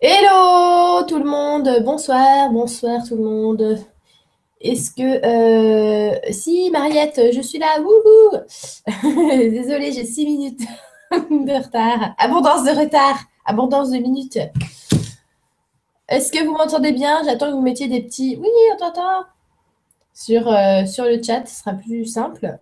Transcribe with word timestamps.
Hello 0.00 1.04
tout 1.06 1.18
le 1.18 1.24
monde, 1.24 1.82
bonsoir, 1.82 2.50
bonsoir 2.50 3.02
tout 3.06 3.16
le 3.16 3.22
monde. 3.24 3.78
Est-ce 4.60 4.90
que... 4.90 5.02
euh, 5.24 6.32
Si, 6.32 6.70
Mariette, 6.70 7.20
je 7.32 7.40
suis 7.40 7.58
là, 7.58 7.80
wouhou! 7.80 8.36
Désolée, 9.50 9.92
j'ai 9.92 10.04
six 10.04 10.26
minutes 10.26 10.60
de 11.12 11.64
retard. 11.64 12.14
Abondance 12.18 12.64
de 12.64 12.78
retard, 12.78 13.18
abondance 13.46 13.90
de 13.90 13.98
minutes. 13.98 14.38
Est-ce 16.08 16.30
que 16.30 16.44
vous 16.44 16.52
m'entendez 16.52 16.92
bien? 16.92 17.22
J'attends 17.24 17.46
que 17.48 17.54
vous 17.56 17.62
mettiez 17.62 17.88
des 17.88 18.02
petits... 18.02 18.36
Oui, 18.40 18.48
on 18.74 18.76
t'entend! 18.76 19.24
Sur, 20.12 20.46
euh, 20.48 20.84
sur 20.86 21.04
le 21.04 21.22
chat, 21.22 21.46
ce 21.46 21.60
sera 21.60 21.72
plus 21.72 22.04
simple. 22.06 22.58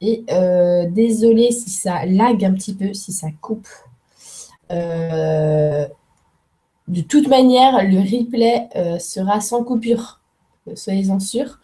Et 0.00 0.24
euh, 0.30 0.86
désolée 0.88 1.50
si 1.52 1.68
ça 1.70 2.06
lag 2.06 2.44
un 2.44 2.52
petit 2.54 2.74
peu, 2.74 2.94
si 2.94 3.12
ça 3.12 3.26
coupe. 3.40 3.68
Euh, 4.70 5.86
de 6.90 7.02
toute 7.02 7.28
manière, 7.28 7.84
le 7.84 8.00
replay 8.00 8.68
euh, 8.74 8.98
sera 8.98 9.40
sans 9.40 9.62
coupure, 9.62 10.20
euh, 10.68 10.74
soyez-en 10.74 11.20
sûrs. 11.20 11.60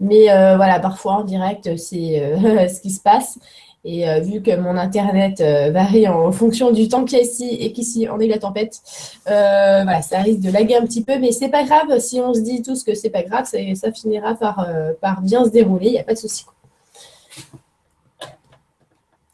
Mais 0.00 0.30
euh, 0.30 0.56
voilà, 0.56 0.80
parfois 0.80 1.14
en 1.14 1.24
direct, 1.24 1.76
c'est 1.76 2.68
ce 2.68 2.80
qui 2.80 2.90
se 2.90 3.00
passe. 3.00 3.38
Et 3.86 4.06
vu 4.22 4.40
que 4.40 4.56
mon 4.56 4.78
internet 4.78 5.42
varie 5.70 6.08
en 6.08 6.32
fonction 6.32 6.70
du 6.70 6.88
temps 6.88 7.04
qu'il 7.04 7.18
y 7.18 7.20
a 7.20 7.24
ici 7.24 7.50
et 7.60 7.70
qu'ici 7.70 8.08
on 8.10 8.18
est 8.18 8.28
la 8.28 8.38
tempête, 8.38 8.80
voilà, 9.26 10.00
ça 10.00 10.20
risque 10.20 10.40
de 10.40 10.50
laguer 10.50 10.76
un 10.76 10.86
petit 10.86 11.04
peu, 11.04 11.18
mais 11.18 11.32
c'est 11.32 11.50
pas 11.50 11.64
grave. 11.64 11.98
Si 11.98 12.18
on 12.18 12.32
se 12.32 12.40
dit 12.40 12.62
tous 12.62 12.82
que 12.82 12.94
c'est 12.94 13.10
pas 13.10 13.22
grave, 13.22 13.44
ça, 13.44 13.92
finira 13.92 14.36
par, 14.36 14.66
par 15.02 15.20
bien 15.20 15.44
se 15.44 15.50
dérouler, 15.50 15.88
il 15.88 15.92
n'y 15.92 15.98
a 15.98 16.02
pas 16.02 16.14
de 16.14 16.18
souci. 16.18 16.46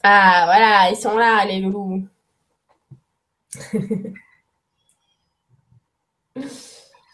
Ah 0.03 0.43
voilà, 0.47 0.91
ils 0.91 1.01
sont 1.01 1.17
là, 1.17 1.45
les 1.45 1.61
loulous. 1.61 2.03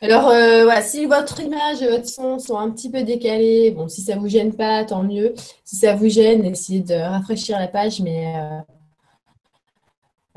Alors, 0.02 0.28
euh, 0.28 0.70
si 0.82 1.06
votre 1.06 1.40
image 1.40 1.80
et 1.80 1.88
votre 1.88 2.06
son 2.06 2.38
sont 2.38 2.58
un 2.58 2.70
petit 2.70 2.90
peu 2.90 3.02
décalés, 3.02 3.70
bon, 3.70 3.88
si 3.88 4.02
ça 4.02 4.16
vous 4.16 4.28
gêne 4.28 4.54
pas, 4.54 4.84
tant 4.84 5.02
mieux. 5.02 5.34
Si 5.64 5.76
ça 5.76 5.94
vous 5.94 6.08
gêne, 6.08 6.44
essayez 6.44 6.80
de 6.80 6.94
rafraîchir 6.94 7.58
la 7.58 7.66
page, 7.66 8.00
mais 8.00 8.36
euh, 8.36 8.60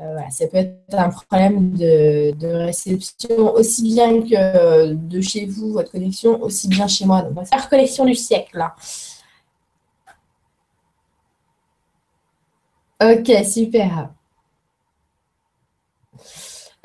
euh, 0.00 0.18
ça 0.30 0.46
peut 0.46 0.56
être 0.56 0.94
un 0.94 1.10
problème 1.10 1.76
de, 1.76 2.46
réception 2.64 3.52
aussi 3.54 3.82
bien 3.82 4.22
que 4.22 4.94
de 4.94 5.20
chez 5.20 5.44
vous, 5.44 5.72
votre 5.72 5.92
connexion, 5.92 6.42
aussi 6.42 6.68
bien 6.68 6.88
chez 6.88 7.04
moi. 7.04 7.22
Donc, 7.22 7.46
faire 7.46 7.68
connexion 7.68 8.06
du 8.06 8.14
siècle. 8.14 8.64
Ok, 13.02 13.30
super. 13.44 14.10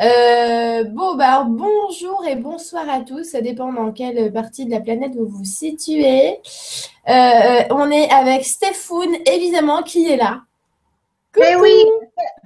Euh, 0.01 0.83
bon, 0.83 1.15
bah, 1.15 1.27
alors, 1.27 1.45
bonjour 1.45 2.25
et 2.27 2.35
bonsoir 2.35 2.89
à 2.89 3.01
tous. 3.01 3.23
Ça 3.23 3.39
dépend 3.39 3.71
dans 3.71 3.93
quelle 3.93 4.31
partie 4.33 4.65
de 4.65 4.71
la 4.71 4.81
planète 4.81 5.15
vous 5.15 5.27
vous 5.27 5.45
situez. 5.45 6.39
Euh, 7.07 7.61
on 7.69 7.89
est 7.91 8.09
avec 8.11 8.43
Stéphane, 8.43 9.16
évidemment, 9.25 9.83
qui 9.83 10.11
est 10.11 10.17
là. 10.17 10.41
Eh 11.38 11.53
Coucou! 11.53 11.63
oui, 11.63 11.85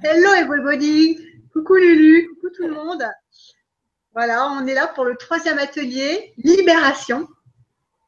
hello 0.02 0.32
everybody, 0.34 1.18
coucou 1.52 1.74
Lulu, 1.74 2.28
coucou 2.34 2.54
tout 2.54 2.66
le 2.66 2.74
monde. 2.74 3.04
Voilà, 4.14 4.48
on 4.50 4.66
est 4.66 4.74
là 4.74 4.88
pour 4.88 5.04
le 5.04 5.16
troisième 5.16 5.58
atelier, 5.58 6.32
Libération. 6.38 7.28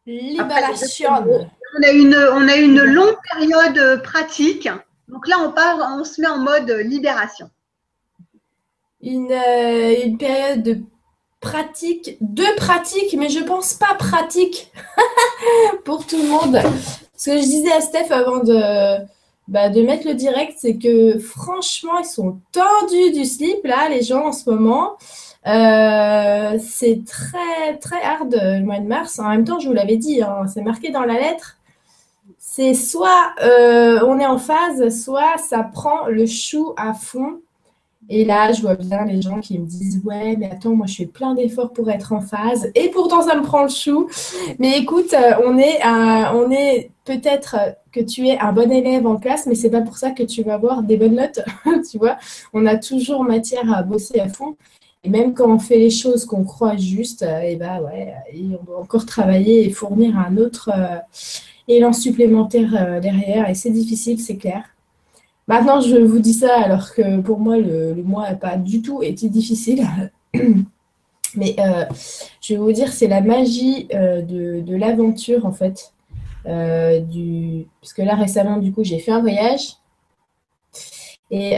Libération. 0.07 1.11
on 1.11 1.83
a 1.83 1.91
une, 1.91 2.15
on 2.15 2.49
a 2.49 2.57
une 2.57 2.81
longue 2.81 3.17
période 3.33 4.03
pratique. 4.03 4.69
Donc 5.09 5.27
là, 5.27 5.37
on 5.41 5.53
part, 5.53 5.79
on 5.99 6.05
se 6.05 6.21
met 6.21 6.29
en 6.29 6.39
mode 6.39 6.71
libération. 6.71 7.51
Une, 9.03 9.33
euh, 9.33 10.05
une 10.05 10.17
période 10.17 10.63
de 10.63 10.81
pratique, 11.41 12.17
de 12.21 12.45
pratique, 12.57 13.17
mais 13.19 13.29
je 13.29 13.41
pense 13.41 13.75
pas 13.75 13.95
pratique 13.99 14.71
pour 15.85 16.07
tout 16.07 16.19
le 16.19 16.29
monde. 16.29 16.61
Ce 17.17 17.31
que 17.31 17.37
je 17.39 17.43
disais 17.43 17.73
à 17.73 17.81
Steph 17.81 18.13
avant 18.13 18.45
de, 18.45 18.99
bah, 19.49 19.71
de 19.71 19.83
mettre 19.83 20.07
le 20.07 20.15
direct, 20.15 20.55
c'est 20.57 20.77
que 20.77 21.19
franchement, 21.19 21.99
ils 21.99 22.05
sont 22.05 22.39
tendus 22.53 23.11
du 23.13 23.25
slip, 23.25 23.65
là, 23.65 23.89
les 23.89 24.03
gens 24.03 24.27
en 24.27 24.33
ce 24.33 24.49
moment. 24.49 24.97
Euh, 25.49 26.57
c'est 26.61 27.03
très, 27.05 27.77
très 27.79 28.01
hard 28.03 28.35
euh, 28.35 28.59
le 28.59 28.65
mois 28.65 28.79
de 28.79 28.87
mars. 28.87 29.19
En 29.19 29.29
même 29.31 29.45
temps, 29.45 29.59
je 29.59 29.67
vous 29.67 29.75
l'avais 29.75 29.97
dit, 29.97 30.23
hein, 30.23 30.47
c'est 30.47 30.63
marqué 30.63 30.91
dans 30.91 31.03
la 31.03 31.15
lettre. 31.15 31.57
C'est 32.39 32.75
soit 32.75 33.35
on 33.41 34.19
est 34.21 34.27
en 34.27 34.39
phase, 34.39 35.03
soit 35.03 35.39
ça 35.39 35.65
prend 35.65 36.07
le 36.07 36.27
chou 36.27 36.73
à 36.77 36.95
fond. 36.95 37.41
Et 38.09 38.25
là, 38.25 38.53
je 38.53 38.61
vois 38.61 38.75
bien 38.75 39.05
les 39.05 39.23
gens 39.23 39.41
qui 39.41 39.59
me 39.59 39.67
disent 39.67 40.03
Ouais, 40.05 40.37
mais 40.37 40.51
attends, 40.51 40.75
moi 40.75 40.87
je 40.87 40.97
fais 40.97 41.07
plein 41.07 41.35
d'efforts 41.35 41.73
pour 41.73 41.91
être 41.91 42.13
en 42.13 42.21
phase 42.21 42.71
et 42.75 42.89
pourtant 42.91 43.23
ça 43.23 43.37
me 43.37 43.43
prend 43.43 43.63
le 43.63 43.69
chou. 43.69 44.09
Mais 44.59 44.79
écoute, 44.79 45.15
euh, 45.15 45.35
on 45.45 45.59
est, 45.59 45.81
est 46.53 46.91
peut-être 47.05 47.57
que 47.93 48.01
tu 48.01 48.27
es 48.27 48.39
un 48.39 48.53
bon 48.53 48.71
élève 48.71 49.07
en 49.07 49.17
classe, 49.17 49.47
mais 49.47 49.55
c'est 49.55 49.71
pas 49.71 49.83
pour 49.83 49.97
ça 49.97 50.11
que 50.11 50.23
tu 50.25 50.43
vas 50.43 50.55
avoir 50.55 50.83
des 50.83 50.97
bonnes 50.97 51.15
notes. 51.17 51.41
Tu 51.91 51.99
vois, 51.99 52.17
on 52.53 52.67
a 52.67 52.77
toujours 52.77 53.25
matière 53.25 53.73
à 53.73 53.83
bosser 53.83 54.21
à 54.21 54.29
fond. 54.29 54.57
Et 55.05 55.09
même 55.09 55.35
quand 55.35 55.51
on 55.53 55.59
fait 55.59 55.79
les 55.79 55.91
choses 55.91 56.25
qu'on 56.25 56.45
croit 56.45 56.77
justes, 56.77 57.23
euh, 57.23 57.41
et 57.41 57.57
bah 57.57 57.81
ouais, 57.83 58.15
et 58.33 58.45
on 58.61 58.65
doit 58.65 58.81
encore 58.81 59.07
travailler 59.07 59.67
et 59.67 59.71
fournir 59.71 60.17
un 60.19 60.37
autre 60.37 60.71
euh, 60.75 60.99
élan 61.69 61.93
supplémentaire 61.93 63.01
derrière. 63.01 63.49
Et 63.49 63.55
c'est 63.55 63.71
difficile, 63.71 64.21
c'est 64.21 64.37
clair. 64.37 64.65
Maintenant, 65.49 65.81
je 65.81 65.97
vous 65.97 66.21
dis 66.21 66.35
ça 66.35 66.61
alors 66.61 66.95
que 66.95 67.21
pour 67.21 67.39
moi, 67.41 67.57
le, 67.59 67.95
mois 67.95 68.31
n'a 68.31 68.37
pas 68.37 68.57
du 68.57 68.81
tout 68.81 69.03
été 69.03 69.29
difficile. 69.29 69.85
Mais 71.35 71.57
euh, 71.59 71.85
je 72.41 72.55
vais 72.55 72.61
vous 72.61 72.73
dire, 72.73 72.93
c'est 72.93 73.09
la 73.09 73.23
magie 73.23 73.89
euh, 73.95 74.23
de, 74.23 74.77
l'aventure 74.77 75.47
en 75.47 75.53
fait. 75.53 75.93
Euh. 76.47 77.01
Parce 77.81 77.93
que 77.93 78.03
là, 78.03 78.15
récemment, 78.15 78.59
du 78.59 78.73
coup, 78.73 78.85
j'ai 78.85 78.99
fait 78.99 79.13
un 79.13 79.21
voyage. 79.21 79.77
Et 81.31 81.53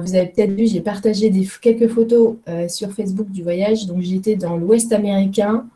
vous 0.00 0.14
avez 0.14 0.26
peut-être 0.28 0.52
vu, 0.52 0.66
j'ai 0.66 0.80
partagé 0.80 1.30
quelques 1.60 1.88
photos 1.88 2.36
sur 2.68 2.90
Facebook 2.92 3.30
du 3.30 3.42
voyage. 3.42 3.84
Donc, 3.86 4.00
j'étais 4.00 4.36
dans 4.36 4.56
l'Ouest 4.56 4.90
américain. 4.90 5.66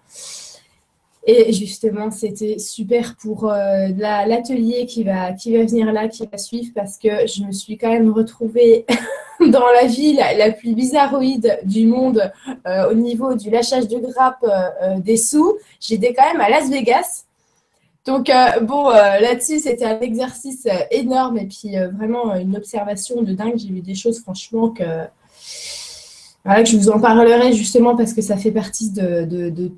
Et 1.24 1.52
justement, 1.52 2.10
c'était 2.10 2.58
super 2.58 3.14
pour 3.14 3.48
euh, 3.48 3.88
la- 3.96 4.26
l'atelier 4.26 4.86
qui 4.86 5.04
va, 5.04 5.32
qui 5.32 5.56
va 5.56 5.64
venir 5.64 5.92
là, 5.92 6.08
qui 6.08 6.26
va 6.26 6.36
suivre, 6.36 6.72
parce 6.74 6.98
que 6.98 7.26
je 7.28 7.44
me 7.44 7.52
suis 7.52 7.78
quand 7.78 7.90
même 7.90 8.10
retrouvée 8.10 8.84
dans 9.40 9.66
la 9.80 9.86
ville 9.86 10.20
la 10.36 10.50
plus 10.50 10.74
bizarroïde 10.74 11.60
du 11.64 11.86
monde 11.86 12.32
euh, 12.66 12.90
au 12.90 12.94
niveau 12.94 13.34
du 13.34 13.50
lâchage 13.50 13.86
de 13.86 13.98
grappe 13.98 14.42
euh, 14.42 14.48
euh, 14.82 14.98
des 14.98 15.16
sous. 15.16 15.54
J'étais 15.80 16.12
quand 16.12 16.26
même 16.32 16.40
à 16.40 16.48
Las 16.50 16.68
Vegas. 16.68 17.24
Donc, 18.04 18.28
bon, 18.62 18.88
là-dessus, 18.88 19.60
c'était 19.60 19.84
un 19.84 20.00
exercice 20.00 20.66
énorme 20.90 21.38
et 21.38 21.46
puis 21.46 21.76
vraiment 21.96 22.34
une 22.34 22.56
observation 22.56 23.22
de 23.22 23.32
dingue. 23.32 23.56
J'ai 23.56 23.68
vu 23.68 23.80
des 23.80 23.94
choses, 23.94 24.18
franchement, 24.18 24.70
que 24.70 24.82
je 26.44 26.76
vous 26.76 26.88
en 26.90 26.98
parlerai 26.98 27.52
justement 27.52 27.94
parce 27.94 28.12
que 28.12 28.20
ça 28.20 28.36
fait 28.36 28.50
partie 28.50 28.90
de, 28.90 29.24
de, 29.24 29.50
de 29.50 29.70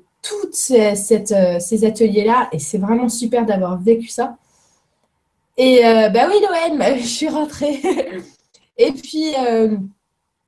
cette, 0.51 1.31
euh, 1.31 1.59
ces 1.59 1.85
ateliers-là 1.85 2.49
et 2.51 2.59
c'est 2.59 2.77
vraiment 2.77 3.09
super 3.09 3.45
d'avoir 3.45 3.77
vécu 3.79 4.07
ça. 4.07 4.37
Et 5.57 5.85
euh, 5.85 6.09
bah 6.09 6.27
oui, 6.29 6.35
Noël, 6.41 6.97
je 6.99 7.05
suis 7.05 7.29
rentrée. 7.29 7.81
Et 8.77 8.91
puis, 8.91 9.33
euh, 9.39 9.77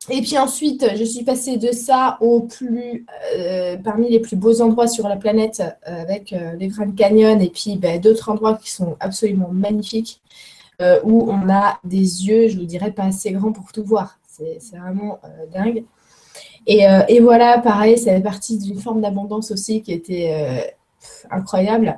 et 0.09 0.21
puis 0.21 0.37
ensuite, 0.37 0.85
je 0.97 1.03
suis 1.05 1.23
passée 1.23 1.55
de 1.55 1.71
ça 1.71 2.17
au 2.19 2.41
plus, 2.41 3.05
euh, 3.37 3.77
parmi 3.77 4.09
les 4.09 4.19
plus 4.19 4.35
beaux 4.35 4.61
endroits 4.61 4.89
sur 4.89 5.07
la 5.07 5.15
planète 5.15 5.63
avec 5.83 6.35
les 6.59 6.67
Grand 6.67 6.93
Canyon 6.93 7.41
et 7.41 7.49
puis 7.49 7.77
bah, 7.77 7.97
d'autres 7.99 8.29
endroits 8.29 8.55
qui 8.55 8.69
sont 8.69 8.97
absolument 8.99 9.47
magnifiques 9.49 10.21
où 11.05 11.29
on 11.31 11.49
a 11.49 11.79
des 11.85 12.27
yeux, 12.27 12.49
je 12.49 12.57
vous 12.57 12.65
dirais, 12.65 12.91
pas 12.91 13.03
assez 13.03 13.31
grands 13.31 13.53
pour 13.53 13.71
tout 13.71 13.83
voir. 13.83 14.19
C'est 14.27 14.59
vraiment 14.77 15.21
dingue. 15.53 15.85
Et, 16.67 16.85
euh, 16.85 17.01
et 17.07 17.21
voilà, 17.21 17.59
pareil, 17.59 17.97
ça 17.97 18.11
fait 18.11 18.21
partie 18.21 18.57
d'une 18.57 18.79
forme 18.79 19.01
d'abondance 19.01 19.51
aussi 19.51 19.81
qui 19.81 19.93
était 19.93 20.31
euh, 20.33 20.61
incroyable. 21.31 21.97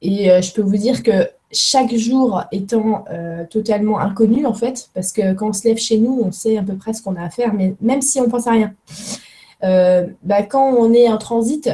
Et 0.00 0.30
euh, 0.30 0.40
je 0.40 0.52
peux 0.52 0.62
vous 0.62 0.78
dire 0.78 1.02
que 1.02 1.28
chaque 1.52 1.94
jour 1.94 2.44
étant 2.52 3.04
totalement 3.50 3.98
inconnu, 3.98 4.46
en 4.46 4.54
fait, 4.54 4.88
parce 4.94 5.12
que 5.12 5.34
quand 5.34 5.48
on 5.48 5.52
se 5.52 5.66
lève 5.66 5.78
chez 5.78 5.98
nous, 5.98 6.22
on 6.24 6.30
sait 6.30 6.56
à 6.56 6.62
peu 6.62 6.76
près 6.76 6.92
ce 6.92 7.02
qu'on 7.02 7.16
a 7.16 7.24
à 7.24 7.30
faire, 7.30 7.52
mais 7.54 7.74
même 7.80 8.00
si 8.02 8.20
on 8.20 8.28
pense 8.28 8.46
à 8.46 8.52
rien. 8.52 8.72
Bah, 9.60 10.42
quand 10.44 10.72
on 10.72 10.92
est 10.92 11.08
en 11.08 11.18
transit, 11.18 11.68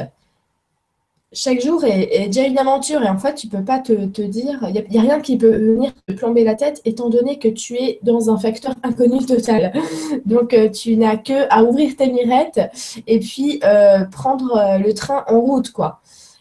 chaque 1.33 1.59
jour 1.61 1.83
est, 1.83 2.27
déjà 2.27 2.47
une 2.47 2.57
aventure 2.57 3.03
et 3.03 3.09
en 3.09 3.17
fait, 3.17 3.35
tu 3.35 3.47
peux 3.47 3.63
pas 3.63 3.79
te, 3.79 4.05
te 4.05 4.21
dire, 4.21 4.59
il 4.69 4.85
n'y 4.89 4.97
a, 4.97 5.01
rien 5.01 5.19
qui 5.19 5.37
peut 5.37 5.51
venir 5.51 5.91
te 6.07 6.13
plomber 6.13 6.43
la 6.43 6.55
tête 6.55 6.81
étant 6.85 7.09
donné 7.09 7.37
que 7.37 7.49
tu 7.49 7.75
es 7.75 7.99
dans 8.01 8.29
un 8.29 8.37
facteur 8.37 8.73
inconnu 8.83 9.25
total. 9.25 9.73
Donc, 10.25 10.53
euh, 10.53 10.69
tu 10.69 10.95
n'as 10.95 11.17
que 11.17 11.47
à 11.49 11.63
ouvrir 11.63 11.95
tes 11.97 12.09
mirettes 12.09 12.61
et 13.07 13.19
puis 13.19 13.59
euh, 13.63 14.05
prendre 14.05 14.55
euh, 14.55 14.77
le 14.77 14.93
train 14.93 15.25
en 15.27 15.41
route, 15.41 15.71
quoi. 15.71 15.99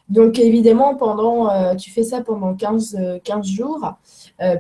Donc, 0.08 0.38
évidemment, 0.38 0.94
pendant, 0.94 1.74
tu 1.74 1.90
fais 1.90 2.04
ça 2.04 2.20
pendant 2.20 2.54
15, 2.54 2.96
euh, 3.00 3.18
15 3.24 3.44
jours. 3.44 3.94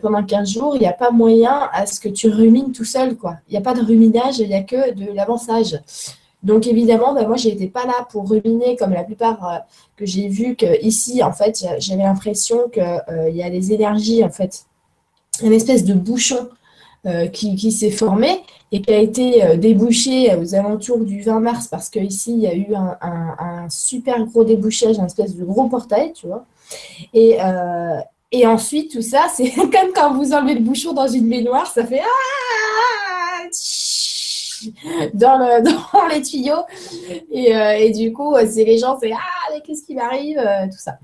Pendant 0.00 0.24
15 0.24 0.48
jours, 0.48 0.74
il 0.74 0.80
n'y 0.80 0.86
a 0.86 0.92
pas 0.92 1.10
moyen 1.10 1.68
à 1.72 1.84
ce 1.84 2.00
que 2.00 2.08
tu 2.08 2.30
rumines 2.30 2.72
tout 2.72 2.84
seul, 2.84 3.14
quoi. 3.14 3.36
Il 3.46 3.52
n'y 3.52 3.58
a 3.58 3.60
pas 3.60 3.74
de 3.74 3.82
ruminage, 3.82 4.38
il 4.38 4.48
n'y 4.48 4.54
a 4.54 4.62
que 4.62 4.92
de 4.92 5.12
l'avançage. 5.12 5.78
Donc 6.42 6.66
évidemment, 6.66 7.14
ben, 7.14 7.26
moi, 7.26 7.36
je 7.36 7.48
n'étais 7.48 7.66
pas 7.66 7.86
là 7.86 8.06
pour 8.10 8.28
ruminer 8.28 8.76
comme 8.76 8.92
la 8.92 9.04
plupart 9.04 9.64
que 9.96 10.06
j'ai 10.06 10.28
vu 10.28 10.54
que 10.54 10.80
ici, 10.84 11.22
en 11.22 11.32
fait, 11.32 11.64
j'avais 11.78 12.02
l'impression 12.02 12.68
qu'il 12.68 13.34
y 13.34 13.42
a 13.42 13.50
des 13.50 13.72
énergies, 13.72 14.22
en 14.22 14.30
fait, 14.30 14.64
une 15.42 15.52
espèce 15.52 15.84
de 15.84 15.94
bouchon 15.94 16.48
qui, 17.32 17.70
s'est 17.70 17.90
formé 17.90 18.40
et 18.72 18.82
qui 18.82 18.92
a 18.92 18.98
été 18.98 19.56
débouché 19.58 20.34
aux 20.34 20.54
alentours 20.56 21.04
du 21.04 21.22
20 21.22 21.40
mars 21.40 21.68
parce 21.68 21.88
qu'ici, 21.88 22.32
il 22.32 22.40
y 22.40 22.46
a 22.48 22.54
eu 22.54 22.74
un, 22.74 23.68
super 23.68 24.24
gros 24.26 24.44
débouchage, 24.44 24.98
un 24.98 25.06
espèce 25.06 25.36
de 25.36 25.44
gros 25.44 25.68
portail, 25.68 26.12
tu 26.12 26.26
vois. 26.26 26.44
Et, 27.14 27.38
et 28.32 28.46
ensuite, 28.46 28.92
tout 28.92 29.02
ça, 29.02 29.26
c'est 29.34 29.50
comme 29.50 29.92
quand 29.94 30.14
vous 30.14 30.32
enlevez 30.32 30.54
le 30.54 30.60
bouchon 30.60 30.92
dans 30.92 31.08
une 31.08 31.28
baignoire, 31.28 31.66
ça 31.66 31.84
fait 31.84 32.02
ah 32.02 33.42
dans, 35.14 35.38
le, 35.38 35.62
dans 35.92 36.06
les 36.08 36.22
tuyaux. 36.22 36.64
Et, 37.30 37.56
euh, 37.56 37.72
et 37.72 37.90
du 37.90 38.12
coup, 38.12 38.34
c'est 38.46 38.64
les 38.64 38.78
gens, 38.78 38.98
c'est 39.00 39.12
ah, 39.12 39.52
mais 39.52 39.60
qu'est-ce 39.60 39.84
qui 39.84 39.94
m'arrive 39.94 40.38
euh, 40.38 40.66
Tout 40.66 40.78
ça. 40.78 40.98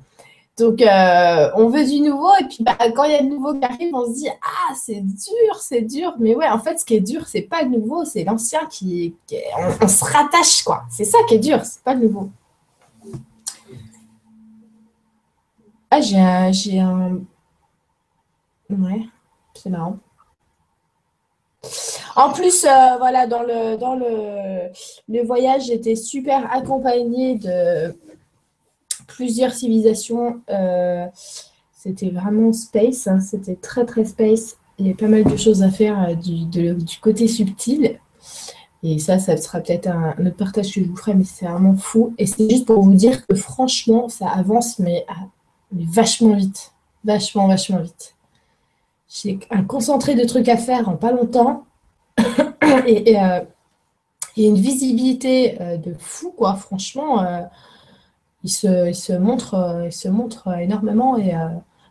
Donc, 0.58 0.82
euh, 0.82 1.50
on 1.56 1.68
veut 1.68 1.84
du 1.84 2.00
nouveau. 2.00 2.30
Et 2.40 2.44
puis, 2.44 2.58
bah, 2.60 2.76
quand 2.94 3.04
il 3.04 3.12
y 3.12 3.14
a 3.14 3.22
de 3.22 3.28
nouveau 3.28 3.54
qui 3.54 3.64
arrive, 3.64 3.94
on 3.94 4.06
se 4.06 4.18
dit 4.18 4.28
ah, 4.28 4.74
c'est 4.74 5.00
dur, 5.00 5.56
c'est 5.60 5.82
dur. 5.82 6.14
Mais 6.18 6.34
ouais, 6.34 6.48
en 6.48 6.58
fait, 6.58 6.78
ce 6.78 6.84
qui 6.84 6.94
est 6.94 7.00
dur, 7.00 7.26
c'est 7.26 7.42
pas 7.42 7.62
le 7.62 7.70
nouveau, 7.70 8.04
c'est 8.04 8.24
l'ancien 8.24 8.66
qui, 8.66 9.14
on, 9.58 9.84
on, 9.84 9.88
se 9.88 10.04
rattache, 10.04 10.62
quoi. 10.62 10.84
C'est 10.90 11.04
ça 11.04 11.18
qui 11.28 11.34
est 11.34 11.38
dur, 11.38 11.64
c'est 11.64 11.82
pas 11.82 11.94
le 11.94 12.06
nouveau. 12.06 12.30
Ah, 15.90 16.00
j'ai 16.00 16.18
un, 16.18 16.52
j'ai 16.52 16.80
un. 16.80 17.20
Ouais, 18.70 19.06
c'est 19.54 19.68
marrant. 19.68 19.98
En 22.16 22.32
plus, 22.32 22.64
euh, 22.64 22.96
voilà, 22.98 23.26
dans 23.26 23.42
le, 23.42 23.76
dans 23.76 23.94
le, 23.94 24.70
le 25.08 25.22
voyage, 25.24 25.66
j'étais 25.66 25.96
super 25.96 26.52
accompagnée 26.52 27.36
de 27.36 27.94
plusieurs 29.06 29.52
civilisations. 29.52 30.40
Euh, 30.50 31.06
c'était 31.72 32.10
vraiment 32.10 32.52
space, 32.52 33.06
hein, 33.06 33.20
c'était 33.20 33.56
très 33.56 33.84
très 33.84 34.04
space. 34.04 34.56
Il 34.78 34.88
y 34.88 34.90
a 34.90 34.94
pas 34.94 35.08
mal 35.08 35.24
de 35.24 35.36
choses 35.36 35.62
à 35.62 35.70
faire 35.70 36.10
euh, 36.10 36.14
du, 36.14 36.98
côté 37.00 37.28
subtil. 37.28 37.98
Et 38.82 38.98
ça, 38.98 39.18
ça 39.18 39.36
sera 39.36 39.60
peut-être 39.60 39.86
un, 39.86 40.14
autre 40.26 40.36
partage 40.36 40.74
que 40.74 40.80
je 40.80 40.86
vous 40.86 40.96
ferai, 40.96 41.14
mais 41.14 41.24
c'est 41.24 41.46
vraiment 41.46 41.76
fou. 41.76 42.14
Et 42.18 42.26
c'est 42.26 42.50
juste 42.50 42.66
pour 42.66 42.82
vous 42.82 42.94
dire 42.94 43.26
que 43.26 43.36
franchement, 43.36 44.08
ça 44.08 44.28
avance, 44.28 44.78
mais 44.78 45.06
mais 45.72 45.84
vachement 45.86 46.34
vite. 46.34 46.72
Vachement, 47.04 47.48
vachement 47.48 47.80
vite. 47.80 48.14
J'ai 49.08 49.38
un 49.50 49.62
concentré 49.62 50.14
de 50.14 50.24
trucs 50.24 50.48
à 50.48 50.56
faire 50.56 50.88
en 50.88 50.96
pas 50.96 51.12
longtemps. 51.12 51.64
et, 52.86 53.18
euh, 53.20 53.40
une 54.36 54.56
visibilité 54.56 55.60
euh, 55.60 55.76
de 55.76 55.94
fou, 55.98 56.32
quoi. 56.36 56.54
Franchement, 56.54 57.22
euh, 57.22 57.42
il, 58.44 58.50
se, 58.50 59.16
montre, 59.18 59.88
se 59.90 60.08
énormément. 60.60 61.16
Et 61.18 61.32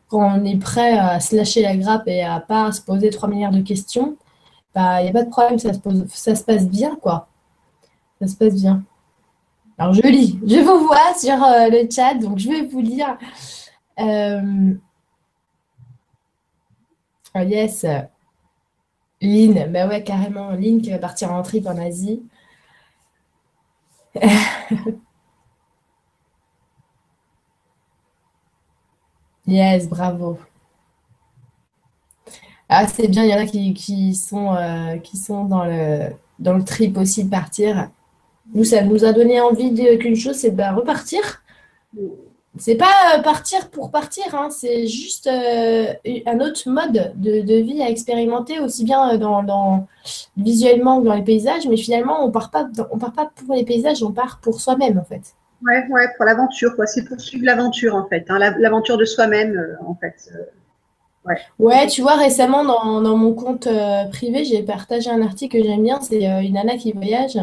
quand 0.09 0.39
on 0.39 0.43
est 0.43 0.57
prêt 0.57 0.97
à 0.97 1.19
se 1.19 1.35
lâcher 1.35 1.61
la 1.61 1.75
grappe 1.77 2.07
et 2.07 2.23
à 2.23 2.39
pas 2.39 2.71
se 2.71 2.81
poser 2.81 3.09
3 3.09 3.29
milliards 3.29 3.51
de 3.51 3.61
questions, 3.61 4.17
bah, 4.75 5.01
il 5.01 5.05
n'y 5.05 5.09
a 5.09 5.13
pas 5.13 5.23
de 5.23 5.29
problème, 5.29 5.59
ça 5.59 5.73
se, 5.73 5.79
ça 6.09 6.35
se 6.35 6.43
passe 6.43 6.67
bien, 6.67 6.95
quoi. 6.95 7.27
Ça 8.19 8.27
se 8.27 8.35
passe 8.35 8.55
bien. 8.55 8.83
Alors, 9.77 9.93
je 9.93 10.01
lis. 10.01 10.39
Je 10.45 10.57
vous 10.57 10.85
vois 10.85 11.13
sur 11.17 11.37
le 11.37 11.89
chat, 11.89 12.15
donc 12.15 12.37
je 12.37 12.49
vais 12.49 12.63
vous 12.63 12.81
lire. 12.81 13.17
Oh 17.33 17.39
yes. 17.39 17.85
Lynn, 19.21 19.71
bah 19.71 19.87
ouais, 19.87 20.03
carrément. 20.03 20.51
Lynn 20.51 20.81
qui 20.81 20.91
va 20.91 20.99
partir 20.99 21.31
en 21.31 21.41
trip 21.43 21.65
en 21.67 21.77
Asie. 21.77 22.23
yes, 29.45 29.87
bravo. 29.87 30.39
Ah, 32.69 32.87
c'est 32.87 33.07
bien, 33.07 33.23
il 33.25 33.29
y 33.29 33.33
en 33.33 33.39
a 33.39 33.45
qui, 33.45 34.15
sont, 34.15 34.55
euh, 34.55 34.97
qui 34.97 35.17
sont 35.17 35.45
dans 35.45 35.65
le, 35.65 36.09
dans 36.39 36.53
le 36.53 36.63
trip 36.63 36.97
aussi 36.97 37.23
de 37.25 37.29
partir. 37.29 37.89
Nous, 38.53 38.65
ça 38.65 38.83
nous 38.83 39.05
a 39.05 39.13
donné 39.13 39.41
envie 39.41 39.73
qu'une 39.99 40.15
chose, 40.15 40.37
c'est 40.37 40.51
de 40.51 40.75
repartir 40.75 41.43
c'est 42.57 42.75
pas 42.75 43.15
euh, 43.15 43.21
partir 43.21 43.69
pour 43.69 43.91
partir, 43.91 44.35
hein, 44.35 44.49
c'est 44.49 44.85
juste 44.85 45.27
euh, 45.27 45.93
un 46.25 46.39
autre 46.41 46.69
mode 46.69 47.13
de, 47.15 47.61
vie 47.61 47.81
à 47.81 47.89
expérimenter, 47.89 48.59
aussi 48.59 48.83
bien 48.83 49.13
euh, 49.13 49.17
dans, 49.17 49.87
visuellement 50.35 50.99
que 50.99 51.05
dans 51.05 51.15
les 51.15 51.23
paysages, 51.23 51.65
mais 51.67 51.77
finalement, 51.77 52.25
on 52.25 52.31
part 52.31 52.51
pas, 52.51 52.67
on 52.91 52.97
part 52.97 53.13
pas 53.13 53.31
pour 53.33 53.55
les 53.55 53.63
paysages, 53.63 54.03
on 54.03 54.11
part 54.11 54.39
pour 54.41 54.59
soi-même, 54.59 54.99
en 54.99 55.05
fait. 55.05 55.33
Ouais, 55.65 55.85
ouais, 55.89 56.07
pour 56.17 56.25
l'aventure, 56.25 56.75
quoi. 56.75 56.87
C'est 56.87 57.05
poursuivre 57.05 57.45
l'aventure, 57.45 57.95
en 57.95 58.05
fait, 58.07 58.25
hein, 58.27 58.37
l'aventure 58.37 58.97
de 58.97 59.05
soi-même, 59.05 59.77
en 59.87 59.95
fait. 59.95 60.15
ouais. 61.25 61.37
ouais, 61.57 61.87
tu 61.87 62.01
vois, 62.01 62.15
récemment, 62.15 62.65
dans, 62.65 63.17
mon 63.17 63.33
compte 63.33 63.69
privé, 64.11 64.43
j'ai 64.43 64.61
partagé 64.63 65.09
un 65.09 65.21
article 65.21 65.57
que 65.57 65.63
j'aime 65.63 65.83
bien, 65.83 66.01
c'est 66.01 66.25
une 66.25 66.55
nana 66.55 66.75
qui 66.75 66.91
voyage. 66.91 67.37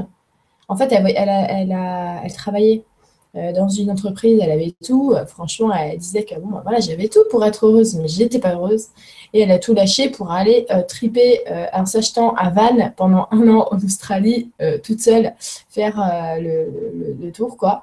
En 0.71 0.77
fait, 0.77 0.93
elle, 0.93 1.07
elle, 1.17 1.47
elle, 1.49 1.73
a, 1.73 2.21
elle 2.25 2.33
travaillait 2.35 2.85
euh, 2.85 2.98
dans 3.35 3.69
une 3.69 3.91
entreprise, 3.91 4.41
elle 4.43 4.51
avait 4.51 4.75
tout. 4.85 5.13
Euh, 5.15 5.27
franchement, 5.27 5.73
elle 5.73 5.99
disait 5.99 6.25
que 6.25 6.35
bon, 6.37 6.61
voilà, 6.63 6.81
j'avais 6.81 7.09
tout 7.09 7.25
pour 7.31 7.45
être 7.45 7.67
heureuse, 7.67 7.95
mais 7.97 8.09
je 8.09 8.21
n'étais 8.21 8.39
pas 8.39 8.55
heureuse. 8.55 8.87
Et 9.35 9.41
elle 9.41 9.51
a 9.51 9.59
tout 9.59 9.75
lâché 9.75 10.09
pour 10.09 10.33
aller 10.33 10.67
euh, 10.71 10.83
triper 10.83 11.41
en 11.73 11.85
s'achetant 11.85 12.35
à 12.35 12.51
Vannes 12.51 12.95
pendant 12.97 13.29
un 13.31 13.47
an 13.49 13.69
en 13.71 13.77
Australie, 13.77 14.51
toute 14.83 15.01
seule, 15.01 15.35
faire 15.69 15.97
le, 16.41 17.31
tour, 17.31 17.57
quoi. 17.57 17.83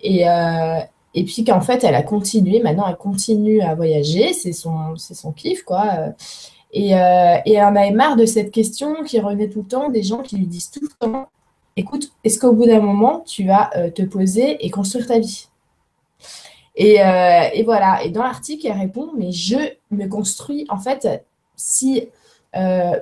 Et, 0.00 0.22
et 1.14 1.24
puis 1.24 1.44
qu'en 1.44 1.60
fait, 1.60 1.84
elle 1.84 1.94
a 1.94 2.02
continué. 2.02 2.60
Maintenant, 2.60 2.86
elle 2.88 2.96
continue 2.96 3.60
à 3.60 3.74
voyager. 3.74 4.32
C'est 4.32 4.52
son, 4.52 4.96
c'est 4.96 5.14
son 5.14 5.32
kiff, 5.32 5.62
quoi. 5.62 6.14
Et, 6.72 6.90
et 6.90 7.52
elle 7.52 7.64
en 7.64 7.76
avait 7.76 7.90
marre 7.90 8.16
de 8.16 8.24
cette 8.24 8.50
question 8.50 9.04
qui 9.04 9.20
revenait 9.20 9.48
tout 9.48 9.62
le 9.62 9.68
temps, 9.68 9.90
des 9.90 10.02
gens 10.02 10.22
qui 10.22 10.36
lui 10.36 10.46
disent 10.46 10.70
tout 10.70 10.80
le 10.82 11.06
temps 11.06 11.28
écoute, 11.76 12.12
est-ce 12.24 12.38
qu'au 12.38 12.52
bout 12.52 12.66
d'un 12.66 12.80
moment, 12.80 13.20
tu 13.20 13.44
vas 13.44 13.70
euh, 13.76 13.90
te 13.90 14.02
poser 14.02 14.64
et 14.64 14.70
construire 14.70 15.06
ta 15.06 15.18
vie? 15.18 15.48
Euh, 16.78 17.48
et, 17.54 17.62
voilà, 17.62 18.02
et 18.04 18.10
dans 18.10 18.22
l'article, 18.22 18.66
elle 18.66 18.78
répond, 18.78 19.10
mais 19.16 19.32
je 19.32 19.56
me 19.90 20.06
construis, 20.06 20.66
en 20.68 20.78
fait, 20.78 21.08
si 21.54 22.08
euh, 22.54 22.98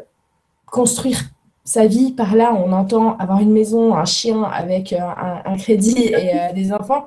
construire 0.66 1.20
sa 1.64 1.86
vie, 1.86 2.12
par 2.12 2.36
là, 2.36 2.52
on 2.54 2.72
entend 2.72 3.16
avoir 3.16 3.40
une 3.40 3.52
maison, 3.52 3.94
un 3.94 4.04
chien 4.04 4.42
avec 4.42 4.92
un, 4.92 5.56
crédit 5.56 6.12
et 6.12 6.52
des 6.54 6.72
enfants. 6.72 7.04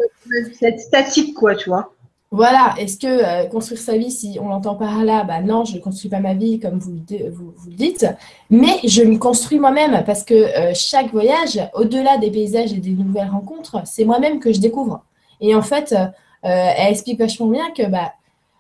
C'est 0.60 0.80
statique, 0.80 1.36
quoi, 1.36 1.56
tu 1.56 1.70
vois. 1.70 1.94
Voilà, 2.32 2.76
est-ce 2.78 2.98
que 2.98 3.08
euh, 3.08 3.46
construire 3.48 3.80
sa 3.80 3.98
vie, 3.98 4.12
si 4.12 4.38
on 4.42 4.50
l'entend 4.50 4.76
par 4.76 5.06
là, 5.06 5.24
bah 5.24 5.42
non, 5.42 5.64
je 5.64 5.76
ne 5.76 5.80
construis 5.80 6.10
pas 6.10 6.20
ma 6.20 6.34
vie 6.34 6.60
comme 6.60 6.78
vous, 6.78 6.92
vous, 7.32 7.70
le 7.70 7.74
dites, 7.74 8.06
mais 8.50 8.80
je 8.84 9.02
me 9.04 9.18
construis 9.18 9.60
moi-même 9.60 10.04
parce 10.06 10.26
que 10.26 10.34
euh, 10.34 10.74
chaque 10.76 11.14
voyage, 11.14 11.58
au-delà 11.74 12.18
des 12.18 12.30
paysages 12.30 12.74
et 12.74 12.80
des 12.80 12.90
nouvelles 12.90 13.30
rencontres, 13.30 13.82
c'est 13.86 14.04
moi-même 14.04 14.42
que 14.42 14.52
je 14.52 14.60
découvre. 14.60 15.06
Et 15.40 15.56
en 15.56 15.62
fait, 15.62 15.94
euh, 15.94 16.08
elle 16.44 16.92
explique 16.92 17.18
vachement 17.18 17.48
bien 17.48 17.72
que 17.72 17.88
bah, 17.88 18.14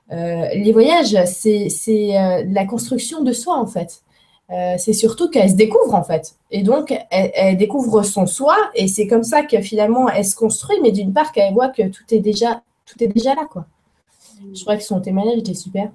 les 0.09 0.71
voyages, 0.71 1.17
c'est 1.25 1.67
la 2.47 2.65
construction 2.65 3.21
de 3.23 3.33
soi 3.33 3.57
en 3.59 3.67
fait. 3.67 4.03
c'est 4.77 4.93
surtout 4.93 5.29
qu'elle 5.29 5.49
se 5.49 5.55
découvre 5.55 5.93
en 5.93 6.03
fait. 6.03 6.35
Et 6.51 6.63
donc, 6.63 6.91
elle, 7.11 7.31
elle 7.35 7.57
découvre 7.57 8.03
son 8.03 8.25
soi 8.25 8.55
et 8.75 8.87
c'est 8.87 9.07
comme 9.07 9.23
ça 9.23 9.43
que 9.43 9.59
finalement, 9.59 10.07
elle 10.07 10.23
se 10.23 10.37
construit, 10.37 10.77
mais 10.81 10.91
d'une 10.91 11.11
part 11.11 11.33
qu'elle 11.33 11.53
voit 11.53 11.67
que 11.67 11.89
tout 11.89 12.05
est 12.11 12.19
déjà 12.19 12.61
tout 12.87 13.03
est 13.03 13.07
déjà 13.07 13.35
là, 13.35 13.45
quoi. 13.45 13.67
Je 14.53 14.61
crois 14.61 14.77
que 14.77 14.83
son 14.83 15.01
témoignage 15.01 15.39
était 15.39 15.53
super. 15.53 15.91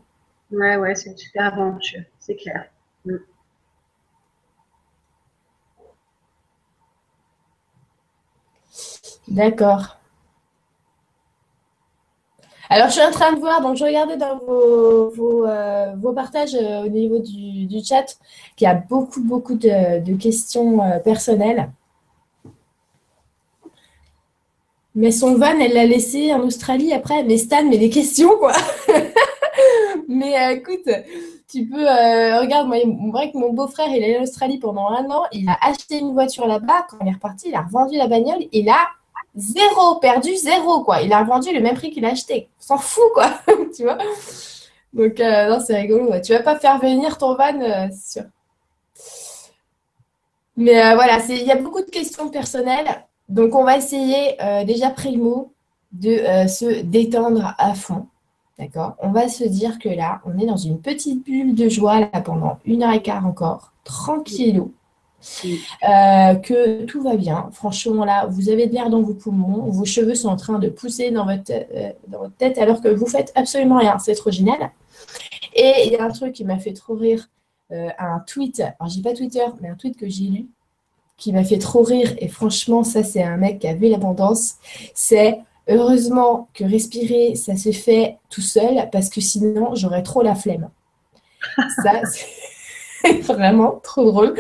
Ouais, 0.51 0.77
ouais, 0.77 0.95
c'est 0.95 1.11
une 1.11 1.17
super 1.17 1.47
aventure, 1.47 2.03
c'est 2.21 2.37
clair. 2.37 2.67
Mm. 3.05 3.17
D'accord. 9.29 9.99
Alors, 12.69 12.87
je 12.89 12.93
suis 12.93 13.03
en 13.03 13.11
train 13.11 13.33
de 13.35 13.39
voir, 13.39 13.61
donc 13.61 13.77
je 13.77 13.85
regardais 13.85 14.17
dans 14.17 14.39
vos, 14.39 15.11
vos, 15.11 15.47
euh, 15.47 16.13
partages 16.15 16.55
euh, 16.55 16.85
au 16.85 16.89
niveau 16.89 17.19
du, 17.19 17.69
chat 17.85 18.17
qu'il 18.57 18.67
y 18.67 18.71
a 18.71 18.75
beaucoup, 18.75 19.23
beaucoup 19.23 19.57
de, 19.57 20.17
questions 20.17 20.83
euh, 20.83 20.99
personnelles. 20.99 21.71
Mais 24.95 25.11
son 25.11 25.37
van, 25.37 25.59
elle 25.59 25.73
l'a 25.73 25.87
laissé 25.87 26.35
en 26.35 26.41
Australie 26.41 26.93
après. 26.93 27.23
Mais 27.25 27.39
Stan, 27.39 27.65
mais 27.65 27.79
des 27.79 27.89
questions, 27.89 28.37
quoi. 28.37 28.53
mais 30.09 30.39
euh, 30.39 30.57
écoute, 30.57 30.89
tu 31.49 31.67
peux. 31.67 31.89
Euh, 31.89 32.41
regarde, 32.41 32.69
moi, 32.69 32.79
vrai 33.11 33.33
que 33.33 33.39
mon 33.39 33.53
beau-frère, 33.53 33.89
il 33.89 34.03
est 34.03 34.19
en 34.19 34.23
Australie 34.23 34.59
pendant 34.59 34.89
un 34.89 35.11
an. 35.11 35.25
Il 35.33 35.49
a 35.49 35.57
acheté 35.63 35.99
une 35.99 36.13
voiture 36.13 36.47
là-bas. 36.47 36.87
Quand 36.91 36.99
il 37.01 37.09
est 37.09 37.13
reparti, 37.13 37.49
il 37.49 37.55
a 37.55 37.63
revendu 37.63 37.97
la 37.97 38.07
bagnole. 38.07 38.45
Il 38.53 38.69
a 38.69 38.87
zéro, 39.35 39.97
perdu 39.99 40.37
zéro, 40.37 40.85
quoi. 40.85 41.01
Il 41.01 41.13
a 41.13 41.21
revendu 41.21 41.55
le 41.55 41.61
même 41.61 41.75
prix 41.75 41.91
qu'il 41.91 42.05
a 42.05 42.11
acheté. 42.11 42.49
S'en 42.59 42.77
fout, 42.77 43.13
quoi. 43.15 43.31
tu 43.75 43.85
vois 43.85 43.99
Donc, 44.93 45.19
euh, 45.21 45.49
non, 45.49 45.59
c'est 45.67 45.81
rigolo. 45.81 46.21
Tu 46.21 46.35
vas 46.35 46.43
pas 46.43 46.59
faire 46.59 46.79
venir 46.79 47.17
ton 47.17 47.35
van, 47.35 47.89
c'est 47.91 48.21
sûr. 48.21 48.29
Mais 50.55 50.95
voilà, 50.95 51.19
il 51.31 51.45
y 51.45 51.51
a 51.51 51.57
beaucoup 51.57 51.81
de 51.81 51.91
questions 51.91 52.29
personnelles. 52.29 53.07
Donc, 53.33 53.55
on 53.55 53.65
va 53.65 53.77
essayer 53.77 54.37
déjà 54.67 54.91
primo 54.91 55.53
de 55.93 56.17
se 56.49 56.83
détendre 56.83 57.55
à 57.59 57.75
fond. 57.75 58.07
D'accord? 58.59 58.97
On 59.01 59.11
va 59.11 59.29
se 59.29 59.45
dire 59.45 59.79
que 59.79 59.89
là, 59.89 60.21
on 60.25 60.39
est 60.39 60.47
dans 60.47 60.57
une 60.57 60.81
petite 60.81 61.25
bulle 61.25 61.55
de 61.55 61.69
joie 61.69 62.01
là, 62.01 62.21
pendant 62.21 62.59
une 62.65 62.83
heure 62.83 62.93
et 62.93 63.03
quart 63.03 63.27
encore, 63.27 63.73
tranquillou. 63.85 64.73
Euh, 65.89 66.35
que 66.35 66.85
tout 66.85 67.03
va 67.03 67.17
bien. 67.17 67.49
Franchement, 67.53 68.05
là, 68.05 68.27
vous 68.27 68.49
avez 68.49 68.67
de 68.67 68.75
l'air 68.75 68.91
dans 68.91 69.03
vos 69.03 69.15
poumons, 69.15 69.71
vos 69.71 69.85
cheveux 69.85 70.15
sont 70.15 70.29
en 70.29 70.37
train 70.37 70.59
de 70.59 70.69
pousser 70.69 71.11
dans 71.11 71.25
votre, 71.25 71.53
euh, 71.53 71.93
dans 72.09 72.19
votre 72.19 72.35
tête 72.37 72.59
alors 72.59 72.81
que 72.81 72.89
vous 72.89 73.07
faites 73.07 73.33
absolument 73.35 73.79
rien. 73.79 73.99
C'est 73.99 74.15
trop 74.15 74.31
génial. 74.31 74.71
Et 75.55 75.87
il 75.87 75.93
y 75.93 75.97
a 75.97 76.05
un 76.05 76.11
truc 76.11 76.33
qui 76.33 76.45
m'a 76.45 76.59
fait 76.59 76.73
trop 76.73 76.95
rire, 76.95 77.29
euh, 77.71 77.89
un 77.99 78.21
tweet, 78.21 78.61
alors 78.61 78.89
j'ai 78.89 79.03
pas 79.03 79.13
Twitter, 79.13 79.45
mais 79.61 79.69
un 79.69 79.75
tweet 79.75 79.97
que 79.97 80.09
j'ai 80.09 80.25
lu 80.25 80.49
qui 81.17 81.33
m'a 81.33 81.45
fait 81.45 81.59
trop 81.59 81.83
rire. 81.83 82.15
Et 82.19 82.29
franchement, 82.29 82.85
ça, 82.85 83.03
c'est 83.03 83.23
un 83.23 83.37
mec 83.37 83.61
qui 83.61 83.69
a 83.69 83.75
vu 83.75 83.89
l'abondance. 83.89 84.55
C'est 84.95 85.41
heureusement 85.69 86.49
que 86.55 86.65
respirer, 86.65 87.35
ça 87.35 87.57
se 87.57 87.73
fait 87.73 88.19
tout 88.31 88.41
seul 88.41 88.89
parce 88.91 89.09
que 89.09 89.21
sinon, 89.21 89.75
j'aurais 89.75 90.03
trop 90.03 90.23
la 90.23 90.35
flemme. 90.35 90.71
ça, 91.83 92.01
c'est 93.03 93.21
vraiment 93.21 93.81
trop 93.83 94.05
drôle. 94.05 94.35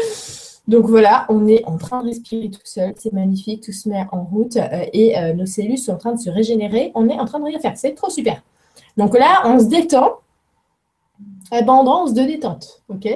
Donc 0.69 0.87
voilà, 0.87 1.27
on 1.29 1.49
est 1.49 1.65
en 1.65 1.77
train 1.77 2.03
de 2.03 2.09
respirer 2.09 2.49
tout 2.49 2.61
seul, 2.65 2.95
c'est 2.97 3.13
magnifique, 3.13 3.65
tout 3.65 3.73
se 3.73 3.89
met 3.89 4.07
en 4.13 4.23
route 4.23 4.57
euh, 4.57 4.85
et 4.93 5.19
euh, 5.19 5.35
nos 5.35 5.47
cellules 5.47 5.79
sont 5.79 5.93
en 5.93 5.99
train 5.99 6.13
de 6.13 6.21
se 6.21 6.31
régénérer. 6.31 6.93
On 6.95 7.09
est 7.09 7.19
en 7.19 7.25
train 7.25 7.41
de 7.41 7.45
rien 7.45 7.59
faire, 7.59 7.77
c'est 7.77 7.95
trop 7.95 8.11
super. 8.11 8.43
Donc 8.97 9.19
là, 9.19 9.43
on 9.45 9.59
se 9.59 9.65
détend, 9.65 10.21
abondance 11.51 12.15
de 12.15 12.23
détente, 12.23 12.83
ok? 12.89 13.09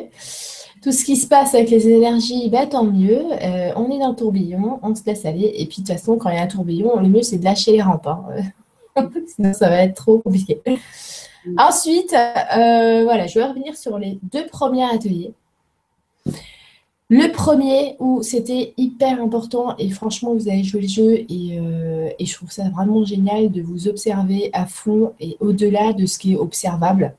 Tout 0.87 0.93
ce 0.93 1.05
qui 1.05 1.17
se 1.17 1.27
passe 1.27 1.53
avec 1.57 1.69
les 1.69 1.89
énergies, 1.89 2.49
bah, 2.49 2.65
tant 2.65 2.85
mieux. 2.85 3.25
Euh, 3.43 3.73
on 3.75 3.91
est 3.91 3.99
dans 3.99 4.11
le 4.11 4.15
tourbillon, 4.15 4.79
on 4.85 4.95
se 4.95 5.03
laisse 5.05 5.25
aller. 5.25 5.53
Et 5.57 5.67
puis 5.67 5.83
de 5.83 5.89
toute 5.89 5.97
façon, 5.97 6.17
quand 6.17 6.31
il 6.31 6.37
y 6.37 6.39
a 6.39 6.43
un 6.43 6.47
tourbillon, 6.47 7.01
le 7.01 7.09
mieux 7.09 7.25
c'est 7.25 7.39
de 7.39 7.45
lâcher 7.45 7.73
les 7.73 7.83
rampes. 7.83 8.07
Hein. 8.07 8.23
Sinon, 9.27 9.53
ça 9.53 9.69
va 9.69 9.83
être 9.83 9.97
trop 9.97 10.19
compliqué. 10.21 10.63
Ensuite, 11.59 12.11
voilà, 12.13 13.27
je 13.27 13.41
vais 13.41 13.47
revenir 13.47 13.77
sur 13.77 13.99
les 13.99 14.21
deux 14.33 14.47
premiers 14.47 14.85
ateliers. 14.85 15.35
Le 17.09 17.33
premier 17.33 17.97
où 17.99 18.23
c'était 18.23 18.73
hyper 18.77 19.21
important 19.21 19.77
et 19.79 19.91
franchement 19.91 20.35
vous 20.35 20.49
avez 20.49 20.63
joué 20.63 20.83
le 20.83 20.89
jeu 20.89 21.27
euh, 21.31 22.11
et, 22.17 22.27
je 22.27 22.35
trouve 22.35 22.51
ça 22.53 22.69
vraiment 22.69 23.05
génial 23.05 23.51
de 23.51 23.61
vous 23.61 23.89
observer 23.89 24.51
à 24.53 24.67
fond 24.67 25.15
et 25.21 25.37
au-delà 25.41 25.93
de 25.93 26.07
ce 26.07 26.17
qui 26.17 26.35
est 26.35 26.37
observable. 26.37 27.15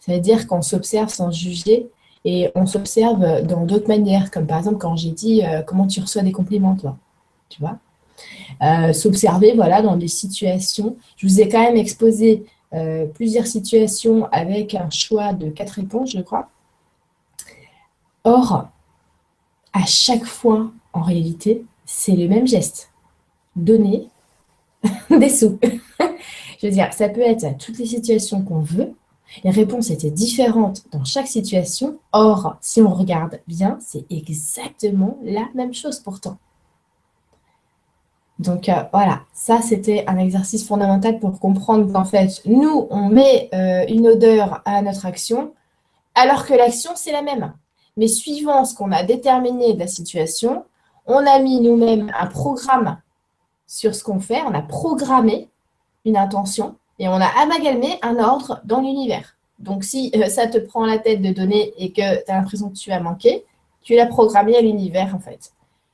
C'est-à-dire 0.00 0.46
qu'on 0.46 0.60
s'observe 0.60 1.08
sans 1.08 1.32
juger 1.32 1.88
et 2.26 2.50
on 2.54 2.66
s'observe 2.66 3.42
dans 3.42 3.64
d'autres 3.64 3.88
manières, 3.88 4.30
comme 4.30 4.46
par 4.46 4.58
exemple 4.58 4.78
quand 4.78 4.96
j'ai 4.96 5.12
dit 5.12 5.42
euh, 5.44 5.62
comment 5.62 5.86
tu 5.86 6.00
reçois 6.00 6.22
des 6.22 6.32
compliments 6.32 6.76
toi, 6.76 6.98
tu 7.48 7.60
vois. 7.60 7.78
Euh, 8.62 8.92
s'observer 8.92 9.54
voilà 9.54 9.80
dans 9.80 9.96
des 9.96 10.08
situations. 10.08 10.96
Je 11.16 11.26
vous 11.26 11.40
ai 11.40 11.48
quand 11.48 11.62
même 11.62 11.76
exposé 11.76 12.44
plusieurs 13.14 13.46
situations 13.46 14.26
avec 14.32 14.74
un 14.74 14.90
choix 14.90 15.32
de 15.32 15.48
quatre 15.48 15.70
réponses, 15.70 16.10
je 16.10 16.20
crois. 16.20 16.50
Or, 18.24 18.68
à 19.72 19.86
chaque 19.86 20.26
fois, 20.26 20.70
en 20.92 21.00
réalité, 21.00 21.64
c'est 21.86 22.16
le 22.16 22.28
même 22.28 22.46
geste. 22.46 22.90
Donner 23.54 24.08
des 25.10 25.30
sous. 25.30 25.58
Je 26.60 26.66
veux 26.66 26.72
dire, 26.72 26.92
ça 26.92 27.08
peut 27.08 27.20
être 27.20 27.44
à 27.44 27.52
toutes 27.52 27.78
les 27.78 27.86
situations 27.86 28.42
qu'on 28.42 28.60
veut. 28.60 28.94
Les 29.44 29.50
réponses 29.50 29.90
étaient 29.90 30.10
différentes 30.10 30.84
dans 30.92 31.04
chaque 31.04 31.26
situation. 31.26 31.98
Or, 32.12 32.56
si 32.60 32.80
on 32.80 32.92
regarde 32.92 33.40
bien, 33.46 33.78
c'est 33.80 34.04
exactement 34.10 35.18
la 35.22 35.48
même 35.54 35.74
chose 35.74 36.00
pourtant. 36.00 36.38
Donc 38.38 38.68
euh, 38.68 38.82
voilà, 38.92 39.22
ça 39.32 39.62
c'était 39.62 40.04
un 40.06 40.18
exercice 40.18 40.66
fondamental 40.66 41.18
pour 41.18 41.40
comprendre 41.40 41.90
qu'en 41.90 42.04
fait, 42.04 42.42
nous, 42.44 42.86
on 42.90 43.08
met 43.08 43.48
euh, 43.54 43.86
une 43.88 44.06
odeur 44.08 44.62
à 44.66 44.82
notre 44.82 45.06
action, 45.06 45.54
alors 46.14 46.44
que 46.44 46.52
l'action, 46.52 46.92
c'est 46.94 47.12
la 47.12 47.22
même. 47.22 47.54
Mais 47.96 48.08
suivant 48.08 48.64
ce 48.66 48.74
qu'on 48.74 48.92
a 48.92 49.02
déterminé 49.02 49.72
de 49.72 49.78
la 49.78 49.86
situation, 49.86 50.64
on 51.06 51.26
a 51.26 51.38
mis 51.38 51.60
nous-mêmes 51.60 52.12
un 52.18 52.26
programme 52.26 52.98
sur 53.66 53.94
ce 53.94 54.04
qu'on 54.04 54.20
fait, 54.20 54.42
on 54.42 54.54
a 54.54 54.62
programmé 54.62 55.48
une 56.04 56.16
intention 56.16 56.76
et 56.98 57.08
on 57.08 57.20
a 57.20 57.26
amalgamé 57.26 57.98
un 58.02 58.18
ordre 58.18 58.60
dans 58.64 58.80
l'univers. 58.80 59.36
Donc 59.58 59.84
si 59.84 60.12
euh, 60.14 60.26
ça 60.26 60.46
te 60.46 60.58
prend 60.58 60.84
la 60.84 60.98
tête 60.98 61.22
de 61.22 61.32
donner 61.32 61.72
et 61.78 61.90
que 61.90 62.24
tu 62.24 62.30
as 62.30 62.36
l'impression 62.36 62.68
que 62.68 62.76
tu 62.76 62.92
as 62.92 63.00
manqué, 63.00 63.44
tu 63.82 63.94
l'as 63.94 64.06
programmé 64.06 64.56
à 64.56 64.60
l'univers 64.60 65.14
en 65.14 65.18
fait. 65.18 65.52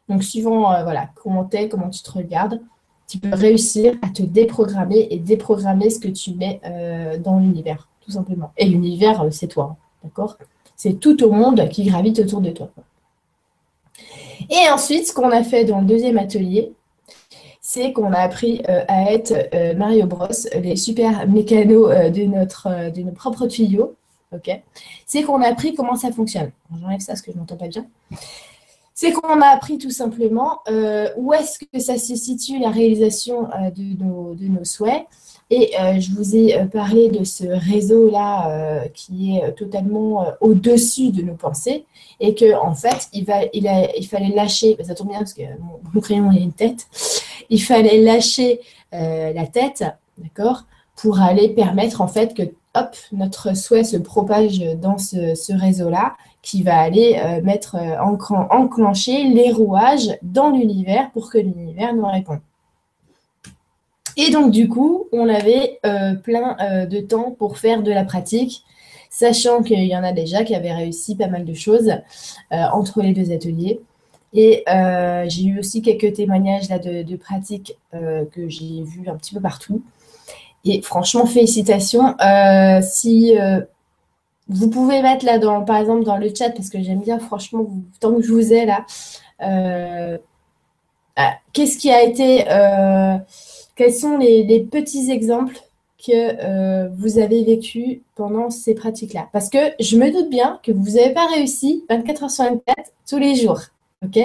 Donc 0.08 0.22
suivant 0.22 0.72
euh, 0.72 0.82
voilà, 0.82 1.10
comment 1.14 1.44
tu 1.44 1.56
es, 1.56 1.68
comment 1.68 1.90
tu 1.90 2.02
te 2.02 2.10
regardes, 2.10 2.60
tu 3.08 3.18
peux 3.18 3.34
réussir 3.34 3.94
à 4.02 4.08
te 4.08 4.22
déprogrammer 4.22 5.08
et 5.10 5.18
déprogrammer 5.18 5.90
ce 5.90 5.98
que 5.98 6.08
tu 6.08 6.34
mets 6.34 6.60
euh, 6.64 7.18
dans 7.18 7.38
l'univers, 7.38 7.88
tout 8.00 8.10
simplement. 8.10 8.52
Et 8.56 8.66
l'univers, 8.66 9.26
c'est 9.30 9.48
toi, 9.48 9.76
d'accord? 10.02 10.38
C'est 10.76 10.98
tout 10.98 11.22
au 11.22 11.30
monde 11.30 11.68
qui 11.68 11.84
gravite 11.84 12.18
autour 12.18 12.40
de 12.40 12.50
toi. 12.50 12.70
Et 14.50 14.70
ensuite, 14.72 15.06
ce 15.06 15.12
qu'on 15.12 15.30
a 15.30 15.44
fait 15.44 15.64
dans 15.64 15.80
le 15.80 15.86
deuxième 15.86 16.18
atelier, 16.18 16.72
c'est 17.72 17.94
qu'on 17.94 18.12
a 18.12 18.18
appris 18.18 18.60
euh, 18.68 18.84
à 18.86 19.14
être 19.14 19.32
euh, 19.54 19.74
Mario 19.74 20.04
Bros, 20.04 20.26
les 20.60 20.76
super 20.76 21.26
mécanos 21.26 21.90
euh, 21.90 22.10
de, 22.10 22.24
notre, 22.24 22.90
de 22.90 23.00
nos 23.00 23.12
propres 23.12 23.46
tuyaux. 23.46 23.94
ok? 24.30 24.60
C'est 25.06 25.22
qu'on 25.22 25.40
a 25.40 25.48
appris 25.48 25.74
comment 25.74 25.96
ça 25.96 26.12
fonctionne. 26.12 26.50
J'enlève 26.78 27.00
ça 27.00 27.12
parce 27.12 27.22
que 27.22 27.32
je 27.32 27.38
n'entends 27.38 27.56
pas 27.56 27.68
bien. 27.68 27.86
C'est 28.92 29.12
qu'on 29.12 29.40
a 29.40 29.46
appris 29.46 29.78
tout 29.78 29.90
simplement 29.90 30.58
où 31.16 31.32
est-ce 31.32 31.58
que 31.58 31.80
ça 31.80 31.96
se 31.96 32.14
situe 32.14 32.58
la 32.58 32.68
réalisation 32.68 33.48
de 33.74 34.04
nos, 34.04 34.34
de, 34.34 34.46
nos, 34.48 34.64
souhaits 34.64 35.06
et 35.50 35.72
je 35.98 36.14
vous 36.14 36.36
ai 36.36 36.66
parlé 36.66 37.08
de 37.08 37.24
ce 37.24 37.44
réseau-là 37.44 38.84
qui 38.94 39.38
est 39.38 39.52
totalement 39.54 40.26
au-dessus 40.40 41.10
de 41.10 41.22
nos 41.22 41.34
pensées 41.34 41.86
et 42.20 42.34
qu'en 42.34 42.68
en 42.68 42.74
fait, 42.74 43.08
il, 43.12 43.24
va, 43.24 43.40
il, 43.52 43.66
a, 43.66 43.94
il, 43.96 44.06
fallait 44.06 44.34
lâcher, 44.34 44.76
ça 44.84 44.94
tombe 44.94 45.08
bien 45.08 45.18
parce 45.18 45.34
que 45.34 45.42
mon, 45.92 46.00
crayon 46.00 46.30
a 46.30 46.34
une 46.34 46.52
tête, 46.52 46.86
il 47.52 47.62
fallait 47.62 48.00
lâcher 48.00 48.60
la 48.92 49.46
tête, 49.46 49.84
d'accord, 50.18 50.64
pour 50.96 51.20
aller 51.20 51.48
permettre 51.48 52.00
en 52.00 52.08
fait 52.08 52.34
que 52.34 52.42
notre 53.12 53.56
souhait 53.56 53.84
se 53.84 53.96
propage 53.96 54.58
dans 54.58 54.98
ce, 54.98 55.52
réseau-là 55.52 56.14
qui 56.42 56.62
va 56.62 56.78
aller 56.78 57.20
mettre, 57.42 57.76
enclencher 58.00 59.24
les 59.24 59.52
rouages 59.52 60.18
dans 60.22 60.50
l'univers 60.50 61.10
pour 61.12 61.30
que 61.30 61.38
l'univers 61.38 61.94
nous 61.94 62.06
réponde. 62.06 62.40
Et 64.16 64.30
donc, 64.30 64.50
du 64.50 64.68
coup, 64.68 65.08
on 65.12 65.28
avait 65.28 65.78
euh, 65.86 66.14
plein 66.14 66.56
euh, 66.60 66.86
de 66.86 67.00
temps 67.00 67.30
pour 67.30 67.58
faire 67.58 67.82
de 67.82 67.90
la 67.90 68.04
pratique, 68.04 68.64
sachant 69.10 69.62
qu'il 69.62 69.82
y 69.84 69.96
en 69.96 70.04
a 70.04 70.12
déjà 70.12 70.44
qui 70.44 70.54
avaient 70.54 70.74
réussi 70.74 71.16
pas 71.16 71.28
mal 71.28 71.44
de 71.44 71.54
choses 71.54 71.88
euh, 71.88 72.64
entre 72.72 73.02
les 73.02 73.12
deux 73.12 73.32
ateliers. 73.32 73.80
Et 74.32 74.64
j'ai 75.28 75.44
eu 75.44 75.58
aussi 75.58 75.82
quelques 75.82 76.14
témoignages 76.14 76.68
là, 76.68 76.78
de, 76.78 77.02
de 77.02 77.16
pratique 77.16 77.76
que 77.92 78.48
j'ai 78.48 78.82
vus 78.82 79.08
un 79.08 79.16
petit 79.16 79.34
peu 79.34 79.40
partout. 79.40 79.82
Et 80.64 80.80
franchement, 80.82 81.26
félicitations. 81.26 82.16
si 82.82 83.34
vous 84.48 84.70
pouvez 84.70 85.02
mettre 85.02 85.24
là, 85.24 85.38
dans, 85.38 85.64
par 85.64 85.76
exemple, 85.76 86.04
dans 86.04 86.16
le 86.16 86.32
chat, 86.34 86.50
parce 86.50 86.70
que 86.70 86.82
j'aime 86.82 87.00
bien, 87.00 87.18
franchement, 87.18 87.66
tant 88.00 88.14
que 88.14 88.22
je 88.22 88.32
vous 88.32 88.52
ai 88.52 88.66
là, 88.66 88.86
qu'est-ce 91.52 91.78
qui 91.78 91.90
a 91.90 92.02
été 92.02 92.44
quels 93.76 93.94
sont 93.94 94.18
les, 94.18 94.60
petits 94.70 95.10
exemples 95.10 95.56
que 95.98 96.12
euh, 96.12 96.88
vous 96.98 97.18
avez 97.18 97.44
vécu 97.44 98.02
pendant 98.16 98.50
ces 98.50 98.74
pratiques-là? 98.74 99.28
Parce 99.32 99.48
que 99.48 99.58
je 99.80 99.96
me 99.96 100.12
doute 100.12 100.30
bien 100.30 100.60
que 100.62 100.72
vous 100.72 100.92
n'avez 100.92 101.14
pas 101.14 101.26
réussi 101.26 101.84
24 101.88 102.24
heures 102.24 102.30
sur 102.30 102.44
24 102.44 102.92
tous 103.08 103.18
les 103.18 103.34
jours. 103.34 103.60
Ok? 104.04 104.18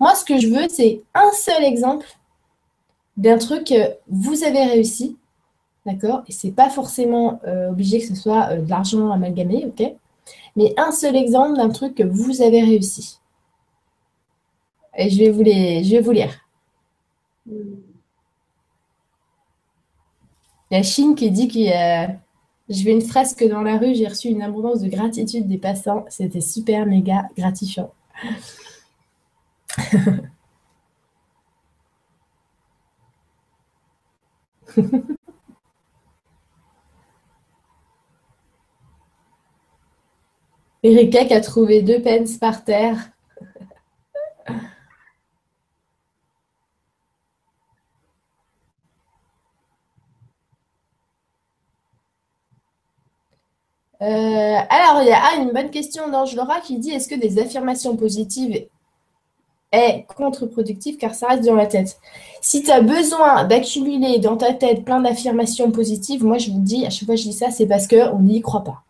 Moi, 0.00 0.14
ce 0.14 0.24
que 0.24 0.38
je 0.38 0.48
veux, 0.48 0.68
c'est 0.68 1.02
un 1.14 1.30
seul 1.32 1.64
exemple 1.64 2.06
d'un 3.16 3.38
truc 3.38 3.64
que 3.64 3.96
vous 4.08 4.44
avez 4.44 4.64
réussi. 4.64 5.16
D'accord? 5.86 6.22
Et 6.28 6.32
c'est 6.32 6.52
pas 6.52 6.70
forcément 6.70 7.40
euh, 7.46 7.70
obligé 7.70 7.98
que 8.00 8.06
ce 8.06 8.14
soit 8.14 8.50
euh, 8.50 8.60
de 8.60 8.68
l'argent 8.68 9.10
amalgamé, 9.10 9.66
ok? 9.66 9.92
Mais 10.56 10.74
un 10.76 10.92
seul 10.92 11.16
exemple 11.16 11.56
d'un 11.56 11.70
truc 11.70 11.94
que 11.94 12.02
vous 12.02 12.42
avez 12.42 12.62
réussi. 12.62 13.18
Et 14.96 15.08
je 15.08 15.18
vais 15.18 15.30
vous, 15.30 15.42
les, 15.42 15.84
je 15.84 15.90
vais 15.92 16.00
vous 16.00 16.10
lire. 16.10 16.34
La 20.70 20.82
Chine 20.82 21.14
qui 21.14 21.30
dit 21.30 21.48
que 21.48 21.60
je 22.68 22.84
vais 22.84 22.92
une 22.92 23.00
fresque 23.00 23.46
dans 23.48 23.62
la 23.62 23.78
rue, 23.78 23.94
j'ai 23.94 24.06
reçu 24.06 24.28
une 24.28 24.42
abondance 24.42 24.80
de 24.80 24.88
gratitude 24.88 25.46
des 25.46 25.58
passants. 25.58 26.04
C'était 26.08 26.42
super 26.42 26.84
méga 26.84 27.28
gratifiant. 27.36 27.92
Erika 40.82 41.20
a 41.34 41.40
trouvé 41.40 41.82
deux 41.82 42.00
pence 42.02 42.36
par 42.38 42.64
terre. 42.64 43.10
Euh, 54.00 54.06
alors, 54.70 55.02
il 55.02 55.08
y 55.08 55.12
a 55.12 55.20
ah, 55.20 55.36
une 55.36 55.52
bonne 55.52 55.70
question 55.70 56.08
d'Ange 56.08 56.34
Laura 56.36 56.60
qui 56.60 56.78
dit 56.78 56.90
est-ce 56.90 57.08
que 57.08 57.16
des 57.16 57.38
affirmations 57.40 57.96
positives 57.96 58.68
est 59.72 60.06
contre-productif 60.16 60.98
car 60.98 61.14
ça 61.14 61.28
reste 61.28 61.44
dans 61.44 61.54
la 61.54 61.66
tête. 61.66 61.98
Si 62.40 62.62
tu 62.62 62.70
as 62.70 62.80
besoin 62.80 63.44
d'accumuler 63.44 64.18
dans 64.18 64.36
ta 64.36 64.52
tête 64.52 64.84
plein 64.84 65.00
d'affirmations 65.00 65.70
positives, 65.70 66.24
moi 66.24 66.38
je 66.38 66.50
vous 66.50 66.60
dis, 66.60 66.86
à 66.86 66.90
chaque 66.90 67.06
fois 67.06 67.14
que 67.14 67.20
je 67.20 67.28
dis 67.28 67.32
ça, 67.32 67.50
c'est 67.50 67.66
parce 67.66 67.86
qu'on 67.86 68.20
n'y 68.20 68.40
croit 68.40 68.64
pas. 68.64 68.82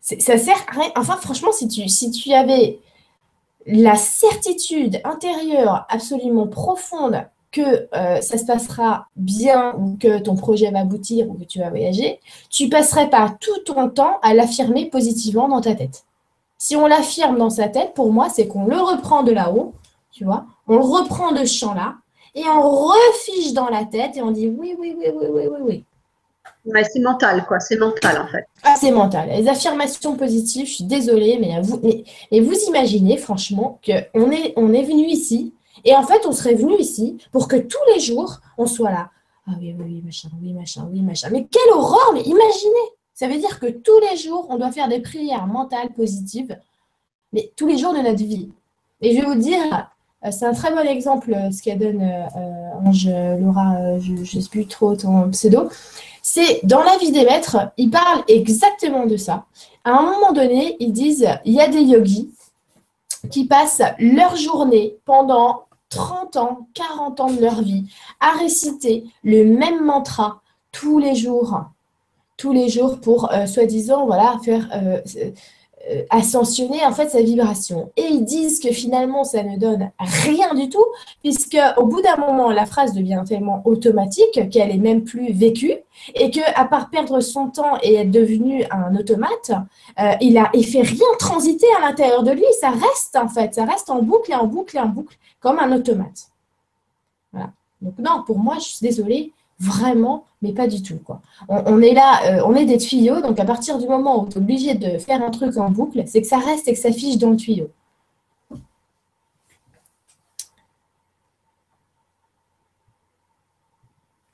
Ça 0.00 0.38
sert 0.38 0.56
à 0.68 0.80
rien. 0.80 0.90
Enfin, 0.96 1.16
franchement, 1.16 1.52
si 1.52 1.68
tu, 1.68 2.32
avais 2.32 2.78
la 3.66 3.96
certitude 3.96 5.00
intérieure 5.04 5.86
absolument 5.88 6.48
profonde 6.48 7.26
que 7.52 7.88
euh, 7.94 8.20
ça 8.20 8.38
se 8.38 8.44
passera 8.44 9.08
bien 9.16 9.74
ou 9.76 9.96
que 9.98 10.18
ton 10.18 10.36
projet 10.36 10.70
va 10.70 10.80
aboutir 10.80 11.28
ou 11.28 11.34
que 11.34 11.44
tu 11.44 11.58
vas 11.58 11.70
voyager, 11.70 12.20
tu 12.48 12.68
passerais 12.68 13.10
pas 13.10 13.36
tout 13.40 13.58
ton 13.64 13.88
temps 13.88 14.18
à 14.22 14.34
l'affirmer 14.34 14.86
positivement 14.86 15.48
dans 15.48 15.60
ta 15.60 15.74
tête. 15.74 16.04
Si 16.60 16.76
on 16.76 16.86
l'affirme 16.86 17.38
dans 17.38 17.48
sa 17.48 17.68
tête, 17.68 17.94
pour 17.94 18.12
moi, 18.12 18.28
c'est 18.28 18.46
qu'on 18.46 18.66
le 18.66 18.76
reprend 18.76 19.22
de 19.22 19.32
là-haut, 19.32 19.72
tu 20.12 20.26
vois, 20.26 20.44
on 20.68 20.74
le 20.74 20.84
reprend 20.84 21.32
de 21.32 21.46
ce 21.46 21.54
champ-là, 21.54 21.94
et 22.34 22.44
on 22.46 22.60
refiche 22.60 23.54
dans 23.54 23.70
la 23.70 23.86
tête 23.86 24.18
et 24.18 24.22
on 24.22 24.30
dit 24.30 24.46
oui, 24.46 24.76
oui, 24.78 24.94
oui, 24.98 25.06
oui, 25.10 25.26
oui, 25.30 25.42
oui, 25.50 25.58
oui. 25.62 25.84
Ouais, 26.66 26.84
c'est 26.84 27.00
mental, 27.00 27.46
quoi. 27.46 27.60
C'est 27.60 27.78
mental, 27.78 28.20
en 28.20 28.26
fait. 28.26 28.44
Ah, 28.62 28.74
c'est 28.78 28.90
mental. 28.90 29.30
Les 29.30 29.48
affirmations 29.48 30.16
positives, 30.16 30.66
je 30.66 30.74
suis 30.74 30.84
désolée, 30.84 31.38
mais 31.40 31.58
vous, 31.62 31.80
mais, 31.82 32.40
vous 32.40 32.54
imaginez, 32.68 33.16
franchement, 33.16 33.80
qu'on 33.82 34.30
est, 34.30 34.52
on 34.56 34.74
est 34.74 34.82
venu 34.82 35.06
ici, 35.06 35.54
et 35.86 35.94
en 35.94 36.02
fait, 36.02 36.26
on 36.26 36.32
serait 36.32 36.56
venu 36.56 36.76
ici 36.76 37.16
pour 37.32 37.48
que 37.48 37.56
tous 37.56 37.94
les 37.94 38.00
jours, 38.00 38.38
on 38.58 38.66
soit 38.66 38.90
là. 38.90 39.08
Ah 39.48 39.52
oui, 39.58 39.74
oui, 39.78 39.84
oui, 39.86 40.02
machin, 40.04 40.28
oui, 40.42 40.52
machin, 40.52 40.86
oui, 40.92 41.00
machin. 41.00 41.30
Mais 41.32 41.46
quelle 41.50 41.72
horreur, 41.72 42.12
mais 42.12 42.20
imaginez 42.20 42.90
ça 43.20 43.28
veut 43.28 43.36
dire 43.36 43.60
que 43.60 43.66
tous 43.66 44.00
les 44.10 44.16
jours, 44.16 44.46
on 44.48 44.56
doit 44.56 44.72
faire 44.72 44.88
des 44.88 45.00
prières 45.00 45.46
mentales 45.46 45.90
positives, 45.90 46.58
mais 47.34 47.52
tous 47.54 47.66
les 47.66 47.76
jours 47.76 47.92
de 47.92 47.98
notre 47.98 48.24
vie. 48.24 48.50
Et 49.02 49.14
je 49.14 49.20
vais 49.20 49.26
vous 49.26 49.34
dire, 49.34 49.90
euh, 50.24 50.30
c'est 50.30 50.46
un 50.46 50.54
très 50.54 50.70
bon 50.70 50.88
exemple 50.88 51.34
euh, 51.34 51.50
ce 51.50 51.62
qu'elle 51.62 51.78
donne 51.78 52.00
euh, 52.00 52.80
Ange 52.82 53.10
Laura, 53.38 53.98
je 53.98 54.12
ne 54.12 54.24
sais 54.24 54.48
plus 54.48 54.66
trop 54.66 54.96
ton 54.96 55.28
pseudo. 55.32 55.68
C'est 56.22 56.60
dans 56.64 56.82
la 56.82 56.96
vie 56.96 57.12
des 57.12 57.26
maîtres, 57.26 57.58
ils 57.76 57.90
parlent 57.90 58.24
exactement 58.26 59.04
de 59.04 59.18
ça. 59.18 59.44
À 59.84 59.98
un 59.98 60.02
moment 60.02 60.32
donné, 60.32 60.76
ils 60.80 60.92
disent 60.92 61.28
il 61.44 61.52
y 61.52 61.60
a 61.60 61.68
des 61.68 61.82
yogis 61.82 62.30
qui 63.30 63.44
passent 63.44 63.82
leur 63.98 64.34
journée 64.36 64.96
pendant 65.04 65.64
30 65.90 66.36
ans, 66.36 66.68
40 66.72 67.20
ans 67.20 67.30
de 67.30 67.42
leur 67.42 67.60
vie 67.60 67.84
à 68.18 68.30
réciter 68.38 69.04
le 69.24 69.44
même 69.44 69.84
mantra 69.84 70.40
tous 70.72 70.98
les 70.98 71.14
jours 71.14 71.66
tous 72.40 72.52
les 72.52 72.70
jours 72.70 73.00
pour, 73.00 73.30
euh, 73.32 73.44
soi-disant, 73.44 74.06
voilà, 74.06 74.38
faire 74.42 74.66
euh, 74.74 74.98
euh, 75.90 76.02
ascensionner 76.08 76.82
en 76.86 76.92
fait 76.92 77.10
sa 77.10 77.20
vibration. 77.20 77.92
Et 77.98 78.06
ils 78.10 78.24
disent 78.24 78.60
que 78.60 78.72
finalement, 78.72 79.24
ça 79.24 79.42
ne 79.42 79.58
donne 79.58 79.90
rien 79.98 80.54
du 80.54 80.70
tout, 80.70 80.84
puisque 81.22 81.58
au 81.76 81.84
bout 81.84 82.00
d'un 82.00 82.16
moment, 82.16 82.50
la 82.50 82.64
phrase 82.64 82.94
devient 82.94 83.22
tellement 83.28 83.60
automatique 83.66 84.48
qu'elle 84.50 84.70
est 84.70 84.78
même 84.78 85.04
plus 85.04 85.32
vécue, 85.32 85.74
et 86.14 86.30
que 86.30 86.40
à 86.54 86.64
part 86.64 86.88
perdre 86.88 87.20
son 87.20 87.48
temps 87.50 87.76
et 87.82 87.96
être 87.96 88.10
devenu 88.10 88.64
un 88.70 88.96
automate, 88.96 89.52
il 90.22 90.38
a, 90.38 90.50
fait 90.62 90.80
rien 90.80 91.10
transiter 91.18 91.66
à 91.78 91.86
l'intérieur 91.86 92.22
de 92.22 92.30
lui. 92.30 92.44
Ça 92.58 92.70
reste 92.70 93.16
en 93.16 93.28
fait, 93.28 93.54
ça 93.54 93.66
reste 93.66 93.90
en 93.90 94.02
boucle 94.02 94.30
et 94.32 94.34
en 94.34 94.46
boucle 94.46 94.78
et 94.78 94.80
en 94.80 94.88
boucle, 94.88 95.18
comme 95.40 95.58
un 95.58 95.72
automate. 95.72 96.30
Voilà. 97.32 97.50
Donc 97.82 97.98
non, 97.98 98.22
pour 98.26 98.38
moi, 98.38 98.56
je 98.58 98.64
suis 98.64 98.78
désolée, 98.80 99.32
vraiment, 99.58 100.24
mais 100.42 100.52
pas 100.52 100.66
du 100.66 100.82
tout. 100.82 100.98
Quoi. 100.98 101.20
On, 101.48 101.80
est 101.82 101.92
là, 101.94 102.38
euh, 102.38 102.42
on 102.46 102.54
est 102.54 102.64
des 102.66 102.78
tuyaux, 102.78 103.20
donc 103.20 103.38
à 103.38 103.44
partir 103.44 103.78
du 103.78 103.86
moment 103.86 104.22
où 104.22 104.28
tu 104.28 104.34
es 104.34 104.38
obligé 104.38 104.74
de 104.74 104.98
faire 104.98 105.22
un 105.22 105.30
truc 105.30 105.56
en 105.56 105.70
boucle, 105.70 106.02
c'est 106.06 106.22
que 106.22 106.26
ça 106.28 106.38
reste 106.38 106.68
et 106.68 106.72
que 106.72 106.78
ça 106.78 106.92
fiche 106.92 107.18
dans 107.18 107.30
le 107.30 107.36
tuyau. 107.36 107.70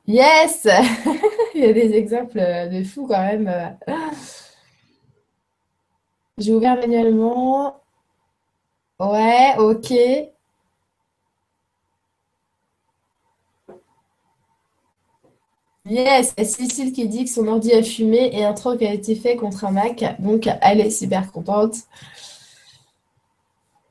Yes 0.07 0.67
Il 1.55 1.61
y 1.63 1.65
a 1.65 1.73
des 1.73 1.95
exemples 1.95 2.39
de 2.39 2.85
fous 2.85 3.07
quand 3.09 3.21
même. 3.23 3.77
J'ai 6.39 6.53
ouvert 6.55 6.77
manuellement. 6.77 7.81
Ouais, 9.01 9.55
ok. 9.59 9.93
Yes, 15.89 16.35
Cécile 16.37 16.93
qui 16.93 17.09
dit 17.09 17.25
que 17.25 17.31
son 17.31 17.47
ordi 17.49 17.73
a 17.73 17.83
fumé 17.83 18.29
et 18.37 18.45
un 18.45 18.53
troc 18.53 18.83
a 18.83 18.93
été 18.93 19.15
fait 19.17 19.37
contre 19.37 19.65
un 19.65 19.71
Mac. 19.71 20.05
Donc, 20.21 20.49
elle 20.61 20.81
est 20.81 20.91
super 20.91 21.33
contente. 21.33 21.77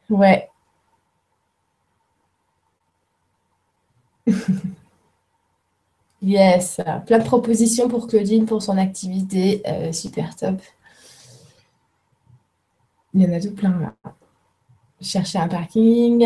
Ouais. 0.09 0.49
Yes, 6.21 6.81
plein 7.05 7.19
de 7.19 7.23
propositions 7.23 7.87
pour 7.87 8.07
Claudine 8.07 8.45
pour 8.45 8.61
son 8.61 8.77
activité. 8.77 9.61
Euh, 9.67 9.91
super 9.93 10.35
top. 10.35 10.59
Il 13.15 13.21
y 13.21 13.25
en 13.25 13.33
a 13.33 13.39
tout 13.39 13.55
plein 13.55 13.79
là. 13.79 13.95
Chercher 15.01 15.37
un 15.39 15.47
parking. 15.47 16.25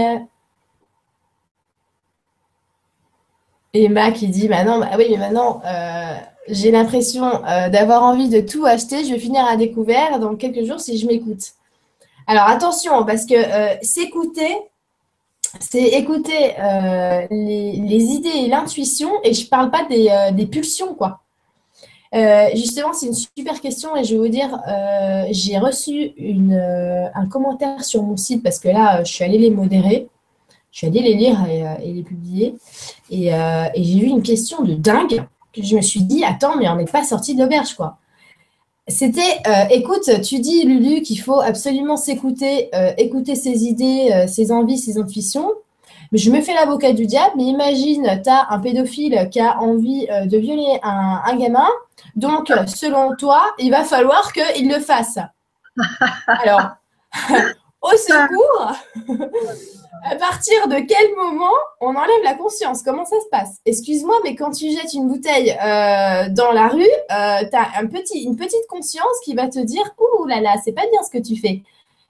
Emma 3.74 4.12
qui 4.12 4.28
dit 4.28 4.48
bah 4.48 4.64
bah 4.64 4.90
oui, 4.98 5.06
mais 5.12 5.18
maintenant, 5.18 5.62
euh, 5.66 6.16
j'ai 6.48 6.72
l'impression 6.72 7.46
euh, 7.46 7.70
d'avoir 7.70 8.04
envie 8.04 8.30
de 8.30 8.42
tout 8.42 8.66
acheter. 8.66 9.06
Je 9.06 9.14
vais 9.14 9.20
finir 9.20 9.46
à 9.46 9.56
découvert 9.56 10.20
dans 10.20 10.36
quelques 10.36 10.66
jours 10.66 10.80
si 10.80 10.98
je 10.98 11.06
m'écoute. 11.06 11.52
Alors 12.28 12.48
attention, 12.48 13.06
parce 13.06 13.26
que 13.26 13.36
euh, 13.36 13.76
s'écouter, 13.82 14.58
c'est 15.60 15.84
écouter 15.84 16.56
les, 17.32 18.04
idées 18.04 18.30
et 18.30 18.48
l'intuition, 18.48 19.10
et 19.24 19.34
je 19.34 19.46
ne 19.46 19.50
parle 19.50 19.72
pas 19.72 19.84
des, 19.86 20.46
pulsions, 20.46 20.94
quoi. 20.94 21.22
justement, 22.54 22.94
c'est 22.94 23.08
une 23.08 23.16
super 23.16 23.60
question 23.60 23.96
et 23.96 24.04
je 24.04 24.14
vais 24.14 24.20
vous 24.20 24.28
dire, 24.28 24.62
j'ai 25.32 25.58
reçu 25.58 26.12
un 27.16 27.28
commentaire 27.28 27.84
sur 27.84 28.04
mon 28.04 28.16
site 28.16 28.44
parce 28.44 28.60
que 28.60 28.70
là, 28.70 29.04
je 29.04 29.12
suis 29.12 29.24
allée 29.24 29.40
les 29.40 29.50
modérer. 29.50 30.08
Je 30.72 30.80
suis 30.80 30.88
allée 30.88 31.02
les 31.02 31.16
lire 31.16 31.46
et, 31.50 31.68
euh, 31.68 31.76
les 31.84 32.04
publier. 32.04 32.56
Euh, 33.12 33.66
et, 33.74 33.84
j'ai 33.84 34.00
vu 34.00 34.08
une 34.08 34.22
question 34.22 34.62
de 34.62 34.74
dingue 34.74 35.26
que 35.54 35.64
je 35.64 35.76
me 35.76 35.82
suis 35.82 36.04
dit, 36.04 36.24
attends, 36.24 36.58
mais 36.58 36.70
on 36.70 36.76
n'est 36.76 36.86
pas 36.86 37.04
sorti 37.04 37.36
de 37.36 37.42
l'auberge, 37.42 37.74
quoi. 37.74 37.98
C'était, 38.88 39.42
euh, 39.48 39.66
écoute, 39.70 40.10
tu 40.24 40.40
dis, 40.40 40.64
Lulu, 40.64 41.02
qu'il 41.02 41.20
faut 41.20 41.40
absolument 41.40 41.96
s'écouter, 41.96 42.72
écouter 42.98 43.36
ses 43.36 43.66
idées, 43.66 44.26
ses 44.28 44.52
envies, 44.52 44.80
ses 44.80 44.98
intuitions. 44.98 45.52
Mais 46.12 46.18
je 46.18 46.32
me 46.32 46.42
fais 46.42 46.56
l'avocat 46.56 46.94
du 46.94 47.06
diable, 47.06 47.34
mais 47.38 47.44
imagine, 47.44 48.20
tu 48.24 48.30
as 48.32 48.48
un 48.50 48.58
pédophile 48.58 49.30
qui 49.32 49.40
a 49.40 49.60
envie 49.60 50.08
de 50.08 50.38
violer 50.40 50.80
un, 50.82 51.22
un, 51.24 51.36
gamin. 51.38 51.68
Donc, 52.16 52.52
selon 52.66 53.16
toi, 53.16 53.44
il 53.60 53.70
va 53.70 53.84
falloir 53.84 54.34
qu'il 54.34 54.68
le 54.68 54.80
fasse. 54.80 55.20
Alors, 56.26 56.62
au 57.82 57.98
secours! 57.98 58.74
À 60.04 60.16
partir 60.16 60.68
de 60.68 60.76
quel 60.76 61.16
moment 61.16 61.56
on 61.82 61.90
enlève 61.90 62.24
la 62.24 62.36
conscience? 62.36 62.84
Comment 62.84 63.06
ça 63.06 63.18
se 63.20 63.28
passe? 63.30 63.58
Excuse-moi, 63.66 64.16
mais 64.24 64.34
quand 64.36 64.52
tu 64.52 64.72
jettes 64.72 64.94
une 64.94 65.10
bouteille 65.10 65.52
euh, 65.52 66.30
dans 66.30 66.52
la 66.52 66.70
rue, 66.70 66.82
euh, 66.82 67.40
tu 67.50 67.58
as 67.58 67.78
un 67.78 67.88
petit, 67.88 68.24
une 68.24 68.38
petite 68.38 68.66
conscience 68.70 69.20
qui 69.26 69.36
va 69.36 69.50
te 69.50 69.60
dire 69.60 69.84
Ouh 70.00 70.26
là 70.26 70.40
là, 70.40 70.56
c'est 70.64 70.72
pas 70.72 70.88
bien 70.90 71.04
ce 71.04 71.10
que 71.10 71.22
tu 71.22 71.36
fais. 71.36 71.64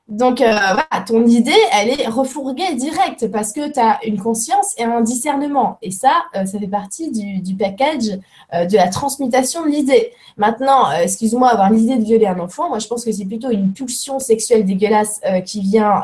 Donc, 0.09 0.41
euh, 0.41 0.47
voilà, 0.49 1.05
ton 1.05 1.23
idée, 1.27 1.51
elle 1.71 1.89
est 1.89 2.07
refourguée 2.07 2.73
directe 2.73 3.27
parce 3.31 3.53
que 3.53 3.71
tu 3.71 3.79
as 3.79 3.99
une 4.03 4.19
conscience 4.19 4.73
et 4.79 4.83
un 4.83 5.01
discernement. 5.01 5.77
Et 5.83 5.91
ça, 5.91 6.23
euh, 6.35 6.47
ça 6.47 6.57
fait 6.57 6.67
partie 6.67 7.11
du, 7.11 7.55
package 7.55 8.17
euh, 8.55 8.65
de 8.65 8.75
la 8.75 8.87
transmutation 8.87 9.63
de 9.63 9.69
l'idée. 9.69 10.11
Maintenant, 10.35 10.91
excuse-moi, 10.91 11.49
avoir 11.49 11.69
l'idée 11.69 11.97
de 11.97 12.03
violer 12.03 12.25
un 12.25 12.39
enfant, 12.39 12.69
moi, 12.69 12.79
je 12.79 12.87
pense 12.87 13.05
que 13.05 13.11
c'est 13.11 13.25
plutôt 13.25 13.51
une 13.51 13.71
pulsion 13.71 14.17
sexuelle 14.17 14.65
dégueulasse 14.65 15.21
qui 15.45 15.61
vient 15.61 16.01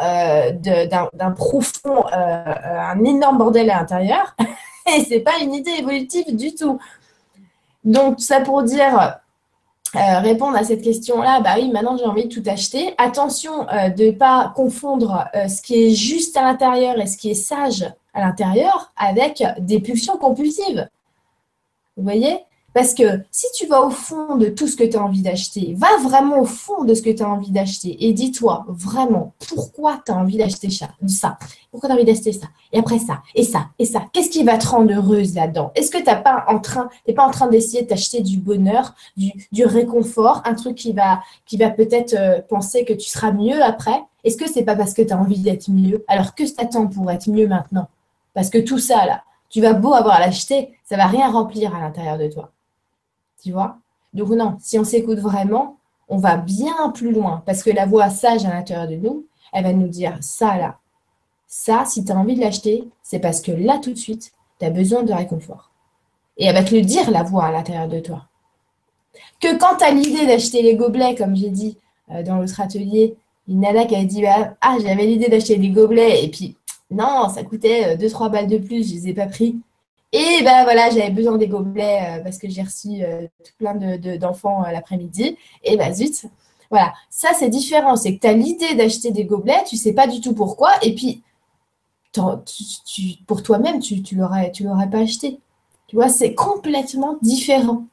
d'un 0.61 1.31
profond, 1.31 2.05
un 2.11 3.03
énorme 3.03 3.39
bordel 3.39 3.71
à 3.71 3.79
l'intérieur. 3.79 4.35
et 4.95 5.03
c'est 5.05 5.21
pas 5.21 5.39
une 5.41 5.53
idée 5.53 5.71
évolutive 5.79 6.35
du 6.35 6.53
tout. 6.53 6.77
Donc, 7.83 8.19
ça 8.19 8.41
pour 8.41 8.61
dire 8.61 9.19
euh, 9.95 10.19
répondre 10.19 10.58
à 10.58 10.63
cette 10.63 10.81
question-là, 10.81 11.39
bah 11.41 11.55
oui, 11.58 11.69
maintenant 11.69 11.97
j'ai 11.97 12.05
envie 12.05 12.27
de 12.27 12.34
tout 12.34 12.43
acheter. 12.47 12.93
Attention 12.97 13.67
euh, 13.69 13.89
de 13.89 14.12
pas 14.12 14.51
confondre 14.55 15.25
euh, 15.36 15.47
ce 15.47 15.62
qui 15.62 15.86
est 15.86 15.89
juste 15.91 16.36
à 16.38 16.43
l'intérieur 16.43 16.99
et 16.99 17.08
ce 17.08 17.17
qui 17.17 17.31
est 17.31 17.34
sage 17.34 17.86
à 18.13 18.21
l'intérieur 18.21 18.91
avec 18.97 19.43
des 19.60 19.79
pulsions 19.79 20.17
compulsives. 20.17 20.88
Vous 21.97 22.03
voyez? 22.03 22.44
Parce 22.75 22.93
que 22.93 23.21
si 23.31 23.47
tu 23.55 23.67
vas 23.67 23.83
au 23.83 23.89
fond 23.89 24.35
de 24.35 24.47
tout 24.47 24.67
ce 24.67 24.75
que 24.75 24.83
tu 24.83 24.97
as 24.97 25.01
envie 25.01 25.21
d'acheter, 25.21 25.77
va 25.77 25.88
vraiment 26.03 26.41
au 26.41 26.45
fond 26.45 26.83
de 26.83 26.93
ce 26.93 27.01
que 27.01 27.09
tu 27.09 27.23
as 27.23 27.29
envie 27.29 27.51
d'acheter 27.51 28.05
et 28.05 28.11
dis-toi 28.11 28.65
vraiment 28.67 29.33
pourquoi 29.47 30.01
tu 30.05 30.11
as 30.11 30.15
envie 30.17 30.35
d'acheter 30.35 30.69
ça, 30.69 31.38
pourquoi 31.71 31.88
tu 31.88 31.93
as 31.93 31.95
envie 31.95 32.03
d'acheter 32.03 32.33
ça, 32.33 32.47
et 32.73 32.79
après 32.79 32.99
ça, 32.99 33.21
et 33.33 33.43
ça, 33.43 33.67
et 33.79 33.85
ça. 33.85 34.03
Qu'est-ce 34.11 34.29
qui 34.29 34.43
va 34.43 34.57
te 34.57 34.67
rendre 34.67 34.93
heureuse 34.93 35.35
là-dedans? 35.35 35.71
Est-ce 35.73 35.89
que 35.89 35.99
tu 35.99 36.03
n'es 36.03 36.21
pas 36.21 36.43
en 36.49 36.59
train, 36.59 36.89
pas 37.15 37.25
en 37.25 37.31
train 37.31 37.47
d'essayer 37.47 37.83
de 37.83 37.88
t'acheter 37.88 38.19
du 38.19 38.39
bonheur, 38.39 38.93
du, 39.15 39.65
réconfort, 39.65 40.41
un 40.43 40.53
truc 40.53 40.75
qui 40.75 40.91
va, 40.91 41.21
qui 41.45 41.55
va 41.55 41.69
peut-être 41.69 42.13
euh, 42.13 42.41
penser 42.41 42.83
que 42.83 42.91
tu 42.91 43.07
seras 43.07 43.31
mieux 43.31 43.63
après? 43.63 44.03
Est-ce 44.25 44.35
que 44.35 44.51
c'est 44.51 44.63
pas 44.63 44.75
parce 44.75 44.93
que 44.93 45.01
tu 45.01 45.13
as 45.13 45.17
envie 45.17 45.39
d'être 45.39 45.69
mieux? 45.69 46.03
Alors 46.09 46.35
que 46.35 46.43
t'attends 46.43 46.88
pour 46.88 47.09
être 47.09 47.29
mieux 47.29 47.47
maintenant? 47.47 47.88
Parce 48.33 48.49
que 48.49 48.57
tout 48.57 48.79
ça 48.79 49.05
là, 49.05 49.23
tu 49.49 49.61
vas 49.61 49.71
beau 49.71 49.93
avoir 49.93 50.19
l'acheter, 50.19 50.73
ça 50.83 50.97
va 50.97 51.05
rien 51.05 51.31
remplir 51.31 51.73
à 51.73 51.79
l'intérieur 51.79 52.17
de 52.17 52.27
toi. 52.27 52.51
Tu 53.45 53.51
vois 53.51 53.77
Donc 54.15 54.29
non, 54.29 54.58
si 54.60 54.79
on 54.79 54.84
s'écoute 54.84 55.19
vraiment, 55.19 55.77
on 56.10 56.17
va 56.17 56.36
bien 56.36 56.89
plus 56.95 57.12
loin 57.12 57.43
parce 57.45 57.62
que 57.62 57.69
la 57.69 57.86
voix 57.86 58.10
sage 58.10 58.43
à 58.43 58.49
l'intérieur 58.49 58.88
de 58.88 58.95
nous, 58.95 59.27
elle 59.53 59.65
va 59.65 59.71
nous 59.71 59.88
dire 59.88 60.17
ça 60.21 60.58
là. 60.58 60.79
Ça, 61.45 61.86
si 61.86 62.03
tu 62.03 62.12
as 62.12 62.17
envie 62.17 62.34
de 62.34 62.41
l'acheter, 62.41 62.89
c'est 63.03 63.19
parce 63.19 63.41
que 63.41 63.51
là 63.51 63.77
tout 63.77 63.91
de 63.91 63.99
suite, 63.99 64.34
tu 64.60 64.65
as 64.65 64.71
besoin 64.71 65.03
de 65.03 65.13
réconfort. 65.13 65.69
Et 66.38 66.45
elle 66.45 66.55
va 66.55 66.63
te 66.63 66.73
le 66.73 66.81
dire, 66.81 67.12
la 67.12 67.21
voix 67.21 67.45
à 67.45 67.51
l'intérieur 67.51 67.88
de 67.88 67.99
toi. 67.99 68.25
Que 69.39 69.55
quand 69.60 69.77
tu 69.77 69.84
as 69.84 69.91
l'idée 69.91 70.25
d'acheter 70.25 70.63
les 70.63 70.75
gobelets, 70.75 71.13
comme 71.13 71.36
j'ai 71.36 71.51
dit 71.51 71.77
euh, 72.10 72.23
dans 72.23 72.38
l'autre 72.38 72.60
atelier, 72.60 73.15
une 73.47 73.60
nana 73.60 73.86
qui 73.86 73.95
a 73.95 74.03
dit 74.05 74.23
bah, 74.23 74.55
Ah, 74.60 74.77
j'avais 74.81 75.05
l'idée 75.05 75.29
d'acheter 75.29 75.58
des 75.58 75.69
gobelets, 75.69 76.25
et 76.25 76.31
puis 76.31 76.58
non, 76.89 77.29
ça 77.29 77.43
coûtait 77.43 77.95
2-3 77.95 78.25
euh, 78.25 78.29
balles 78.29 78.47
de 78.47 78.58
plus, 78.58 78.89
je 78.89 78.95
ne 78.95 79.01
les 79.01 79.10
ai 79.10 79.13
pas 79.13 79.27
pris. 79.27 79.60
Et 80.11 80.43
ben 80.43 80.63
voilà, 80.63 80.89
j'avais 80.89 81.09
besoin 81.09 81.37
des 81.37 81.47
gobelets 81.47 82.19
euh, 82.19 82.23
parce 82.23 82.37
que 82.37 82.49
j'ai 82.49 82.61
reçu 82.61 83.03
euh, 83.03 83.27
plein 83.57 83.75
d'enfants 84.17 84.61
de, 84.61 84.67
euh, 84.67 84.71
l'après-midi. 84.71 85.37
Et 85.63 85.77
ben 85.77 85.93
zut, 85.93 86.25
voilà. 86.69 86.93
Ça, 87.09 87.29
c'est 87.33 87.49
différent. 87.49 87.95
C'est 87.95 88.15
que 88.15 88.21
tu 88.21 88.27
as 88.27 88.33
l'idée 88.33 88.75
d'acheter 88.75 89.11
des 89.11 89.25
gobelets, 89.25 89.63
tu 89.67 89.75
sais 89.75 89.93
pas 89.93 90.07
du 90.07 90.21
tout 90.21 90.33
pourquoi. 90.33 90.71
Et 90.83 90.95
puis, 90.95 91.23
pour 93.27 93.43
toi-même, 93.43 93.79
tu 93.79 93.95
ne 93.95 94.21
l'aurais, 94.21 94.51
l'aurais 94.61 94.89
pas 94.89 94.99
acheté. 94.99 95.39
Tu 95.87 95.95
vois, 95.95 96.09
c'est 96.09 96.33
complètement 96.33 97.17
différent. 97.21 97.85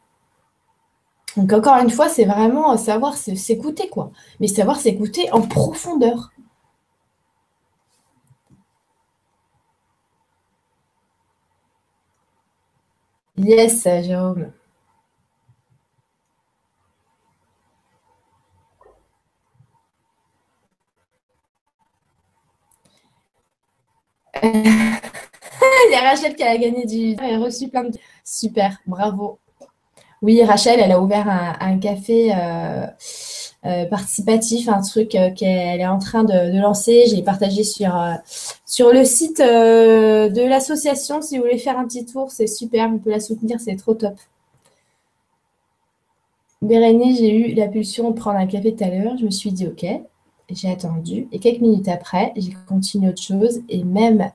Donc, 1.36 1.52
encore 1.52 1.76
une 1.76 1.90
fois, 1.90 2.08
c'est 2.08 2.24
vraiment 2.24 2.76
savoir 2.76 3.16
s'écouter, 3.16 3.88
quoi. 3.88 4.12
Mais 4.38 4.48
savoir 4.48 4.78
s'écouter 4.78 5.30
en 5.32 5.42
profondeur. 5.42 6.32
Yes, 13.42 13.82
Jérôme. 13.84 14.52
Il 24.42 25.90
y 25.90 25.94
a 25.94 26.00
Rachel 26.00 26.36
qui 26.36 26.42
a 26.42 26.56
gagné 26.56 26.86
du. 26.86 27.16
Elle 27.22 27.34
a 27.34 27.38
reçu 27.44 27.68
plein 27.68 27.84
de. 27.84 27.98
Super, 28.24 28.78
bravo. 28.86 29.38
Oui, 30.22 30.42
Rachel, 30.44 30.80
elle 30.80 30.92
a 30.92 31.00
ouvert 31.00 31.28
un, 31.28 31.78
café 31.80 32.32
euh, 32.34 32.86
euh, 33.64 33.84
participatif, 33.86 34.68
un 34.68 34.82
truc 34.82 35.14
euh, 35.14 35.30
qu'elle 35.30 35.80
est 35.80 35.86
en 35.86 35.98
train 35.98 36.24
de, 36.24 36.60
lancer. 36.60 37.04
J'ai 37.06 37.22
partagé 37.22 37.64
sur, 37.64 37.94
sur 38.66 38.92
le 38.92 39.04
site 39.04 39.38
de 39.38 40.48
l'association. 40.48 41.22
Si 41.22 41.36
vous 41.36 41.44
voulez 41.44 41.58
faire 41.58 41.78
un 41.78 41.86
petit 41.86 42.04
tour, 42.04 42.30
c'est 42.30 42.46
super. 42.46 42.90
On 42.92 42.98
peut 42.98 43.10
la 43.10 43.20
soutenir, 43.20 43.60
c'est 43.60 43.76
trop 43.76 43.94
top. 43.94 44.14
Bérénice, 46.60 47.18
j'ai 47.18 47.34
eu 47.34 47.54
la 47.54 47.68
pulsion 47.68 48.10
de 48.10 48.14
prendre 48.14 48.38
un 48.38 48.46
café 48.46 48.74
tout 48.74 48.84
à 48.84 48.88
l'heure. 48.88 49.16
Je 49.18 49.24
me 49.24 49.30
suis 49.30 49.52
dit 49.52 49.66
OK. 49.66 49.84
J'ai 50.50 50.70
attendu. 50.70 51.28
Et 51.32 51.38
quelques 51.38 51.60
minutes 51.60 51.88
après, 51.88 52.32
j'ai 52.36 52.54
continué 52.68 53.08
autre 53.08 53.22
chose. 53.22 53.62
Et 53.68 53.84
même 53.84 54.30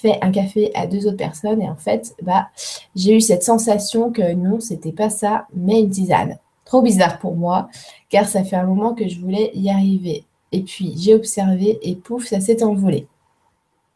fait 0.00 0.18
un 0.22 0.30
café 0.30 0.70
à 0.74 0.86
deux 0.86 1.06
autres 1.06 1.16
personnes 1.16 1.60
et 1.60 1.68
en 1.68 1.76
fait, 1.76 2.14
bah, 2.22 2.48
j'ai 2.94 3.16
eu 3.16 3.20
cette 3.20 3.42
sensation 3.42 4.10
que 4.10 4.32
non, 4.32 4.60
c'était 4.60 4.92
pas 4.92 5.10
ça, 5.10 5.46
mais 5.54 5.80
une 5.80 5.90
tisane. 5.90 6.38
Trop 6.70 6.82
bizarre 6.82 7.18
pour 7.18 7.34
moi, 7.34 7.68
car 8.10 8.28
ça 8.28 8.44
fait 8.44 8.54
un 8.54 8.62
moment 8.64 8.94
que 8.94 9.08
je 9.08 9.18
voulais 9.18 9.50
y 9.54 9.70
arriver. 9.70 10.24
Et 10.52 10.62
puis 10.62 10.94
j'ai 10.96 11.16
observé 11.16 11.80
et 11.82 11.96
pouf, 11.96 12.26
ça 12.26 12.38
s'est 12.38 12.62
envolé. 12.62 13.08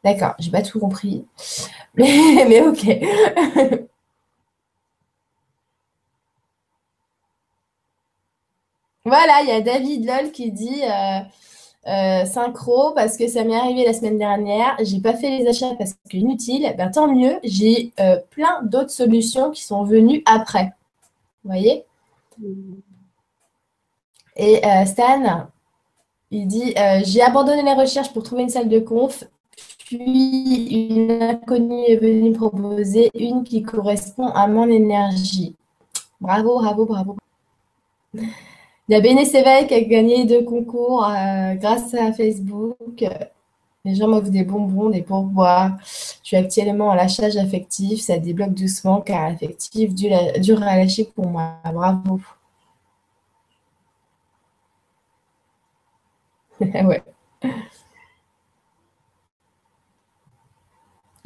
D'accord, 0.03 0.35
j'ai 0.41 0.51
pas 0.51 0.63
tout 0.63 0.81
compris, 0.81 1.25
mais, 1.95 2.63
ok. 2.63 2.85
voilà, 9.05 9.43
il 9.43 9.49
y 9.49 9.53
a 9.53 9.61
David 9.61 10.05
Lol 10.05 10.33
qui 10.33 10.51
dit 10.51 10.83
euh, 10.83 11.21
euh, 11.87 12.25
synchro 12.27 12.91
parce 12.97 13.17
que 13.17 13.29
ça 13.29 13.45
m'est 13.45 13.55
arrivé 13.55 13.85
la 13.85 13.93
semaine 13.93 14.19
dernière. 14.19 14.77
J'ai 14.83 15.01
pas 15.01 15.15
fait 15.15 15.39
les 15.39 15.47
achats 15.47 15.77
parce 15.79 15.95
que 16.11 16.17
inutile. 16.17 16.75
Ben, 16.77 16.91
tant 16.91 17.07
mieux, 17.07 17.39
j'ai 17.45 17.93
euh, 18.01 18.17
plein 18.31 18.63
d'autres 18.65 18.91
solutions 18.91 19.53
qui 19.53 19.63
sont 19.63 19.85
venues 19.85 20.25
après. 20.27 20.73
Vous 21.45 21.51
voyez? 21.53 21.85
Et 24.37 24.64
euh, 24.64 24.85
Stan, 24.87 25.49
il 26.31 26.47
dit 26.47 26.75
J'ai 27.05 27.23
abandonné 27.23 27.62
les 27.62 27.75
recherches 27.75 28.12
pour 28.12 28.23
trouver 28.23 28.42
une 28.42 28.49
salle 28.49 28.68
de 28.68 28.79
conf. 28.79 29.25
Puis 29.87 30.87
une 30.88 31.23
inconnue 31.23 31.85
est 31.85 31.97
venue 31.97 32.33
proposer 32.33 33.11
une 33.14 33.44
qui 33.44 33.62
correspond 33.62 34.29
à 34.29 34.47
mon 34.47 34.68
énergie. 34.68 35.55
Bravo, 36.20 36.59
bravo, 36.59 36.87
bravo. 36.87 37.16
Il 38.14 38.92
y 38.92 38.94
a 38.94 39.01
Béné 39.01 39.25
qui 39.25 39.37
a 39.75 39.81
gagné 39.83 40.25
deux 40.25 40.42
concours 40.42 41.05
euh, 41.05 41.55
grâce 41.55 41.94
à 41.94 42.12
Facebook. 42.12 43.05
Les 43.85 43.94
gens 43.94 44.09
m'offrent 44.09 44.31
des 44.31 44.44
bonbons, 44.44 44.90
des 44.90 45.03
pourboires. 45.03 45.77
Je 46.25 46.29
suis 46.29 46.37
actuellement 46.37 46.91
à 46.91 46.97
lâchage 46.97 47.37
affectif. 47.37 48.01
Ça 48.01 48.19
débloque 48.19 48.55
doucement 48.55 49.01
car 49.01 49.31
l'affectif 49.31 49.95
dure 49.95 50.63
à 50.63 50.77
lâcher 50.77 51.05
pour 51.05 51.27
moi. 51.29 51.59
Bravo. 51.65 52.21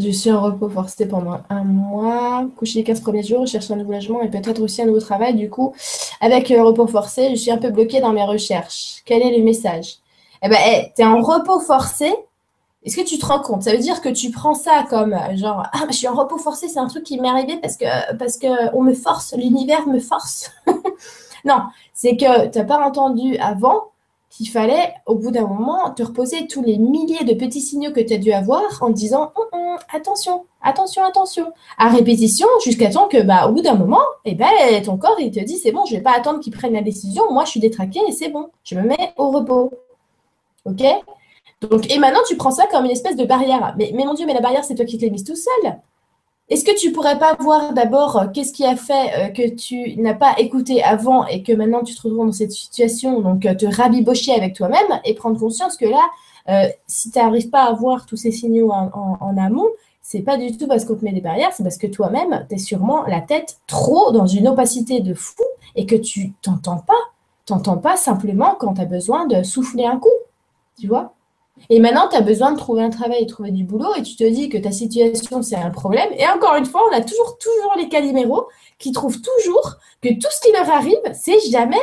Je 0.01 0.11
suis 0.11 0.31
en 0.31 0.41
repos 0.41 0.69
forcé 0.69 1.09
pendant 1.09 1.41
un 1.51 1.65
mois, 1.65 2.49
couché 2.57 2.79
les 2.79 2.85
15 2.85 3.01
premiers 3.01 3.25
jours, 3.25 3.47
je 3.47 3.53
cherche 3.53 3.69
un 3.73 3.77
nouveau 3.77 3.93
logement 3.93 4.23
et 4.23 4.31
peut-être 4.31 4.63
aussi 4.63 4.81
un 4.81 4.87
nouveau 4.87 5.01
travail. 5.01 5.35
Du 5.35 5.51
coup, 5.51 5.75
avec 6.21 6.49
le 6.51 6.63
repos 6.63 6.87
forcé, 6.87 7.31
je 7.31 7.35
suis 7.35 7.51
un 7.51 7.59
peu 7.59 7.71
bloquée 7.71 8.01
dans 8.01 8.13
mes 8.13 8.23
recherches. 8.23 9.03
Quel 9.05 9.23
est 9.23 9.37
le 9.37 9.43
message? 9.43 9.97
Eh 10.43 10.49
bien, 10.49 10.59
tu 10.95 11.03
es 11.03 11.05
en 11.05 11.21
repos 11.21 11.59
forcé. 11.61 12.15
Est-ce 12.85 12.97
que 12.97 13.07
tu 13.07 13.19
te 13.19 13.27
rends 13.27 13.41
compte? 13.41 13.65
Ça 13.65 13.73
veut 13.73 13.79
dire 13.79 14.01
que 14.01 14.09
tu 14.09 14.31
prends 14.31 14.55
ça 14.55 14.85
comme 14.89 15.17
genre 15.35 15.65
ah 15.73 15.87
je 15.91 15.97
suis 15.97 16.09
en 16.09 16.15
repos 16.15 16.39
forcé, 16.39 16.69
c'est 16.69 16.79
un 16.79 16.87
truc 16.87 17.05
qui 17.05 17.21
m'est 17.21 17.29
arrivé 17.29 17.61
parce 17.61 18.39
que 18.39 18.75
on 18.77 18.83
me 18.83 18.95
force, 18.95 19.35
l'univers 19.37 19.87
me 19.89 19.99
force. 19.99 20.51
non, 21.45 21.63
c'est 21.93 22.17
que 22.17 22.49
tu 22.49 22.59
n'as 22.59 22.65
pas 22.65 22.87
entendu 22.87 23.37
avant 23.39 23.91
qu'il 24.31 24.49
fallait, 24.49 24.95
au 25.07 25.15
bout 25.15 25.31
d'un 25.31 25.47
moment, 25.47 25.91
te 25.91 26.03
reposer 26.03 26.47
tous 26.47 26.63
les 26.63 26.79
milliers 26.79 27.25
de 27.25 27.35
petits 27.35 27.61
signaux 27.61 27.93
que 27.93 28.01
tu 28.01 28.15
as 28.15 28.19
dû 28.19 28.33
avoir 28.33 28.63
en 28.81 28.91
disant 28.91 29.33
hum, 29.35 29.47
hum, 29.53 29.79
attention, 29.93 30.45
attention, 30.63 31.05
attention, 31.05 31.53
à 31.79 31.89
répétition, 31.89 32.47
jusqu'à 32.65 32.91
temps 32.91 33.09
que, 33.09 33.23
bah, 33.23 33.49
au 33.49 33.53
bout 33.53 33.63
d'un 33.63 33.75
moment, 33.75 34.03
eh 34.25 34.35
ben, 34.35 34.49
ton 34.85 34.97
corps, 34.97 35.19
il 35.19 35.31
te 35.31 35.41
dit 35.41 35.57
c'est 35.57 35.73
bon, 35.73 35.85
je 35.87 35.95
ne 35.95 35.99
vais 35.99 36.03
pas 36.03 36.15
attendre 36.17 36.41
qu'il 36.41 36.53
prenne 36.53 36.75
la 36.75 36.83
décision, 36.83 37.25
moi, 37.33 37.45
je 37.45 37.51
suis 37.51 37.61
détraqué 37.61 38.01
et 38.07 38.13
c'est 38.13 38.29
bon, 38.29 38.51
je 38.65 38.75
me 38.77 38.83
mets 38.83 39.15
au 39.17 39.31
repos. 39.31 39.73
OK? 40.67 40.85
Donc, 41.61 41.91
et 41.93 41.99
maintenant, 41.99 42.21
tu 42.29 42.37
prends 42.37 42.51
ça 42.51 42.67
comme 42.71 42.85
une 42.85 42.91
espèce 42.91 43.17
de 43.17 43.25
barrière. 43.25 43.75
Mais, 43.77 43.93
mais 43.95 44.05
mon 44.05 44.15
Dieu, 44.15 44.27
mais 44.27 44.35
la 44.35 44.41
barrière, 44.41 44.65
c'est 44.65 44.75
toi 44.75 44.85
qui 44.85 44.99
te 44.99 45.05
l'as 45.05 45.11
mise 45.11 45.25
tout 45.25 45.37
seul. 45.37 45.79
Est-ce 46.49 46.65
que 46.65 46.79
tu 46.79 46.93
pourrais 46.93 47.19
pas 47.19 47.37
voir 47.41 47.75
d'abord 47.75 48.17
euh, 48.17 48.27
qu'est-ce 48.33 48.55
qui 48.55 48.65
a 48.65 48.75
fait 48.75 49.11
euh, 49.19 49.29
que 49.29 49.55
tu 49.55 50.01
n'as 50.01 50.15
pas 50.15 50.35
écouté 50.39 50.83
avant 50.83 51.27
et 51.27 51.43
que 51.43 51.53
maintenant 51.53 51.83
tu 51.83 51.95
te 51.95 52.01
retrouves 52.01 52.25
dans 52.25 52.33
cette 52.33 52.53
situation, 52.53 53.21
donc 53.21 53.45
euh, 53.45 53.55
te 53.55 53.67
rabibocher 53.67 54.33
avec 54.33 54.55
toi-même 54.55 55.01
et 55.05 55.13
prendre 55.15 55.39
conscience 55.39 55.77
que 55.77 55.85
là, 55.87 56.03
si 56.87 57.11
tu 57.11 57.19
n'arrives 57.19 57.51
pas 57.51 57.65
à 57.65 57.75
voir 57.75 58.07
tous 58.07 58.17
ces 58.17 58.31
signaux 58.31 58.71
en, 58.71 58.87
en, 58.95 59.19
en 59.21 59.37
amont, 59.37 59.69
c'est 60.01 60.23
pas 60.23 60.39
du 60.39 60.57
tout 60.57 60.67
parce 60.67 60.87
qu'on 60.87 60.95
te 60.95 61.05
met 61.05 61.13
des 61.13 61.21
barrières, 61.21 61.53
c'est 61.53 61.63
parce 61.63 61.77
que 61.77 61.87
toi-même, 61.87 62.47
tu 62.49 62.55
es 62.55 62.59
sûrement 62.59 63.03
la 63.03 63.21
tête 63.21 63.59
trop 63.67 64.13
dans 64.13 64.27
une 64.27 64.49
opacité 64.49 65.01
de 65.01 65.13
fou 65.13 65.43
et 65.77 65.85
que 65.85 65.97
tu 65.97 66.33
t'entends 66.41 66.79
pas. 66.79 66.95
T'entends 67.45 67.77
pas 67.77 67.99
simplement 67.99 68.57
quand 68.59 68.73
tu 68.73 68.81
as 68.81 68.87
besoin 68.87 69.27
de 69.27 69.43
souffler 69.43 69.85
un 69.85 69.99
coup. 69.99 70.09
Tu 70.81 70.87
vois? 70.87 71.13
Et 71.71 71.81
maintenant, 71.81 72.09
tu 72.09 72.17
as 72.17 72.21
besoin 72.21 72.53
de 72.53 72.59
trouver 72.59 72.83
un 72.83 72.91
travail 72.91 73.25
de 73.25 73.31
trouver 73.31 73.51
du 73.51 73.65
boulot 73.65 73.95
et 73.97 74.03
tu 74.03 74.17
te 74.17 74.25
dis 74.25 74.49
que 74.49 74.59
ta 74.59 74.73
situation, 74.73 75.43
c'est 75.43 75.57
un 75.57 75.71
problème. 75.71 76.09
Et 76.17 76.27
encore 76.27 76.57
une 76.57 76.67
fois, 76.67 76.83
on 76.91 76.95
a 76.95 77.01
toujours, 77.01 77.39
toujours 77.39 77.75
les 77.77 77.89
caliméros 77.89 78.49
qui 78.79 78.93
trouvent 78.93 79.21
toujours 79.21 79.77
que 80.01 80.09
tout 80.15 80.29
ce 80.31 80.41
qui 80.41 80.53
leur 80.53 80.71
arrive, 80.71 80.99
c'est 81.15 81.41
jamais 81.51 81.77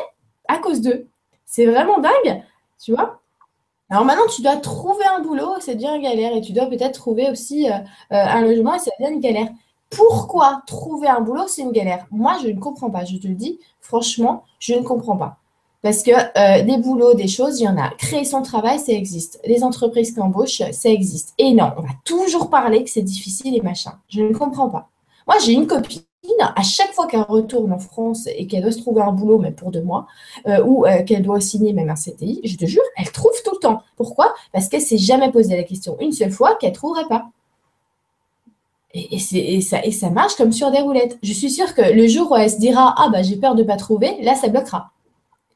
à 0.47 0.57
cause 0.57 0.81
d'eux. 0.81 1.07
C'est 1.45 1.65
vraiment 1.65 1.99
dingue, 1.99 2.43
tu 2.83 2.93
vois. 2.93 3.19
Alors 3.89 4.03
maintenant, 4.03 4.25
tu 4.33 4.41
dois 4.41 4.57
trouver 4.57 5.05
un 5.05 5.21
boulot, 5.21 5.55
c'est 5.59 5.75
devient 5.75 5.93
une 5.95 6.01
galère. 6.01 6.35
Et 6.35 6.41
tu 6.41 6.53
dois 6.53 6.65
peut-être 6.65 6.93
trouver 6.93 7.29
aussi 7.29 7.69
euh, 7.69 7.75
euh, 7.75 7.79
un 8.11 8.41
logement 8.41 8.73
et 8.73 8.79
ça 8.79 8.91
devient 8.99 9.13
une 9.13 9.19
galère. 9.19 9.49
pourquoi 9.89 10.63
trouver 10.65 11.07
un 11.07 11.21
boulot, 11.21 11.47
c'est 11.47 11.61
une 11.61 11.71
galère? 11.71 12.05
Moi, 12.11 12.37
je 12.43 12.47
ne 12.47 12.59
comprends 12.59 12.89
pas. 12.89 13.05
Je 13.05 13.17
te 13.17 13.27
le 13.27 13.35
dis, 13.35 13.59
franchement, 13.79 14.43
je 14.59 14.73
ne 14.73 14.81
comprends 14.81 15.17
pas. 15.17 15.37
Parce 15.85 16.01
que 16.01 16.09
euh, 16.09 16.63
des 16.63 16.77
boulots, 16.77 17.13
des 17.13 17.27
choses, 17.27 17.59
il 17.59 17.65
y 17.65 17.67
en 17.67 17.77
a. 17.77 17.91
Créer 17.91 18.23
son 18.23 18.41
travail, 18.41 18.79
ça 18.79 18.91
existe. 18.91 19.39
Les 19.45 19.63
entreprises 19.63 20.15
qui 20.15 20.19
embauchent, 20.19 20.63
ça 20.71 20.89
existe. 20.89 21.35
Et 21.37 21.53
non, 21.53 21.73
on 21.77 21.81
va 21.83 21.89
toujours 22.03 22.49
parler 22.49 22.83
que 22.83 22.89
c'est 22.89 23.03
difficile 23.03 23.55
et 23.55 23.61
machin. 23.61 23.91
Je 24.09 24.23
ne 24.23 24.33
comprends 24.33 24.67
pas. 24.67 24.89
Moi, 25.27 25.35
j'ai 25.45 25.51
une 25.51 25.67
copine, 25.67 26.01
à 26.39 26.63
chaque 26.63 26.91
fois 26.93 27.05
qu'elle 27.05 27.21
retourne 27.21 27.71
en 27.71 27.77
France 27.77 28.27
et 28.35 28.47
qu'elle 28.47 28.63
doit 28.63 28.71
se 28.71 28.79
trouver 28.79 29.03
un 29.03 29.11
boulot, 29.11 29.37
même 29.37 29.53
pour 29.53 29.69
deux 29.69 29.83
mois, 29.83 30.07
euh, 30.47 30.63
ou 30.65 30.87
euh, 30.87 31.03
qu'elle 31.03 31.21
doit 31.21 31.39
signer 31.39 31.71
même 31.71 31.91
un 31.91 31.93
CTI, 31.93 32.41
je 32.43 32.57
te 32.57 32.65
jure, 32.65 32.81
elle 32.97 33.11
trouve 33.11 33.39
tout 33.43 33.53
le 33.53 33.59
temps. 33.59 33.83
Pourquoi? 33.95 34.33
Parce 34.53 34.69
qu'elle 34.69 34.81
s'est 34.81 34.97
jamais 34.97 35.31
posé 35.31 35.55
la 35.55 35.61
question 35.61 35.97
une 35.99 36.13
seule 36.13 36.31
fois 36.31 36.55
qu'elle 36.55 36.71
ne 36.71 36.75
trouverait 36.75 37.07
pas. 37.07 37.27
Et, 38.95 39.19
ça, 39.61 39.77
ça 39.91 40.09
marche 40.09 40.33
comme 40.33 40.51
sur 40.51 40.71
des 40.71 40.79
roulettes. 40.79 41.19
Je 41.21 41.33
suis 41.33 41.51
sûre 41.51 41.75
que 41.75 41.93
le 41.93 42.07
jour 42.07 42.31
où 42.31 42.35
elle 42.37 42.49
se 42.49 42.57
dira 42.57 42.95
Ah, 42.97 43.09
bah 43.09 43.21
j'ai 43.21 43.35
peur 43.35 43.53
de 43.53 43.61
ne 43.61 43.67
pas 43.67 43.77
trouver, 43.77 44.17
là, 44.23 44.33
ça 44.33 44.47
bloquera. 44.47 44.89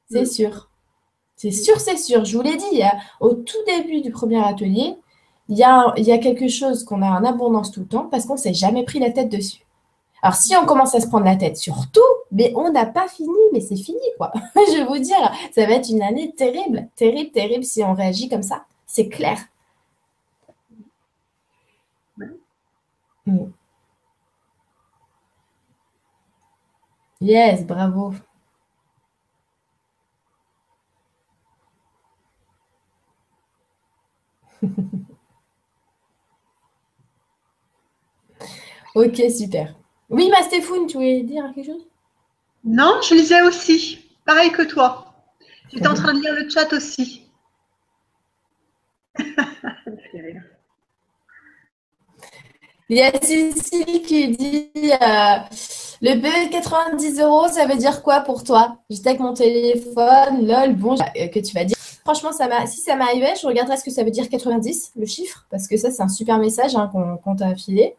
C'est 0.10 0.26
sûr. 0.26 0.70
C'est 1.36 1.52
sûr, 1.52 1.80
c'est 1.80 1.98
sûr. 1.98 2.26
Je 2.26 2.38
vous 2.38 2.44
l'ai 2.44 2.58
dit, 2.58 2.84
hein, 2.84 2.94
au 3.20 3.34
tout 3.34 3.58
début 3.68 4.02
du 4.02 4.12
premier 4.12 4.44
atelier, 4.44 4.96
il 5.50 5.58
y 5.58 5.64
a, 5.64 5.94
il 5.98 6.04
y 6.06 6.12
a 6.12 6.18
quelque 6.20 6.48
chose 6.48 6.84
qu'on 6.84 7.02
a 7.02 7.10
en 7.10 7.24
abondance 7.26 7.72
tout 7.72 7.82
le 7.82 7.88
temps 7.88 8.08
parce 8.08 8.26
qu'on 8.26 8.36
ne 8.36 8.40
s'est 8.40 8.54
jamais 8.54 8.84
pris 8.84 9.00
la 9.00 9.12
tête 9.12 9.30
dessus. 9.30 9.66
Alors, 10.22 10.36
si 10.36 10.56
on 10.58 10.66
commence 10.66 10.96
à 10.96 11.02
se 11.02 11.08
prendre 11.08 11.26
la 11.26 11.38
tête 11.38 11.58
sur 11.58 11.92
tout, 11.92 12.02
mais 12.32 12.54
on 12.56 12.72
n'a 12.72 12.86
pas 12.86 13.08
fini, 13.08 13.30
mais 13.54 13.62
c'est 13.62 13.78
fini, 13.78 14.00
quoi. 14.18 14.32
Je 14.56 14.80
vais 14.80 14.86
vous 14.86 15.00
dire, 15.00 15.32
ça 15.54 15.66
va 15.66 15.74
être 15.76 15.90
une 15.90 16.02
année 16.04 16.34
terrible, 16.36 16.90
terrible, 16.96 17.32
terrible 17.32 17.64
si 17.64 17.84
on 17.84 17.94
réagit 17.94 18.30
comme 18.30 18.44
ça. 18.44 18.66
C'est 18.88 19.10
clair. 19.10 19.38
Mm. 23.28 23.54
Yes, 27.22 27.64
bravo. 27.66 28.14
ok, 38.96 39.22
super. 39.30 39.76
Oui, 40.10 40.30
ma 40.30 40.42
Stéphane, 40.44 40.88
tu 40.88 40.98
voulais 40.98 41.24
dire 41.24 41.44
quelque 41.54 41.68
chose? 41.68 41.88
Non, 42.64 43.00
je 43.08 43.16
lisais 43.16 43.42
aussi. 43.42 44.00
Pareil 44.26 44.52
que 44.52 44.64
toi. 44.64 45.14
J'étais 45.72 45.88
en 45.88 45.94
train 45.94 46.14
de 46.14 46.20
lire 46.20 46.34
le 46.34 46.50
chat 46.50 46.72
aussi. 46.74 47.24
Il 52.90 52.98
y 52.98 53.02
a 53.02 53.12
Cécile 53.22 54.02
qui 54.02 54.30
dit 54.30 54.72
euh, 54.76 55.38
le 56.02 56.20
PV 56.20 56.50
90 56.50 57.20
euros, 57.20 57.48
ça 57.48 57.68
veut 57.68 57.78
dire 57.78 58.02
quoi 58.02 58.22
pour 58.22 58.44
toi? 58.44 58.78
J'étais 58.90 59.10
avec 59.10 59.22
mon 59.22 59.34
téléphone, 59.34 60.48
lol, 60.48 60.74
bon, 60.76 60.96
euh, 60.96 61.28
que 61.28 61.40
tu 61.40 61.54
vas 61.54 61.66
dire. 61.66 61.78
Franchement, 62.10 62.32
ça 62.32 62.66
si 62.66 62.82
ça 62.82 62.96
m'arrivait, 62.96 63.36
je 63.40 63.46
regarderais 63.46 63.78
ce 63.78 63.84
que 63.84 63.92
ça 63.92 64.04
veut 64.04 64.10
dire 64.10 64.30
90, 64.30 64.94
le 64.96 65.06
chiffre, 65.06 65.46
parce 65.52 65.68
que 65.68 65.78
ça, 65.78 65.92
c'est 65.92 66.02
un 66.02 66.10
super 66.10 66.40
message 66.40 66.76
hein, 66.76 66.90
qu'on 66.92 67.36
t'a 67.36 67.50
affilé. 67.50 67.96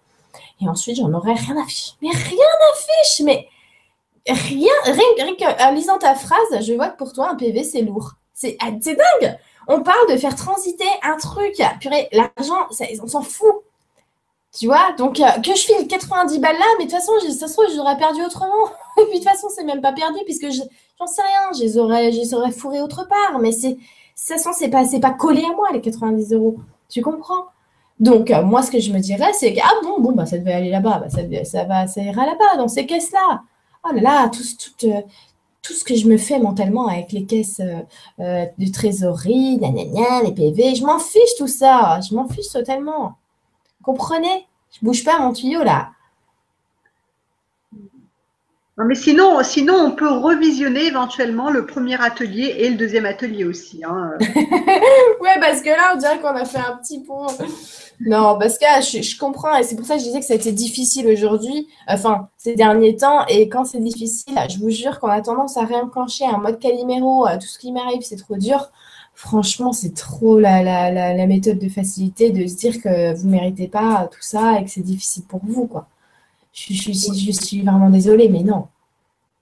Et 0.60 0.68
ensuite, 0.68 0.96
j'en 0.96 1.12
aurais 1.12 1.34
rien 1.34 1.56
à 1.56 1.64
fiche. 1.64 1.92
Mais 2.02 2.08
rien 2.10 2.36
à 2.36 3.04
fiche, 3.04 3.20
mais 3.24 3.46
rien, 4.26 4.72
rien, 4.84 5.36
qu'en 5.38 5.70
lisant 5.70 5.96
ta 5.98 6.16
phrase, 6.16 6.60
je 6.60 6.72
vois 6.72 6.88
que 6.88 6.96
pour 6.96 7.12
toi, 7.12 7.30
un 7.30 7.36
PV, 7.36 7.62
c'est 7.62 7.82
lourd. 7.82 8.14
C'est 8.34 8.56
ah, 8.58 8.72
dingue 8.72 9.38
On 9.68 9.80
parle 9.84 10.10
de 10.10 10.16
faire 10.16 10.34
transiter 10.34 10.88
un 11.04 11.16
truc. 11.16 11.54
Purée, 11.80 12.08
l'argent, 12.10 12.66
on 13.04 13.06
s'en 13.06 13.22
fout. 13.22 13.62
Tu 14.58 14.66
vois, 14.66 14.90
donc 14.98 15.20
euh, 15.20 15.40
que 15.40 15.54
je 15.54 15.62
file 15.62 15.86
90 15.86 16.40
balles 16.40 16.58
là, 16.58 16.64
mais 16.78 16.86
de 16.86 16.90
toute 16.90 16.98
façon, 16.98 17.12
ça 17.30 17.46
se 17.46 17.52
trouve, 17.52 17.66
j'aurais 17.72 17.96
perdu 17.96 18.24
autrement. 18.24 18.66
Et 18.98 19.04
puis 19.08 19.20
de 19.20 19.24
toute 19.24 19.32
façon, 19.32 19.46
c'est 19.54 19.62
même 19.62 19.80
pas 19.80 19.92
perdu 19.92 20.18
puisque 20.24 20.50
j'en 20.50 21.06
sais 21.06 21.22
rien, 21.22 21.52
je 21.56 21.60
les 21.60 21.78
aurais, 21.78 22.10
je 22.10 22.34
aurais 22.34 22.50
fourrés 22.50 22.80
autre 22.80 23.06
part. 23.06 23.38
Mais 23.38 23.52
c'est, 23.52 23.78
façon, 24.28 24.50
c'est 24.52 24.68
pas, 24.68 24.84
pas 25.00 25.10
collé 25.12 25.42
à 25.42 25.54
moi 25.54 25.68
les 25.72 25.80
90 25.80 26.32
euros. 26.32 26.56
Tu 26.88 27.02
comprends? 27.02 27.46
Donc 27.98 28.30
euh, 28.30 28.42
moi, 28.42 28.62
ce 28.62 28.70
que 28.70 28.80
je 28.80 28.92
me 28.92 28.98
dirais, 28.98 29.32
c'est 29.34 29.52
que 29.52 29.60
ah 29.62 29.72
bon, 29.82 30.00
bon, 30.00 30.12
bah 30.12 30.26
ça 30.26 30.38
devait 30.38 30.52
aller 30.52 30.70
là-bas, 30.70 31.00
bah, 31.00 31.10
ça, 31.10 31.20
ça 31.44 31.64
va, 31.64 31.86
ça 31.86 32.00
ira 32.00 32.24
là-bas 32.24 32.56
dans 32.56 32.68
ces 32.68 32.86
caisses-là. 32.86 33.42
Oh 33.84 33.94
là 33.94 34.00
là, 34.00 34.28
tout, 34.28 34.42
tout, 34.42 34.86
euh, 34.86 35.02
tout 35.62 35.74
ce 35.74 35.84
que 35.84 35.94
je 35.94 36.08
me 36.08 36.16
fais 36.16 36.38
mentalement 36.38 36.86
avec 36.86 37.12
les 37.12 37.24
caisses 37.26 37.60
de 38.18 38.72
trésorerie, 38.72 39.58
les 39.58 40.32
PV, 40.32 40.74
je 40.74 40.84
m'en 40.84 40.98
fiche 40.98 41.34
tout 41.36 41.46
ça, 41.46 42.00
je 42.00 42.14
m'en 42.14 42.26
fiche 42.26 42.48
totalement. 42.48 43.16
Comprenez? 43.82 44.46
Je 44.72 44.84
bouge 44.84 45.04
pas 45.04 45.18
mon 45.18 45.32
tuyau 45.32 45.62
là. 45.62 45.90
Non, 48.80 48.86
mais 48.86 48.94
sinon, 48.94 49.42
sinon, 49.42 49.74
on 49.74 49.90
peut 49.90 50.10
revisionner 50.10 50.86
éventuellement 50.86 51.50
le 51.50 51.66
premier 51.66 52.02
atelier 52.02 52.54
et 52.60 52.70
le 52.70 52.76
deuxième 52.76 53.04
atelier 53.04 53.44
aussi. 53.44 53.84
Hein. 53.84 54.12
ouais, 54.20 55.38
parce 55.38 55.60
que 55.60 55.68
là, 55.68 55.92
on 55.94 55.98
dirait 55.98 56.18
qu'on 56.18 56.28
a 56.28 56.46
fait 56.46 56.60
un 56.60 56.78
petit 56.78 57.00
pont. 57.00 57.26
Non, 58.00 58.38
parce 58.38 58.56
que 58.56 58.64
je, 58.64 59.18
comprends 59.18 59.54
et 59.58 59.64
c'est 59.64 59.76
pour 59.76 59.84
ça 59.84 59.96
que 59.96 60.00
je 60.00 60.06
disais 60.06 60.20
que 60.20 60.24
ça 60.24 60.32
a 60.32 60.36
été 60.36 60.52
difficile 60.52 61.08
aujourd'hui, 61.08 61.68
enfin, 61.88 62.30
ces 62.38 62.54
derniers 62.54 62.96
temps. 62.96 63.26
Et 63.26 63.50
quand 63.50 63.66
c'est 63.66 63.80
difficile, 63.80 64.38
je 64.48 64.56
vous 64.56 64.70
jure 64.70 64.98
qu'on 64.98 65.08
a 65.08 65.20
tendance 65.20 65.58
à 65.58 65.66
réenclencher 65.66 66.24
un 66.24 66.38
mode 66.38 66.58
Calimero. 66.58 67.26
Tout 67.34 67.46
ce 67.46 67.58
qui 67.58 67.72
m'arrive, 67.72 68.00
c'est 68.00 68.16
trop 68.16 68.36
dur 68.36 68.70
franchement, 69.14 69.74
c'est 69.74 69.94
trop 69.94 70.38
la, 70.38 71.26
méthode 71.26 71.58
de 71.58 71.68
facilité 71.68 72.30
de 72.30 72.46
se 72.46 72.56
dire 72.56 72.80
que 72.80 73.14
vous 73.14 73.26
ne 73.26 73.32
méritez 73.32 73.68
pas 73.68 74.08
tout 74.10 74.22
ça 74.22 74.58
et 74.58 74.64
que 74.64 74.70
c'est 74.70 74.80
difficile 74.80 75.24
pour 75.24 75.40
vous. 75.44 75.66
Quoi. 75.66 75.86
Je, 76.52 76.74
je, 76.74 77.32
suis 77.32 77.62
vraiment 77.62 77.90
désolée, 77.90 78.28
mais 78.28 78.42
non. 78.42 78.68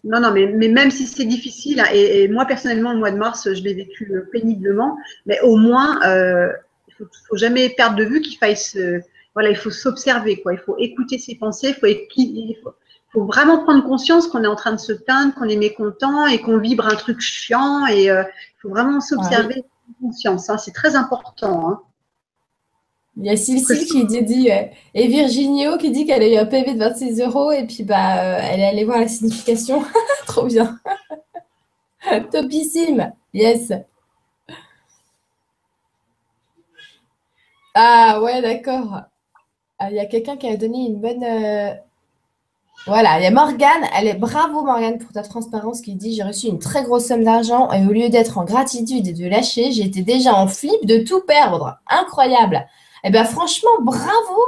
Non, 0.05 0.21
non, 0.21 0.31
mais, 0.33 0.47
même 0.47 0.91
si 0.91 1.07
c'est 1.07 1.25
difficile, 1.25 1.83
et, 1.93 2.29
moi 2.29 2.45
personnellement, 2.45 2.93
le 2.93 2.99
mois 2.99 3.11
de 3.11 3.17
mars, 3.17 3.53
je 3.53 3.63
l'ai 3.63 3.75
vécu 3.75 4.11
euh, 4.13 4.29
péniblement, 4.31 4.97
mais 5.27 5.41
au 5.41 5.57
moins, 5.57 6.01
euh, 6.07 6.53
il 6.89 6.95
ne 7.01 7.07
faut, 7.29 7.37
jamais 7.37 7.71
perdre 7.71 7.97
de 7.97 8.05
vue 8.05 8.21
qu'il 8.21 8.39
faille 8.39 8.57
se, 8.57 9.01
voilà, 9.35 9.51
il 9.51 9.57
faut 9.57 9.71
s'observer, 9.71 10.41
quoi. 10.41 10.53
Il 10.53 10.61
faut 10.61 10.77
écouter 10.79 11.19
ses 11.19 11.35
pensées, 11.35 11.75
il 11.83 12.57
faut, 12.63 12.71
faut, 13.13 13.25
vraiment 13.25 13.63
prendre 13.65 13.85
conscience 13.85 14.29
qu'on 14.29 14.45
est 14.45 14.49
en 14.49 14.57
train 14.57 14.73
de 14.73 14.81
se 14.81 14.93
plaindre, 14.93 15.35
qu'on 15.35 15.49
est 15.49 15.57
mécontent 15.57 16.27
et 16.27 16.41
qu'on 16.41 16.59
vibre 16.59 16.87
un 16.87 16.95
truc 16.95 17.21
chiant 17.21 17.87
et 17.87 18.11
euh, 18.11 18.23
il 18.23 18.61
faut 18.61 18.69
vraiment 18.69 19.01
s'observer 19.01 19.65
conscience. 20.01 20.51
Hein, 20.51 20.59
c'est 20.59 20.73
très 20.73 20.97
important. 20.97 21.71
Hein. 21.71 21.81
Il 23.19 23.27
y 23.27 23.31
a 23.31 23.37
Cécile 23.37 23.85
qui 23.87 24.07
dit, 24.23 24.51
euh, 24.51 24.63
et 24.95 25.09
Virginio 25.09 25.77
qui 25.77 25.91
dit 25.91 26.07
qu'elle 26.07 26.23
a 26.23 26.29
eu 26.29 26.37
un 26.37 26.47
PV 26.47 26.75
de 26.75 26.79
26 26.79 27.21
euros 27.21 27.51
et 27.51 27.67
puis 27.67 27.83
bah 27.83 28.23
euh, 28.23 28.41
elle 28.41 28.61
est 28.61 28.67
allée 28.67 28.85
voir 28.85 29.01
la 29.01 29.09
signification. 29.09 29.83
Trop 30.27 30.47
bien. 30.47 30.79
Topissime. 32.33 33.13
Yes. 33.35 33.73
Ah 37.75 38.21
ouais, 38.23 38.41
d'accord. 38.41 39.01
Ah, 39.79 39.91
il 39.91 39.97
y 39.97 40.01
a 40.01 40.07
quelqu'un 40.07 40.37
qui 40.37 40.49
a 40.49 40.57
donné 40.57 40.87
une 40.87 41.01
bonne, 41.01 41.25
euh, 41.25 41.75
voilà, 42.87 43.19
il 43.19 43.25
y 43.25 43.27
a 43.27 43.31
Morgane. 43.31 43.85
Elle 43.97 44.07
est 44.07 44.15
bravo, 44.15 44.65
Morgane, 44.65 44.99
pour 44.99 45.13
ta 45.13 45.23
transparence 45.23 45.81
qui 45.81 45.95
dit 45.95 46.15
J'ai 46.15 46.23
reçu 46.23 46.47
une 46.47 46.59
très 46.59 46.85
grosse 46.85 47.07
somme 47.07 47.25
d'argent 47.25 47.71
et 47.73 47.85
au 47.87 47.93
lieu 47.93 48.09
d'être 48.09 48.39
en 48.39 48.45
gratitude 48.45 49.07
et 49.09 49.13
de 49.13 49.27
lâcher, 49.27 49.73
j'étais 49.73 50.03
déjà 50.03 50.35
en 50.35 50.47
flip 50.47 50.87
de 50.87 50.99
tout 50.99 51.21
perdre. 51.27 51.79
Incroyable. 51.89 52.67
Eh 53.05 53.11
bien, 53.11 53.25
franchement, 53.25 53.81
bravo, 53.81 54.43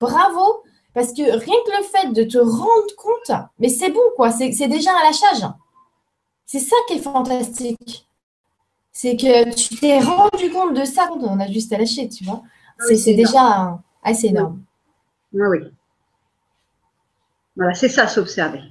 bravo, 0.00 0.62
parce 0.94 1.12
que 1.12 1.22
rien 1.22 1.54
que 1.66 1.76
le 1.78 1.84
fait 1.84 2.12
de 2.12 2.24
te 2.24 2.38
rendre 2.38 2.94
compte, 2.96 3.36
mais 3.58 3.68
c'est 3.68 3.90
bon, 3.90 4.00
quoi, 4.16 4.30
c'est 4.30 4.68
déjà 4.68 4.90
un 4.92 5.04
lâchage. 5.04 5.50
C'est 6.46 6.60
ça 6.60 6.76
qui 6.88 6.94
est 6.94 7.02
fantastique. 7.02 8.08
C'est 8.92 9.16
que 9.16 9.54
tu 9.54 9.76
t'es 9.76 10.00
rendu 10.00 10.50
compte 10.52 10.74
de 10.74 10.84
ça 10.84 11.08
on 11.12 11.38
a 11.38 11.46
juste 11.46 11.72
à 11.72 11.78
lâcher, 11.78 12.08
tu 12.08 12.24
vois. 12.24 12.42
Ah 12.80 12.94
c'est 12.96 13.14
déjà 13.14 13.78
assez 14.02 14.28
énorme. 14.28 14.62
Ah 15.34 15.48
oui. 15.48 15.58
Voilà, 17.56 17.74
c'est 17.74 17.88
ça, 17.88 18.08
s'observer. 18.08 18.62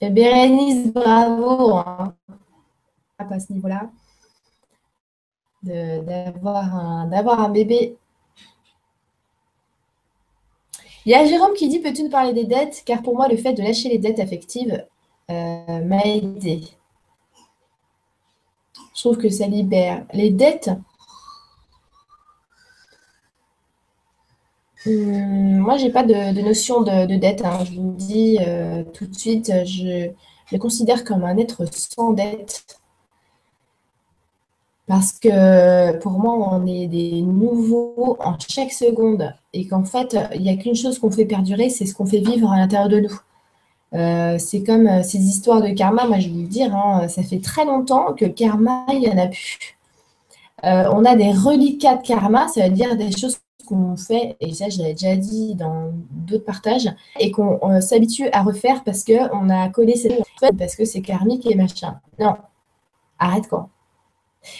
Et 0.00 0.10
Bérénice, 0.10 0.92
bravo 0.92 1.76
hein, 1.78 2.14
à 3.18 3.40
ce 3.40 3.52
niveau-là, 3.52 3.90
d'avoir 5.62 6.74
un, 6.74 7.48
bébé. 7.48 7.96
Il 11.04 11.12
y 11.12 11.14
a 11.14 11.24
Jérôme 11.26 11.54
qui 11.54 11.68
dit 11.68 11.78
Peux-tu 11.78 12.02
nous 12.02 12.10
parler 12.10 12.32
des 12.32 12.44
dettes? 12.44 12.82
Car 12.84 13.02
pour 13.02 13.16
moi, 13.16 13.28
le 13.28 13.36
fait 13.36 13.54
de 13.54 13.62
lâcher 13.62 13.88
les 13.88 13.98
dettes 13.98 14.20
affectives 14.20 14.84
euh, 15.30 15.84
m'a 15.84 16.02
aidé. 16.04 16.62
Je 18.94 19.00
trouve 19.00 19.18
que 19.18 19.28
ça 19.28 19.46
libère. 19.46 20.04
Les 20.12 20.30
dettes, 20.30 20.70
Hum, 24.86 25.58
moi, 25.58 25.76
j'ai 25.76 25.90
pas 25.90 26.04
de, 26.04 26.40
notion 26.40 26.82
de, 26.82 27.16
dette. 27.16 27.44
Hein. 27.44 27.64
Je 27.64 27.72
vous 27.72 27.92
dis 27.92 28.38
euh, 28.40 28.84
tout 28.94 29.06
de 29.06 29.14
suite, 29.14 29.52
je 29.66 30.10
me 30.52 30.58
considère 30.58 31.04
comme 31.04 31.24
un 31.24 31.36
être 31.36 31.64
sans 31.72 32.12
dette. 32.12 32.78
Parce 34.88 35.12
que 35.12 35.96
pour 35.98 36.12
moi, 36.12 36.34
on 36.52 36.66
est 36.66 36.86
des 36.86 37.22
nouveaux 37.22 38.16
en 38.20 38.36
chaque 38.38 38.72
seconde 38.72 39.34
et 39.52 39.66
qu'en 39.66 39.84
fait, 39.84 40.16
il 40.34 40.42
n'y 40.42 40.50
a 40.50 40.56
qu'une 40.56 40.74
chose 40.74 40.98
qu'on 40.98 41.10
fait 41.10 41.26
perdurer, 41.26 41.68
c'est 41.68 41.86
ce 41.86 41.94
qu'on 41.94 42.06
fait 42.06 42.20
vivre 42.20 42.50
à 42.50 42.56
l'intérieur 42.56 42.88
de 42.88 43.00
nous. 43.00 43.20
Euh, 43.94 44.36
c'est 44.38 44.62
comme 44.62 44.86
euh, 44.86 45.02
ces 45.02 45.18
histoires 45.18 45.62
de 45.62 45.70
karma, 45.70 46.06
moi 46.06 46.18
je 46.18 46.28
vais 46.28 46.34
vous 46.34 46.46
dire, 46.46 46.74
hein, 46.76 47.08
ça 47.08 47.22
fait 47.22 47.40
très 47.40 47.64
longtemps 47.64 48.12
que 48.12 48.26
karma, 48.26 48.84
il 48.92 49.00
n'y 49.00 49.08
en 49.08 49.16
a 49.16 49.28
plus. 49.28 49.78
Euh, 50.64 50.90
on 50.92 51.04
a 51.04 51.16
des 51.16 51.32
reliquats 51.32 51.96
de 51.96 52.06
karma, 52.06 52.48
ça 52.48 52.68
veut 52.68 52.74
dire 52.74 52.96
des 52.96 53.12
choses 53.16 53.38
qu'on 53.66 53.96
fait, 53.96 54.36
et 54.40 54.52
ça 54.52 54.68
je 54.68 54.78
l'avais 54.78 54.92
déjà 54.92 55.16
dit 55.16 55.54
dans 55.54 55.92
d'autres 56.10 56.44
partages, 56.44 56.90
et 57.18 57.30
qu'on 57.30 57.80
s'habitue 57.80 58.28
à 58.32 58.42
refaire 58.42 58.84
parce 58.84 59.04
qu'on 59.04 59.48
a 59.48 59.68
collé 59.70 59.96
cette 59.96 60.22
parce 60.58 60.76
que 60.76 60.84
c'est 60.84 61.00
karmique 61.00 61.46
et 61.50 61.54
machin. 61.54 61.98
Non, 62.18 62.36
arrête 63.18 63.48
quoi. 63.48 63.70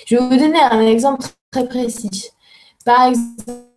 Je 0.06 0.16
vais 0.16 0.22
vous 0.22 0.36
donner 0.36 0.60
un 0.60 0.86
exemple 0.86 1.26
très 1.50 1.66
précis. 1.66 2.30
Par 2.84 3.06
exemple, 3.06 3.68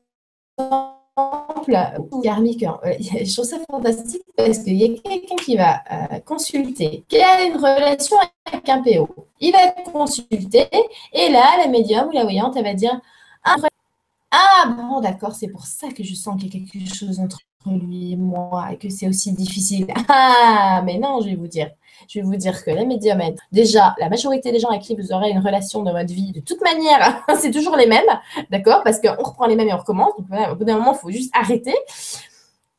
karmique, 2.23 2.63
hein. 2.63 2.79
je 2.99 3.33
trouve 3.33 3.45
ça 3.45 3.57
fantastique 3.69 4.23
parce 4.35 4.59
qu'il 4.59 4.75
y 4.75 4.85
a 4.85 5.01
quelqu'un 5.01 5.35
qui 5.35 5.55
va 5.57 5.81
euh, 5.91 6.19
consulter, 6.19 7.03
qui 7.07 7.17
a 7.21 7.45
une 7.45 7.55
relation 7.55 8.17
avec 8.45 8.67
un 8.69 8.81
PO. 8.81 9.09
Il 9.39 9.51
va 9.51 9.65
être 9.65 9.91
consulté 9.91 10.67
et 11.13 11.29
là, 11.29 11.57
la 11.57 11.67
médium 11.67 12.07
ou 12.07 12.11
la 12.11 12.23
voyante, 12.23 12.55
elle 12.55 12.63
va 12.63 12.73
dire 12.73 12.99
Ah, 13.43 13.55
ah 14.31 14.75
bon, 14.77 15.01
d'accord, 15.01 15.35
c'est 15.35 15.49
pour 15.49 15.65
ça 15.65 15.89
que 15.89 16.03
je 16.03 16.15
sens 16.15 16.39
qu'il 16.41 16.53
y 16.53 16.57
a 16.57 16.67
quelque 16.67 16.93
chose 16.93 17.19
entre 17.19 17.39
lui 17.65 18.13
et 18.13 18.15
moi 18.15 18.69
et 18.71 18.77
que 18.77 18.89
c'est 18.89 19.07
aussi 19.07 19.31
difficile. 19.33 19.87
Ah, 20.07 20.81
mais 20.85 20.97
non, 20.97 21.21
je 21.21 21.29
vais 21.29 21.35
vous 21.35 21.47
dire. 21.47 21.71
Je 22.07 22.19
vais 22.19 22.25
vous 22.25 22.35
dire 22.35 22.63
que 22.63 22.71
les 22.71 22.85
médiums, 22.85 23.21
déjà, 23.51 23.95
la 23.99 24.09
majorité 24.09 24.51
des 24.51 24.59
gens 24.59 24.69
avec 24.69 24.81
qui 24.81 24.95
vous 24.95 25.13
aurez 25.13 25.29
une 25.29 25.39
relation 25.39 25.83
dans 25.83 25.91
votre 25.91 26.11
vie, 26.11 26.31
de 26.31 26.39
toute 26.39 26.61
manière, 26.61 27.23
c'est 27.39 27.51
toujours 27.51 27.75
les 27.77 27.85
mêmes, 27.85 28.03
d'accord? 28.49 28.81
Parce 28.83 28.99
qu'on 28.99 29.23
reprend 29.23 29.45
les 29.45 29.55
mêmes 29.55 29.69
et 29.69 29.73
on 29.73 29.77
recommence. 29.77 30.13
Donc, 30.17 30.27
au 30.51 30.55
bout 30.55 30.63
d'un 30.63 30.77
moment, 30.77 30.93
il 30.93 30.99
faut 30.99 31.11
juste 31.11 31.31
arrêter. 31.35 31.75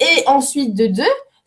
Et 0.01 0.27
ensuite, 0.27 0.75
de 0.75 0.87
deux, 0.87 1.05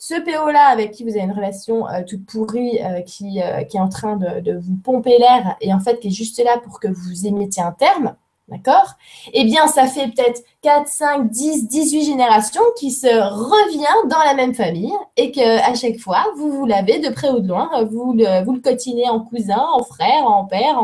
ce 0.07 0.13
PO-là 0.21 0.67
avec 0.67 0.91
qui 0.91 1.03
vous 1.03 1.11
avez 1.11 1.21
une 1.21 1.31
relation 1.31 1.87
euh, 1.87 2.03
toute 2.07 2.25
pourrie, 2.25 2.79
euh, 2.83 3.01
qui, 3.01 3.41
euh, 3.41 3.63
qui, 3.63 3.77
est 3.77 3.79
en 3.79 3.89
train 3.89 4.17
de, 4.17 4.57
vous 4.57 4.75
pomper 4.75 5.17
l'air 5.17 5.55
et 5.61 5.73
en 5.73 5.79
fait 5.79 5.99
qui 5.99 6.09
est 6.09 6.11
juste 6.11 6.41
là 6.43 6.59
pour 6.63 6.79
que 6.79 6.87
vous 6.87 7.25
émettiez 7.25 7.63
un 7.63 7.71
terme, 7.71 8.15
D'accord? 8.47 8.93
Eh 9.33 9.43
bien, 9.43 9.67
ça 9.67 9.87
fait 9.87 10.07
peut-être 10.07 10.43
4, 10.61 10.87
5, 10.87 11.29
10, 11.31 11.67
18 11.67 12.03
générations 12.05 12.61
qui 12.77 12.91
se 12.91 13.07
revient 13.07 14.07
dans 14.07 14.19
la 14.19 14.35
même 14.35 14.53
famille 14.53 14.93
et 15.17 15.31
que 15.31 15.59
à 15.67 15.73
chaque 15.73 15.97
fois, 15.97 16.27
vous 16.37 16.51
vous 16.51 16.65
l'avez 16.67 16.99
de 16.99 17.09
près 17.09 17.29
ou 17.31 17.39
de 17.39 17.47
loin, 17.47 17.69
vous 17.85 18.13
le, 18.13 18.45
vous 18.45 18.61
cotinez 18.61 19.09
en 19.09 19.21
cousin, 19.21 19.65
en 19.73 19.83
frère, 19.83 20.27
en 20.27 20.45
père, 20.45 20.79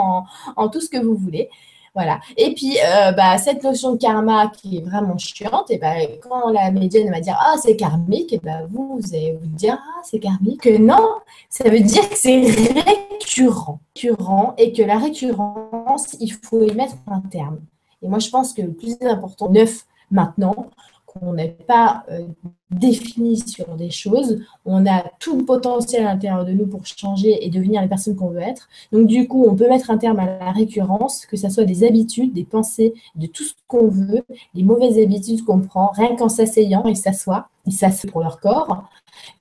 en 0.56 0.70
tout 0.70 0.82
ce 0.82 0.90
que 0.90 0.98
vous 0.98 1.16
voulez. 1.16 1.50
Voilà. 1.94 2.22
Et 2.38 2.54
puis, 2.54 2.78
euh, 2.80 3.12
bah, 3.12 3.38
cette 3.38 3.64
notion 3.64 3.94
de 3.94 3.98
karma 3.98 4.48
qui 4.48 4.78
est 4.78 4.82
vraiment 4.82 5.18
chiante, 5.18 5.70
et 5.72 5.78
bah, 5.78 5.96
quand 6.22 6.50
la 6.50 6.72
médiane 6.72 7.12
va 7.12 7.20
dire 7.20 7.38
Ah, 7.40 7.56
c'est 7.62 7.76
karmique, 7.76 8.32
et 8.32 8.40
bah, 8.40 8.62
vous, 8.70 9.02
allez 9.12 9.38
vous 9.42 9.48
dire 9.48 9.78
Ah, 9.82 10.02
c'est 10.04 10.20
karmique. 10.20 10.62
Que 10.62 10.78
non, 10.78 11.16
ça 11.50 11.70
veut 11.70 11.82
dire 11.82 12.08
que 12.08 12.16
c'est 12.16 12.42
récurrent, 12.42 13.82
récurrent, 13.96 14.54
et 14.58 14.72
que 14.72 14.84
la 14.84 14.98
récurrence, 14.98 16.16
il 16.22 16.32
faut 16.32 16.64
y 16.64 16.74
mettre 16.74 16.96
un 17.08 17.22
terme. 17.22 17.60
Et 18.02 18.08
moi, 18.08 18.20
je 18.20 18.30
pense 18.30 18.54
que 18.54 18.62
le 18.62 18.72
plus 18.72 18.96
important, 19.02 19.50
neuf 19.50 19.86
maintenant, 20.12 20.68
qu'on 21.14 21.34
n'est 21.34 21.50
pas 21.50 22.04
euh, 22.10 22.22
défini 22.70 23.38
sur 23.38 23.76
des 23.76 23.90
choses, 23.90 24.40
on 24.66 24.86
a 24.86 25.04
tout 25.20 25.38
le 25.38 25.46
potentiel 25.46 26.06
à 26.06 26.14
l'intérieur 26.14 26.46
de 26.46 26.54
nous 26.54 26.68
pour 26.68 26.86
changer 26.86 27.46
et 27.46 27.50
devenir 27.50 27.82
les 27.82 27.88
personnes 27.88 28.16
qu'on 28.16 28.30
veut 28.30 28.42
être. 28.42 28.70
Donc 28.92 29.08
du 29.08 29.28
coup, 29.28 29.46
on 29.48 29.56
peut 29.56 29.68
mettre 29.68 29.92
un 29.92 29.98
terme 29.98 30.20
à 30.20 30.26
la 30.26 30.52
récurrence, 30.52 31.26
que 31.26 31.38
ce 31.38 31.50
soit 31.50 31.66
des 31.66 31.84
habitudes, 31.84 32.34
des 32.34 32.46
pensées, 32.46 32.94
de 33.16 33.28
tout 33.28 33.44
ce 33.44 33.54
qu'on 33.68 33.88
veut, 33.88 34.24
les 34.54 34.64
mauvaises 34.64 34.98
habitudes 34.98 35.44
qu'on 35.44 35.60
prend, 35.60 35.92
rien 35.94 36.16
qu'en 36.16 36.30
s'asseyant, 36.30 36.84
ils 36.86 36.96
s'assoient, 36.96 37.50
ils 37.66 37.74
s'assoient 37.74 38.10
pour 38.10 38.22
leur 38.22 38.40
corps. 38.40 38.84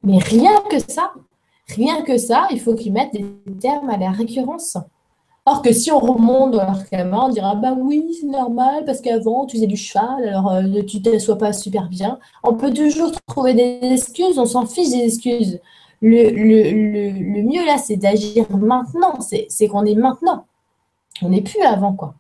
Mais 0.03 0.19
rien 0.19 0.61
que 0.71 0.79
ça, 0.79 1.13
rien 1.69 2.03
que 2.03 2.19
ça, 2.19 2.49
il 2.51 2.61
faut 2.61 2.75
qu'ils 2.75 2.93
mettent 2.93 3.13
des 3.13 3.25
termes 3.61 3.91
à 3.91 3.97
la 3.97 4.11
récurrence. 4.11 4.77
Or 5.47 5.63
que 5.63 5.73
si 5.73 5.91
on 5.91 5.99
remonte 5.99 6.53
dans 6.53 6.65
leur 6.65 6.89
caméra, 6.89 7.27
on 7.27 7.29
dira 7.31 7.55
bah 7.55 7.75
oui, 7.79 8.17
c'est 8.21 8.27
normal 8.27 8.85
parce 8.85 9.01
qu'avant 9.01 9.47
tu 9.47 9.57
faisais 9.57 9.67
du 9.67 9.77
cheval, 9.77 10.29
alors 10.29 10.53
euh, 10.53 10.83
tu 10.83 10.99
ne 10.99 11.03
t'assois 11.03 11.39
pas 11.39 11.53
super 11.53 11.89
bien. 11.89 12.19
On 12.45 12.55
peut 12.55 12.73
toujours 12.73 13.13
trouver 13.27 13.55
des 13.55 13.81
excuses, 13.83 14.39
on 14.39 14.45
s'en 14.45 14.67
fiche 14.67 14.91
des 14.91 15.05
excuses. 15.05 15.61
Le, 16.03 16.31
le, 16.31 17.43
mieux 17.43 17.65
là, 17.65 17.79
c'est 17.79 17.97
d'agir 17.97 18.47
maintenant, 18.57 19.19
c'est 19.21 19.69
qu'on 19.69 19.85
est 19.85 19.95
maintenant. 19.95 20.45
On 21.23 21.31
n'est 21.31 21.43
plus 21.43 21.63
avant 21.63 21.95
quoi. 21.95 22.15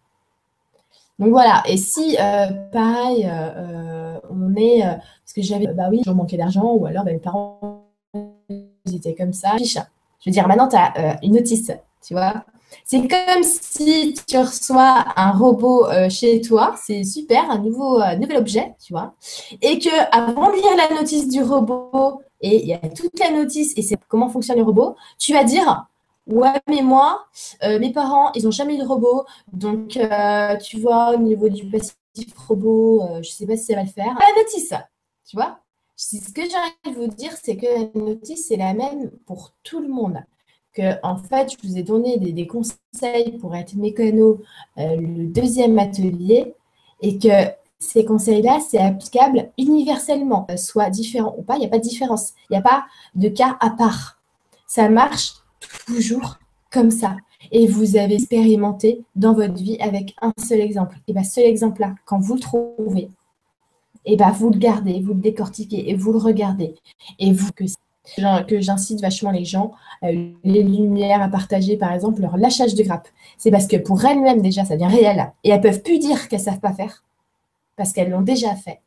Donc 1.18 1.30
voilà, 1.30 1.62
et 1.68 1.76
si 1.76 2.16
euh, 2.18 2.46
pareil, 2.72 3.28
euh, 3.30 4.18
on 4.30 4.56
est, 4.56 4.80
parce 4.80 5.34
que 5.34 5.42
j'avais, 5.42 5.66
bah 5.74 5.88
oui, 5.90 6.00
je 6.04 6.10
manquais 6.10 6.38
d'argent, 6.38 6.72
ou 6.72 6.86
alors 6.86 7.04
bah, 7.04 7.12
mes 7.12 7.18
parents 7.18 7.84
ils 8.48 8.96
étaient 8.96 9.14
comme 9.14 9.34
ça, 9.34 9.56
Je 9.58 9.78
veux 10.26 10.32
dire, 10.32 10.48
maintenant 10.48 10.68
tu 10.68 10.76
as 10.76 11.18
une 11.22 11.34
notice, 11.34 11.70
tu 12.02 12.14
vois, 12.14 12.44
c'est 12.84 13.06
comme 13.08 13.42
si 13.42 14.14
tu 14.26 14.38
reçois 14.38 15.04
un 15.16 15.32
robot 15.32 15.86
euh, 15.86 16.08
chez 16.08 16.40
toi, 16.40 16.74
c'est 16.82 17.04
super, 17.04 17.50
un 17.50 17.58
nouveau, 17.58 18.00
euh, 18.00 18.16
nouvel 18.16 18.38
objet, 18.38 18.74
tu 18.84 18.92
vois, 18.92 19.14
et 19.62 19.78
que 19.78 19.90
avant 20.12 20.50
de 20.50 20.56
lire 20.56 20.76
la 20.76 20.96
notice 20.96 21.28
du 21.28 21.42
robot, 21.42 22.22
et 22.40 22.62
il 22.62 22.68
y 22.68 22.74
a 22.74 22.78
toute 22.78 23.18
la 23.18 23.30
notice, 23.30 23.74
et 23.76 23.82
c'est 23.82 23.98
comment 24.08 24.28
fonctionne 24.28 24.58
le 24.58 24.64
robot, 24.64 24.96
tu 25.18 25.32
vas 25.32 25.44
dire, 25.44 25.86
ouais, 26.26 26.60
mais 26.68 26.82
moi, 26.82 27.26
euh, 27.62 27.78
mes 27.78 27.92
parents, 27.92 28.32
ils 28.34 28.44
n'ont 28.44 28.50
jamais 28.50 28.74
eu 28.74 28.78
de 28.78 28.86
robot, 28.86 29.24
donc 29.52 29.98
tu 30.62 30.80
vois, 30.80 31.14
au 31.14 31.18
niveau 31.18 31.48
du 31.48 31.68
passif 31.68 32.36
robot, 32.48 33.02
je 33.14 33.18
ne 33.18 33.22
sais 33.22 33.46
pas 33.46 33.56
si 33.56 33.64
ça 33.64 33.74
va 33.74 33.82
le 33.82 33.88
faire. 33.88 34.16
La 34.18 34.42
notice, 34.42 34.74
tu 35.28 35.36
vois, 35.36 35.60
ce 35.96 36.16
que 36.32 36.42
j'ai 36.42 36.56
envie 36.56 36.96
de 36.96 37.00
vous 37.00 37.14
dire, 37.14 37.32
c'est 37.42 37.56
que 37.56 37.66
la 37.66 38.00
notice, 38.00 38.46
c'est 38.48 38.56
la 38.56 38.72
même 38.72 39.10
pour 39.26 39.52
tout 39.62 39.80
le 39.80 39.88
monde 39.88 40.18
que 40.72 40.94
en 41.02 41.16
fait, 41.16 41.52
je 41.52 41.68
vous 41.68 41.76
ai 41.76 41.82
donné 41.82 42.18
des, 42.18 42.46
conseils 42.46 43.38
pour 43.40 43.54
être 43.54 43.74
mécano 43.74 44.40
euh, 44.78 44.96
le 44.96 45.26
deuxième 45.26 45.78
atelier 45.78 46.54
et 47.02 47.18
que 47.18 47.50
ces 47.78 48.04
conseils-là, 48.04 48.60
c'est 48.60 48.78
applicable 48.78 49.50
universellement, 49.58 50.46
euh, 50.50 50.56
soit 50.56 50.90
différent 50.90 51.34
ou 51.38 51.42
pas, 51.42 51.56
il 51.56 51.60
n'y 51.60 51.66
a 51.66 51.70
pas 51.70 51.78
de 51.78 51.82
différence. 51.82 52.34
Il 52.48 52.52
n'y 52.52 52.58
a 52.58 52.62
pas 52.62 52.84
de 53.14 53.28
cas 53.28 53.56
à 53.60 53.70
part. 53.70 54.20
Ça 54.66 54.88
marche 54.88 55.32
toujours 55.86 56.38
comme 56.70 56.90
ça. 56.90 57.16
Et 57.52 57.66
vous 57.66 57.96
avez 57.96 58.14
expérimenté 58.14 59.02
dans 59.16 59.32
votre 59.32 59.54
vie 59.54 59.78
avec 59.80 60.14
un 60.20 60.32
seul 60.38 60.60
exemple. 60.60 60.98
Et 61.08 61.12
bien, 61.12 61.24
ce 61.24 61.40
exemple-là, 61.40 61.94
quand 62.04 62.20
vous 62.20 62.34
le 62.34 62.40
trouvez, 62.40 63.10
et 64.04 64.16
ben 64.16 64.30
vous 64.30 64.50
le 64.50 64.58
gardez, 64.58 65.00
vous 65.00 65.14
le 65.14 65.20
décortiquez 65.20 65.90
et 65.90 65.94
vous 65.94 66.12
le 66.12 66.18
regardez. 66.18 66.74
Et 67.18 67.32
vous, 67.32 67.50
que 67.52 67.64
que 68.48 68.60
j'incite 68.60 69.00
vachement 69.00 69.30
les 69.30 69.44
gens, 69.44 69.72
euh, 70.02 70.30
les 70.44 70.62
lumières 70.62 71.22
à 71.22 71.28
partager, 71.28 71.76
par 71.76 71.92
exemple, 71.92 72.20
leur 72.20 72.36
lâchage 72.36 72.74
de 72.74 72.82
grappe. 72.82 73.08
C'est 73.38 73.50
parce 73.50 73.66
que 73.66 73.76
pour 73.76 74.04
elles-mêmes, 74.04 74.42
déjà, 74.42 74.64
ça 74.64 74.76
devient 74.76 74.94
réel. 74.94 75.32
Et 75.44 75.50
elles 75.50 75.60
peuvent 75.60 75.82
plus 75.82 75.98
dire 75.98 76.28
qu'elles 76.28 76.40
savent 76.40 76.60
pas 76.60 76.72
faire, 76.72 77.04
parce 77.76 77.92
qu'elles 77.92 78.10
l'ont 78.10 78.22
déjà 78.22 78.54
fait. 78.56 78.80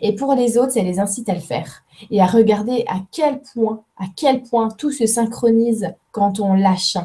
Et 0.00 0.14
pour 0.14 0.34
les 0.34 0.58
autres, 0.58 0.72
ça 0.72 0.82
les 0.82 1.00
incite 1.00 1.28
à 1.28 1.34
le 1.34 1.40
faire 1.40 1.82
et 2.10 2.20
à 2.20 2.26
regarder 2.26 2.84
à 2.86 3.00
quel 3.10 3.40
point, 3.40 3.82
à 3.96 4.04
quel 4.14 4.42
point 4.42 4.68
tout 4.70 4.92
se 4.92 5.06
synchronise 5.06 5.94
quand 6.12 6.40
on 6.40 6.54
lâche. 6.54 6.98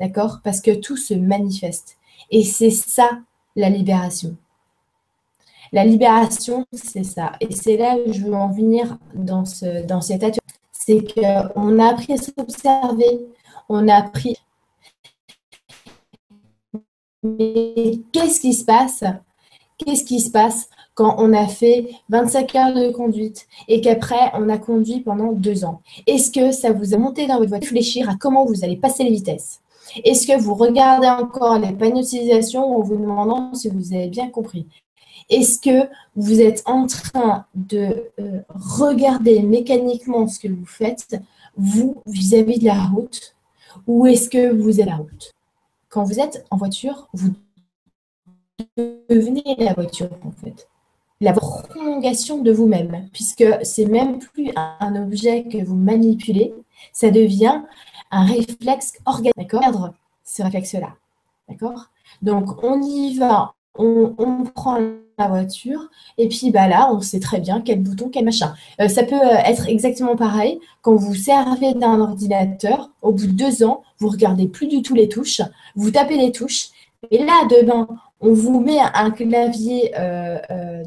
D'accord? 0.00 0.40
Parce 0.42 0.60
que 0.60 0.72
tout 0.72 0.96
se 0.96 1.14
manifeste. 1.14 1.98
Et 2.30 2.42
c'est 2.42 2.70
ça 2.70 3.10
la 3.54 3.68
libération. 3.68 4.36
La 5.72 5.84
libération, 5.84 6.66
c'est 6.72 7.04
ça. 7.04 7.32
Et 7.40 7.54
c'est 7.54 7.76
là 7.76 7.96
où 7.96 8.12
je 8.12 8.22
veux 8.22 8.34
en 8.34 8.50
venir 8.50 8.98
dans, 9.14 9.44
ce, 9.44 9.84
dans 9.86 10.00
cet 10.00 10.24
atelier 10.24 10.40
c'est 10.90 11.14
qu'on 11.14 11.78
a 11.78 11.86
appris 11.86 12.14
à 12.14 12.16
s'observer, 12.16 13.28
on 13.68 13.86
a 13.86 13.94
appris. 13.94 14.36
Mais 17.22 18.00
qu'est-ce 18.12 18.40
qui 18.40 18.54
se 18.54 18.64
passe? 18.64 19.04
Qu'est-ce 19.78 20.04
qui 20.04 20.20
se 20.20 20.30
passe 20.30 20.68
quand 20.94 21.14
on 21.18 21.32
a 21.32 21.46
fait 21.46 21.90
25 22.08 22.54
heures 22.56 22.74
de 22.74 22.90
conduite 22.90 23.46
et 23.68 23.80
qu'après 23.80 24.32
on 24.34 24.48
a 24.48 24.58
conduit 24.58 25.00
pendant 25.00 25.32
deux 25.32 25.64
ans? 25.64 25.80
Est-ce 26.06 26.32
que 26.32 26.50
ça 26.50 26.72
vous 26.72 26.92
a 26.92 26.98
monté 26.98 27.26
dans 27.26 27.38
votre 27.38 27.50
voiture 27.50 27.70
réfléchir 27.70 28.10
à 28.10 28.16
comment 28.16 28.44
vous 28.44 28.64
allez 28.64 28.76
passer 28.76 29.04
les 29.04 29.10
vitesses? 29.10 29.60
Est-ce 30.04 30.26
que 30.26 30.40
vous 30.40 30.54
regardez 30.54 31.08
encore 31.08 31.58
les 31.58 31.72
panneaux 31.72 32.00
d'utilisation 32.00 32.76
en 32.76 32.80
vous 32.80 32.96
demandant 32.96 33.54
si 33.54 33.68
vous 33.68 33.94
avez 33.94 34.08
bien 34.08 34.28
compris? 34.28 34.66
Est-ce 35.30 35.58
que 35.58 35.88
vous 36.16 36.40
êtes 36.40 36.62
en 36.66 36.86
train 36.86 37.46
de 37.54 38.10
euh, 38.18 38.40
regarder 38.48 39.42
mécaniquement 39.42 40.26
ce 40.26 40.38
que 40.38 40.48
vous 40.48 40.66
faites, 40.66 41.20
vous, 41.56 42.02
vis-à-vis 42.06 42.58
de 42.58 42.66
la 42.66 42.82
route, 42.82 43.36
ou 43.86 44.06
est-ce 44.06 44.28
que 44.28 44.52
vous 44.52 44.80
êtes 44.80 44.86
la 44.86 44.96
route? 44.96 45.32
Quand 45.88 46.04
vous 46.04 46.20
êtes 46.20 46.44
en 46.50 46.56
voiture, 46.56 47.08
vous 47.12 47.32
devenez 48.76 49.56
la 49.58 49.72
voiture, 49.72 50.10
en 50.24 50.32
fait. 50.32 50.68
La 51.20 51.32
prolongation 51.32 52.38
de 52.42 52.50
vous-même, 52.50 53.08
puisque 53.12 53.44
c'est 53.62 53.84
même 53.84 54.18
plus 54.18 54.50
un 54.56 55.02
objet 55.02 55.44
que 55.44 55.62
vous 55.62 55.76
manipulez, 55.76 56.54
ça 56.92 57.10
devient 57.10 57.62
un 58.10 58.24
réflexe 58.24 58.94
organique, 59.04 59.52
Ce 60.24 60.42
réflexe-là, 60.42 60.94
d'accord? 61.48 61.90
Donc, 62.22 62.62
on 62.64 62.82
y 62.82 63.16
va, 63.16 63.54
on, 63.76 64.44
prend 64.54 64.78
la 65.18 65.28
voiture, 65.28 65.88
et 66.18 66.28
puis 66.28 66.50
bah 66.50 66.68
là, 66.68 66.90
on 66.92 67.00
sait 67.00 67.20
très 67.20 67.40
bien 67.40 67.60
quel 67.60 67.82
bouton, 67.82 68.08
quel 68.08 68.24
machin. 68.24 68.54
Euh, 68.80 68.88
ça 68.88 69.04
peut 69.04 69.14
euh, 69.14 69.38
être 69.44 69.68
exactement 69.68 70.16
pareil 70.16 70.58
quand 70.82 70.96
vous 70.96 71.14
servez 71.14 71.74
d'un 71.74 72.00
ordinateur, 72.00 72.90
au 73.02 73.12
bout 73.12 73.26
de 73.26 73.32
deux 73.32 73.62
ans, 73.62 73.82
vous 73.98 74.08
regardez 74.08 74.48
plus 74.48 74.66
du 74.66 74.82
tout 74.82 74.94
les 74.94 75.08
touches, 75.08 75.42
vous 75.76 75.90
tapez 75.90 76.16
les 76.16 76.32
touches, 76.32 76.70
et 77.10 77.18
là, 77.18 77.46
demain, 77.50 77.88
on 78.20 78.34
vous 78.34 78.60
met 78.60 78.78
un 78.78 79.10
clavier 79.10 79.92
euh, 79.98 80.38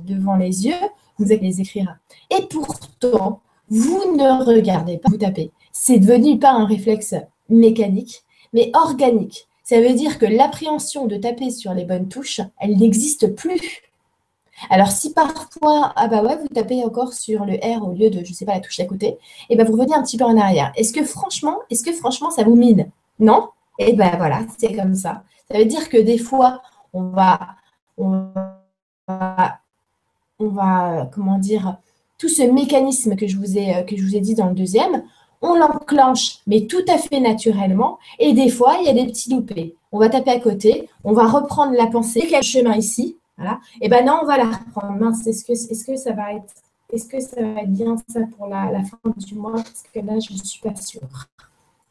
devant 0.05 0.35
les 0.35 0.65
yeux, 0.67 0.73
vous 1.17 1.31
allez 1.31 1.41
les 1.41 1.61
écrire. 1.61 1.97
Et 2.29 2.43
pourtant, 2.47 3.41
vous 3.69 4.15
ne 4.15 4.45
regardez 4.45 4.97
pas, 4.97 5.09
vous 5.09 5.17
tapez. 5.17 5.51
C'est 5.71 5.99
devenu 5.99 6.37
pas 6.37 6.51
un 6.51 6.65
réflexe 6.65 7.15
mécanique, 7.49 8.23
mais 8.53 8.71
organique. 8.73 9.47
Ça 9.63 9.79
veut 9.79 9.93
dire 9.93 10.19
que 10.19 10.25
l'appréhension 10.25 11.05
de 11.05 11.15
taper 11.15 11.49
sur 11.49 11.73
les 11.73 11.85
bonnes 11.85 12.09
touches, 12.09 12.41
elle 12.59 12.77
n'existe 12.77 13.33
plus. 13.33 13.81
Alors 14.69 14.91
si 14.91 15.13
parfois, 15.13 15.93
ah 15.95 16.07
bah 16.07 16.21
ouais, 16.21 16.37
vous 16.37 16.47
tapez 16.47 16.83
encore 16.83 17.13
sur 17.13 17.45
le 17.45 17.55
R 17.55 17.87
au 17.87 17.93
lieu 17.93 18.09
de, 18.09 18.23
je 18.23 18.33
sais 18.33 18.45
pas, 18.45 18.53
la 18.53 18.59
touche 18.59 18.77
d'à 18.77 18.85
côté, 18.85 19.07
et 19.07 19.17
eh 19.49 19.55
ben 19.55 19.65
vous 19.65 19.73
revenez 19.73 19.95
un 19.95 20.03
petit 20.03 20.17
peu 20.17 20.25
en 20.25 20.37
arrière. 20.37 20.71
Est-ce 20.75 20.93
que 20.93 21.03
franchement, 21.03 21.59
est-ce 21.69 21.83
que 21.83 21.93
franchement 21.93 22.29
ça 22.29 22.43
vous 22.43 22.55
mine? 22.55 22.89
Non? 23.19 23.49
Et 23.79 23.89
eh 23.89 23.93
ben 23.93 24.15
voilà, 24.17 24.41
c'est 24.57 24.75
comme 24.75 24.95
ça. 24.95 25.23
Ça 25.49 25.57
veut 25.57 25.65
dire 25.65 25.89
que 25.89 25.97
des 25.97 26.17
fois, 26.17 26.61
on 26.93 27.03
va, 27.03 27.39
on 27.97 28.27
va, 29.07 29.59
on 30.39 30.47
va, 30.47 31.09
comment 31.13 31.39
dire, 31.39 31.77
tout 32.17 32.29
ce 32.29 32.43
mécanisme 32.43 33.15
que 33.15 33.27
je 33.27 33.37
vous 33.37 33.57
ai, 33.57 33.85
que 33.85 33.97
je 33.97 34.03
vous 34.03 34.15
ai 34.15 34.19
dit 34.19 34.35
dans 34.35 34.47
le 34.47 34.55
deuxième, 34.55 35.03
on 35.43 35.55
l'enclenche, 35.55 36.39
mais 36.47 36.65
tout 36.65 36.83
à 36.87 36.97
fait 36.97 37.19
naturellement. 37.19 37.99
Et 38.17 38.33
des 38.33 38.49
fois, 38.49 38.77
il 38.79 38.87
y 38.87 38.89
a 38.89 38.93
des 38.93 39.05
petits 39.05 39.29
loupés. 39.29 39.75
On 39.91 39.99
va 39.99 40.09
taper 40.09 40.31
à 40.31 40.39
côté, 40.39 40.89
on 41.03 41.13
va 41.13 41.27
reprendre 41.27 41.73
la 41.73 41.85
pensée. 41.87 42.25
Quel 42.27 42.41
chemin 42.41 42.75
ici. 42.75 43.17
Et 43.81 43.89
ben 43.89 44.05
non, 44.05 44.19
on 44.23 44.25
va 44.25 44.37
la 44.37 44.45
reprendre. 44.45 44.93
Mince, 44.93 45.27
est-ce 45.27 45.43
que, 45.43 45.51
est 45.51 45.85
que 45.85 45.95
ça 45.97 46.13
va 46.13 46.33
être 46.33 46.53
est-ce 46.91 47.07
que 47.07 47.19
ça 47.19 47.41
va 47.41 47.61
être 47.61 47.71
bien 47.71 47.95
ça 48.07 48.19
pour 48.37 48.47
la, 48.47 48.83
fin 48.83 48.97
du 49.17 49.33
mois? 49.35 49.53
Parce 49.53 49.83
que 49.91 49.99
là, 49.99 50.19
je 50.19 50.31
ne 50.31 50.37
suis 50.37 50.61
pas 50.61 50.75
sûre. 50.75 51.27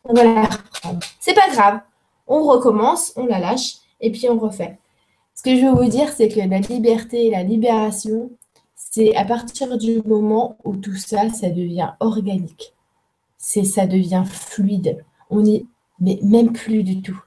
On 0.05 0.14
va 0.14 0.22
la 0.22 0.42
reprendre. 0.44 1.00
C'est 1.18 1.34
pas 1.34 1.48
grave. 1.50 1.80
On 2.28 2.44
recommence, 2.44 3.12
on 3.16 3.26
la 3.26 3.40
lâche 3.40 3.78
et 4.00 4.12
puis 4.12 4.28
on 4.30 4.38
refait. 4.38 4.78
Ce 5.34 5.42
que 5.42 5.57
je 5.57 5.66
veux 5.66 5.72
vous 5.72 5.90
dire, 5.90 6.09
c'est 6.09 6.28
que 6.28 6.38
la 6.38 6.61
liberté 6.61 7.26
et 7.26 7.30
la 7.30 7.42
libération, 7.42 8.30
c'est 8.76 9.14
à 9.16 9.24
partir 9.24 9.76
du 9.76 10.00
moment 10.07 10.57
où 10.64 10.76
tout 10.76 10.94
ça, 10.94 11.28
ça 11.30 11.50
devient 11.50 11.90
organique 11.98 12.72
c'est 13.45 13.64
ça 13.64 13.86
devient 13.86 14.22
fluide. 14.24 15.05
On 15.28 15.43
mais 15.99 16.20
même 16.22 16.53
plus 16.53 16.84
du 16.84 17.03
tout. 17.03 17.20